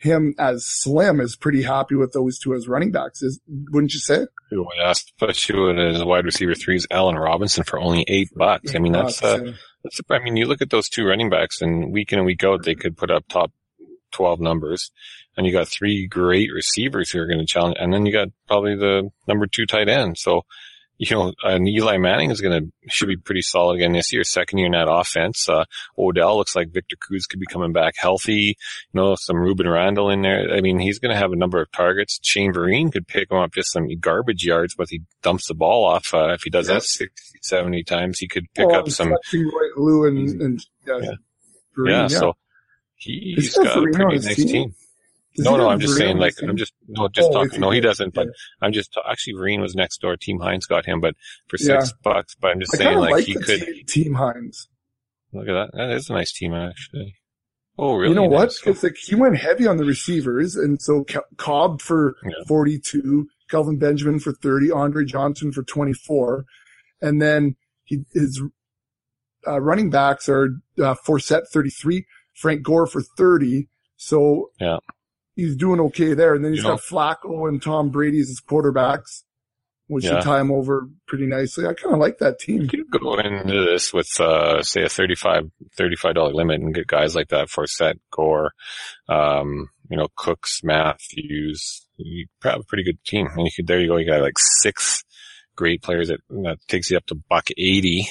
him 0.02 0.34
as 0.38 0.66
Slim 0.66 1.20
is 1.20 1.36
pretty 1.36 1.62
happy 1.62 1.94
with 1.94 2.12
those 2.12 2.38
two 2.38 2.54
as 2.54 2.66
running 2.66 2.90
backs. 2.90 3.22
Is, 3.22 3.40
wouldn't 3.70 3.94
you 3.94 4.00
say? 4.00 4.26
Would 4.50 4.66
ask, 4.82 5.06
especially 5.08 5.60
when 5.60 5.76
his 5.76 6.04
wide 6.04 6.24
receiver 6.24 6.54
threes, 6.54 6.86
Allen 6.90 7.16
Robinson 7.16 7.62
for 7.62 7.78
only 7.78 8.04
eight 8.08 8.28
bucks. 8.34 8.74
I 8.74 8.78
mean, 8.78 8.92
that's 8.92 9.22
uh, 9.22 9.52
That's, 9.84 10.00
I 10.10 10.18
mean, 10.18 10.36
you 10.36 10.46
look 10.46 10.60
at 10.60 10.70
those 10.70 10.88
two 10.88 11.06
running 11.06 11.30
backs 11.30 11.62
and 11.62 11.92
week 11.92 12.12
in 12.12 12.18
and 12.18 12.26
week 12.26 12.42
out, 12.44 12.64
they 12.64 12.74
could 12.74 12.96
put 12.96 13.10
up 13.10 13.24
top 13.28 13.52
12 14.12 14.40
numbers 14.40 14.90
and 15.36 15.46
you 15.46 15.52
got 15.52 15.68
three 15.68 16.06
great 16.06 16.50
receivers 16.52 17.10
who 17.10 17.20
are 17.20 17.26
going 17.26 17.38
to 17.38 17.46
challenge. 17.46 17.76
And 17.78 17.92
then 17.92 18.04
you 18.04 18.12
got 18.12 18.28
probably 18.46 18.76
the 18.76 19.08
number 19.26 19.46
two 19.46 19.66
tight 19.66 19.88
end. 19.88 20.18
So, 20.18 20.42
you 21.04 21.16
know, 21.16 21.32
and 21.42 21.68
Eli 21.68 21.96
Manning 21.98 22.30
is 22.30 22.40
going 22.40 22.62
to, 22.62 22.72
should 22.88 23.08
be 23.08 23.16
pretty 23.16 23.42
solid 23.42 23.74
again 23.74 23.90
this 23.92 24.12
year. 24.12 24.22
Second 24.22 24.58
year 24.58 24.66
in 24.66 24.72
that 24.72 24.88
offense. 24.88 25.48
Uh, 25.48 25.64
Odell 25.98 26.36
looks 26.36 26.54
like 26.54 26.70
Victor 26.72 26.94
Cruz 27.00 27.26
could 27.26 27.40
be 27.40 27.46
coming 27.46 27.72
back 27.72 27.94
healthy. 27.96 28.56
You 28.92 29.00
know, 29.00 29.16
some 29.16 29.34
Rueben 29.36 29.70
Randle 29.72 30.10
in 30.10 30.22
there. 30.22 30.54
I 30.54 30.60
mean, 30.60 30.78
he's 30.78 31.00
going 31.00 31.10
to 31.12 31.18
have 31.18 31.32
a 31.32 31.36
number 31.36 31.60
of 31.60 31.72
targets. 31.72 32.20
Shane 32.22 32.52
Vereen 32.52 32.92
could 32.92 33.08
pick 33.08 33.32
him 33.32 33.38
up 33.38 33.52
just 33.52 33.72
some 33.72 33.88
garbage 33.98 34.44
yards, 34.44 34.76
but 34.76 34.88
he 34.90 35.02
dumps 35.22 35.48
the 35.48 35.54
ball 35.54 35.84
off. 35.86 36.14
Uh, 36.14 36.34
if 36.34 36.42
he 36.44 36.50
does 36.50 36.68
that 36.68 36.84
60, 36.84 37.12
70 37.42 37.82
times, 37.82 38.18
he 38.20 38.28
could 38.28 38.46
pick 38.54 38.66
Oh, 38.68 38.74
up 38.74 38.88
some, 38.88 39.12
Halou 39.32 40.06
and, 40.06 40.40
and 40.40 40.66
yeah, 40.86 40.98
Yeah. 41.02 41.10
Vereen, 41.76 41.90
yeah, 41.90 42.02
yeah. 42.02 42.06
so 42.08 42.32
he 42.94 43.34
have 43.56 43.64
got 43.64 43.78
a 43.78 43.82
pretty 43.90 44.26
nice 44.26 44.36
team? 44.36 44.46
team. 44.46 44.74
Does 45.36 45.44
No, 45.46 45.56
no, 45.56 45.68
I'm 45.70 45.80
just 45.80 45.96
saying, 45.96 46.18
like. 46.18 46.34
I'm 46.42 46.56
just, 46.56 46.74
no, 46.88 47.08
just 47.08 47.28
Oh, 47.30 47.44
talking. 47.44 47.60
No, 47.60 47.70
he 47.70 47.80
doesn't, 47.80 48.12
but 48.14 48.26
yeah. 48.26 48.32
I'm 48.60 48.72
just, 48.72 48.96
actually, 49.08 49.34
Vereen 49.34 49.60
was 49.60 49.74
next 49.74 50.00
door, 50.00 50.16
Team 50.16 50.40
Hines 50.40 50.66
got 50.66 50.84
him, 50.84 51.00
but 51.00 51.14
for 51.48 51.56
Yeah. 51.58 51.80
six 51.80 51.94
bucks, 52.02 52.34
but 52.34 52.50
I'm 52.50 52.60
just 52.60 52.74
I 52.74 52.78
saying, 52.78 52.98
like, 52.98 53.10
like 53.12 53.24
he 53.24 53.34
could, 53.34 53.60
team, 53.62 53.84
team 53.86 54.14
Hines. 54.14 54.68
look 55.32 55.48
at 55.48 55.52
that. 55.52 55.70
That 55.76 55.90
is 55.92 56.10
a 56.10 56.12
nice 56.12 56.32
team, 56.32 56.52
actually. 56.54 57.14
Oh, 57.78 57.94
really? 57.94 58.10
You 58.10 58.14
know 58.14 58.24
what? 58.24 58.44
Nice. 58.48 58.60
Because 58.60 58.82
like 58.82 58.96
he 58.96 59.14
went 59.14 59.38
heavy 59.38 59.66
on 59.66 59.78
the 59.78 59.84
receivers, 59.86 60.56
and 60.56 60.80
so 60.82 61.06
Cobb 61.38 61.80
for 61.80 62.16
Yeah. 62.22 62.32
42, 62.46 63.28
Kelvin 63.50 63.78
Benjamin 63.78 64.18
for 64.18 64.32
30, 64.32 64.70
Andre 64.70 65.06
Johnson 65.06 65.52
for 65.52 65.62
24, 65.62 66.44
and 67.00 67.22
then 67.22 67.56
he 67.84 68.04
his 68.12 68.42
uh, 69.46 69.58
running 69.60 69.88
backs 69.88 70.28
are 70.28 70.50
uh, 70.78 70.94
Forsett 71.06 71.48
33, 71.50 72.04
Frank 72.34 72.62
Gore 72.62 72.86
for 72.86 73.00
30. 73.16 73.68
So 73.96 74.50
Yeah. 74.60 74.76
He's 75.34 75.56
doing 75.56 75.80
okay 75.80 76.14
there. 76.14 76.34
And 76.34 76.44
then 76.44 76.52
he's 76.52 76.62
You 76.62 76.68
know- 76.70 76.76
got 76.76 76.82
Flacco 77.24 77.48
and 77.48 77.62
Tom 77.62 77.90
Brady 77.90 78.20
as 78.20 78.28
his 78.28 78.40
quarterbacks, 78.42 79.22
which 79.86 80.04
Yeah. 80.04 80.10
should 80.16 80.22
tie 80.22 80.40
him 80.40 80.50
over 80.52 80.88
pretty 81.06 81.26
nicely. 81.26 81.64
I 81.66 81.74
kind 81.74 81.94
of 81.94 82.00
like 82.00 82.18
that 82.18 82.38
team. 82.38 82.62
You 82.62 82.68
could 82.68 82.90
go 83.00 83.14
into 83.18 83.64
this 83.64 83.92
with, 83.92 84.08
uh, 84.20 84.62
say 84.62 84.82
a 84.82 84.88
35, 84.88 85.50
$35 85.76 86.32
limit 86.34 86.60
and 86.60 86.74
get 86.74 86.86
guys 86.86 87.14
like 87.14 87.28
that 87.28 87.48
Forsett 87.48 87.98
Gore, 88.10 88.52
um, 89.08 89.68
you 89.90 89.96
know, 89.96 90.08
Cooks, 90.16 90.60
Matthews. 90.62 91.86
You 91.96 92.26
have 92.42 92.60
a 92.60 92.64
pretty 92.64 92.84
good 92.84 93.02
team. 93.04 93.28
And 93.34 93.44
you 93.46 93.50
could, 93.54 93.66
there 93.66 93.80
you 93.80 93.88
go. 93.88 93.96
You 93.96 94.06
got 94.06 94.20
like 94.22 94.38
six 94.38 95.02
great 95.56 95.82
players 95.82 96.08
that, 96.08 96.20
that 96.30 96.58
takes 96.68 96.90
you 96.90 96.96
up 96.96 97.06
to 97.06 97.14
buck 97.14 97.48
80. 97.56 98.06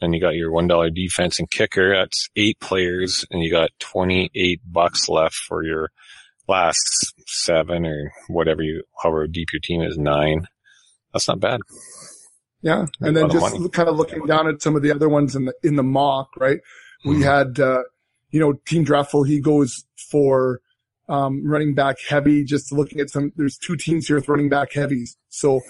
And 0.00 0.14
you 0.14 0.20
got 0.20 0.34
your 0.34 0.50
$1 0.50 0.92
defense 0.92 1.38
and 1.38 1.48
kicker. 1.50 1.94
That's 1.94 2.28
eight 2.34 2.58
players 2.60 3.24
and 3.30 3.40
you 3.42 3.50
got 3.52 3.70
28 3.78 4.60
bucks 4.66 5.08
left 5.08 5.34
for 5.36 5.62
your 5.64 5.90
last 6.48 7.14
seven 7.26 7.86
or 7.86 8.12
whatever 8.28 8.62
you, 8.62 8.82
however 9.02 9.26
deep 9.26 9.48
your 9.52 9.60
team 9.60 9.82
is, 9.82 9.96
nine. 9.96 10.46
That's 11.12 11.28
not 11.28 11.40
bad. 11.40 11.60
Yeah. 12.62 12.86
And 13.00 13.16
then 13.16 13.28
just 13.30 13.54
money. 13.54 13.68
kind 13.70 13.88
of 13.88 13.96
looking 13.96 14.24
down 14.26 14.48
at 14.48 14.62
some 14.62 14.76
of 14.76 14.82
the 14.82 14.92
other 14.92 15.08
ones 15.08 15.34
in 15.34 15.46
the, 15.46 15.54
in 15.62 15.76
the 15.76 15.82
mock, 15.82 16.28
right? 16.38 16.60
We 17.04 17.16
Mhm. 17.16 17.22
had, 17.24 17.60
uh, 17.60 17.82
you 18.30 18.40
know, 18.40 18.54
Team 18.66 18.84
Dreffel, 18.84 19.26
he 19.26 19.40
goes 19.40 19.84
for, 20.10 20.60
um, 21.08 21.44
running 21.44 21.74
back 21.74 21.96
heavy, 22.08 22.44
just 22.44 22.72
looking 22.72 23.00
at 23.00 23.10
some, 23.10 23.32
there's 23.36 23.58
two 23.58 23.76
teams 23.76 24.06
here 24.06 24.16
with 24.16 24.28
running 24.28 24.48
back 24.48 24.72
heavies. 24.72 25.16
So 25.28 25.60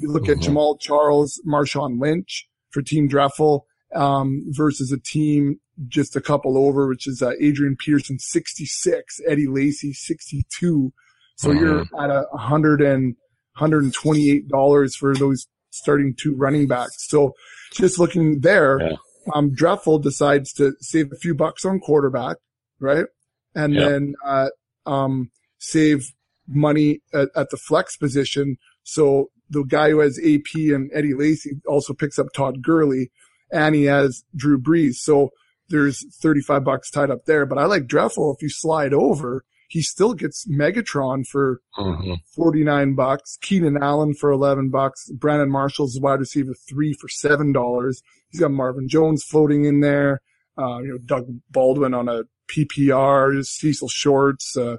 you 0.00 0.10
look 0.10 0.28
at 0.28 0.38
Mhm. 0.38 0.42
Jamaal 0.54 0.80
Charles, 0.80 1.40
Marshawn 1.46 2.00
Lynch 2.00 2.48
for 2.70 2.80
Team 2.82 3.08
Dreffel, 3.08 3.62
um, 3.94 4.44
versus 4.48 4.90
a 4.90 4.98
team 4.98 5.60
just 5.86 6.16
a 6.16 6.20
couple 6.20 6.58
over, 6.58 6.88
which 6.88 7.06
is, 7.06 7.22
uh, 7.22 7.32
Adrian 7.40 7.76
Peterson, 7.76 8.18
66, 8.18 9.20
Eddie 9.26 9.46
Lacy, 9.46 9.92
62. 9.92 10.92
So 11.36 11.52
you're 11.52 11.82
at 12.00 12.10
a 12.10 12.24
hundred 12.36 12.80
and, 12.80 13.14
hundred 13.52 13.84
and 13.84 13.92
twenty-eight 13.94 14.48
dollars 14.48 14.96
for 14.96 15.14
those 15.14 15.46
starting 15.70 16.14
two 16.18 16.34
running 16.34 16.66
backs. 16.66 17.06
So 17.08 17.32
just 17.72 17.98
looking 17.98 18.40
there, 18.40 18.80
Yeah. 18.80 18.96
um, 19.34 19.50
Dreffel 19.52 20.02
decides 20.02 20.52
to 20.54 20.72
save 20.80 21.12
a 21.12 21.16
few 21.16 21.34
bucks 21.34 21.64
on 21.64 21.78
quarterback, 21.78 22.38
right? 22.80 23.06
And 23.54 23.74
Yeah. 23.74 23.88
then, 23.88 24.14
uh, 24.24 24.48
um, 24.86 25.30
save 25.58 26.12
money 26.48 27.02
at, 27.12 27.28
at 27.36 27.50
the 27.50 27.56
flex 27.56 27.96
position. 27.96 28.56
So 28.82 29.30
the 29.50 29.62
guy 29.62 29.90
who 29.90 30.00
has 30.00 30.18
AP 30.18 30.72
and 30.72 30.90
Eddie 30.92 31.14
Lacy 31.14 31.60
also 31.66 31.92
picks 31.94 32.18
up 32.18 32.26
Todd 32.34 32.62
Gurley 32.62 33.10
and 33.52 33.74
he 33.74 33.84
has 33.84 34.24
Drew 34.34 34.58
Brees. 34.60 34.94
So 34.96 35.30
there's 35.68 36.04
35 36.20 36.64
bucks 36.64 36.90
tied 36.90 37.10
up 37.10 37.24
there. 37.26 37.46
But 37.46 37.58
I 37.58 37.66
like 37.66 37.86
Dreffel. 37.86 38.34
If 38.34 38.42
you 38.42 38.48
slide 38.50 38.92
over, 38.94 39.44
he 39.68 39.82
still 39.82 40.14
gets 40.14 40.46
Megatron 40.48 41.26
for 41.26 41.60
Mhm. 41.78 42.18
49 42.34 42.94
bucks. 42.94 43.36
Keenan 43.42 43.76
Allen 43.82 44.14
for 44.14 44.30
11 44.30 44.70
bucks. 44.70 45.10
Brandon 45.10 45.50
Marshall's 45.50 46.00
wide 46.00 46.20
receiver 46.20 46.54
three 46.68 46.94
for 46.94 47.08
$7. 47.08 48.02
He's 48.30 48.40
got 48.40 48.50
Marvin 48.50 48.88
Jones 48.88 49.24
floating 49.24 49.64
in 49.64 49.80
there. 49.80 50.22
Uh, 50.56 50.78
you 50.80 50.88
know, 50.88 50.98
Doug 51.04 51.26
Baldwin 51.50 51.92
on 51.94 52.08
a 52.08 52.22
PPR, 52.48 53.42
Cecil 53.44 53.88
Shorts, 53.88 54.56
uh, 54.56 54.78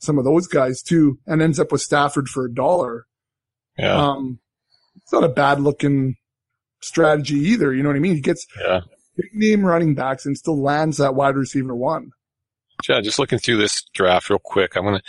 some 0.00 0.18
of 0.18 0.24
those 0.24 0.46
guys 0.48 0.82
too, 0.82 1.18
and 1.26 1.40
ends 1.40 1.58
up 1.60 1.70
with 1.72 1.80
Stafford 1.80 2.28
for 2.28 2.44
a 2.44 2.52
dollar. 2.52 3.06
Yeah. 3.78 3.96
Um, 4.10 4.40
it's 4.96 5.12
not 5.12 5.24
a 5.24 5.28
bad 5.28 5.60
looking 5.60 6.16
strategy 6.80 7.36
either. 7.36 7.72
You 7.72 7.82
know 7.82 7.88
what 7.88 7.96
I 7.96 8.00
mean? 8.00 8.14
He 8.16 8.20
gets 8.20 8.46
yeah. 8.60 8.80
Big 9.16 9.30
name 9.34 9.64
running 9.64 9.94
backs 9.94 10.26
and 10.26 10.36
still 10.36 10.60
lands 10.60 10.98
that 10.98 11.14
wide 11.14 11.36
receiver 11.36 11.74
one. 11.74 12.10
Yeah, 12.88 13.00
just 13.00 13.18
looking 13.18 13.38
through 13.38 13.58
this 13.58 13.82
draft 13.94 14.28
real 14.28 14.38
quick, 14.38 14.76
I'm 14.76 14.84
going 14.84 14.98
to 14.98 15.02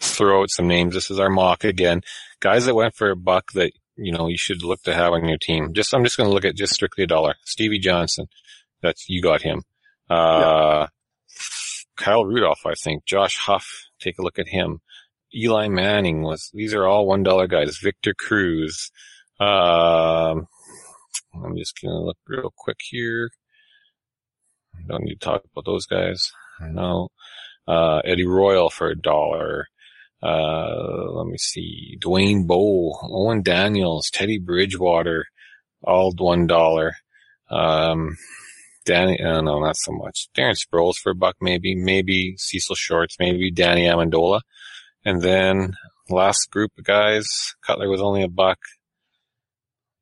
throw 0.00 0.42
out 0.42 0.50
some 0.50 0.66
names. 0.66 0.94
This 0.94 1.10
is 1.10 1.18
our 1.18 1.30
mock 1.30 1.64
again. 1.64 2.02
Guys 2.40 2.66
that 2.66 2.74
went 2.74 2.94
for 2.94 3.10
a 3.10 3.16
buck 3.16 3.52
that, 3.52 3.72
you 3.96 4.12
know, 4.12 4.26
you 4.26 4.36
should 4.36 4.62
look 4.62 4.82
to 4.82 4.94
have 4.94 5.12
on 5.12 5.28
your 5.28 5.38
team. 5.38 5.72
Just, 5.72 5.94
I'm 5.94 6.04
just 6.04 6.16
going 6.16 6.28
to 6.28 6.34
look 6.34 6.44
at 6.44 6.56
just 6.56 6.74
strictly 6.74 7.04
a 7.04 7.06
dollar. 7.06 7.36
Stevie 7.44 7.78
Johnson. 7.78 8.26
That's, 8.82 9.08
you 9.08 9.22
got 9.22 9.42
him. 9.42 9.62
Uh, 10.10 10.88
Kyle 11.96 12.24
Rudolph, 12.24 12.66
I 12.66 12.74
think. 12.74 13.04
Josh 13.06 13.36
Huff. 13.38 13.84
Take 14.00 14.18
a 14.18 14.22
look 14.22 14.38
at 14.38 14.48
him. 14.48 14.80
Eli 15.34 15.68
Manning 15.68 16.22
was, 16.22 16.50
these 16.52 16.74
are 16.74 16.86
all 16.86 17.06
$1 17.06 17.48
guys. 17.48 17.78
Victor 17.78 18.14
Cruz. 18.14 18.90
Um, 19.40 20.48
I'm 21.34 21.56
just 21.56 21.80
going 21.80 21.94
to 21.94 22.04
look 22.04 22.18
real 22.26 22.52
quick 22.54 22.78
here. 22.82 23.30
Don't 24.88 25.04
need 25.04 25.20
to 25.20 25.24
talk 25.24 25.42
about 25.50 25.64
those 25.64 25.86
guys. 25.86 26.30
No. 26.60 27.08
Uh, 27.66 27.98
Eddie 28.04 28.26
Royal 28.26 28.70
for 28.70 28.88
a 28.88 28.98
dollar. 28.98 29.66
Uh, 30.22 31.10
let 31.12 31.26
me 31.26 31.38
see. 31.38 31.98
Dwayne 32.00 32.46
Bowe, 32.46 32.92
Owen 33.02 33.42
Daniels, 33.42 34.10
Teddy 34.10 34.38
Bridgewater, 34.38 35.26
all 35.82 36.12
one 36.16 36.46
dollar. 36.46 36.94
Um, 37.50 38.16
Danny, 38.84 39.20
uh, 39.20 39.40
no, 39.40 39.60
not 39.60 39.76
so 39.76 39.92
much. 39.92 40.28
Darren 40.36 40.56
Sproles 40.56 40.96
for 40.96 41.10
a 41.10 41.14
buck, 41.14 41.36
maybe, 41.40 41.74
maybe 41.74 42.34
Cecil 42.36 42.74
Shorts, 42.74 43.16
maybe 43.18 43.50
Danny 43.50 43.82
Amendola. 43.82 44.40
And 45.04 45.22
then 45.22 45.74
last 46.08 46.50
group 46.50 46.72
of 46.78 46.84
guys, 46.84 47.26
Cutler 47.64 47.88
was 47.88 48.00
only 48.00 48.22
a 48.22 48.28
buck. 48.28 48.58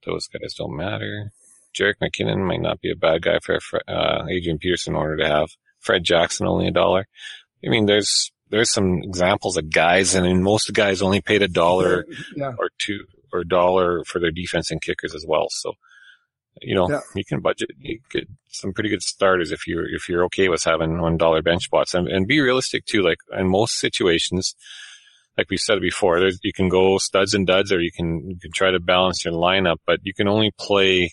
Those 0.07 0.27
guys 0.29 0.55
don't 0.57 0.77
matter. 0.77 1.33
Jerick 1.79 1.95
McKinnon 2.03 2.47
might 2.47 2.61
not 2.61 2.81
be 2.81 2.91
a 2.91 2.97
bad 2.97 3.23
guy 3.23 3.39
for 3.45 3.59
uh, 3.89 4.25
Adrian 4.29 4.59
Peterson 4.59 4.95
in 4.95 4.99
order 5.01 5.16
to 5.18 5.27
have. 5.29 5.49
Fred 5.81 6.05
Jackson 6.05 6.47
only 6.47 6.66
a 6.66 6.71
dollar. 6.73 7.07
I 7.64 7.68
mean, 7.71 7.87
there's 7.87 8.31
there's 8.51 8.73
some 8.73 8.99
examples 9.03 9.57
of 9.57 9.71
guys, 9.71 10.14
and 10.14 10.27
then 10.27 10.43
most 10.43 10.73
guys 10.73 11.01
only 11.03 11.21
paid 11.21 11.43
a 11.43 11.49
dollar 11.49 12.05
Yeah. 12.37 12.53
or 12.59 12.71
two 12.79 13.05
or 13.33 13.41
a 13.41 13.49
dollar 13.49 14.03
for 14.05 14.18
their 14.18 14.33
defense 14.33 14.71
and 14.73 14.83
kickers 14.83 15.14
as 15.14 15.25
well. 15.27 15.47
So, 15.51 15.73
you 16.61 16.75
know, 16.75 16.91
Yeah. 16.91 17.01
you 17.14 17.25
can 17.25 17.41
budget 17.41 17.71
you 17.79 18.01
get 18.11 18.29
some 18.49 18.73
pretty 18.73 18.91
good 18.91 19.03
starters 19.03 19.53
if 19.53 19.66
you're 19.66 19.89
if 19.89 20.09
you're 20.09 20.25
okay 20.25 20.49
with 20.49 20.64
having 20.64 21.01
one 21.01 21.16
dollar 21.16 21.41
bench 21.43 21.62
spots 21.64 21.95
and, 21.95 22.09
and 22.09 22.27
be 22.27 22.41
realistic 22.41 22.85
too. 22.87 23.03
Like 23.03 23.18
in 23.39 23.47
most 23.49 23.79
situations, 23.79 24.55
like 25.39 25.49
we 25.49 25.57
said 25.57 25.81
before, 25.81 26.18
you 26.43 26.53
can 26.53 26.68
go 26.68 26.99
studs 26.99 27.33
and 27.35 27.47
duds, 27.47 27.71
or 27.73 27.81
you 27.81 27.93
can 27.97 28.29
you 28.29 28.39
can 28.41 28.51
try 28.53 28.71
to 28.73 28.81
balance 28.81 29.25
your 29.25 29.33
lineup, 29.35 29.77
but 29.87 30.01
you 30.03 30.12
can 30.12 30.27
only 30.29 30.51
play 30.59 31.12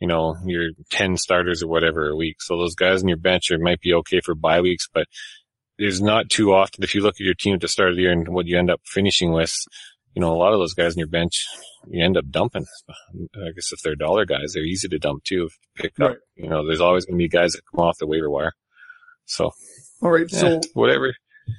you 0.00 0.06
know, 0.08 0.36
your 0.44 0.70
10 0.90 1.16
starters 1.16 1.62
or 1.62 1.68
whatever 1.68 2.08
a 2.08 2.16
week. 2.16 2.36
So 2.40 2.56
those 2.58 2.74
guys 2.74 3.02
on 3.02 3.08
your 3.08 3.16
bench 3.16 3.50
are, 3.50 3.58
might 3.58 3.80
be 3.80 3.94
okay 3.94 4.20
for 4.20 4.34
bye 4.34 4.60
weeks, 4.60 4.88
but 4.92 5.06
there's 5.78 6.00
not 6.00 6.28
too 6.30 6.52
often. 6.52 6.84
If 6.84 6.94
you 6.94 7.02
look 7.02 7.16
at 7.16 7.24
your 7.24 7.34
team 7.34 7.54
at 7.54 7.60
the 7.60 7.68
start 7.68 7.90
of 7.90 7.96
the 7.96 8.02
year 8.02 8.12
and 8.12 8.28
what 8.28 8.46
you 8.46 8.58
end 8.58 8.70
up 8.70 8.80
finishing 8.84 9.32
with, 9.32 9.54
you 10.14 10.20
know, 10.20 10.32
a 10.34 10.38
lot 10.38 10.52
of 10.54 10.58
those 10.58 10.74
guys 10.74 10.94
on 10.94 10.98
your 10.98 11.08
bench, 11.08 11.44
you 11.88 12.02
end 12.04 12.16
up 12.16 12.30
dumping. 12.30 12.64
I 13.34 13.50
guess 13.54 13.72
if 13.72 13.80
they're 13.82 13.94
dollar 13.94 14.24
guys, 14.24 14.52
they're 14.54 14.62
easy 14.64 14.88
to 14.88 14.98
dump 14.98 15.24
too. 15.24 15.48
Pick 15.74 15.98
up, 16.00 16.10
Right. 16.10 16.18
you 16.36 16.48
know, 16.48 16.66
there's 16.66 16.80
always 16.80 17.04
going 17.04 17.18
to 17.18 17.22
be 17.22 17.28
guys 17.28 17.52
that 17.52 17.62
come 17.70 17.84
off 17.84 17.98
the 17.98 18.06
waiver 18.06 18.30
wire. 18.30 18.52
So, 19.26 19.52
All 20.02 20.10
right. 20.10 20.26
yeah, 20.30 20.38
So 20.38 20.60
whatever. 20.74 21.14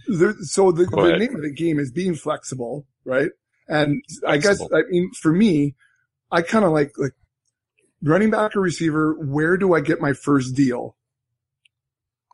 there, 0.07 0.33
so 0.41 0.71
the, 0.71 0.85
the 0.85 1.17
name 1.17 1.35
of 1.35 1.41
the 1.43 1.51
game 1.53 1.79
is 1.79 1.91
being 1.91 2.15
flexible, 2.15 2.85
right? 3.05 3.29
And 3.67 4.01
I 4.25 4.37
guess, 4.37 4.61
I 4.73 4.81
mean, 4.89 5.11
for 5.19 5.31
me, 5.31 5.75
I 6.31 6.41
kind 6.41 6.65
of 6.65 6.71
like, 6.71 6.93
like 6.97 7.11
running 8.01 8.29
back 8.29 8.55
or 8.55 8.61
receiver, 8.61 9.13
where 9.13 9.57
do 9.57 9.73
I 9.73 9.81
get 9.81 10.01
my 10.01 10.13
first 10.13 10.55
deal? 10.55 10.95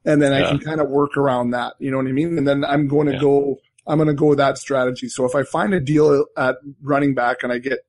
And 0.05 0.21
then 0.21 0.33
I 0.33 0.41
can 0.49 0.59
kind 0.59 0.81
of 0.81 0.89
work 0.89 1.15
around 1.15 1.51
that. 1.51 1.73
You 1.79 1.89
know 1.89 1.97
what 1.97 2.07
I 2.07 2.11
mean? 2.11 2.37
And 2.37 2.47
then 2.47 2.65
I'm 2.65 2.87
going 2.87 3.07
to 3.07 3.13
Yeah. 3.13 3.19
go, 3.21 3.57
I'm 3.87 3.97
going 3.97 4.07
to 4.09 4.13
go 4.13 4.27
with 4.27 4.37
that 4.37 4.57
strategy. 4.57 5.07
So 5.07 5.25
if 5.25 5.33
I 5.35 5.43
find 5.43 5.73
a 5.73 5.79
deal 5.79 6.25
at 6.35 6.57
running 6.81 7.13
back 7.13 7.43
and 7.43 7.53
I 7.53 7.59
get, 7.59 7.79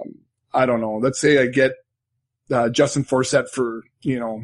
um, 0.00 0.14
I 0.52 0.66
don't 0.66 0.80
know, 0.80 0.96
let's 0.96 1.20
say 1.20 1.40
I 1.40 1.46
get, 1.46 1.72
uh, 2.50 2.68
Justin 2.70 3.04
Forsett 3.04 3.48
for, 3.50 3.84
you 4.00 4.18
know, 4.18 4.42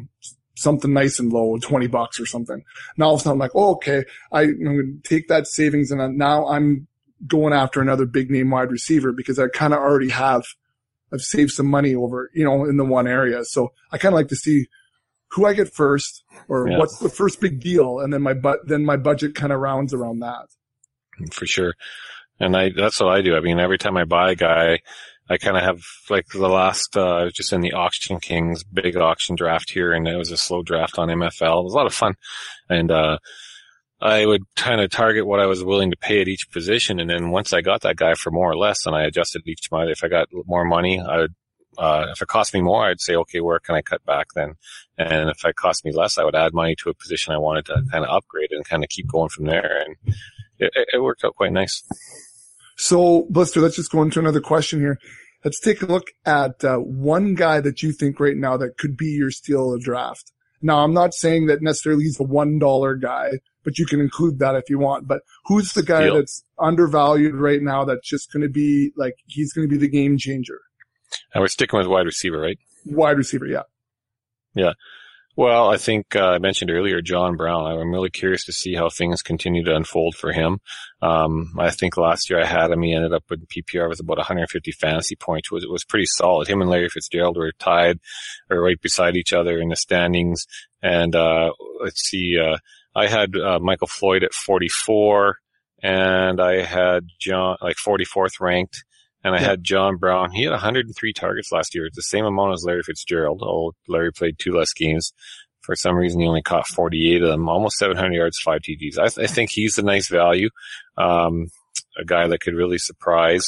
something 0.55 0.91
nice 0.93 1.19
and 1.19 1.31
low, 1.33 1.57
20 1.57 1.87
bucks 1.87 2.19
or 2.19 2.25
something. 2.25 2.63
Now 2.97 3.07
all 3.07 3.15
of 3.15 3.19
a 3.21 3.23
sudden 3.23 3.33
I'm 3.33 3.39
like, 3.39 3.51
oh, 3.55 3.71
okay, 3.75 4.05
I, 4.31 4.43
I'm 4.43 4.63
going 4.63 5.01
to 5.03 5.09
take 5.09 5.27
that 5.27 5.47
savings 5.47 5.91
and 5.91 6.17
now 6.17 6.47
I'm 6.47 6.87
going 7.27 7.53
after 7.53 7.81
another 7.81 8.05
big 8.05 8.31
name 8.31 8.49
wide 8.51 8.71
receiver 8.71 9.11
because 9.11 9.37
I 9.37 9.47
kind 9.49 9.73
of 9.73 9.79
already 9.79 10.09
have, 10.09 10.43
I've 11.13 11.21
saved 11.21 11.51
some 11.51 11.67
money 11.67 11.95
over, 11.95 12.29
you 12.33 12.43
know, 12.43 12.65
in 12.65 12.77
the 12.77 12.85
one 12.85 13.07
area. 13.07 13.43
So 13.45 13.73
I 13.91 13.97
kind 13.97 14.13
of 14.13 14.17
like 14.17 14.27
to 14.29 14.35
see 14.35 14.67
who 15.31 15.45
I 15.45 15.53
get 15.53 15.71
first 15.73 16.23
or 16.47 16.67
Yeah. 16.69 16.77
what's 16.79 16.97
the 16.99 17.09
first 17.09 17.39
big 17.41 17.59
deal. 17.61 17.99
And 17.99 18.11
then 18.13 18.21
my, 18.21 18.33
but 18.33 18.67
then 18.67 18.83
my 18.85 18.97
budget 18.97 19.35
kind 19.35 19.53
of 19.53 19.59
rounds 19.59 19.93
around 19.93 20.19
that. 20.19 20.47
for 21.31 21.45
sure. 21.45 21.73
And 22.39 22.55
I, 22.55 22.69
that's 22.69 22.99
what 22.99 23.09
I 23.09 23.21
do. 23.21 23.35
I 23.35 23.41
mean, 23.41 23.59
every 23.59 23.77
time 23.77 23.97
I 23.97 24.05
buy 24.05 24.31
a 24.31 24.35
guy, 24.35 24.79
I 25.29 25.37
kind 25.37 25.57
of 25.57 25.63
have 25.63 25.81
like 26.09 26.25
the 26.29 26.47
last, 26.47 26.95
uh, 26.97 27.17
I 27.17 27.23
was 27.25 27.33
just 27.33 27.53
in 27.53 27.61
the 27.61 27.73
Auction 27.73 28.19
Kings 28.19 28.63
big 28.63 28.95
auction 28.97 29.35
draft 29.35 29.69
here 29.71 29.91
and 29.93 30.07
it 30.07 30.15
was 30.15 30.31
a 30.31 30.37
slow 30.37 30.63
draft 30.63 30.97
on 30.97 31.09
MFL. 31.09 31.59
It 31.61 31.63
was 31.65 31.73
a 31.73 31.77
lot 31.77 31.85
of 31.85 31.93
fun. 31.93 32.15
And, 32.69 32.89
uh, 32.91 33.17
I 34.01 34.25
would 34.25 34.43
kind 34.55 34.79
of 34.79 34.89
target 34.91 35.27
what 35.27 35.39
I 35.39 35.45
was 35.45 35.63
willing 35.63 35.91
to 35.91 35.97
pay 35.97 36.21
at 36.21 36.27
each 36.27 36.49
position. 36.51 36.99
And 36.99 37.09
then 37.09 37.31
once 37.31 37.51
I 37.51 37.61
got 37.61 37.81
that 37.81 37.97
guy 37.97 38.13
for 38.13 38.31
more 38.31 38.49
or 38.49 38.57
less, 38.57 38.83
then 38.85 38.93
I 38.93 39.03
adjusted 39.03 39.41
each 39.45 39.69
month. 39.71 39.89
If 39.89 40.03
I 40.03 40.07
got 40.07 40.29
more 40.45 40.63
money, 40.63 40.99
I 41.01 41.17
would, 41.17 41.35
uh, 41.77 42.05
if 42.11 42.21
it 42.21 42.27
cost 42.29 42.53
me 42.53 42.61
more, 42.61 42.85
I'd 42.85 43.01
say, 43.01 43.15
okay, 43.15 43.41
where 43.41 43.59
can 43.59 43.75
I 43.75 43.81
cut 43.81 44.05
back 44.05 44.27
then? 44.35 44.55
And 44.97 45.29
if 45.29 45.43
it 45.43 45.55
cost 45.55 45.83
me 45.83 45.91
less, 45.91 46.17
I 46.17 46.23
would 46.23 46.35
add 46.35 46.53
money 46.53 46.75
to 46.79 46.89
a 46.89 46.93
position 46.93 47.33
I 47.33 47.37
wanted 47.37 47.65
to 47.65 47.83
kind 47.91 48.05
of 48.05 48.09
upgrade 48.09 48.51
and 48.51 48.63
kind 48.65 48.83
of 48.83 48.89
keep 48.89 49.07
going 49.07 49.29
from 49.29 49.45
there. 49.45 49.83
And 49.85 49.95
it, 50.59 50.71
it- 50.93 51.01
worked 51.01 51.23
out 51.25 51.35
quite 51.35 51.51
nice. 51.51 51.83
So, 52.77 53.27
Blister, 53.29 53.59
let's 53.59 53.75
just 53.75 53.91
go 53.91 54.01
into 54.01 54.19
another 54.19 54.41
question 54.41 54.79
here. 54.79 54.97
Let's 55.43 55.59
take 55.59 55.81
a 55.81 55.85
look 55.85 56.07
at 56.25 56.63
uh, 56.63 56.77
one 56.77 57.35
guy 57.35 57.61
that 57.61 57.81
you 57.83 57.91
think 57.91 58.19
right 58.19 58.35
now 58.35 58.57
that 58.57 58.77
could 58.77 58.95
be 58.97 59.07
your 59.07 59.31
steal 59.31 59.73
of 59.73 59.81
draft. 59.81 60.31
Now, 60.61 60.83
I'm 60.83 60.93
not 60.93 61.13
saying 61.13 61.47
that 61.47 61.61
necessarily 61.61 62.03
he's 62.03 62.19
a 62.19 62.23
one 62.23 62.59
dollar 62.59 62.95
guy, 62.95 63.39
but 63.63 63.77
you 63.77 63.85
can 63.85 63.99
include 63.99 64.39
that 64.39 64.55
if 64.55 64.69
you 64.69 64.79
want. 64.79 65.07
But 65.07 65.21
who's 65.45 65.73
the 65.73 65.83
guy 65.83 66.09
that's 66.09 66.43
undervalued 66.59 67.35
right 67.35 67.61
now 67.61 67.85
that's 67.85 68.07
just 68.07 68.31
going 68.31 68.43
to 68.43 68.49
be 68.49 68.91
like 68.95 69.15
he's 69.27 69.53
going 69.53 69.67
to 69.67 69.71
be 69.71 69.77
the 69.77 69.89
game 69.89 70.17
changer? 70.17 70.59
And 71.33 71.41
we're 71.41 71.47
sticking 71.47 71.77
with 71.77 71.87
wide 71.87 72.05
receiver, 72.05 72.39
right? 72.39 72.59
Wide 72.85 73.17
receiver, 73.17 73.47
yeah. 73.47 73.63
yeah. 74.53 74.73
Well, 75.39 75.69
I 75.69 75.77
think 75.77 76.17
uh, 76.17 76.31
I 76.31 76.39
mentioned 76.39 76.69
earlier 76.69 77.01
John 77.01 77.37
Brown. 77.37 77.65
I'm 77.65 77.93
really 77.93 78.09
curious 78.09 78.43
to 78.43 78.51
see 78.51 78.75
how 78.75 78.89
things 78.89 79.21
continue 79.21 79.63
to 79.63 79.73
unfold 79.73 80.15
for 80.15 80.33
him. 80.33 80.59
Um, 81.01 81.53
I 81.57 81.69
think 81.69 81.95
last 81.95 82.29
year 82.29 82.41
I 82.41 82.45
had 82.45 82.71
him. 82.71 82.81
He 82.81 82.93
ended 82.93 83.13
up 83.13 83.23
with 83.29 83.47
PPR 83.47 83.87
with 83.87 84.01
about 84.01 84.17
150 84.17 84.71
fantasy 84.73 85.15
points. 85.15 85.49
Was 85.49 85.65
was 85.65 85.85
pretty 85.85 86.07
solid. 86.07 86.49
Him 86.49 86.59
and 86.59 86.69
Larry 86.69 86.89
Fitzgerald 86.89 87.37
were 87.37 87.53
tied, 87.57 87.99
or 88.49 88.61
right 88.61 88.81
beside 88.81 89.15
each 89.15 89.31
other 89.31 89.59
in 89.59 89.69
the 89.69 89.77
standings. 89.77 90.45
And 90.81 91.15
uh, 91.15 91.51
let's 91.81 92.01
see, 92.01 92.37
uh, 92.37 92.57
I 92.99 93.07
had 93.07 93.35
uh, 93.35 93.59
Michael 93.59 93.87
Floyd 93.87 94.23
at 94.23 94.33
44, 94.33 95.37
and 95.81 96.39
I 96.41 96.61
had 96.61 97.07
John 97.19 97.57
like 97.61 97.77
44th 97.77 98.39
ranked. 98.39 98.83
And 99.23 99.35
I 99.35 99.39
Yeah. 99.41 99.47
had 99.47 99.63
John 99.65 99.97
Brown. 99.97 100.31
He 100.31 100.43
had 100.43 100.51
103 100.53 101.11
targets 101.13 101.51
last 101.51 101.75
year. 101.75 101.85
It's 101.85 101.95
the 101.97 102.01
same 102.03 102.23
amount 102.25 102.53
as 102.53 102.63
Larry 102.65 102.83
Fitzgerald. 102.83 103.41
Oh, 103.43 103.73
Larry 103.87 104.13
played 104.13 104.37
two 104.39 104.53
less 104.53 104.71
games. 104.73 105.11
For 105.61 105.75
some 105.75 105.95
reason, 105.97 106.21
he 106.21 106.27
only 106.27 106.41
caught 106.41 106.67
48 106.67 107.21
of 107.23 107.27
them, 107.29 107.49
almost 107.49 107.77
700 107.79 108.13
yards, 108.13 108.39
five 108.39 108.61
TDs. 108.61 108.97
I, 108.97 109.09
th- 109.09 109.29
I 109.29 109.31
think 109.31 109.51
he's 109.51 109.77
a 109.77 109.81
nice 109.83 110.07
value. 110.09 110.49
Um, 110.97 111.47
a 111.99 112.05
guy 112.05 112.27
that 112.27 112.39
could 112.39 112.53
really 112.55 112.77
surprise. 112.77 113.45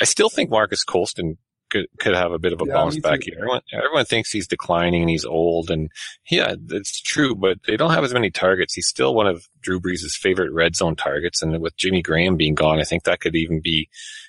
I 0.00 0.04
still 0.04 0.28
think 0.28 0.50
Marques 0.50 0.84
Colston 0.84 1.38
could, 1.70 1.86
could 1.98 2.14
have 2.14 2.32
a 2.32 2.38
bit 2.38 2.52
of 2.52 2.60
a 2.60 2.64
Yeah, 2.66 2.74
bounce 2.74 2.98
back 2.98 3.22
here. 3.22 3.36
Everyone, 3.38 3.62
everyone 3.72 4.04
thinks 4.04 4.30
he's 4.30 4.48
declining 4.48 5.02
and 5.02 5.10
he's 5.10 5.24
old 5.24 5.70
and 5.70 5.90
yeah, 6.30 6.54
it's 6.70 7.00
true, 7.00 7.34
but 7.34 7.58
they 7.66 7.76
don't 7.76 7.92
have 7.92 8.04
as 8.04 8.12
many 8.12 8.30
targets. 8.30 8.74
He's 8.74 8.88
still 8.88 9.14
one 9.14 9.26
of 9.26 9.48
Drew 9.60 9.80
Brees' 9.80 10.10
favorite 10.12 10.52
red 10.52 10.76
zone 10.76 10.96
targets. 10.96 11.42
And 11.42 11.60
with 11.60 11.76
Jimmy 11.76 12.02
Graham 12.02 12.36
being 12.36 12.54
gone, 12.54 12.80
I 12.80 12.84
think 12.84 13.04
that 13.04 13.20
could 13.20 13.36
even 13.36 13.60
be 13.60 13.88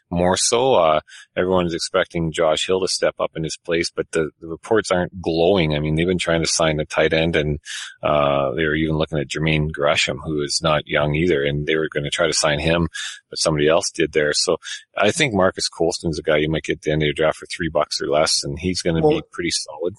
more 0.09 0.37
so. 0.37 0.75
Uh, 0.75 0.99
everyone's 1.35 1.73
expecting 1.73 2.31
Josh 2.31 2.65
Hill 2.67 2.81
to 2.81 2.87
step 2.87 3.15
up 3.19 3.31
in 3.35 3.43
his 3.43 3.57
place, 3.57 3.91
but 3.93 4.05
the, 4.11 4.29
the 4.39 4.47
reports 4.47 4.91
aren't 4.91 5.21
glowing. 5.21 5.75
I 5.75 5.79
mean, 5.79 5.95
they've 5.95 6.07
been 6.07 6.17
trying 6.17 6.41
to 6.41 6.47
sign 6.47 6.79
a 6.79 6.85
tight 6.85 7.13
end 7.13 7.35
and, 7.35 7.59
uh, 8.01 8.51
they 8.55 8.63
were 8.65 8.75
even 8.75 8.95
looking 8.97 9.19
at 9.19 9.27
Jermaine 9.27 9.71
Gresham, 9.71 10.19
who 10.19 10.41
is 10.41 10.59
not 10.63 10.87
young 10.87 11.13
either, 11.15 11.43
and 11.43 11.67
they 11.67 11.75
were 11.75 11.89
going 11.93 12.03
to 12.05 12.09
try 12.09 12.27
to 12.27 12.33
sign 12.33 12.59
him, 12.59 12.87
but 13.29 13.39
somebody 13.39 13.67
else 13.67 13.91
did 13.91 14.13
there. 14.13 14.33
So 14.33 14.57
I 14.97 15.11
think 15.11 15.33
Marques 15.33 15.67
Colston's 15.67 16.19
a 16.19 16.23
guy 16.23 16.37
you 16.37 16.49
might 16.49 16.63
get 16.63 16.77
at 16.77 16.81
the 16.83 16.91
end 16.91 17.01
of 17.01 17.07
your 17.07 17.13
draft 17.13 17.37
for 17.37 17.45
three 17.47 17.69
bucks 17.69 18.01
or 18.01 18.07
less, 18.07 18.43
and 18.43 18.57
he's 18.59 18.81
going 18.81 18.95
to 18.95 19.01
Well- 19.01 19.17
be 19.17 19.23
pretty 19.31 19.51
solid. 19.51 19.93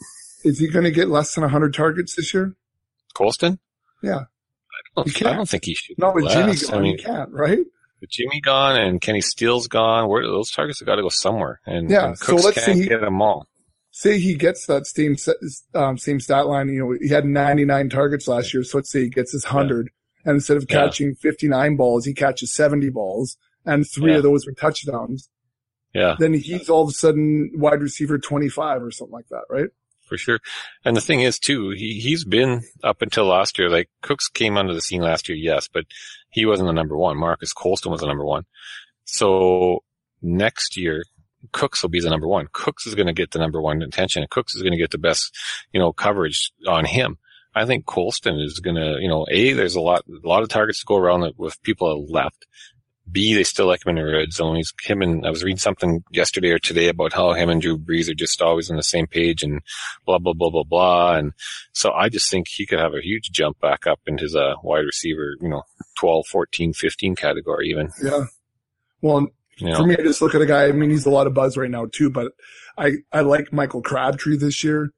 Is 0.45 0.61
he 0.61 0.69
going 0.69 0.85
to 0.85 0.93
get 0.93 1.09
less 1.09 1.35
than 1.35 1.43
100 1.43 1.75
targets 1.75 2.15
this 2.15 2.33
year? 2.33 2.55
Colston? 3.15 3.59
Yeah. 4.03 4.21
I 4.97 5.03
don't. 5.03 5.27
I 5.27 5.33
don't 5.35 5.49
think 5.49 5.65
he 5.65 5.75
should. 5.75 5.99
No, 5.99 6.13
with 6.13 6.25
less. 6.25 6.35
Jimmy 6.35 6.53
I 6.53 6.73
gone, 6.73 6.83
mean, 6.83 6.97
he 6.99 7.03
can't, 7.05 7.31
right? 7.33 7.59
With 8.01 8.11
Jimmy 8.11 8.41
gone 8.41 8.79
and 8.79 9.01
Kenny 9.01 9.21
Stills 9.21 9.67
gone, 9.67 10.09
where 10.09 10.23
those 10.23 10.51
targets 10.51 10.79
have 10.81 10.87
got 10.87 10.97
to 10.97 11.03
go 11.03 11.09
somewhere. 11.09 11.61
And, 11.67 11.91
Yeah, 11.91 12.07
and 12.07 12.19
so 12.19 12.27
Cooks 12.27 12.45
let's 12.45 12.65
can't 12.65 12.79
he- 12.79 12.87
get 12.89 13.01
them 13.01 13.21
all. 13.21 13.47
Say 13.91 14.21
he 14.21 14.35
gets 14.37 14.67
that 14.67 14.87
same 14.87 15.17
um, 15.75 15.99
same 15.99 16.21
stat 16.21 16.47
line. 16.47 16.69
You 16.69 16.81
know, 16.81 16.97
he 17.01 17.09
had 17.09 17.25
99 17.25 17.89
targets 17.89 18.29
last 18.29 18.55
year, 18.55 18.63
so 18.63 18.79
let's 18.79 18.93
say 18.93 19.01
he 19.05 19.09
gets 19.09 19.33
his 19.33 19.45
100, 19.45 19.89
and 20.25 20.35
instead 20.37 20.57
of 20.57 20.67
Yeah. 20.71 20.85
catching 20.85 21.15
59 21.17 21.75
balls, 21.77 22.05
he 22.05 22.15
catches 22.15 22.55
70 22.55 22.91
balls, 22.91 23.37
and 23.65 23.85
three 23.89 24.13
Yeah. 24.13 24.19
of 24.19 24.23
those 24.23 24.47
were 24.47 24.53
touchdowns. 24.53 25.29
Yeah, 25.95 26.15
Then 26.19 26.35
he's 26.35 26.69
all 26.69 26.83
of 26.83 26.91
a 26.91 26.93
sudden 26.93 27.51
wide 27.55 27.81
receiver 27.81 28.19
25 28.19 28.83
or 28.83 28.91
something 28.93 29.13
like 29.13 29.29
that, 29.31 29.45
right? 29.51 29.69
for 30.07 30.17
sure. 30.17 30.39
And 30.87 30.97
the 30.97 31.03
thing 31.03 31.21
is 31.21 31.39
too, 31.39 31.69
he, 31.71 32.01
he's 32.01 32.25
been 32.25 32.63
up 32.83 33.03
until 33.03 33.27
last 33.27 33.59
year, 33.59 33.69
like 33.69 33.91
Cooks 34.01 34.29
came 34.29 34.57
onto 34.57 34.73
the 34.73 34.81
scene 34.81 35.03
last 35.03 35.29
year, 35.29 35.37
yes, 35.37 35.69
but 35.71 35.85
he 36.31 36.47
wasn't 36.47 36.69
the 36.69 36.73
number 36.73 36.97
one. 36.97 37.17
Marques 37.17 37.53
Colston 37.53 37.93
was 37.93 38.01
the 38.01 38.07
number 38.07 38.25
one. 38.25 38.45
So 39.05 39.83
next 40.23 40.77
year, 40.77 41.05
Cooks 41.53 41.83
will 41.83 41.91
be 41.91 42.01
the 42.01 42.11
number 42.11 42.29
one. 42.29 42.49
Cooks 42.53 42.87
is 42.87 42.95
going 42.95 43.07
to 43.07 43.13
get 43.13 43.31
the 43.31 43.39
number 43.39 43.61
one 43.61 43.83
attention. 43.83 44.23
And 44.23 44.31
Cooks 44.31 44.55
is 44.55 44.63
going 44.63 44.73
to 44.73 44.79
get 44.79 44.91
the 44.91 44.99
best, 44.99 45.37
you 45.73 45.81
know, 45.81 45.93
coverage 45.93 46.53
on 46.67 46.85
him. 46.85 47.19
I 47.55 47.65
think 47.65 47.87
Colston 47.87 48.39
is 48.39 48.61
going 48.61 48.77
to, 48.77 48.99
you 49.01 49.09
know, 49.09 49.27
A, 49.31 49.53
there's 49.53 49.75
a 49.75 49.81
lot, 49.81 50.05
a 50.09 50.29
lot 50.29 50.43
of 50.43 50.49
targets 50.49 50.81
to 50.81 50.87
go 50.87 50.97
around 50.97 51.33
with 51.37 51.63
people 51.63 52.07
left. 52.09 52.47
B, 53.11 53.35
they 53.35 53.45
still 53.45 53.67
like 53.67 53.85
him 53.85 53.97
in 53.97 54.05
the 54.05 54.11
red 54.11 54.33
zone. 54.33 54.57
He's 54.57 54.73
him 54.83 55.03
and 55.03 55.27
I 55.27 55.31
was 55.31 55.43
reading 55.43 55.59
something 55.59 56.05
yesterday 56.11 56.51
or 56.51 56.59
today 56.59 56.89
about 56.89 57.13
how 57.13 57.33
him 57.33 57.49
and 57.49 57.61
Drew 57.61 57.79
Brees 57.79 58.11
are 58.11 58.15
just 58.15 58.43
always 58.43 58.71
on 58.71 58.77
the 58.77 58.83
same 58.83 59.07
page 59.07 59.43
and 59.43 59.61
blah, 60.07 60.19
blah, 60.19 60.33
blah, 60.33 60.51
blah, 60.51 60.65
blah. 60.65 61.17
And 61.17 61.33
so 61.73 61.93
I 61.93 62.09
just 62.09 62.31
think 62.31 62.49
he 62.49 62.67
could 62.67 62.79
have 62.79 62.95
a 62.95 63.03
huge 63.03 63.31
jump 63.31 63.61
back 63.61 63.87
up 63.87 64.01
into 64.07 64.23
his 64.23 64.37
uh, 64.37 64.55
wide 64.63 64.85
receiver, 64.85 65.37
you 65.41 65.49
know, 65.49 65.63
12, 65.97 66.27
14, 66.27 66.73
15 66.73 67.17
category 67.17 67.71
even, 67.71 67.91
Yeah. 68.03 68.25
Well, 69.01 69.29
you 69.59 69.75
for 69.75 69.87
me, 69.87 69.97
I 69.99 70.03
just 70.03 70.23
look 70.23 70.35
at 70.35 70.41
a 70.41 70.47
guy. 70.47 70.67
I 70.67 70.73
mean, 70.73 70.91
he's 70.91 71.07
a 71.07 71.11
lot 71.11 71.27
of 71.27 71.35
buzz 71.35 71.57
right 71.57 71.71
now 71.71 71.87
too, 71.91 72.11
but 72.11 72.33
I 72.77 72.93
I 73.13 73.21
like 73.23 73.53
Michael 73.53 73.83
Crabtree 73.83 74.37
this 74.37 74.63
year. 74.63 74.93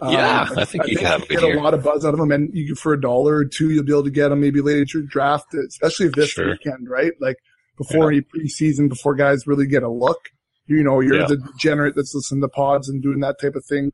Um, 0.00 0.12
Yeah, 0.12 0.48
I 0.56 0.64
think 0.64 0.84
he 0.86 0.94
could 0.96 1.06
have 1.06 1.22
a 1.24 1.26
get 1.26 1.42
a 1.42 1.60
lot 1.60 1.74
of 1.74 1.82
buzz 1.82 2.04
out 2.04 2.14
of 2.14 2.20
them, 2.20 2.30
and 2.30 2.50
you 2.54 2.74
for 2.74 2.92
a 2.92 3.00
dollar 3.00 3.36
or 3.36 3.44
two, 3.44 3.70
you'll 3.70 3.84
be 3.84 3.92
able 3.92 4.04
to 4.04 4.10
get 4.10 4.28
them 4.28 4.40
maybe 4.40 4.60
later 4.60 4.84
to 4.84 5.02
draft, 5.02 5.52
especially 5.54 6.08
this 6.08 6.30
Sure. 6.30 6.50
weekend, 6.50 6.88
right? 6.88 7.12
Like 7.20 7.36
before 7.76 8.08
any 8.10 8.20
preseason, 8.22 8.88
before 8.88 9.14
guys 9.14 9.46
really 9.46 9.66
get 9.66 9.82
a 9.82 9.90
look. 9.90 10.18
You 10.66 10.84
know, 10.84 11.00
you're 11.00 11.20
Yeah. 11.20 11.26
the 11.26 11.36
degenerate 11.38 11.94
that's 11.96 12.14
listening 12.14 12.42
to 12.42 12.48
pods 12.48 12.88
and 12.88 13.02
doing 13.02 13.20
that 13.20 13.40
type 13.40 13.54
of 13.56 13.64
thing 13.64 13.90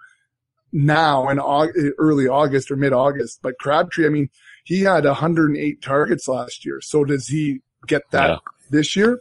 now 0.72 1.28
in 1.28 1.38
Aug- 1.38 1.92
early 1.98 2.26
August 2.26 2.70
or 2.70 2.76
mid 2.76 2.92
August. 2.92 3.38
But 3.42 3.58
Crabtree, 3.58 4.06
I 4.06 4.08
mean, 4.10 4.28
he 4.64 4.80
had 4.80 5.04
108 5.06 5.80
targets 5.82 6.26
last 6.28 6.64
year. 6.66 6.80
So 6.82 7.04
does 7.04 7.28
he 7.28 7.60
get 7.86 8.02
that 8.10 8.28
Yeah. 8.28 8.36
this 8.70 8.96
year? 8.96 9.20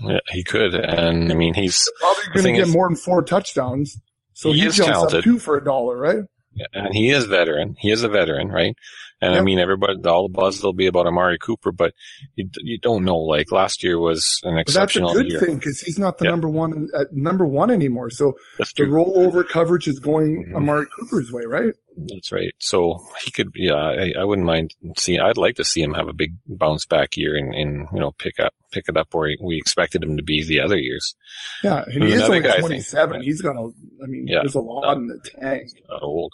Yeah, 0.00 0.18
he 0.30 0.42
could. 0.44 0.74
And 0.74 1.30
I 1.30 1.34
mean, 1.34 1.54
he's, 1.54 1.88
Probably 2.00 2.24
going 2.42 2.44
to 2.54 2.60
get 2.60 2.68
is- 2.68 2.74
more 2.74 2.88
than 2.88 2.96
four 2.96 3.22
touchdowns. 3.22 3.98
So 4.34 4.52
He 4.52 4.60
he, 4.60 4.66
is 4.66 4.76
jumps 4.76 4.90
talented. 4.92 5.18
up 5.18 5.24
two 5.24 5.38
for 5.38 5.56
a 5.56 5.64
dollar, 5.64 5.96
right? 5.96 6.24
and 6.72 6.94
he 6.94 7.10
is 7.10 7.24
veteran. 7.24 7.74
He 7.80 7.90
is 7.90 8.02
a 8.04 8.08
veteran, 8.08 8.48
right? 8.48 8.76
And 9.24 9.34
I 9.36 9.40
mean, 9.40 9.58
everybody, 9.58 9.94
all 10.04 10.28
the 10.28 10.32
buzz 10.32 10.62
will 10.62 10.72
be 10.72 10.86
about 10.86 11.06
Amari 11.06 11.38
Cooper, 11.38 11.72
but 11.72 11.92
you, 12.36 12.48
you 12.58 12.78
don't 12.78 13.04
know. 13.04 13.16
Like 13.16 13.50
last 13.52 13.82
year 13.82 13.98
was 13.98 14.40
an 14.44 14.54
But 14.54 14.66
that's 14.66 14.68
a 14.76 14.80
exceptional 14.82 15.12
good 15.14 15.30
year. 15.30 15.40
thing 15.40 15.56
because 15.56 15.80
he's 15.80 15.98
not 15.98 16.18
the 16.18 16.24
Yeah. 16.26 16.30
number 16.32 16.48
one 16.48 16.88
uh, 16.94 17.04
number 17.12 17.46
one 17.46 17.70
anymore. 17.70 18.10
So 18.10 18.34
the 18.58 18.64
rollover 18.84 19.46
coverage 19.48 19.88
is 19.88 19.98
going 19.98 20.46
Mhm. 20.50 20.56
Amari 20.56 20.86
Cooper's 20.98 21.30
way, 21.32 21.42
right? 21.46 21.72
That's 21.96 22.32
right. 22.32 22.52
So 22.58 22.98
he 23.24 23.30
could, 23.30 23.52
yeah, 23.54 23.74
I, 23.74 24.12
I 24.18 24.24
wouldn't 24.24 24.46
mind 24.46 24.72
seeing, 24.98 25.20
I'd 25.20 25.36
like 25.36 25.54
to 25.56 25.64
see 25.64 25.80
him 25.80 25.94
have 25.94 26.08
a 26.08 26.12
big 26.12 26.34
bounce 26.46 26.86
back 26.86 27.16
year 27.16 27.36
and, 27.36 27.54
and 27.54 27.86
you 27.92 28.00
know, 28.00 28.10
pick 28.18 28.40
up, 28.40 28.52
pick 28.72 28.86
it 28.88 28.96
up 28.96 29.08
where 29.12 29.30
we 29.40 29.56
expected 29.56 30.02
him 30.02 30.16
to 30.16 30.22
be 30.24 30.42
the 30.42 30.60
other 30.60 30.76
years. 30.76 31.14
Yeah, 31.62 31.84
and 31.86 32.02
he 32.02 32.12
is 32.12 32.22
only 32.22 32.40
guy 32.40 32.48
I 32.48 32.52
think- 32.54 32.66
27. 32.66 33.22
He's 33.22 33.40
got 33.42 33.54
a, 33.56 33.70
I 34.02 34.06
mean, 34.06 34.26
Yeah. 34.26 34.40
there's 34.42 34.56
a 34.56 34.60
lot 34.60 34.96
in 34.96 35.06
the 35.06 35.20
tank. 35.40 35.68
Not 35.88 36.02
old. 36.02 36.32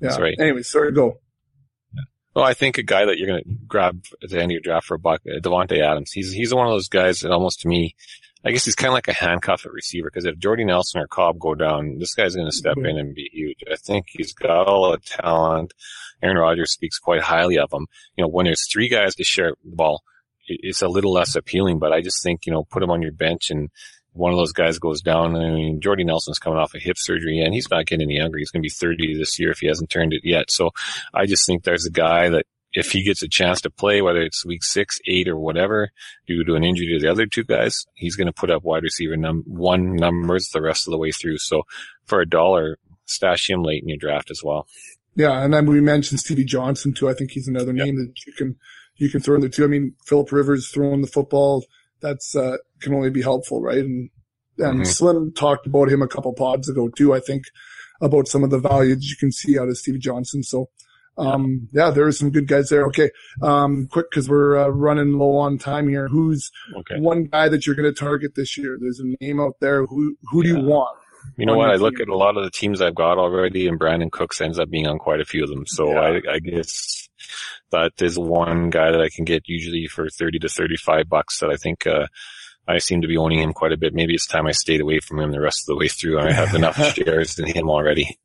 Yeah. 0.00 0.08
That's 0.08 0.20
right. 0.20 0.36
Anyway, 0.38 0.62
sorry, 0.62 0.92
go. 0.92 1.18
Well, 2.34 2.44
I 2.44 2.54
think 2.54 2.78
a 2.78 2.82
guy 2.82 3.04
that 3.04 3.18
you're 3.18 3.28
going 3.28 3.42
to 3.44 3.50
grab 3.66 4.02
at 4.22 4.30
the 4.30 4.36
end 4.40 4.50
of 4.50 4.52
your 4.52 4.60
draft 4.60 4.86
for 4.86 4.94
a 4.94 4.98
buck, 4.98 5.20
uh, 5.26 5.38
Davante 5.40 5.78
Adams. 5.80 6.12
He's 6.12 6.32
he's 6.32 6.54
one 6.54 6.66
of 6.66 6.72
those 6.72 6.88
guys 6.88 7.20
that 7.20 7.30
almost 7.30 7.60
to 7.60 7.68
me, 7.68 7.94
I 8.44 8.52
guess 8.52 8.64
he's 8.64 8.74
kind 8.74 8.88
of 8.88 8.94
like 8.94 9.08
a 9.08 9.12
handcuff 9.12 9.66
at 9.66 9.72
receiver 9.72 10.08
because 10.10 10.24
if 10.24 10.38
Jordy 10.38 10.64
Nelson 10.64 11.00
or 11.00 11.06
Cobb 11.06 11.38
go 11.38 11.54
down, 11.54 11.98
this 11.98 12.14
guy's 12.14 12.34
going 12.34 12.48
to 12.48 12.56
step 12.56 12.76
Mhm. 12.76 12.88
in 12.90 12.98
and 12.98 13.14
be 13.14 13.28
huge. 13.32 13.58
I 13.70 13.76
think 13.76 14.06
he's 14.08 14.32
got 14.32 14.66
all 14.66 14.90
the 14.92 14.98
talent. 14.98 15.74
Aaron 16.22 16.38
Rodgers 16.38 16.72
speaks 16.72 16.98
quite 16.98 17.20
highly 17.20 17.58
of 17.58 17.72
him. 17.72 17.86
You 18.16 18.22
know, 18.24 18.28
when 18.28 18.46
there's 18.46 18.66
three 18.72 18.88
guys 18.88 19.14
to 19.16 19.24
share 19.24 19.54
the 19.64 19.76
ball, 19.76 20.02
it's 20.48 20.82
a 20.82 20.88
little 20.88 21.12
less 21.12 21.36
appealing. 21.36 21.78
But 21.80 21.92
I 21.92 22.00
just 22.00 22.22
think 22.22 22.46
you 22.46 22.52
know, 22.52 22.64
put 22.64 22.82
him 22.82 22.90
on 22.90 23.02
your 23.02 23.12
bench 23.12 23.50
and 23.50 23.68
one 24.12 24.32
of 24.32 24.38
those 24.38 24.52
guys 24.52 24.78
goes 24.78 25.00
down. 25.00 25.36
I 25.36 25.50
mean, 25.50 25.80
Jordy 25.80 26.04
Nelson's 26.04 26.38
coming 26.38 26.58
off 26.58 26.74
a 26.74 26.78
hip 26.78 26.96
surgery 26.98 27.40
and 27.40 27.54
he's 27.54 27.70
not 27.70 27.86
getting 27.86 28.06
any 28.06 28.18
younger. 28.18 28.38
He's 28.38 28.50
going 28.50 28.62
to 28.62 28.66
be 28.66 28.70
30 28.70 29.16
this 29.16 29.38
year 29.38 29.50
if 29.50 29.60
he 29.60 29.68
hasn't 29.68 29.90
turned 29.90 30.12
it 30.12 30.22
yet. 30.24 30.50
So 30.50 30.70
I 31.14 31.26
just 31.26 31.46
think 31.46 31.64
there's 31.64 31.86
a 31.86 31.90
guy 31.90 32.28
that 32.28 32.46
if 32.74 32.92
he 32.92 33.04
gets 33.04 33.22
a 33.22 33.28
chance 33.28 33.60
to 33.62 33.70
play, 33.70 34.00
whether 34.02 34.22
it's 34.22 34.46
week 34.46 34.62
six, 34.62 34.98
eight, 35.06 35.28
or 35.28 35.36
whatever, 35.36 35.90
due 36.26 36.44
to 36.44 36.54
an 36.54 36.64
injury 36.64 36.88
to 36.88 36.98
the 36.98 37.10
other 37.10 37.26
two 37.26 37.44
guys, 37.44 37.84
he's 37.94 38.16
going 38.16 38.26
to 38.26 38.32
put 38.32 38.50
up 38.50 38.64
wide 38.64 38.82
receiver 38.82 39.16
num- 39.16 39.44
one 39.46 39.96
numbers 39.96 40.48
the 40.48 40.62
rest 40.62 40.86
of 40.86 40.92
the 40.92 40.98
way 40.98 41.10
through. 41.10 41.38
So 41.38 41.62
for 42.06 42.20
a 42.20 42.28
dollar, 42.28 42.78
stash 43.04 43.48
him 43.48 43.62
late 43.62 43.82
in 43.82 43.88
your 43.88 43.98
draft 43.98 44.30
as 44.30 44.42
well. 44.42 44.66
Yeah, 45.14 45.42
and 45.42 45.52
then 45.52 45.66
we 45.66 45.80
mentioned 45.80 46.20
Stevie 46.20 46.44
Johnson 46.44 46.94
too. 46.94 47.08
I 47.08 47.14
think 47.14 47.32
he's 47.32 47.48
another 47.48 47.72
name 47.72 47.96
that 47.96 48.14
you 48.26 48.32
can 48.32 48.56
you 48.96 49.10
can 49.10 49.20
throw 49.20 49.34
in 49.34 49.42
there 49.42 49.50
too. 49.50 49.64
I 49.64 49.68
mean, 49.68 49.94
Philip 50.06 50.32
Rivers 50.32 50.70
throwing 50.70 51.02
the 51.02 51.06
football 51.06 51.64
that's 52.02 52.34
uh, 52.36 52.56
can 52.80 52.94
only 52.94 53.10
be 53.10 53.22
helpful, 53.22 53.60
right? 53.62 53.78
And 53.78 54.10
and 54.58 54.80
Mhm. 54.80 54.86
Slim 54.86 55.32
talked 55.32 55.66
about 55.66 55.88
him 55.90 56.02
a 56.02 56.08
couple 56.08 56.32
pods 56.34 56.68
ago 56.68 56.88
too. 56.88 57.14
I 57.14 57.20
think 57.20 57.44
about 58.00 58.28
some 58.28 58.44
of 58.44 58.50
the 58.50 58.58
values 58.58 59.08
you 59.08 59.16
can 59.16 59.32
see 59.32 59.58
out 59.58 59.68
of 59.68 59.78
Stevie 59.78 59.98
Johnson. 59.98 60.42
So, 60.42 60.68
um, 61.16 61.68
yeah, 61.72 61.90
there 61.90 62.06
are 62.06 62.12
some 62.12 62.30
good 62.30 62.48
guys 62.48 62.68
there. 62.68 62.84
Okay. 62.86 63.10
Um, 63.42 63.86
quick, 63.90 64.10
cause 64.10 64.28
we're 64.28 64.56
uh, 64.58 64.68
running 64.68 65.12
low 65.18 65.36
on 65.36 65.56
time 65.58 65.88
here. 65.88 66.08
Who's 66.08 66.50
Okay. 66.80 66.98
one 67.00 67.24
guy 67.24 67.48
that 67.48 67.66
you're 67.66 67.76
going 67.76 67.92
to 67.92 67.98
target 67.98 68.34
this 68.34 68.58
year? 68.58 68.76
There's 68.80 69.00
a 69.00 69.14
name 69.24 69.40
out 69.40 69.54
there. 69.60 69.86
Who, 69.86 70.16
who 70.30 70.42
do 70.42 70.48
you 70.48 70.60
want? 70.60 70.98
You 71.38 71.46
know 71.46 71.56
what? 71.56 71.70
I 71.70 71.76
look 71.76 71.94
team. 71.96 72.02
at 72.02 72.08
a 72.08 72.16
lot 72.16 72.36
of 72.36 72.42
the 72.44 72.50
teams 72.50 72.80
I've 72.80 72.96
got 72.96 73.16
already, 73.18 73.68
and 73.68 73.78
Brandin 73.78 74.10
Cooks 74.10 74.40
ends 74.40 74.58
up 74.58 74.68
being 74.70 74.88
on 74.88 74.98
quite 74.98 75.20
a 75.20 75.24
few 75.24 75.44
of 75.44 75.50
them. 75.50 75.64
So 75.66 75.92
Yeah. 75.92 76.00
I, 76.28 76.34
I 76.34 76.38
guess 76.40 77.01
that 77.72 77.92
is 78.00 78.18
one 78.18 78.70
guy 78.70 78.90
that 78.92 79.00
I 79.00 79.08
can 79.08 79.24
get 79.24 79.42
usually 79.48 79.86
for 79.86 80.08
30 80.08 80.38
to 80.40 80.48
35 80.48 81.08
bucks 81.08 81.40
that 81.40 81.50
I 81.50 81.56
think, 81.56 81.86
uh, 81.86 82.06
I 82.68 82.78
seem 82.78 83.02
to 83.02 83.08
be 83.08 83.16
owning 83.16 83.40
him 83.40 83.52
quite 83.52 83.72
a 83.72 83.76
bit. 83.76 83.92
Maybe 83.92 84.14
it's 84.14 84.26
time 84.26 84.46
I 84.46 84.52
stayed 84.52 84.80
away 84.80 85.00
from 85.00 85.18
him 85.18 85.32
the 85.32 85.40
rest 85.40 85.62
of 85.64 85.66
the 85.74 85.76
way 85.76 85.88
through. 85.88 86.20
I 86.20 86.30
have 86.32 86.54
enough 86.54 86.76
shares 86.94 87.36
in 87.38 87.46
him 87.46 87.68
already. 87.68 88.16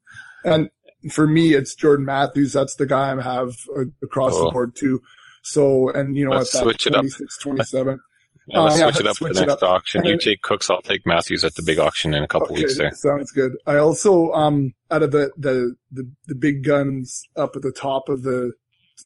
And 0.45 0.69
for 1.11 1.25
me, 1.25 1.55
it's 1.55 1.73
Jordan 1.73 2.05
Matthews. 2.05 2.53
That's 2.53 2.75
the 2.75 2.85
guy 2.85 3.11
I 3.17 3.21
have 3.21 3.55
uh, 3.75 3.85
across 4.03 4.33
the 4.37 4.45
Oh. 4.45 4.51
board 4.51 4.75
too. 4.75 5.01
So, 5.41 5.89
and 5.89 6.15
you 6.15 6.25
know, 6.25 6.35
Let's 6.35 6.53
at 6.53 6.59
that 6.59 6.63
switch 6.65 6.85
it 6.87 6.93
up. 6.93 7.01
26, 7.01 7.37
27. 7.39 7.99
Yeah, 8.49 8.61
let's 8.61 8.75
Uh, 8.75 8.79
yeah, 8.79 8.91
switch 8.91 8.99
it 9.01 9.07
up 9.07 9.15
switch 9.17 9.29
for 9.31 9.33
the 9.41 9.45
next 9.47 9.63
auction. 9.63 10.05
You 10.05 10.17
take 10.17 10.41
Cooks, 10.41 10.69
I'll 10.69 10.81
take 10.81 11.05
Matthews 11.05 11.43
at 11.43 11.55
the 11.55 11.63
big 11.63 11.79
auction 11.79 12.13
in 12.13 12.23
a 12.23 12.27
couple 12.29 12.47
Okay, 12.53 12.61
weeks 12.61 12.77
there. 12.77 12.91
sounds 12.93 13.29
good. 13.33 13.51
I 13.65 13.75
also, 13.75 14.31
um, 14.31 14.73
out 14.89 15.03
of 15.03 15.11
the, 15.11 15.31
the, 15.35 15.75
the, 15.91 16.09
the 16.27 16.35
big 16.35 16.63
guns 16.63 17.23
up 17.35 17.57
at 17.57 17.61
the 17.61 17.73
top 17.73 18.07
of 18.07 18.23
the, 18.23 18.53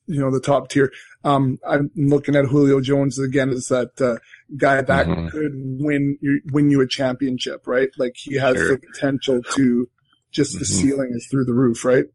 you 0.07 0.19
know, 0.19 0.31
the 0.31 0.39
top 0.39 0.69
tier, 0.69 0.91
um, 1.23 1.57
I'm 1.68 1.91
looking 1.95 2.35
at 2.35 2.45
Julio 2.45 2.81
Jones 2.81 3.19
again 3.19 3.49
as 3.49 3.68
that, 3.68 3.99
uh, 4.01 4.18
guy 4.57 4.81
that 4.81 5.07
Mhm. 5.07 5.31
could 5.31 5.51
win 5.55 6.18
you, 6.22 6.41
win 6.51 6.69
you 6.69 6.81
a 6.81 6.88
championship, 6.88 7.68
right? 7.68 7.89
Like 7.97 8.13
he 8.15 8.35
has 8.35 8.55
Sure. 8.57 8.69
the 8.69 8.77
potential 8.80 9.41
to 9.55 9.89
just 10.31 10.53
the 10.59 10.65
Mhm. 10.65 10.69
ceiling 10.69 11.11
is 11.13 11.27
through 11.30 11.45
the 11.45 11.53
roof, 11.53 11.84
right? 11.85 12.05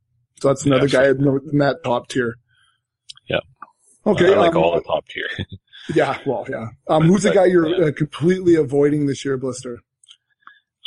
So 0.40 0.48
that's 0.48 0.66
another 0.66 0.86
Yeah, 0.86 1.00
guy 1.02 1.08
in 1.10 1.58
that 1.58 1.82
top 1.84 2.08
tier. 2.08 2.36
Yeah. 3.28 3.40
Okay. 4.06 4.34
I 4.34 4.38
like 4.38 4.54
um, 4.54 4.62
all 4.62 4.74
the 4.74 4.82
top 4.82 5.06
tier. 5.08 5.28
Yeah. 5.94 6.18
Well, 6.26 6.44
yeah. 6.50 6.70
Um, 6.88 7.04
who's 7.04 7.22
the 7.22 7.30
guy 7.30 7.44
you're 7.44 7.68
yeah. 7.68 7.86
uh, 7.86 7.92
completely 7.92 8.56
avoiding 8.56 9.06
this 9.06 9.24
year, 9.24 9.36
Blister? 9.36 9.78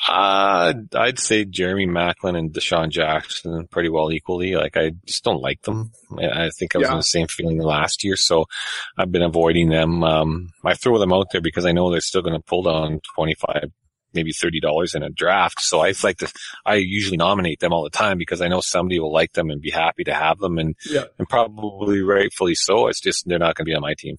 Uh, 0.08 0.74
I'd 0.96 1.20
say 1.20 1.44
Jeremy 1.46 1.86
Maclin 1.86 2.38
and 2.38 2.54
DeSean 2.54 2.90
Jackson 2.90 3.68
pretty 3.68 3.90
well 3.90 4.12
equally. 4.12 4.56
Like 4.56 4.78
I 4.78 4.92
just 5.06 5.24
don't 5.24 5.42
like 5.42 5.62
them. 5.64 5.92
I 6.18 6.46
I 6.46 6.50
think 6.58 6.76
I 6.76 6.80
was 6.80 6.88
Yeah. 6.88 6.92
in 6.94 6.98
the 6.98 7.04
same 7.04 7.28
feeling 7.28 7.60
last 7.62 8.04
year, 8.04 8.16
so 8.16 8.46
I've 8.98 9.12
been 9.12 9.22
avoiding 9.22 9.70
them. 9.70 10.04
Um, 10.04 10.50
I 10.64 10.74
throw 10.76 10.98
them 11.00 11.12
out 11.14 11.28
there 11.32 11.42
because 11.42 11.66
I 11.66 11.74
know 11.74 11.92
they're 11.92 12.00
still 12.02 12.22
going 12.22 12.36
to 12.40 12.42
pull 12.44 12.64
down 12.64 13.02
25, 13.16 13.66
maybe 14.14 14.32
$30 14.32 14.96
in 14.96 15.04
a 15.04 15.10
draft. 15.10 15.60
So 15.62 15.82
I 15.82 15.94
like 16.04 16.18
to, 16.20 16.32
I 16.66 16.76
usually 16.76 17.18
nominate 17.18 17.60
them 17.60 17.74
all 17.74 17.84
the 17.84 17.90
time 17.90 18.18
because 18.18 18.42
I 18.42 18.48
know 18.48 18.62
somebody 18.62 19.00
will 19.00 19.12
like 19.14 19.34
them 19.34 19.50
and 19.50 19.62
be 19.62 19.70
happy 19.70 20.06
to 20.06 20.14
have 20.14 20.40
them 20.40 20.58
and, 20.58 20.76
Yeah. 20.90 21.04
and 21.20 21.28
probably 21.28 22.02
rightfully 22.02 22.56
so. 22.56 22.88
It's 22.88 23.02
just, 23.02 23.28
they're 23.28 23.38
not 23.38 23.56
going 23.56 23.66
to 23.66 23.70
be 23.70 23.76
on 23.76 23.82
my 23.82 23.96
team. 23.98 24.16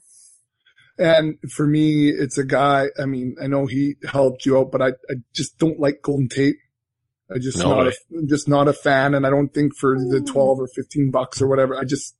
And 1.00 1.38
for 1.50 1.66
me, 1.66 2.10
it's 2.10 2.36
a 2.36 2.44
guy. 2.44 2.88
I 3.00 3.06
mean, 3.06 3.34
I 3.42 3.46
know 3.46 3.64
he 3.66 3.94
helped 4.06 4.44
you 4.44 4.58
out, 4.58 4.70
but 4.70 4.82
I, 4.82 4.88
I 5.08 5.14
just 5.34 5.58
don't 5.58 5.80
like 5.80 6.02
Golden 6.02 6.28
Tate. 6.28 6.56
I 7.34 7.38
just 7.38 7.58
No 7.58 7.70
not 7.76 7.86
way. 7.86 7.92
a, 8.12 8.18
I'm 8.18 8.28
just 8.28 8.48
not 8.48 8.68
a 8.68 8.72
fan, 8.72 9.14
and 9.14 9.26
I 9.26 9.30
don't 9.30 9.48
think 9.54 9.74
for 9.76 9.96
the 9.98 10.20
twelve 10.20 10.58
or 10.60 10.68
fifteen 10.68 11.10
bucks 11.10 11.40
or 11.40 11.46
whatever. 11.48 11.74
I 11.78 11.84
just 11.84 12.14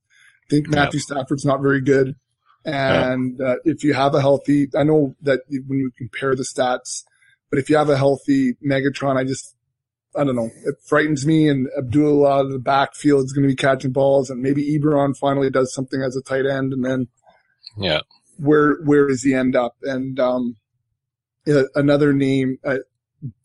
think 0.48 0.66
Yeah. 0.68 0.76
Matthew 0.76 1.00
Stafford's 1.00 1.44
not 1.44 1.60
very 1.60 1.80
good. 1.82 2.14
And 2.64 3.40
uh, 3.40 3.56
if 3.64 3.84
you 3.84 3.92
have 3.94 4.14
a 4.14 4.20
healthy, 4.20 4.68
I 4.76 4.82
know 4.84 5.14
that 5.22 5.40
when 5.48 5.78
you 5.78 5.90
compare 5.98 6.34
the 6.34 6.42
stats, 6.42 7.04
but 7.50 7.58
if 7.58 7.68
you 7.70 7.76
have 7.76 7.88
a 7.90 7.96
healthy 7.96 8.54
Megatron, 8.66 9.16
I 9.16 9.24
just 9.24 9.56
I 10.16 10.24
don't 10.24 10.36
know. 10.36 10.50
It 10.64 10.76
frightens 10.86 11.26
me. 11.26 11.48
And 11.48 11.68
Abdullah 11.76 12.30
out 12.38 12.46
of 12.46 12.52
the 12.52 12.58
backfield 12.58 13.24
is 13.24 13.32
going 13.32 13.42
to 13.48 13.52
be 13.52 13.56
catching 13.56 13.92
balls, 13.92 14.30
and 14.30 14.40
maybe 14.40 14.78
Ebron 14.78 15.16
finally 15.16 15.50
does 15.50 15.74
something 15.74 16.00
as 16.02 16.16
a 16.16 16.22
tight 16.22 16.46
end, 16.46 16.72
and 16.72 16.84
then 16.84 17.08
Yeah. 17.76 18.00
Where 18.40 18.76
where 18.84 19.06
does 19.08 19.22
he 19.22 19.34
end 19.34 19.54
up? 19.56 19.76
And 19.82 20.18
um, 20.18 20.56
uh, 21.46 21.64
another 21.74 22.12
name, 22.12 22.58
uh, 22.64 22.78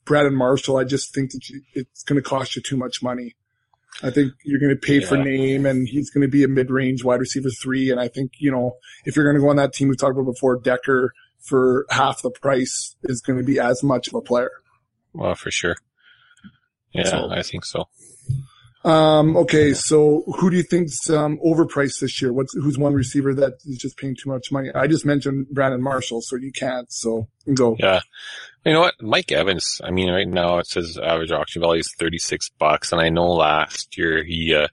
Brandon 0.05 0.35
Marshall. 0.35 0.77
I 0.77 0.83
just 0.83 1.13
think 1.13 1.31
that 1.31 1.49
you, 1.49 1.61
it's 1.73 2.03
going 2.03 2.21
to 2.21 2.27
cost 2.27 2.55
you 2.55 2.61
too 2.61 2.77
much 2.77 3.01
money. 3.03 3.35
I 4.03 4.09
think 4.09 4.33
you're 4.43 4.59
going 4.59 4.75
to 4.75 4.79
pay 4.79 4.99
for 4.99 5.15
name, 5.17 5.65
and 5.65 5.87
he's 5.87 6.09
going 6.09 6.21
to 6.23 6.27
be 6.27 6.43
a 6.43 6.49
mid-range 6.49 7.03
wide 7.03 7.21
receiver 7.21 7.49
three. 7.49 7.89
And 7.91 7.99
I 7.99 8.07
think 8.09 8.31
you 8.39 8.51
know 8.51 8.75
if 9.05 9.15
you're 9.15 9.25
going 9.25 9.35
to 9.35 9.41
go 9.41 9.49
on 9.49 9.55
that 9.55 9.73
team 9.73 9.87
we 9.89 9.95
talked 9.95 10.17
about 10.17 10.31
before, 10.31 10.59
Decker 10.59 11.13
for 11.39 11.85
half 11.89 12.21
the 12.21 12.31
price 12.31 12.95
is 13.03 13.21
going 13.21 13.37
to 13.37 13.45
be 13.45 13.59
as 13.59 13.83
much 13.83 14.07
of 14.07 14.15
a 14.15 14.21
player. 14.21 14.51
Well, 15.13 15.35
for 15.35 15.51
sure. 15.51 15.75
Yeah, 16.91 17.03
So- 17.03 17.29
I 17.29 17.41
think 17.41 17.65
so. 17.65 17.85
Um, 18.85 19.35
okay, 19.35 19.73
so 19.73 20.23
who 20.39 20.51
do 20.51 20.57
you 20.57 20.63
think's 20.63 21.09
um, 21.09 21.39
overpriced 21.43 21.99
this 22.01 22.21
year? 22.21 22.31
What's 22.31 22.53
who's 22.53 22.77
one 22.77 22.93
receiver 22.93 23.33
that 23.33 23.53
is 23.65 23.79
just 23.79 23.97
paying 23.97 24.15
too 24.15 24.29
much 24.29 24.51
money? 24.51 24.69
I 24.75 24.85
just 24.85 25.07
mentioned 25.07 25.47
Brandon 25.49 25.81
Marshall, 25.81 26.21
so 26.21 26.35
you 26.35 26.51
can't. 26.51 26.91
So 26.93 27.27
go. 27.55 27.75
Yeah. 27.79 28.01
You 28.63 28.73
know 28.73 28.81
what? 28.81 28.93
Mike 29.01 29.31
Evans, 29.31 29.81
I 29.83 29.89
mean, 29.89 30.11
right 30.11 30.27
now 30.27 30.59
it 30.59 30.67
says 30.67 30.99
average 30.99 31.31
auction 31.31 31.63
value 31.63 31.79
is 31.79 31.93
36 31.97 32.49
bucks. 32.59 32.91
And 32.91 33.01
I 33.01 33.09
know 33.09 33.27
last 33.31 33.97
year 33.97 34.23
he, 34.23 34.53
uh, 34.55 34.67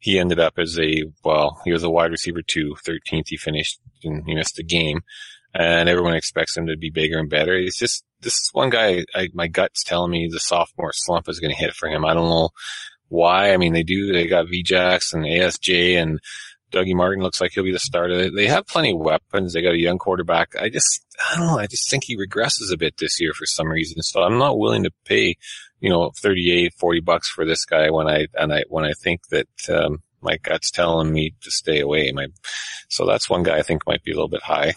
he 0.00 0.18
ended 0.18 0.38
up 0.40 0.54
as 0.58 0.78
a, 0.78 1.04
well, 1.24 1.60
he 1.64 1.72
was 1.72 1.82
a 1.84 1.90
wide 1.90 2.10
receiver 2.10 2.42
two, 2.42 2.74
13th. 2.84 3.28
He 3.28 3.36
finished 3.36 3.80
and 4.02 4.24
he 4.26 4.34
missed 4.34 4.58
a 4.58 4.64
game 4.64 5.00
and 5.54 5.88
everyone 5.88 6.14
expects 6.14 6.56
him 6.56 6.66
to 6.66 6.76
be 6.76 6.90
bigger 6.90 7.18
and 7.18 7.30
better. 7.30 7.54
It's 7.54 7.78
just, 7.78 8.04
this 8.20 8.34
is 8.34 8.50
one 8.52 8.70
guy, 8.70 9.04
I, 9.14 9.28
my 9.32 9.46
gut's 9.46 9.84
telling 9.84 10.10
me 10.10 10.28
the 10.28 10.40
sophomore 10.40 10.92
slump 10.92 11.28
is 11.28 11.38
going 11.38 11.52
to 11.52 11.56
hit 11.56 11.74
for 11.74 11.88
him. 11.88 12.04
I 12.04 12.14
don't 12.14 12.28
know 12.28 12.50
why. 13.08 13.52
I 13.52 13.56
mean, 13.56 13.72
they 13.72 13.82
do, 13.82 14.12
they 14.12 14.26
got 14.26 14.46
VJax 14.46 15.14
and 15.14 15.24
ASJ 15.24 16.00
and 16.00 16.20
Dougie 16.72 16.94
Martin 16.94 17.22
looks 17.22 17.40
like 17.40 17.52
he'll 17.52 17.64
be 17.64 17.72
the 17.72 17.78
starter. 17.78 18.30
They 18.30 18.46
have 18.48 18.66
plenty 18.66 18.92
of 18.92 18.98
weapons. 18.98 19.52
They 19.52 19.62
got 19.62 19.74
a 19.74 19.80
young 19.80 19.98
quarterback. 19.98 20.56
I 20.60 20.68
just, 20.68 21.04
I 21.30 21.36
don't 21.36 21.46
know. 21.46 21.58
I 21.58 21.66
just 21.66 21.88
think 21.88 22.04
he 22.04 22.16
regresses 22.16 22.72
a 22.72 22.76
bit 22.76 22.96
this 22.98 23.20
year 23.20 23.32
for 23.32 23.46
some 23.46 23.68
reason. 23.68 24.02
So 24.02 24.22
I'm 24.22 24.38
not 24.38 24.58
willing 24.58 24.82
to 24.84 24.90
pay, 25.04 25.36
you 25.80 25.88
know, 25.88 26.10
38, 26.20 26.74
40 26.74 27.00
bucks 27.00 27.30
for 27.30 27.44
this 27.44 27.64
guy 27.64 27.90
when 27.90 28.08
I, 28.08 28.26
and 28.34 28.52
I, 28.52 28.64
when 28.68 28.84
I 28.84 28.92
think 28.92 29.28
that, 29.28 29.48
um, 29.68 30.02
my 30.22 30.38
gut's 30.38 30.72
telling 30.72 31.12
me 31.12 31.34
to 31.42 31.50
stay 31.50 31.80
away. 31.80 32.10
My, 32.10 32.26
so 32.88 33.06
that's 33.06 33.30
one 33.30 33.44
guy 33.44 33.58
I 33.58 33.62
think 33.62 33.86
might 33.86 34.02
be 34.02 34.10
a 34.10 34.14
little 34.14 34.28
bit 34.28 34.42
high. 34.42 34.74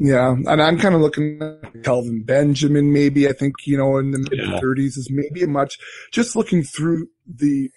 Yeah, 0.00 0.30
and 0.30 0.62
I'm 0.62 0.78
kind 0.78 0.94
of 0.94 1.00
looking 1.00 1.42
at 1.42 1.82
Kelvin 1.82 2.22
Benjamin. 2.22 2.92
Maybe 2.92 3.28
I 3.28 3.32
think 3.32 3.54
you 3.66 3.76
know 3.76 3.98
in 3.98 4.12
the 4.12 4.18
mid 4.18 4.32
Yeah. 4.38 4.60
30s 4.60 4.96
is 4.96 5.08
maybe 5.10 5.42
a 5.42 5.48
much. 5.48 5.78
Just 6.12 6.36
looking 6.36 6.62
through 6.62 7.08
the, 7.26 7.70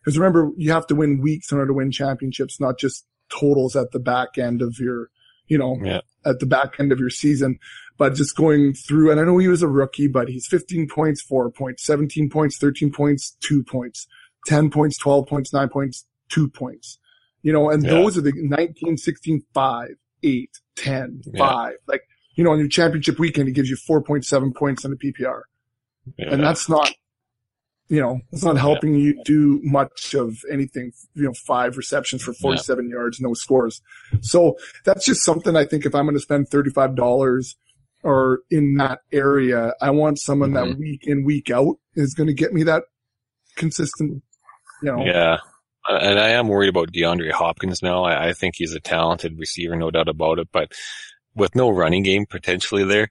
because 0.00 0.16
remember 0.16 0.50
you 0.56 0.70
have 0.70 0.86
to 0.86 0.94
win 0.94 1.20
weeks 1.20 1.50
in 1.50 1.58
order 1.58 1.68
to 1.68 1.74
win 1.74 1.90
championships, 1.90 2.60
not 2.60 2.78
just 2.78 3.06
totals 3.28 3.74
at 3.74 3.90
the 3.90 3.98
back 3.98 4.38
end 4.38 4.62
of 4.62 4.76
your, 4.78 5.10
you 5.48 5.58
know, 5.58 5.76
Yeah. 5.82 6.00
at 6.24 6.38
the 6.38 6.46
back 6.46 6.78
end 6.78 6.92
of 6.92 7.00
your 7.00 7.10
season. 7.10 7.58
But 7.98 8.14
just 8.14 8.36
going 8.36 8.74
through, 8.74 9.10
and 9.10 9.18
I 9.20 9.24
know 9.24 9.38
he 9.38 9.48
was 9.48 9.62
a 9.62 9.68
rookie, 9.68 10.06
but 10.06 10.28
he's 10.28 10.46
15 10.46 10.86
points, 10.86 11.20
four 11.20 11.50
points, 11.50 11.84
17 11.84 12.30
points, 12.30 12.56
13 12.56 12.92
points, 12.92 13.36
two 13.40 13.64
points, 13.64 14.06
10 14.46 14.70
points, 14.70 14.96
12 14.96 15.26
points, 15.26 15.52
nine 15.52 15.68
points, 15.68 16.06
two 16.28 16.48
points. 16.48 16.98
You 17.42 17.52
know, 17.52 17.68
and 17.68 17.82
Yeah. 17.82 17.90
those 17.90 18.16
are 18.16 18.20
the 18.20 18.32
19, 18.36 18.96
16, 18.96 19.42
five, 19.52 19.96
eight, 20.22 20.50
10, 20.76 21.22
Yeah. 21.32 21.38
five. 21.38 21.74
Like, 21.86 22.02
you 22.34 22.44
know, 22.44 22.50
on 22.52 22.58
your 22.58 22.68
championship 22.68 23.18
weekend, 23.18 23.48
it 23.48 23.52
gives 23.52 23.68
you 23.70 23.76
4.7 23.76 24.52
points 24.54 24.84
in 24.84 24.90
the 24.90 24.96
PPR. 24.96 25.42
Yeah. 26.16 26.32
And 26.32 26.42
that's 26.42 26.68
not, 26.68 26.92
you 27.88 28.00
know, 28.00 28.20
it's 28.32 28.44
not 28.44 28.56
helping 28.58 28.94
you 28.94 29.20
do 29.24 29.60
much 29.62 30.14
of 30.14 30.36
anything, 30.50 30.92
you 31.14 31.24
know, 31.24 31.32
five 31.46 31.76
receptions 31.76 32.22
for 32.22 32.32
47 32.34 32.88
yards, 32.90 33.20
no 33.20 33.34
scores. 33.34 33.80
So 34.20 34.56
that's 34.84 35.04
just 35.04 35.22
something 35.24 35.56
I 35.56 35.64
think 35.64 35.84
if 35.86 35.94
I'm 35.94 36.04
going 36.04 36.14
to 36.16 36.20
spend 36.20 36.48
$35 36.50 37.56
or 38.04 38.40
in 38.50 38.76
that 38.76 39.00
area, 39.12 39.74
I 39.80 39.90
want 39.90 40.18
someone 40.20 40.52
that 40.52 40.66
Mhm. 40.66 40.78
week 40.78 41.00
in, 41.06 41.24
week 41.24 41.50
out 41.50 41.76
is 41.96 42.14
going 42.14 42.28
to 42.28 42.34
get 42.34 42.52
me 42.52 42.62
that 42.62 42.84
consistent, 43.56 44.22
you 44.82 44.92
know, 44.92 45.04
Yeah. 45.04 45.38
Uh, 45.88 45.98
And 46.00 46.18
I 46.18 46.30
am 46.30 46.48
worried 46.48 46.68
about 46.68 46.92
DeAndre 46.92 47.32
Hopkins 47.32 47.82
now. 47.82 48.04
I, 48.04 48.28
I 48.28 48.32
think 48.32 48.54
he's 48.56 48.74
a 48.74 48.80
talented 48.80 49.38
receiver, 49.38 49.76
no 49.76 49.90
doubt 49.90 50.08
about 50.08 50.38
it. 50.38 50.48
But 50.52 50.72
with 51.34 51.54
no 51.54 51.70
running 51.70 52.02
game 52.02 52.26
potentially 52.28 52.84
there, 52.84 53.08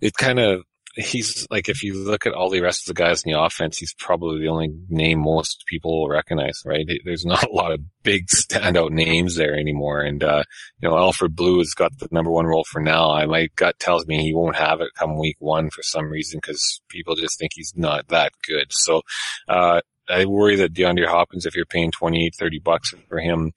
it 0.00 0.14
kind 0.14 0.38
of, 0.40 0.62
he's 0.94 1.46
like, 1.50 1.70
if 1.70 1.82
you 1.82 1.94
look 1.94 2.26
at 2.26 2.34
all 2.34 2.50
the 2.50 2.60
rest 2.60 2.82
of 2.86 2.94
the 2.94 3.02
guys 3.02 3.22
in 3.22 3.32
the 3.32 3.40
offense, 3.40 3.78
he's 3.78 3.94
probably 3.94 4.40
the 4.40 4.48
only 4.48 4.68
name 4.90 5.20
most 5.20 5.64
people 5.66 6.00
will 6.00 6.08
recognize, 6.08 6.60
right? 6.66 6.86
There's 7.04 7.24
not 7.24 7.44
a 7.44 7.52
lot 7.52 7.72
of 7.72 7.80
big 8.02 8.26
standout 8.26 8.90
names 8.90 9.36
there 9.36 9.54
anymore. 9.54 10.00
And, 10.02 10.22
uh, 10.22 10.42
you 10.80 10.88
know, 10.90 10.98
Alfred 10.98 11.34
Blue 11.34 11.58
has 11.58 11.72
got 11.72 11.96
the 11.98 12.08
number 12.10 12.30
one 12.30 12.46
role 12.46 12.64
for 12.68 12.80
now. 12.80 13.10
I, 13.10 13.24
my 13.24 13.48
gut 13.56 13.78
tells 13.78 14.06
me 14.06 14.22
he 14.22 14.34
won't 14.34 14.56
have 14.56 14.82
it 14.82 14.90
come 14.94 15.18
week 15.18 15.36
one 15.38 15.70
for 15.70 15.82
some 15.82 16.10
reason 16.10 16.40
because 16.42 16.82
people 16.88 17.14
just 17.14 17.38
think 17.38 17.52
he's 17.54 17.72
not 17.74 18.08
that 18.08 18.32
good. 18.46 18.66
So, 18.70 19.00
uh, 19.48 19.80
I 20.08 20.24
worry 20.26 20.56
that 20.56 20.72
DeAndre 20.74 21.06
Hopkins, 21.06 21.46
if 21.46 21.54
you're 21.56 21.64
paying 21.66 21.90
28, 21.90 22.34
30 22.38 22.58
bucks 22.58 22.94
for 23.08 23.18
him, 23.18 23.52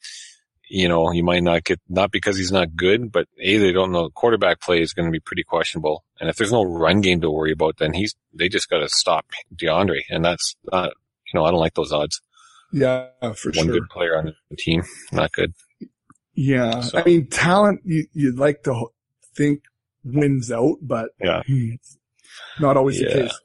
you 0.67 0.87
know, 0.87 1.11
you 1.11 1.23
might 1.23 1.43
not 1.43 1.63
get, 1.63 1.79
not 1.89 2.11
because 2.11 2.37
he's 2.37 2.51
not 2.51 2.75
good, 2.75 3.11
but 3.11 3.27
A, 3.39 3.57
they 3.57 3.71
don't 3.71 3.91
know, 3.91 4.09
quarterback 4.09 4.61
play 4.61 4.81
is 4.81 4.93
going 4.93 5.05
to 5.05 5.11
be 5.11 5.19
pretty 5.19 5.43
questionable 5.43 6.03
And 6.19 6.29
if 6.29 6.37
there's 6.37 6.51
no 6.51 6.63
run 6.63 7.01
game 7.01 7.21
to 7.21 7.29
worry 7.29 7.51
about, 7.51 7.77
then 7.77 7.93
he's 7.93 8.15
they 8.33 8.49
just 8.49 8.69
got 8.69 8.79
to 8.79 8.89
stop 8.89 9.25
DeAndre, 9.55 10.01
and 10.09 10.25
that's 10.25 10.55
not 10.71 10.91
you 11.31 11.39
know 11.39 11.45
I 11.45 11.51
don't 11.51 11.59
like 11.59 11.75
those 11.75 11.91
odds. 11.91 12.19
Yeah, 12.71 13.07
for 13.35 13.49
One 13.49 13.53
sure. 13.53 13.63
One 13.65 13.67
good 13.73 13.89
player 13.89 14.17
on 14.17 14.33
the 14.49 14.55
team, 14.55 14.83
not 15.11 15.31
good. 15.31 15.53
Yeah. 16.33 16.81
So- 16.81 16.97
I 16.99 17.03
mean, 17.03 17.27
talent, 17.27 17.81
you, 17.85 18.07
you'd 18.13 18.37
like 18.39 18.63
to 18.63 18.87
think 19.35 19.61
wins 20.03 20.51
out, 20.51 20.77
but 20.81 21.09
Yeah. 21.21 21.41
it's 21.47 21.97
not 22.59 22.75
always 22.75 22.99
the 22.99 23.05
case. 23.05 23.39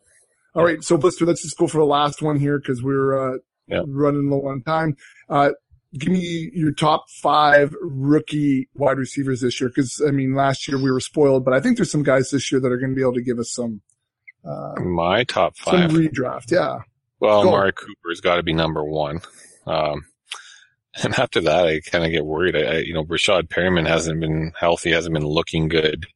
All 0.54 0.64
right. 0.64 0.82
So 0.82 0.96
Blister, 0.96 1.26
let's 1.26 1.42
just 1.42 1.56
go 1.56 1.66
for 1.66 1.78
the 1.78 1.84
last 1.84 2.22
one 2.22 2.38
here 2.38 2.58
because 2.58 2.82
we're, 2.82 3.34
uh, 3.34 3.38
Yeah. 3.68 3.82
running 3.86 4.28
low 4.30 4.46
on 4.48 4.62
time. 4.62 4.96
Uh, 5.28 5.50
give 5.96 6.10
me 6.12 6.50
your 6.54 6.72
top 6.72 7.04
five 7.22 7.74
rookie 7.82 8.68
wide 8.74 8.98
receivers 8.98 9.40
this 9.42 9.60
year. 9.60 9.70
Cause 9.70 10.00
I 10.06 10.10
mean, 10.10 10.34
last 10.34 10.66
year 10.68 10.76
we 10.76 10.90
were 10.90 11.00
spoiled, 11.00 11.44
but 11.44 11.54
I 11.54 11.60
think 11.60 11.76
there's 11.76 11.90
some 11.90 12.02
guys 12.02 12.30
this 12.30 12.50
year 12.50 12.60
that 12.60 12.70
are 12.72 12.78
going 12.78 12.90
to 12.90 12.96
be 12.96 13.02
able 13.02 13.14
to 13.14 13.22
give 13.22 13.38
us 13.38 13.52
some, 13.52 13.80
uh, 14.44 14.80
My 14.80 15.22
top 15.24 15.56
five 15.56 15.90
some 15.92 16.00
redraft. 16.00 16.50
Yeah. 16.50 16.78
Well, 17.20 17.42
Go. 17.42 17.48
Amari 17.50 17.72
Cooper's 17.72 18.20
got 18.20 18.36
to 18.36 18.42
be 18.42 18.52
number 18.54 18.82
one. 18.84 19.20
Um, 19.66 20.04
and 21.04 21.18
after 21.18 21.40
that, 21.42 21.66
I 21.66 21.80
kind 21.80 22.04
of 22.04 22.10
get 22.10 22.24
worried. 22.26 22.56
I, 22.56 22.60
I, 22.62 22.76
you 22.78 22.92
know, 22.94 23.04
Rashad 23.04 23.48
Perriman 23.48 23.86
hasn't 23.86 24.20
been 24.20 24.52
healthy, 24.58 24.90
hasn't 24.90 25.14
been 25.14 25.26
looking 25.26 25.68
good. 25.68 26.06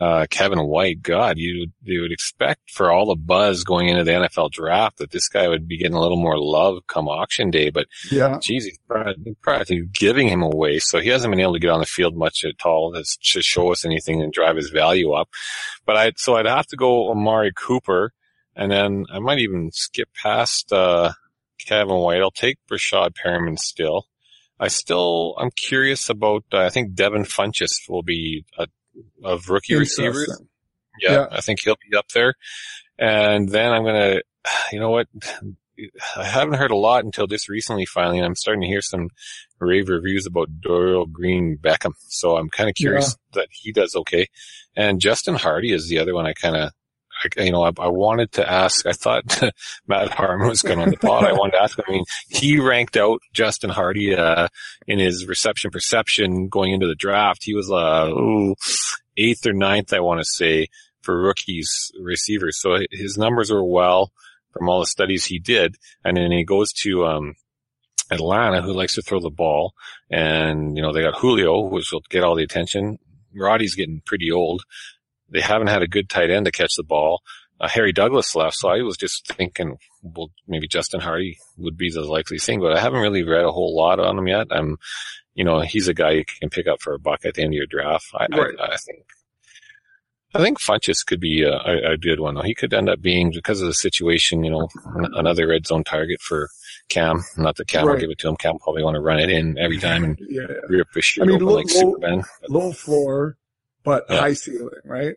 Uh, 0.00 0.26
Kevin 0.28 0.58
White, 0.66 1.00
God, 1.02 1.38
you, 1.38 1.68
you 1.82 2.02
would 2.02 2.12
expect 2.12 2.70
for 2.70 2.90
all 2.90 3.06
the 3.06 3.16
buzz 3.16 3.64
going 3.64 3.88
into 3.88 4.04
the 4.04 4.12
NFL 4.12 4.50
draft 4.50 4.98
that 4.98 5.10
this 5.10 5.28
guy 5.28 5.48
would 5.48 5.66
be 5.66 5.78
getting 5.78 5.96
a 5.96 6.00
little 6.00 6.16
more 6.20 6.38
love 6.38 6.78
come 6.86 7.08
auction 7.08 7.50
day, 7.50 7.70
but 7.70 7.86
Yeah. 8.10 8.38
geez, 8.42 8.64
he's 8.66 8.78
practically- 8.86 9.36
practically 9.42 9.86
giving 9.92 10.28
him 10.28 10.42
away. 10.42 10.78
So 10.78 11.00
he 11.00 11.08
hasn't 11.08 11.30
been 11.32 11.40
able 11.40 11.54
to 11.54 11.58
get 11.60 11.70
on 11.70 11.80
the 11.80 11.86
field 11.86 12.16
much 12.16 12.44
at 12.44 12.64
all 12.66 12.92
to, 12.92 13.04
show 13.42 13.72
us 13.72 13.84
anything 13.84 14.20
and 14.22 14.32
drive 14.32 14.56
his 14.56 14.70
value 14.70 15.12
up. 15.12 15.28
But 15.86 15.96
I, 15.96 16.12
so 16.16 16.36
I'd 16.36 16.46
have 16.46 16.66
to 16.68 16.76
go 16.76 17.10
Amari 17.10 17.52
Cooper 17.56 18.12
and 18.56 18.70
then 18.70 19.04
I 19.12 19.20
might 19.20 19.38
even 19.38 19.70
skip 19.72 20.08
past, 20.22 20.72
uh, 20.72 21.12
Kevin 21.64 21.96
White. 21.96 22.20
I'll 22.20 22.30
take 22.30 22.58
Rashad 22.70 23.12
Perriman 23.14 23.58
still. 23.58 24.06
I 24.60 24.68
still, 24.68 25.34
I'm 25.38 25.50
curious 25.50 26.08
about, 26.08 26.44
uh, 26.52 26.58
I 26.58 26.70
think 26.70 26.94
Devin 26.94 27.24
Funchess 27.24 27.88
will 27.88 28.02
be 28.02 28.44
a, 28.58 28.66
of 29.22 29.48
rookie 29.48 29.74
receivers. 29.76 30.28
Yeah, 31.00 31.10
Yeah. 31.12 31.26
I 31.30 31.40
think 31.40 31.60
he'll 31.62 31.76
be 31.90 31.96
up 31.96 32.08
there. 32.08 32.34
And 32.98 33.48
then 33.48 33.72
I'm 33.72 33.84
gonna, 33.84 34.20
you 34.72 34.80
know 34.80 34.90
what? 34.90 35.06
I 36.16 36.24
haven't 36.24 36.58
heard 36.58 36.72
a 36.72 36.76
lot 36.76 37.04
until 37.04 37.28
just 37.28 37.48
recently. 37.48 37.86
Finally, 37.86 38.18
and 38.18 38.26
I'm 38.26 38.34
starting 38.34 38.62
to 38.62 38.66
hear 38.66 38.82
some 38.82 39.10
rave 39.60 39.88
reviews 39.88 40.26
about 40.26 40.60
Dorial 40.60 41.06
Green 41.10 41.56
Beckham. 41.56 41.92
So 42.08 42.36
I'm 42.36 42.48
kind 42.48 42.68
of 42.68 42.74
curious 42.74 43.16
that 43.34 43.46
he 43.52 43.70
does 43.70 43.94
okay. 43.94 44.26
And 44.74 45.00
Justin 45.00 45.36
Hardy 45.36 45.72
is 45.72 45.88
the 45.88 46.00
other 46.00 46.14
one. 46.14 46.26
I 46.26 46.32
kind 46.32 46.56
of, 46.56 46.72
I, 47.24 47.44
you 47.44 47.52
know, 47.52 47.62
I, 47.62 47.72
I 47.78 47.88
wanted 47.88 48.32
to 48.32 48.50
ask. 48.50 48.86
I 48.86 48.92
thought 48.92 49.42
Matt 49.86 50.10
Harmon 50.10 50.48
was 50.48 50.62
going 50.62 50.80
on 50.80 50.90
the 50.90 50.96
pod. 50.96 51.24
I 51.24 51.32
wanted 51.32 51.52
to 51.52 51.62
ask. 51.62 51.78
I 51.78 51.90
mean, 51.90 52.04
he 52.28 52.58
ranked 52.58 52.96
out 52.96 53.20
Justin 53.32 53.70
Hardy 53.70 54.14
uh, 54.14 54.48
in 54.86 54.98
his 54.98 55.26
reception 55.26 55.70
perception 55.70 56.48
going 56.48 56.72
into 56.72 56.86
the 56.86 56.94
draft. 56.94 57.44
He 57.44 57.54
was 57.54 57.70
uh, 57.70 58.10
ooh, 58.10 58.54
eighth 59.16 59.46
or 59.46 59.52
ninth, 59.52 59.92
I 59.92 60.00
want 60.00 60.20
to 60.20 60.26
say, 60.26 60.68
for 61.02 61.20
rookies 61.20 61.90
receivers. 62.00 62.60
So 62.60 62.78
his 62.90 63.18
numbers 63.18 63.50
were 63.50 63.64
well 63.64 64.12
from 64.52 64.68
all 64.68 64.80
the 64.80 64.86
studies 64.86 65.24
he 65.24 65.38
did. 65.38 65.76
And 66.04 66.16
then 66.16 66.30
he 66.30 66.44
goes 66.44 66.72
to 66.84 67.06
um, 67.06 67.34
Atlanta, 68.10 68.62
who 68.62 68.72
likes 68.72 68.94
to 68.94 69.02
throw 69.02 69.20
the 69.20 69.30
ball, 69.30 69.74
and 70.10 70.76
you 70.76 70.82
know 70.82 70.92
they 70.92 71.02
got 71.02 71.18
Julio, 71.18 71.62
which 71.62 71.92
will 71.92 72.02
get 72.08 72.24
all 72.24 72.34
the 72.34 72.44
attention. 72.44 72.98
Roddy's 73.34 73.74
getting 73.74 74.02
pretty 74.04 74.32
old. 74.32 74.62
They 75.30 75.40
haven't 75.40 75.68
had 75.68 75.82
a 75.82 75.88
good 75.88 76.08
tight 76.08 76.30
end 76.30 76.46
to 76.46 76.52
catch 76.52 76.72
the 76.76 76.82
ball. 76.84 77.22
Uh, 77.60 77.68
Harry 77.68 77.92
Douglas 77.92 78.34
left, 78.36 78.56
so 78.56 78.68
I 78.68 78.82
was 78.82 78.96
just 78.96 79.26
thinking, 79.34 79.78
well, 80.02 80.30
maybe 80.46 80.68
Justin 80.68 81.00
Hardy 81.00 81.38
would 81.56 81.76
be 81.76 81.90
the 81.90 82.02
likely 82.02 82.38
thing, 82.38 82.60
but 82.60 82.72
I 82.72 82.80
haven't 82.80 83.00
really 83.00 83.24
read 83.24 83.44
a 83.44 83.50
whole 83.50 83.76
lot 83.76 83.98
on 83.98 84.16
him 84.16 84.28
yet. 84.28 84.46
I'm, 84.52 84.76
you 85.34 85.42
know, 85.44 85.60
he's 85.60 85.88
a 85.88 85.94
guy 85.94 86.12
you 86.12 86.24
can 86.40 86.50
pick 86.50 86.68
up 86.68 86.80
for 86.80 86.94
a 86.94 87.00
buck 87.00 87.24
at 87.24 87.34
the 87.34 87.42
end 87.42 87.52
of 87.54 87.56
your 87.56 87.66
draft. 87.66 88.06
I, 88.14 88.26
Right. 88.30 88.54
I, 88.60 88.66
I 88.74 88.76
think. 88.76 89.04
I 90.34 90.40
think 90.42 90.60
Funchess 90.60 91.04
could 91.06 91.20
be 91.20 91.42
a, 91.42 91.52
a, 91.54 91.92
a 91.92 91.96
good 91.96 92.20
one 92.20 92.34
though. 92.34 92.42
He 92.42 92.54
could 92.54 92.74
end 92.74 92.88
up 92.90 93.00
being 93.00 93.30
because 93.32 93.62
of 93.62 93.66
the 93.66 93.74
situation, 93.74 94.44
you 94.44 94.50
know, 94.50 94.68
an- 94.96 95.14
another 95.14 95.46
red 95.48 95.66
zone 95.66 95.84
target 95.84 96.20
for 96.20 96.50
Cam. 96.90 97.24
Not 97.38 97.56
that 97.56 97.66
Cam 97.68 97.86
will 97.86 97.96
give 97.96 98.10
it 98.10 98.18
to 98.18 98.28
him. 98.28 98.36
Cam 98.36 98.58
probably 98.58 98.84
want 98.84 98.94
to 98.96 99.00
run 99.00 99.18
it 99.20 99.30
in 99.30 99.56
every 99.58 99.78
time 99.78 100.04
and 100.04 100.18
Yeah. 100.28 100.46
rip 100.68 100.88
the 100.94 101.00
shit 101.00 101.22
I 101.22 101.26
mean, 101.26 101.36
open 101.36 101.46
low- 101.46 101.54
like 101.54 101.68
Superman. 101.70 102.24
Low 102.48 102.72
floor, 102.72 103.38
but 103.84 104.04
Yeah. 104.08 104.20
high 104.20 104.32
ceiling, 104.34 104.68
right? 104.84 105.14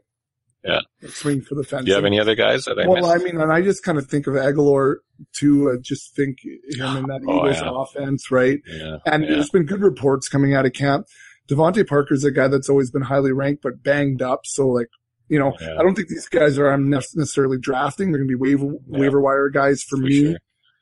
Yeah. 0.64 0.82
Swing 1.10 1.42
for 1.42 1.56
the 1.56 1.64
fence. 1.64 1.86
Do 1.86 1.90
you 1.90 1.96
have 1.96 2.06
any 2.06 2.20
other 2.20 2.36
guys 2.36 2.66
that 2.66 2.78
I 2.80 2.88
well, 2.88 3.08
I 3.08 3.18
mean, 3.18 3.42
and 3.42 3.52
I 3.52 3.62
just 3.64 3.84
kind 3.84 3.98
of 3.98 4.06
think 4.08 4.28
of 4.28 4.36
Agholor 4.36 4.98
too. 5.34 5.72
I 5.72 5.78
just 5.82 6.16
think 6.16 6.38
him 6.44 6.98
in 6.98 7.08
that 7.08 7.22
Oh, 7.28 7.48
Eagles 7.48 7.62
yeah. 7.62 7.72
offense, 7.74 8.30
right? 8.30 8.60
yeah, 8.68 8.98
And 9.08 9.24
yeah, 9.24 9.30
there's 9.32 9.50
been 9.50 9.66
good 9.66 9.82
reports 9.82 10.30
coming 10.30 10.54
out 10.54 10.66
of 10.68 10.74
camp. 10.74 11.08
DeVante 11.50 11.88
Parker's 11.88 12.24
a 12.24 12.32
guy 12.32 12.48
that's 12.48 12.70
always 12.70 12.92
been 12.92 13.02
highly 13.02 13.32
ranked, 13.32 13.64
but 13.64 13.82
banged 13.82 14.22
up. 14.22 14.42
So 14.46 14.68
like, 14.68 14.88
you 15.30 15.40
know. 15.40 15.54
I 15.60 15.82
don't 15.82 15.96
think 15.96 16.10
these 16.10 16.28
guys 16.30 16.60
are 16.60 16.72
um, 16.72 16.84
I'm 16.84 16.90
necessarily 16.92 17.58
drafting. 17.58 18.12
They're 18.12 18.20
going 18.20 18.30
to 18.30 18.38
be 18.38 18.40
waiver, 18.40 18.76
waiver 18.86 19.20
wire 19.20 19.50
guys 19.50 19.82
for, 19.82 19.98
for 19.98 20.04
me 20.04 20.22
sure. 20.26 20.38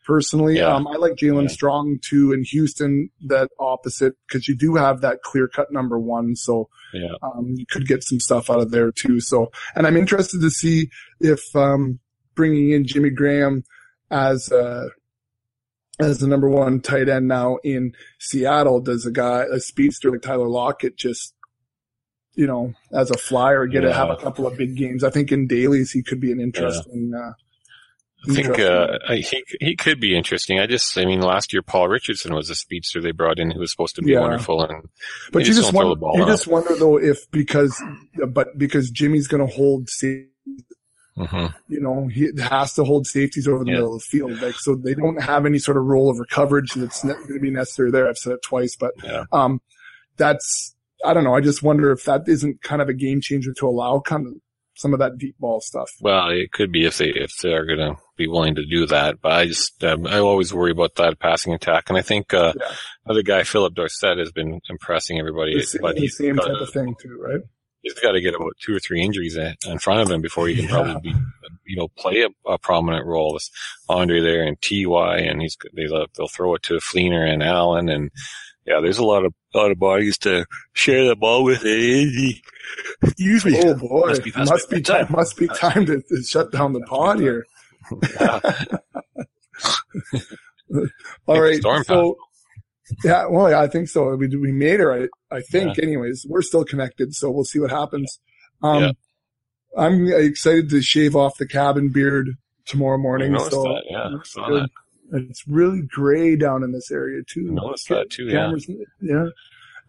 Personally. 0.09 0.57
Yeah. 0.57 0.73
Um, 0.73 0.87
I 0.87 0.95
like 0.95 1.13
Jaelen 1.13 1.43
Yeah. 1.43 1.49
Strong 1.49 1.99
too 2.01 2.33
in 2.33 2.43
Houston, 2.45 3.11
that 3.27 3.51
opposite, 3.59 4.15
because 4.27 4.47
you 4.47 4.55
do 4.55 4.73
have 4.73 5.01
that 5.01 5.21
clear 5.21 5.47
cut 5.47 5.71
number 5.71 5.99
one. 5.99 6.35
So 6.35 6.67
Yeah, 6.93 7.09
um, 7.21 7.53
you 7.55 7.67
could 7.69 7.87
get 7.87 8.03
some 8.03 8.19
stuff 8.19 8.49
out 8.49 8.59
of 8.59 8.71
there 8.71 8.91
too. 8.91 9.19
So, 9.19 9.51
and 9.75 9.85
I'm 9.85 9.95
interested 9.95 10.41
to 10.41 10.49
see 10.49 10.89
if 11.19 11.55
um, 11.55 11.99
bringing 12.33 12.71
in 12.71 12.87
Jimmy 12.87 13.11
Graham 13.11 13.63
as 14.09 14.51
uh, 14.51 14.87
as 15.99 16.17
the 16.17 16.25
number 16.25 16.49
one 16.49 16.81
tight 16.81 17.07
end 17.07 17.27
now 17.27 17.57
in 17.63 17.93
Seattle 18.19 18.79
does 18.81 19.05
a 19.05 19.11
guy 19.11 19.45
a 19.51 19.59
speedster 19.59 20.09
like 20.09 20.23
Tyler 20.23 20.47
Lockett 20.49 20.97
just 20.97 21.35
you 22.33 22.47
know 22.47 22.73
as 22.91 23.11
a 23.11 23.17
flyer 23.17 23.67
get 23.67 23.81
to 23.81 23.93
have 23.93 24.09
a 24.09 24.17
couple 24.17 24.47
of 24.47 24.57
big 24.57 24.75
games. 24.75 25.03
I 25.03 25.11
think 25.11 25.31
in 25.31 25.45
dailies 25.45 25.91
he 25.91 26.01
could 26.01 26.19
be 26.19 26.31
an 26.31 26.39
interesting. 26.39 27.13
Uh, 27.15 27.33
I 28.27 28.33
think 28.33 28.59
uh, 28.59 28.99
I- 29.07 29.17
he 29.17 29.43
he 29.61 29.75
could 29.75 29.99
be 30.01 30.15
interesting. 30.17 30.59
I 30.59 30.67
just, 30.67 30.97
I 30.97 31.05
mean, 31.05 31.21
last 31.21 31.53
year 31.53 31.61
Paul 31.61 31.87
Richardson 31.87 32.33
was 32.35 32.49
a 32.49 32.55
speedster 32.55 32.99
they 33.01 33.11
brought 33.11 33.39
in 33.39 33.51
who 33.51 33.59
was 33.59 33.71
supposed 33.71 33.95
to 33.95 34.01
be 34.01 34.11
Yeah. 34.11 34.19
wonderful, 34.21 34.61
and 34.63 34.89
But 35.31 35.39
you 35.39 35.45
just 35.45 35.59
just 35.61 35.73
wonder, 35.73 35.95
you 36.01 36.13
enough. 36.15 36.27
just 36.27 36.47
wonder 36.47 36.75
though 36.75 36.97
if 36.97 37.19
because, 37.31 37.81
but 38.29 38.57
because 38.57 38.89
Jimmy's 38.89 39.27
going 39.27 39.45
to 39.47 39.53
hold 39.53 39.89
safety, 39.89 40.27
Mhm. 41.17 41.53
you 41.69 41.79
know, 41.81 42.07
he 42.07 42.29
has 42.41 42.73
to 42.73 42.83
hold 42.83 43.07
safeties 43.07 43.47
over 43.47 43.63
the 43.63 43.69
Yeah. 43.71 43.75
middle 43.77 43.95
of 43.95 43.99
the 44.01 44.05
field, 44.05 44.41
like 44.41 44.55
so 44.55 44.75
they 44.75 44.95
don't 44.95 45.21
have 45.21 45.45
any 45.45 45.59
sort 45.59 45.77
of 45.77 45.83
rollover 45.83 46.27
coverage 46.29 46.73
that's 46.73 47.03
going 47.03 47.15
to 47.27 47.39
be 47.39 47.51
necessary 47.51 47.91
there. 47.91 48.07
I've 48.07 48.17
said 48.17 48.33
it 48.33 48.41
twice, 48.43 48.75
but 48.77 48.91
Yeah. 49.03 49.23
um, 49.31 49.61
that's 50.17 50.75
I 51.05 51.13
don't 51.13 51.23
know. 51.23 51.33
I 51.35 51.39
just 51.39 51.63
wonder 51.63 51.91
if 51.93 52.03
that 52.03 52.23
isn't 52.27 52.61
kind 52.61 52.81
of 52.81 52.89
a 52.89 52.93
game 52.93 53.21
changer 53.21 53.53
to 53.53 53.65
allow 53.67 54.01
kind 54.01 54.27
of 54.27 54.33
some 54.79 54.93
of 54.93 54.99
that 54.99 55.17
deep 55.17 55.35
ball 55.39 55.59
stuff. 55.61 55.89
well, 55.99 56.29
it 56.29 56.51
could 56.51 56.71
be 56.71 56.85
if 56.85 56.97
they 56.97 57.09
if 57.09 57.31
they 57.43 57.53
are 57.53 57.65
going 57.65 57.79
to 57.79 57.95
be 58.17 58.27
willing 58.27 58.55
to 58.55 58.65
do 58.65 58.85
that. 58.87 59.19
But 59.21 59.31
I 59.33 59.45
just 59.47 59.83
um, 59.83 60.07
I 60.07 60.19
always 60.19 60.53
worry 60.53 60.71
about 60.71 60.95
that 60.95 61.19
passing 61.19 61.53
attack, 61.53 61.89
and 61.89 61.97
I 61.97 62.01
think 62.01 62.33
uh, 62.33 62.53
Yeah. 62.59 62.71
other 63.09 63.21
guy 63.21 63.43
Phillip 63.43 63.73
Dorsett 63.75 64.17
has 64.17 64.31
been 64.31 64.61
impressing 64.69 65.19
everybody, 65.19 65.61
but 65.81 65.95
the 65.97 66.07
same 66.07 66.37
type 66.37 66.45
to- 66.45 66.63
of 66.63 66.69
thing 66.71 66.95
too, 67.01 67.17
right? 67.21 67.41
he's 67.81 67.93
got 67.93 68.11
to 68.11 68.19
get 68.19 68.35
about 68.35 68.51
two 68.61 68.75
or 68.75 68.79
three 68.79 69.01
injuries 69.01 69.37
in, 69.37 69.55
in 69.65 69.79
front 69.79 70.01
of 70.01 70.11
him 70.11 70.19
before 70.21 70.47
he 70.49 70.55
can 70.55 70.65
Yeah. 70.65 70.71
probably 70.71 71.11
be, 71.13 71.17
you 71.65 71.77
know, 71.77 71.87
play 71.97 72.23
a, 72.23 72.49
a 72.49 72.57
prominent 72.57 73.05
role. 73.05 73.33
With 73.33 73.47
Andre 73.87 74.19
there 74.19 74.43
and 74.43 74.57
Ty, 74.61 75.19
and 75.19 75.41
he's 75.41 75.55
they 75.73 75.87
they'll 75.87 76.27
throw 76.27 76.55
it 76.55 76.63
to 76.63 76.73
Fleener 76.75 77.25
and 77.25 77.41
Allen, 77.41 77.87
and 77.89 78.11
yeah, 78.65 78.79
there's 78.81 78.97
a 78.99 79.05
lot 79.05 79.25
of 79.25 79.33
a 79.53 79.57
lot 79.57 79.71
of 79.71 79.79
bodies 79.79 80.17
to 80.19 80.45
share 80.73 81.05
the 81.07 81.15
ball 81.15 81.43
with. 81.43 81.63
eh? 81.65 82.33
Excuse 83.01 83.45
me. 83.45 83.59
Oh 83.63 83.73
boy, 83.75 84.07
Must 84.07 84.23
be 84.23 84.31
past 84.31 84.51
must 84.51 84.71
my 84.71 84.77
be 84.77 84.81
time. 84.83 84.97
bedtime. 85.01 85.15
Must 85.17 85.37
be 85.37 85.47
time 85.47 85.85
to, 85.87 86.01
to 86.01 86.23
shut 86.23 86.51
down 86.51 86.73
the 86.73 86.81
pod 86.81 87.19
here. 87.19 87.45
All 91.27 91.41
right, 91.41 91.59
Storm 91.59 91.83
so 91.83 92.15
yeah, 93.03 93.25
well, 93.27 93.49
yeah, 93.49 93.59
I 93.61 93.67
think 93.67 93.87
so. 93.87 94.15
We 94.15 94.27
we 94.35 94.51
made 94.51 94.79
her. 94.79 94.91
I 94.93 95.07
I 95.35 95.41
think, 95.41 95.79
anyways. 95.79 96.25
We're 96.27 96.41
still 96.41 96.63
connected, 96.65 97.13
so 97.15 97.29
we'll 97.31 97.43
see 97.43 97.59
what 97.59 97.71
happens. 97.71 98.19
Um, 98.61 98.83
Yeah. 98.83 98.91
I'm 99.77 100.07
excited 100.07 100.69
to 100.71 100.81
shave 100.81 101.15
off 101.15 101.37
the 101.37 101.47
cabin 101.47 101.89
beard 101.89 102.31
tomorrow 102.65 102.97
morning. 102.97 103.33
noticed 103.33 103.51
So 103.51 103.61
that. 103.63 103.83
Yeah, 103.87 104.65
I 105.13 105.17
looks 105.17 105.17
saw 105.17 105.17
good. 105.17 105.17
that. 105.17 105.17
And 105.17 105.29
It's 105.29 105.47
really 105.47 105.81
gray 105.81 106.35
down 106.35 106.63
in 106.63 106.71
this 106.71 106.91
area 106.91 107.21
too. 107.27 107.47
I 107.51 107.53
noticed 107.53 107.89
that 107.89 108.09
too. 108.09 108.25
Yeah. 108.25 108.33
Cameras, 108.45 108.69
yeah. 109.01 109.25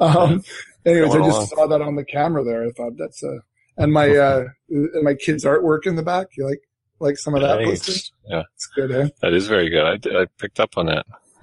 Um, 0.00 0.42
anyways, 0.86 1.14
I 1.14 1.18
just 1.18 1.30
along. 1.30 1.46
saw 1.46 1.66
that 1.66 1.82
on 1.82 1.96
the 1.96 2.04
camera 2.04 2.42
there. 2.44 2.64
I 2.66 2.70
thought 2.70 2.92
that's 2.96 3.22
a, 3.22 3.40
and 3.76 3.92
my, 3.92 4.08
uh, 4.16 4.44
and 4.70 5.02
my 5.04 5.14
kid's 5.14 5.44
artwork 5.44 5.86
in 5.86 5.96
the 5.96 6.02
back. 6.02 6.28
You 6.36 6.46
like, 6.46 6.60
like 7.00 7.18
some 7.18 7.34
of 7.34 7.42
that? 7.42 7.60
It's- 7.60 8.10
yeah, 8.28 8.42
It's 8.54 8.66
good, 8.74 8.90
eh? 8.92 9.08
that 9.22 9.32
is 9.34 9.46
very 9.46 9.68
good. 9.70 10.06
I, 10.14 10.22
I 10.22 10.26
picked 10.38 10.60
up 10.60 10.76
on 10.78 10.86
that. 10.86 11.06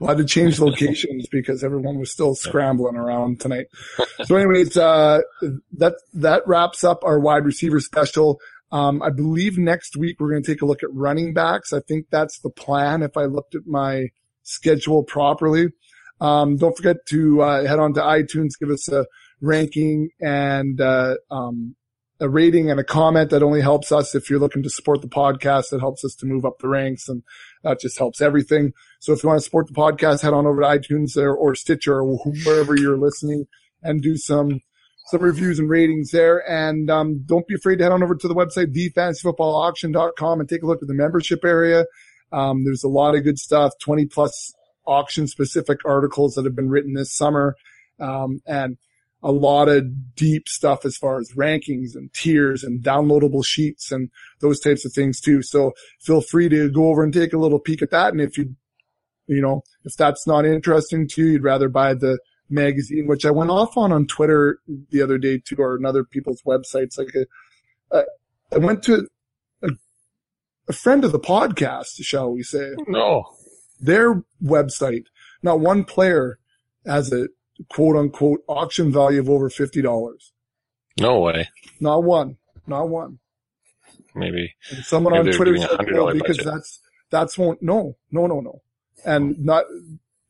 well, 0.00 0.08
I 0.08 0.12
had 0.12 0.18
to 0.18 0.24
change 0.24 0.58
locations 0.58 1.26
because 1.28 1.62
everyone 1.62 1.98
was 1.98 2.10
still 2.10 2.34
scrambling 2.34 2.96
around 2.96 3.40
tonight. 3.40 3.66
So 4.24 4.36
anyways, 4.36 4.74
uh, 4.78 5.20
that, 5.72 5.96
that 6.14 6.46
wraps 6.46 6.82
up 6.82 7.04
our 7.04 7.20
wide 7.20 7.44
receiver 7.44 7.78
special. 7.78 8.40
Um, 8.72 9.02
I 9.02 9.10
believe 9.10 9.58
next 9.58 9.96
week 9.96 10.18
we're 10.18 10.30
going 10.30 10.42
to 10.42 10.50
take 10.50 10.62
a 10.62 10.66
look 10.66 10.82
at 10.82 10.92
running 10.92 11.34
backs. 11.34 11.72
I 11.72 11.80
think 11.80 12.06
that's 12.10 12.40
the 12.40 12.50
plan 12.50 13.02
if 13.02 13.16
I 13.16 13.24
looked 13.24 13.54
at 13.54 13.66
my 13.66 14.08
schedule 14.42 15.04
properly. 15.04 15.68
Um, 16.20 16.56
don't 16.56 16.76
forget 16.76 16.96
to, 17.10 17.42
uh, 17.42 17.66
head 17.66 17.78
on 17.78 17.92
to 17.94 18.00
iTunes, 18.00 18.58
give 18.58 18.70
us 18.70 18.88
a 18.88 19.06
ranking 19.40 20.08
and, 20.20 20.80
uh, 20.80 21.16
um, 21.30 21.76
a 22.20 22.28
rating 22.28 22.70
and 22.70 22.78
a 22.78 22.84
comment 22.84 23.30
that 23.30 23.42
only 23.42 23.60
helps 23.60 23.90
us 23.90 24.14
if 24.14 24.30
you're 24.30 24.38
looking 24.38 24.62
to 24.62 24.70
support 24.70 25.02
the 25.02 25.08
podcast. 25.08 25.72
It 25.72 25.80
helps 25.80 26.04
us 26.04 26.14
to 26.16 26.26
move 26.26 26.44
up 26.44 26.60
the 26.60 26.68
ranks 26.68 27.08
and 27.08 27.24
that 27.64 27.80
just 27.80 27.98
helps 27.98 28.20
everything. 28.20 28.72
So 29.00 29.12
if 29.12 29.22
you 29.22 29.28
want 29.28 29.40
to 29.40 29.44
support 29.44 29.66
the 29.66 29.74
podcast, 29.74 30.22
head 30.22 30.32
on 30.32 30.46
over 30.46 30.62
to 30.62 30.66
iTunes 30.66 31.16
or, 31.16 31.34
or 31.34 31.56
Stitcher 31.56 31.98
or 31.98 32.18
wherever 32.44 32.76
you're 32.76 32.96
listening 32.96 33.46
and 33.82 34.00
do 34.00 34.16
some, 34.16 34.60
some 35.06 35.20
reviews 35.20 35.58
and 35.58 35.68
ratings 35.68 36.10
there. 36.10 36.48
And, 36.48 36.90
um, 36.90 37.22
don't 37.24 37.46
be 37.46 37.54
afraid 37.54 37.76
to 37.76 37.84
head 37.84 37.92
on 37.92 38.02
over 38.02 38.14
to 38.14 38.28
the 38.28 38.34
website, 38.34 38.74
thefantasyfootballauction.com 38.74 40.40
and 40.40 40.48
take 40.48 40.62
a 40.62 40.66
look 40.66 40.82
at 40.82 40.88
the 40.88 40.94
membership 40.94 41.44
area. 41.44 41.86
Um, 42.32 42.64
there's 42.64 42.84
a 42.84 42.88
lot 42.88 43.14
of 43.14 43.24
good 43.24 43.38
stuff, 43.38 43.72
20 43.80 44.06
plus 44.06 44.54
auction 44.86 45.26
specific 45.26 45.78
articles 45.84 46.34
that 46.34 46.44
have 46.44 46.56
been 46.56 46.70
written 46.70 46.94
this 46.94 47.14
summer. 47.14 47.56
Um, 48.00 48.40
and 48.46 48.78
a 49.22 49.30
lot 49.30 49.68
of 49.68 50.14
deep 50.16 50.48
stuff 50.48 50.84
as 50.84 50.96
far 50.96 51.18
as 51.20 51.32
rankings 51.32 51.94
and 51.94 52.12
tiers 52.12 52.64
and 52.64 52.82
downloadable 52.82 53.44
sheets 53.44 53.92
and 53.92 54.10
those 54.40 54.58
types 54.58 54.84
of 54.84 54.92
things 54.92 55.20
too. 55.20 55.42
So 55.42 55.72
feel 56.00 56.20
free 56.20 56.48
to 56.48 56.70
go 56.70 56.88
over 56.88 57.04
and 57.04 57.12
take 57.12 57.32
a 57.32 57.38
little 57.38 57.60
peek 57.60 57.82
at 57.82 57.90
that. 57.90 58.12
And 58.12 58.20
if 58.20 58.36
you, 58.36 58.56
you 59.28 59.40
know, 59.40 59.62
if 59.84 59.94
that's 59.96 60.26
not 60.26 60.44
interesting 60.44 61.06
to 61.08 61.22
you, 61.22 61.32
you'd 61.32 61.44
rather 61.44 61.68
buy 61.68 61.94
the 61.94 62.18
magazine, 62.52 63.06
which 63.06 63.24
I 63.24 63.30
went 63.30 63.50
off 63.50 63.76
on 63.76 63.92
on 63.92 64.06
Twitter 64.06 64.58
the 64.90 65.02
other 65.02 65.18
day 65.18 65.38
too, 65.38 65.56
or 65.58 65.74
another 65.76 66.04
people's 66.04 66.42
websites. 66.42 66.98
Like 66.98 67.14
uh, 67.16 67.24
a, 67.90 67.98
a, 67.98 68.04
I 68.54 68.58
went 68.58 68.82
to 68.84 69.08
a, 69.62 69.68
a 70.68 70.72
friend 70.72 71.04
of 71.04 71.12
the 71.12 71.18
podcast, 71.20 72.02
shall 72.02 72.30
we 72.32 72.42
say, 72.42 72.72
No. 72.86 73.24
their 73.80 74.22
website. 74.42 75.04
Not 75.42 75.60
one 75.60 75.84
player 75.84 76.38
has 76.86 77.12
a 77.12 77.28
quote 77.70 77.96
unquote 77.96 78.42
auction 78.48 78.92
value 78.92 79.20
of 79.20 79.28
over 79.30 79.50
fifty 79.50 79.82
dollars. 79.82 80.32
No 81.00 81.18
way. 81.20 81.48
Not 81.80 82.04
one. 82.04 82.36
Not 82.66 82.88
one. 82.88 83.18
Maybe. 84.14 84.54
And 84.70 84.84
someone 84.84 85.14
Maybe 85.14 85.30
on 85.30 85.34
Twitter 85.36 85.56
said, 85.56 85.70
$100 85.70 85.92
well, 85.94 86.12
because 86.14 86.36
budget. 86.36 86.52
that's 86.52 86.80
that's 87.10 87.38
won't 87.38 87.62
no 87.62 87.96
no 88.10 88.26
no 88.26 88.40
no, 88.40 88.62
and 89.04 89.38
not. 89.38 89.64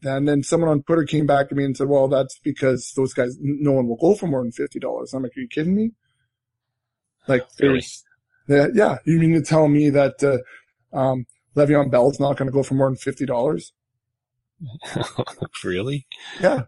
And 0.04 0.26
then 0.26 0.42
someone 0.42 0.68
on 0.70 0.82
Twitter 0.82 1.04
came 1.04 1.26
back 1.26 1.48
to 1.48 1.54
me 1.54 1.64
and 1.64 1.76
said, 1.76 1.88
"Well, 1.88 2.08
that's 2.08 2.38
because 2.42 2.92
those 2.96 3.14
guys, 3.14 3.36
no 3.40 3.72
one 3.72 3.86
will 3.86 3.96
go 3.96 4.14
for 4.14 4.26
more 4.26 4.42
than 4.42 4.52
fifty 4.52 4.78
dollars." 4.80 5.14
I'm 5.14 5.22
like, 5.22 5.36
"Are 5.36 5.40
you 5.40 5.48
kidding 5.48 5.74
me?" 5.76 5.92
Like, 7.28 7.46
Really? 7.60 7.74
there's, 7.74 8.04
yeah, 8.48 8.66
yeah. 8.74 8.98
You 9.04 9.18
mean 9.20 9.34
to 9.34 9.42
tell 9.42 9.68
me 9.68 9.90
that 9.90 10.22
uh, 10.24 10.96
um, 10.96 11.26
Le'Veon 11.54 11.90
Bell's 11.90 12.18
not 12.18 12.36
going 12.36 12.48
to 12.48 12.52
go 12.52 12.62
for 12.64 12.74
more 12.74 12.88
than 12.88 12.96
fifty 12.96 13.26
dollars? 13.26 13.72
really? 15.64 16.06
Yeah, 16.40 16.62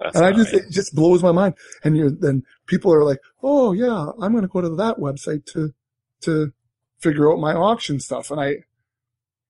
That's 0.00 0.16
and 0.16 0.24
I 0.24 0.32
just 0.32 0.52
right. 0.52 0.62
it 0.62 0.70
just 0.70 0.94
blows 0.94 1.22
my 1.22 1.32
mind. 1.32 1.54
And 1.84 1.96
you 1.96 2.10
then 2.10 2.42
people 2.66 2.92
are 2.92 3.04
like, 3.04 3.20
"Oh 3.42 3.72
yeah, 3.72 4.10
I'm 4.20 4.32
going 4.32 4.42
to 4.42 4.48
go 4.48 4.60
to 4.60 4.74
that 4.76 4.98
website 4.98 5.46
to 5.52 5.72
to 6.22 6.52
figure 6.98 7.32
out 7.32 7.38
my 7.38 7.54
auction 7.54 8.00
stuff." 8.00 8.30
And 8.30 8.40
I, 8.40 8.56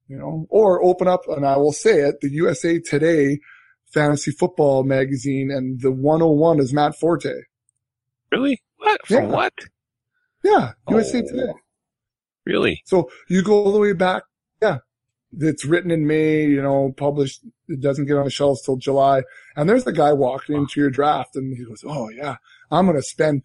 you 0.09 0.17
know, 0.17 0.47
or 0.51 0.83
open 0.83 1.09
up 1.09 1.23
and 1.29 1.47
I 1.47 1.57
will 1.57 1.73
say 1.73 2.01
it, 2.01 2.21
the 2.21 2.31
USA 2.31 2.79
Today 2.79 3.39
fantasy 3.93 4.31
football 4.33 4.83
magazine, 4.83 5.51
and 5.51 5.81
the 5.81 5.91
101 5.93 6.61
is 6.61 6.73
Matt 6.73 6.99
Forte. 6.99 7.33
Really? 8.33 8.61
What? 8.79 9.07
From 9.07 9.25
Yeah. 9.25 9.31
what? 9.31 9.53
Yeah, 10.43 10.73
USA 10.91 11.23
Oh. 11.23 11.27
Today. 11.29 11.53
Really? 12.45 12.83
So 12.85 13.09
you 13.29 13.43
go 13.43 13.55
all 13.65 13.73
the 13.73 13.79
way 13.79 13.93
back. 13.93 14.25
Yeah. 14.61 14.79
It's 15.39 15.65
written 15.65 15.91
in 15.91 16.07
May, 16.07 16.45
you 16.47 16.63
know, 16.63 16.93
published. 16.97 17.43
It 17.69 17.81
doesn't 17.81 18.07
get 18.07 18.17
on 18.17 18.25
the 18.25 18.31
shelves 18.31 18.63
till 18.63 18.77
July. 18.77 19.23
And 19.57 19.69
there's 19.69 19.87
a 19.87 19.93
guy 19.93 20.13
walking 20.13 20.57
into 20.57 20.81
your 20.81 20.91
draft 20.91 21.35
and 21.37 21.57
he 21.57 21.65
goes, 21.65 21.85
Oh 21.87 22.09
yeah, 22.11 22.37
I'm 22.71 22.87
going 22.87 22.97
to 22.97 23.03
spend 23.03 23.43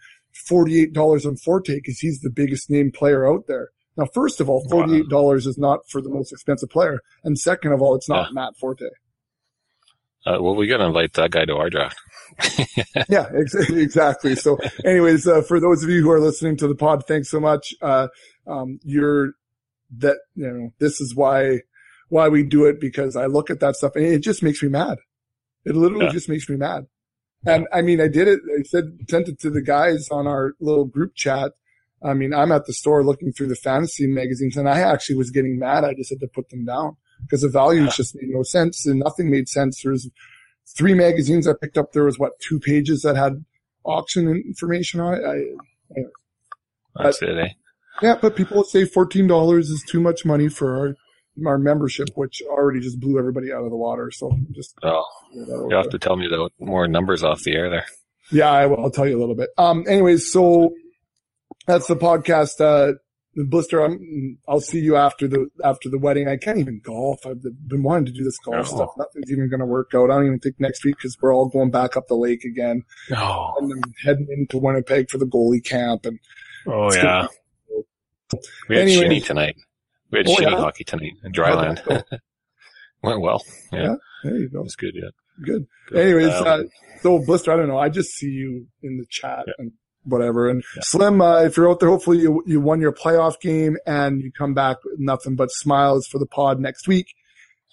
$48 0.49 1.25
on 1.25 1.37
Forte 1.37 1.75
because 1.75 1.99
he's 1.99 2.21
the 2.21 2.29
biggest 2.29 2.69
name 2.69 2.91
player 2.91 3.27
out 3.27 3.47
there. 3.47 3.69
Now, 3.97 4.05
first 4.13 4.39
of 4.39 4.49
all, 4.49 4.65
$48 4.69 5.47
is 5.47 5.57
not 5.57 5.81
for 5.89 6.01
the 6.01 6.09
most 6.09 6.31
expensive 6.31 6.69
player. 6.69 6.99
And 7.23 7.37
second 7.37 7.73
of 7.73 7.81
all, 7.81 7.93
it's 7.95 8.07
not 8.09 8.27
Yeah. 8.29 8.33
Matt 8.33 8.57
Forte. 8.57 8.85
Uh, 10.25 10.37
well, 10.39 10.55
we 10.55 10.67
got 10.67 10.77
to 10.77 10.85
invite 10.85 11.13
that 11.13 11.31
guy 11.31 11.45
to 11.45 11.55
our 11.55 11.69
draft. 11.69 11.97
yeah, 13.09 13.25
ex- 13.35 13.55
exactly. 13.69 14.35
So, 14.35 14.57
anyways, 14.85 15.27
uh, 15.27 15.41
for 15.41 15.59
those 15.59 15.83
of 15.83 15.89
you 15.89 16.01
who 16.03 16.11
are 16.11 16.19
listening 16.19 16.57
to 16.57 16.67
the 16.67 16.75
pod, 16.75 17.05
thanks 17.07 17.29
so 17.29 17.39
much. 17.39 17.73
Uh, 17.81 18.07
um, 18.47 18.79
you're 18.83 19.31
that 19.97 20.17
you 20.35 20.47
know 20.49 20.73
this 20.79 21.01
is 21.01 21.13
why 21.15 21.59
why 22.09 22.29
we 22.29 22.43
do 22.43 22.65
it 22.65 22.79
because 22.79 23.15
I 23.15 23.25
look 23.25 23.49
at 23.49 23.59
that 23.61 23.75
stuff 23.75 23.95
and 23.95 24.05
it 24.05 24.19
just 24.19 24.41
makes 24.43 24.61
me 24.63 24.69
mad. 24.69 24.99
It 25.65 25.75
literally 25.75 26.05
Yeah. 26.05 26.11
just 26.11 26.29
makes 26.29 26.47
me 26.47 26.55
mad. 26.55 26.85
And 27.45 27.67
I 27.73 27.81
mean, 27.81 27.99
I 27.99 28.07
did 28.07 28.27
it. 28.27 28.39
I 28.57 28.61
said 28.63 28.99
sent 29.09 29.27
it 29.27 29.39
to 29.39 29.49
the 29.49 29.61
guys 29.61 30.07
on 30.11 30.27
our 30.27 30.53
little 30.61 30.85
group 30.85 31.15
chat. 31.15 31.53
I 32.03 32.13
mean, 32.13 32.33
I'm 32.33 32.51
at 32.51 32.65
the 32.65 32.73
store 32.73 33.03
looking 33.03 33.31
through 33.31 33.47
the 33.47 33.55
fantasy 33.55 34.07
magazines, 34.07 34.57
and 34.57 34.67
I 34.67 34.79
actually 34.79 35.17
was 35.17 35.29
getting 35.29 35.59
mad. 35.59 35.83
I 35.83 35.93
just 35.93 36.09
had 36.09 36.19
to 36.21 36.27
put 36.27 36.49
them 36.49 36.65
down 36.65 36.97
because 37.21 37.41
the 37.41 37.49
values 37.49 37.95
just 37.95 38.15
made 38.15 38.29
no 38.29 38.43
sense, 38.43 38.85
and 38.85 38.99
nothing 38.99 39.29
made 39.29 39.47
sense. 39.47 39.81
There's 39.83 40.09
three 40.75 40.93
magazines 40.93 41.47
I 41.47 41.53
picked 41.59 41.77
up. 41.77 41.91
There 41.91 42.05
was 42.05 42.17
what 42.17 42.39
two 42.39 42.59
pages 42.59 43.01
that 43.03 43.15
had 43.15 43.45
auction 43.85 44.27
information 44.29 44.99
on 44.99 45.13
it. 45.15 45.21
I, 45.23 46.01
That's 47.03 47.21
it, 47.21 47.37
eh? 47.37 47.49
yeah, 48.01 48.15
but 48.21 48.35
people 48.35 48.63
say 48.63 48.85
fourteen 48.85 49.27
dollars 49.27 49.69
is 49.69 49.83
too 49.87 49.99
much 50.01 50.25
money 50.25 50.49
for 50.49 50.77
our 50.77 50.95
our 51.47 51.57
membership, 51.57 52.09
which 52.15 52.41
already 52.49 52.79
just 52.79 52.99
blew 52.99 53.17
everybody 53.17 53.51
out 53.51 53.63
of 53.63 53.69
the 53.69 53.77
water. 53.77 54.11
So 54.11 54.37
just 54.51 54.75
Oh, 54.83 55.03
you 55.33 55.45
know, 55.45 55.69
you 55.69 55.75
have 55.75 55.89
to 55.89 55.99
tell 55.99 56.15
me 56.15 56.27
the 56.27 56.49
more 56.59 56.87
numbers 56.87 57.23
off 57.23 57.41
the 57.43 57.53
air 57.53 57.69
there. 57.69 57.85
yeah, 58.31 58.49
I 58.51 58.65
will. 58.65 58.79
I'll 58.83 58.91
tell 58.91 59.07
you 59.07 59.17
a 59.17 59.21
little 59.21 59.35
bit. 59.35 59.49
Um, 59.57 59.85
anyways, 59.87 60.31
so 60.31 60.73
that's 61.67 61.87
the 61.87 61.95
podcast. 61.95 62.59
Uh, 62.61 62.93
Blister, 63.33 63.79
I'm, 63.81 64.37
I'll 64.47 64.59
see 64.59 64.79
you 64.79 64.97
after 64.97 65.25
the 65.27 65.47
after 65.63 65.89
the 65.89 65.97
wedding. 65.97 66.27
I 66.27 66.35
can't 66.35 66.57
even 66.57 66.81
golf. 66.83 67.25
I've 67.25 67.41
been 67.41 67.81
wanting 67.83 68.05
to 68.07 68.11
do 68.11 68.23
this 68.25 68.37
golf 68.39 68.67
Oh. 68.71 68.75
stuff. 68.75 68.89
Nothing's 68.97 69.31
even 69.31 69.49
going 69.49 69.61
to 69.61 69.65
work 69.65 69.91
out. 69.95 70.11
I 70.11 70.15
don't 70.15 70.25
even 70.25 70.39
think 70.39 70.59
next 70.59 70.83
week 70.83 70.97
because 70.97 71.15
we're 71.21 71.33
all 71.33 71.47
going 71.47 71.71
back 71.71 71.95
up 71.95 72.07
the 72.07 72.15
lake 72.15 72.43
again, 72.43 72.83
Oh, 73.15 73.53
and 73.59 73.71
then 73.71 73.81
heading 74.03 74.27
into 74.29 74.57
Winnipeg 74.57 75.09
for 75.09 75.17
the 75.17 75.25
goalie 75.25 75.63
camp. 75.63 76.05
And 76.05 76.19
oh 76.67 76.87
It's 76.87 76.97
yeah. 76.97 77.27
We 78.67 78.75
had 78.75 78.81
Anyways. 78.83 78.99
shinny 78.99 79.21
tonight. 79.21 79.55
We 80.11 80.19
had 80.19 80.27
Oh, 80.27 80.35
shinny 80.35 80.51
yeah? 80.51 80.57
hockey 80.57 80.83
tonight 80.83 81.13
in 81.23 81.31
Dryland. 81.31 81.79
How'd 81.89 82.03
Went 83.03 83.21
well. 83.21 83.43
Yeah, 83.71 83.81
Yeah. 83.81 83.95
there 84.23 84.37
you 84.37 84.45
it 84.47 84.53
go. 84.53 84.61
was 84.61 84.75
good. 84.75 84.93
Yeah. 84.93 85.09
Good. 85.45 85.65
Anyways, 85.95 86.33
Um, 86.33 86.43
uh, 86.47 86.59
so 87.01 87.19
Blister, 87.19 87.51
I 87.51 87.55
don't 87.55 87.67
know. 87.67 87.77
I 87.79 87.89
just 87.89 88.11
see 88.11 88.27
you 88.29 88.67
in 88.83 88.97
the 88.97 89.05
chat 89.09 89.45
Yeah. 89.47 89.53
and 89.57 89.71
whatever. 90.03 90.49
And 90.49 90.63
yeah. 90.75 90.81
Slim, 90.83 91.21
uh, 91.21 91.41
if 91.43 91.57
you're 91.57 91.69
out 91.69 91.79
there, 91.79 91.89
hopefully 91.89 92.19
you, 92.19 92.43
you 92.45 92.59
won 92.59 92.81
your 92.81 92.93
playoff 92.93 93.39
game 93.39 93.77
and 93.85 94.21
you 94.21 94.31
come 94.31 94.53
back 94.53 94.77
with 94.83 94.99
nothing 94.99 95.35
but 95.35 95.51
smiles 95.51 96.07
for 96.07 96.19
the 96.19 96.25
pod 96.25 96.59
next 96.59 96.87
week. 96.87 97.13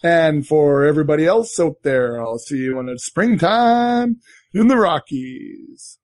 And 0.02 0.46
for 0.46 0.84
everybody 0.84 1.26
else 1.26 1.58
out 1.58 1.82
there, 1.82 2.20
I'll 2.20 2.38
see 2.38 2.58
you 2.58 2.78
in 2.78 2.88
it's 2.88 3.04
springtime 3.04 4.18
in 4.54 4.68
the 4.68 4.76
Rockies. 4.76 5.98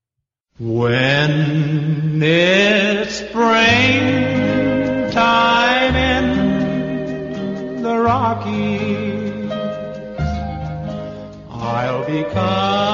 When 0.58 2.20
it's 2.22 3.16
springtime 3.16 3.94
in 5.96 7.82
the 7.82 7.98
Rockies, 7.98 9.52
I'll 11.50 12.04
be 12.04 12.24
coming. 12.24 12.93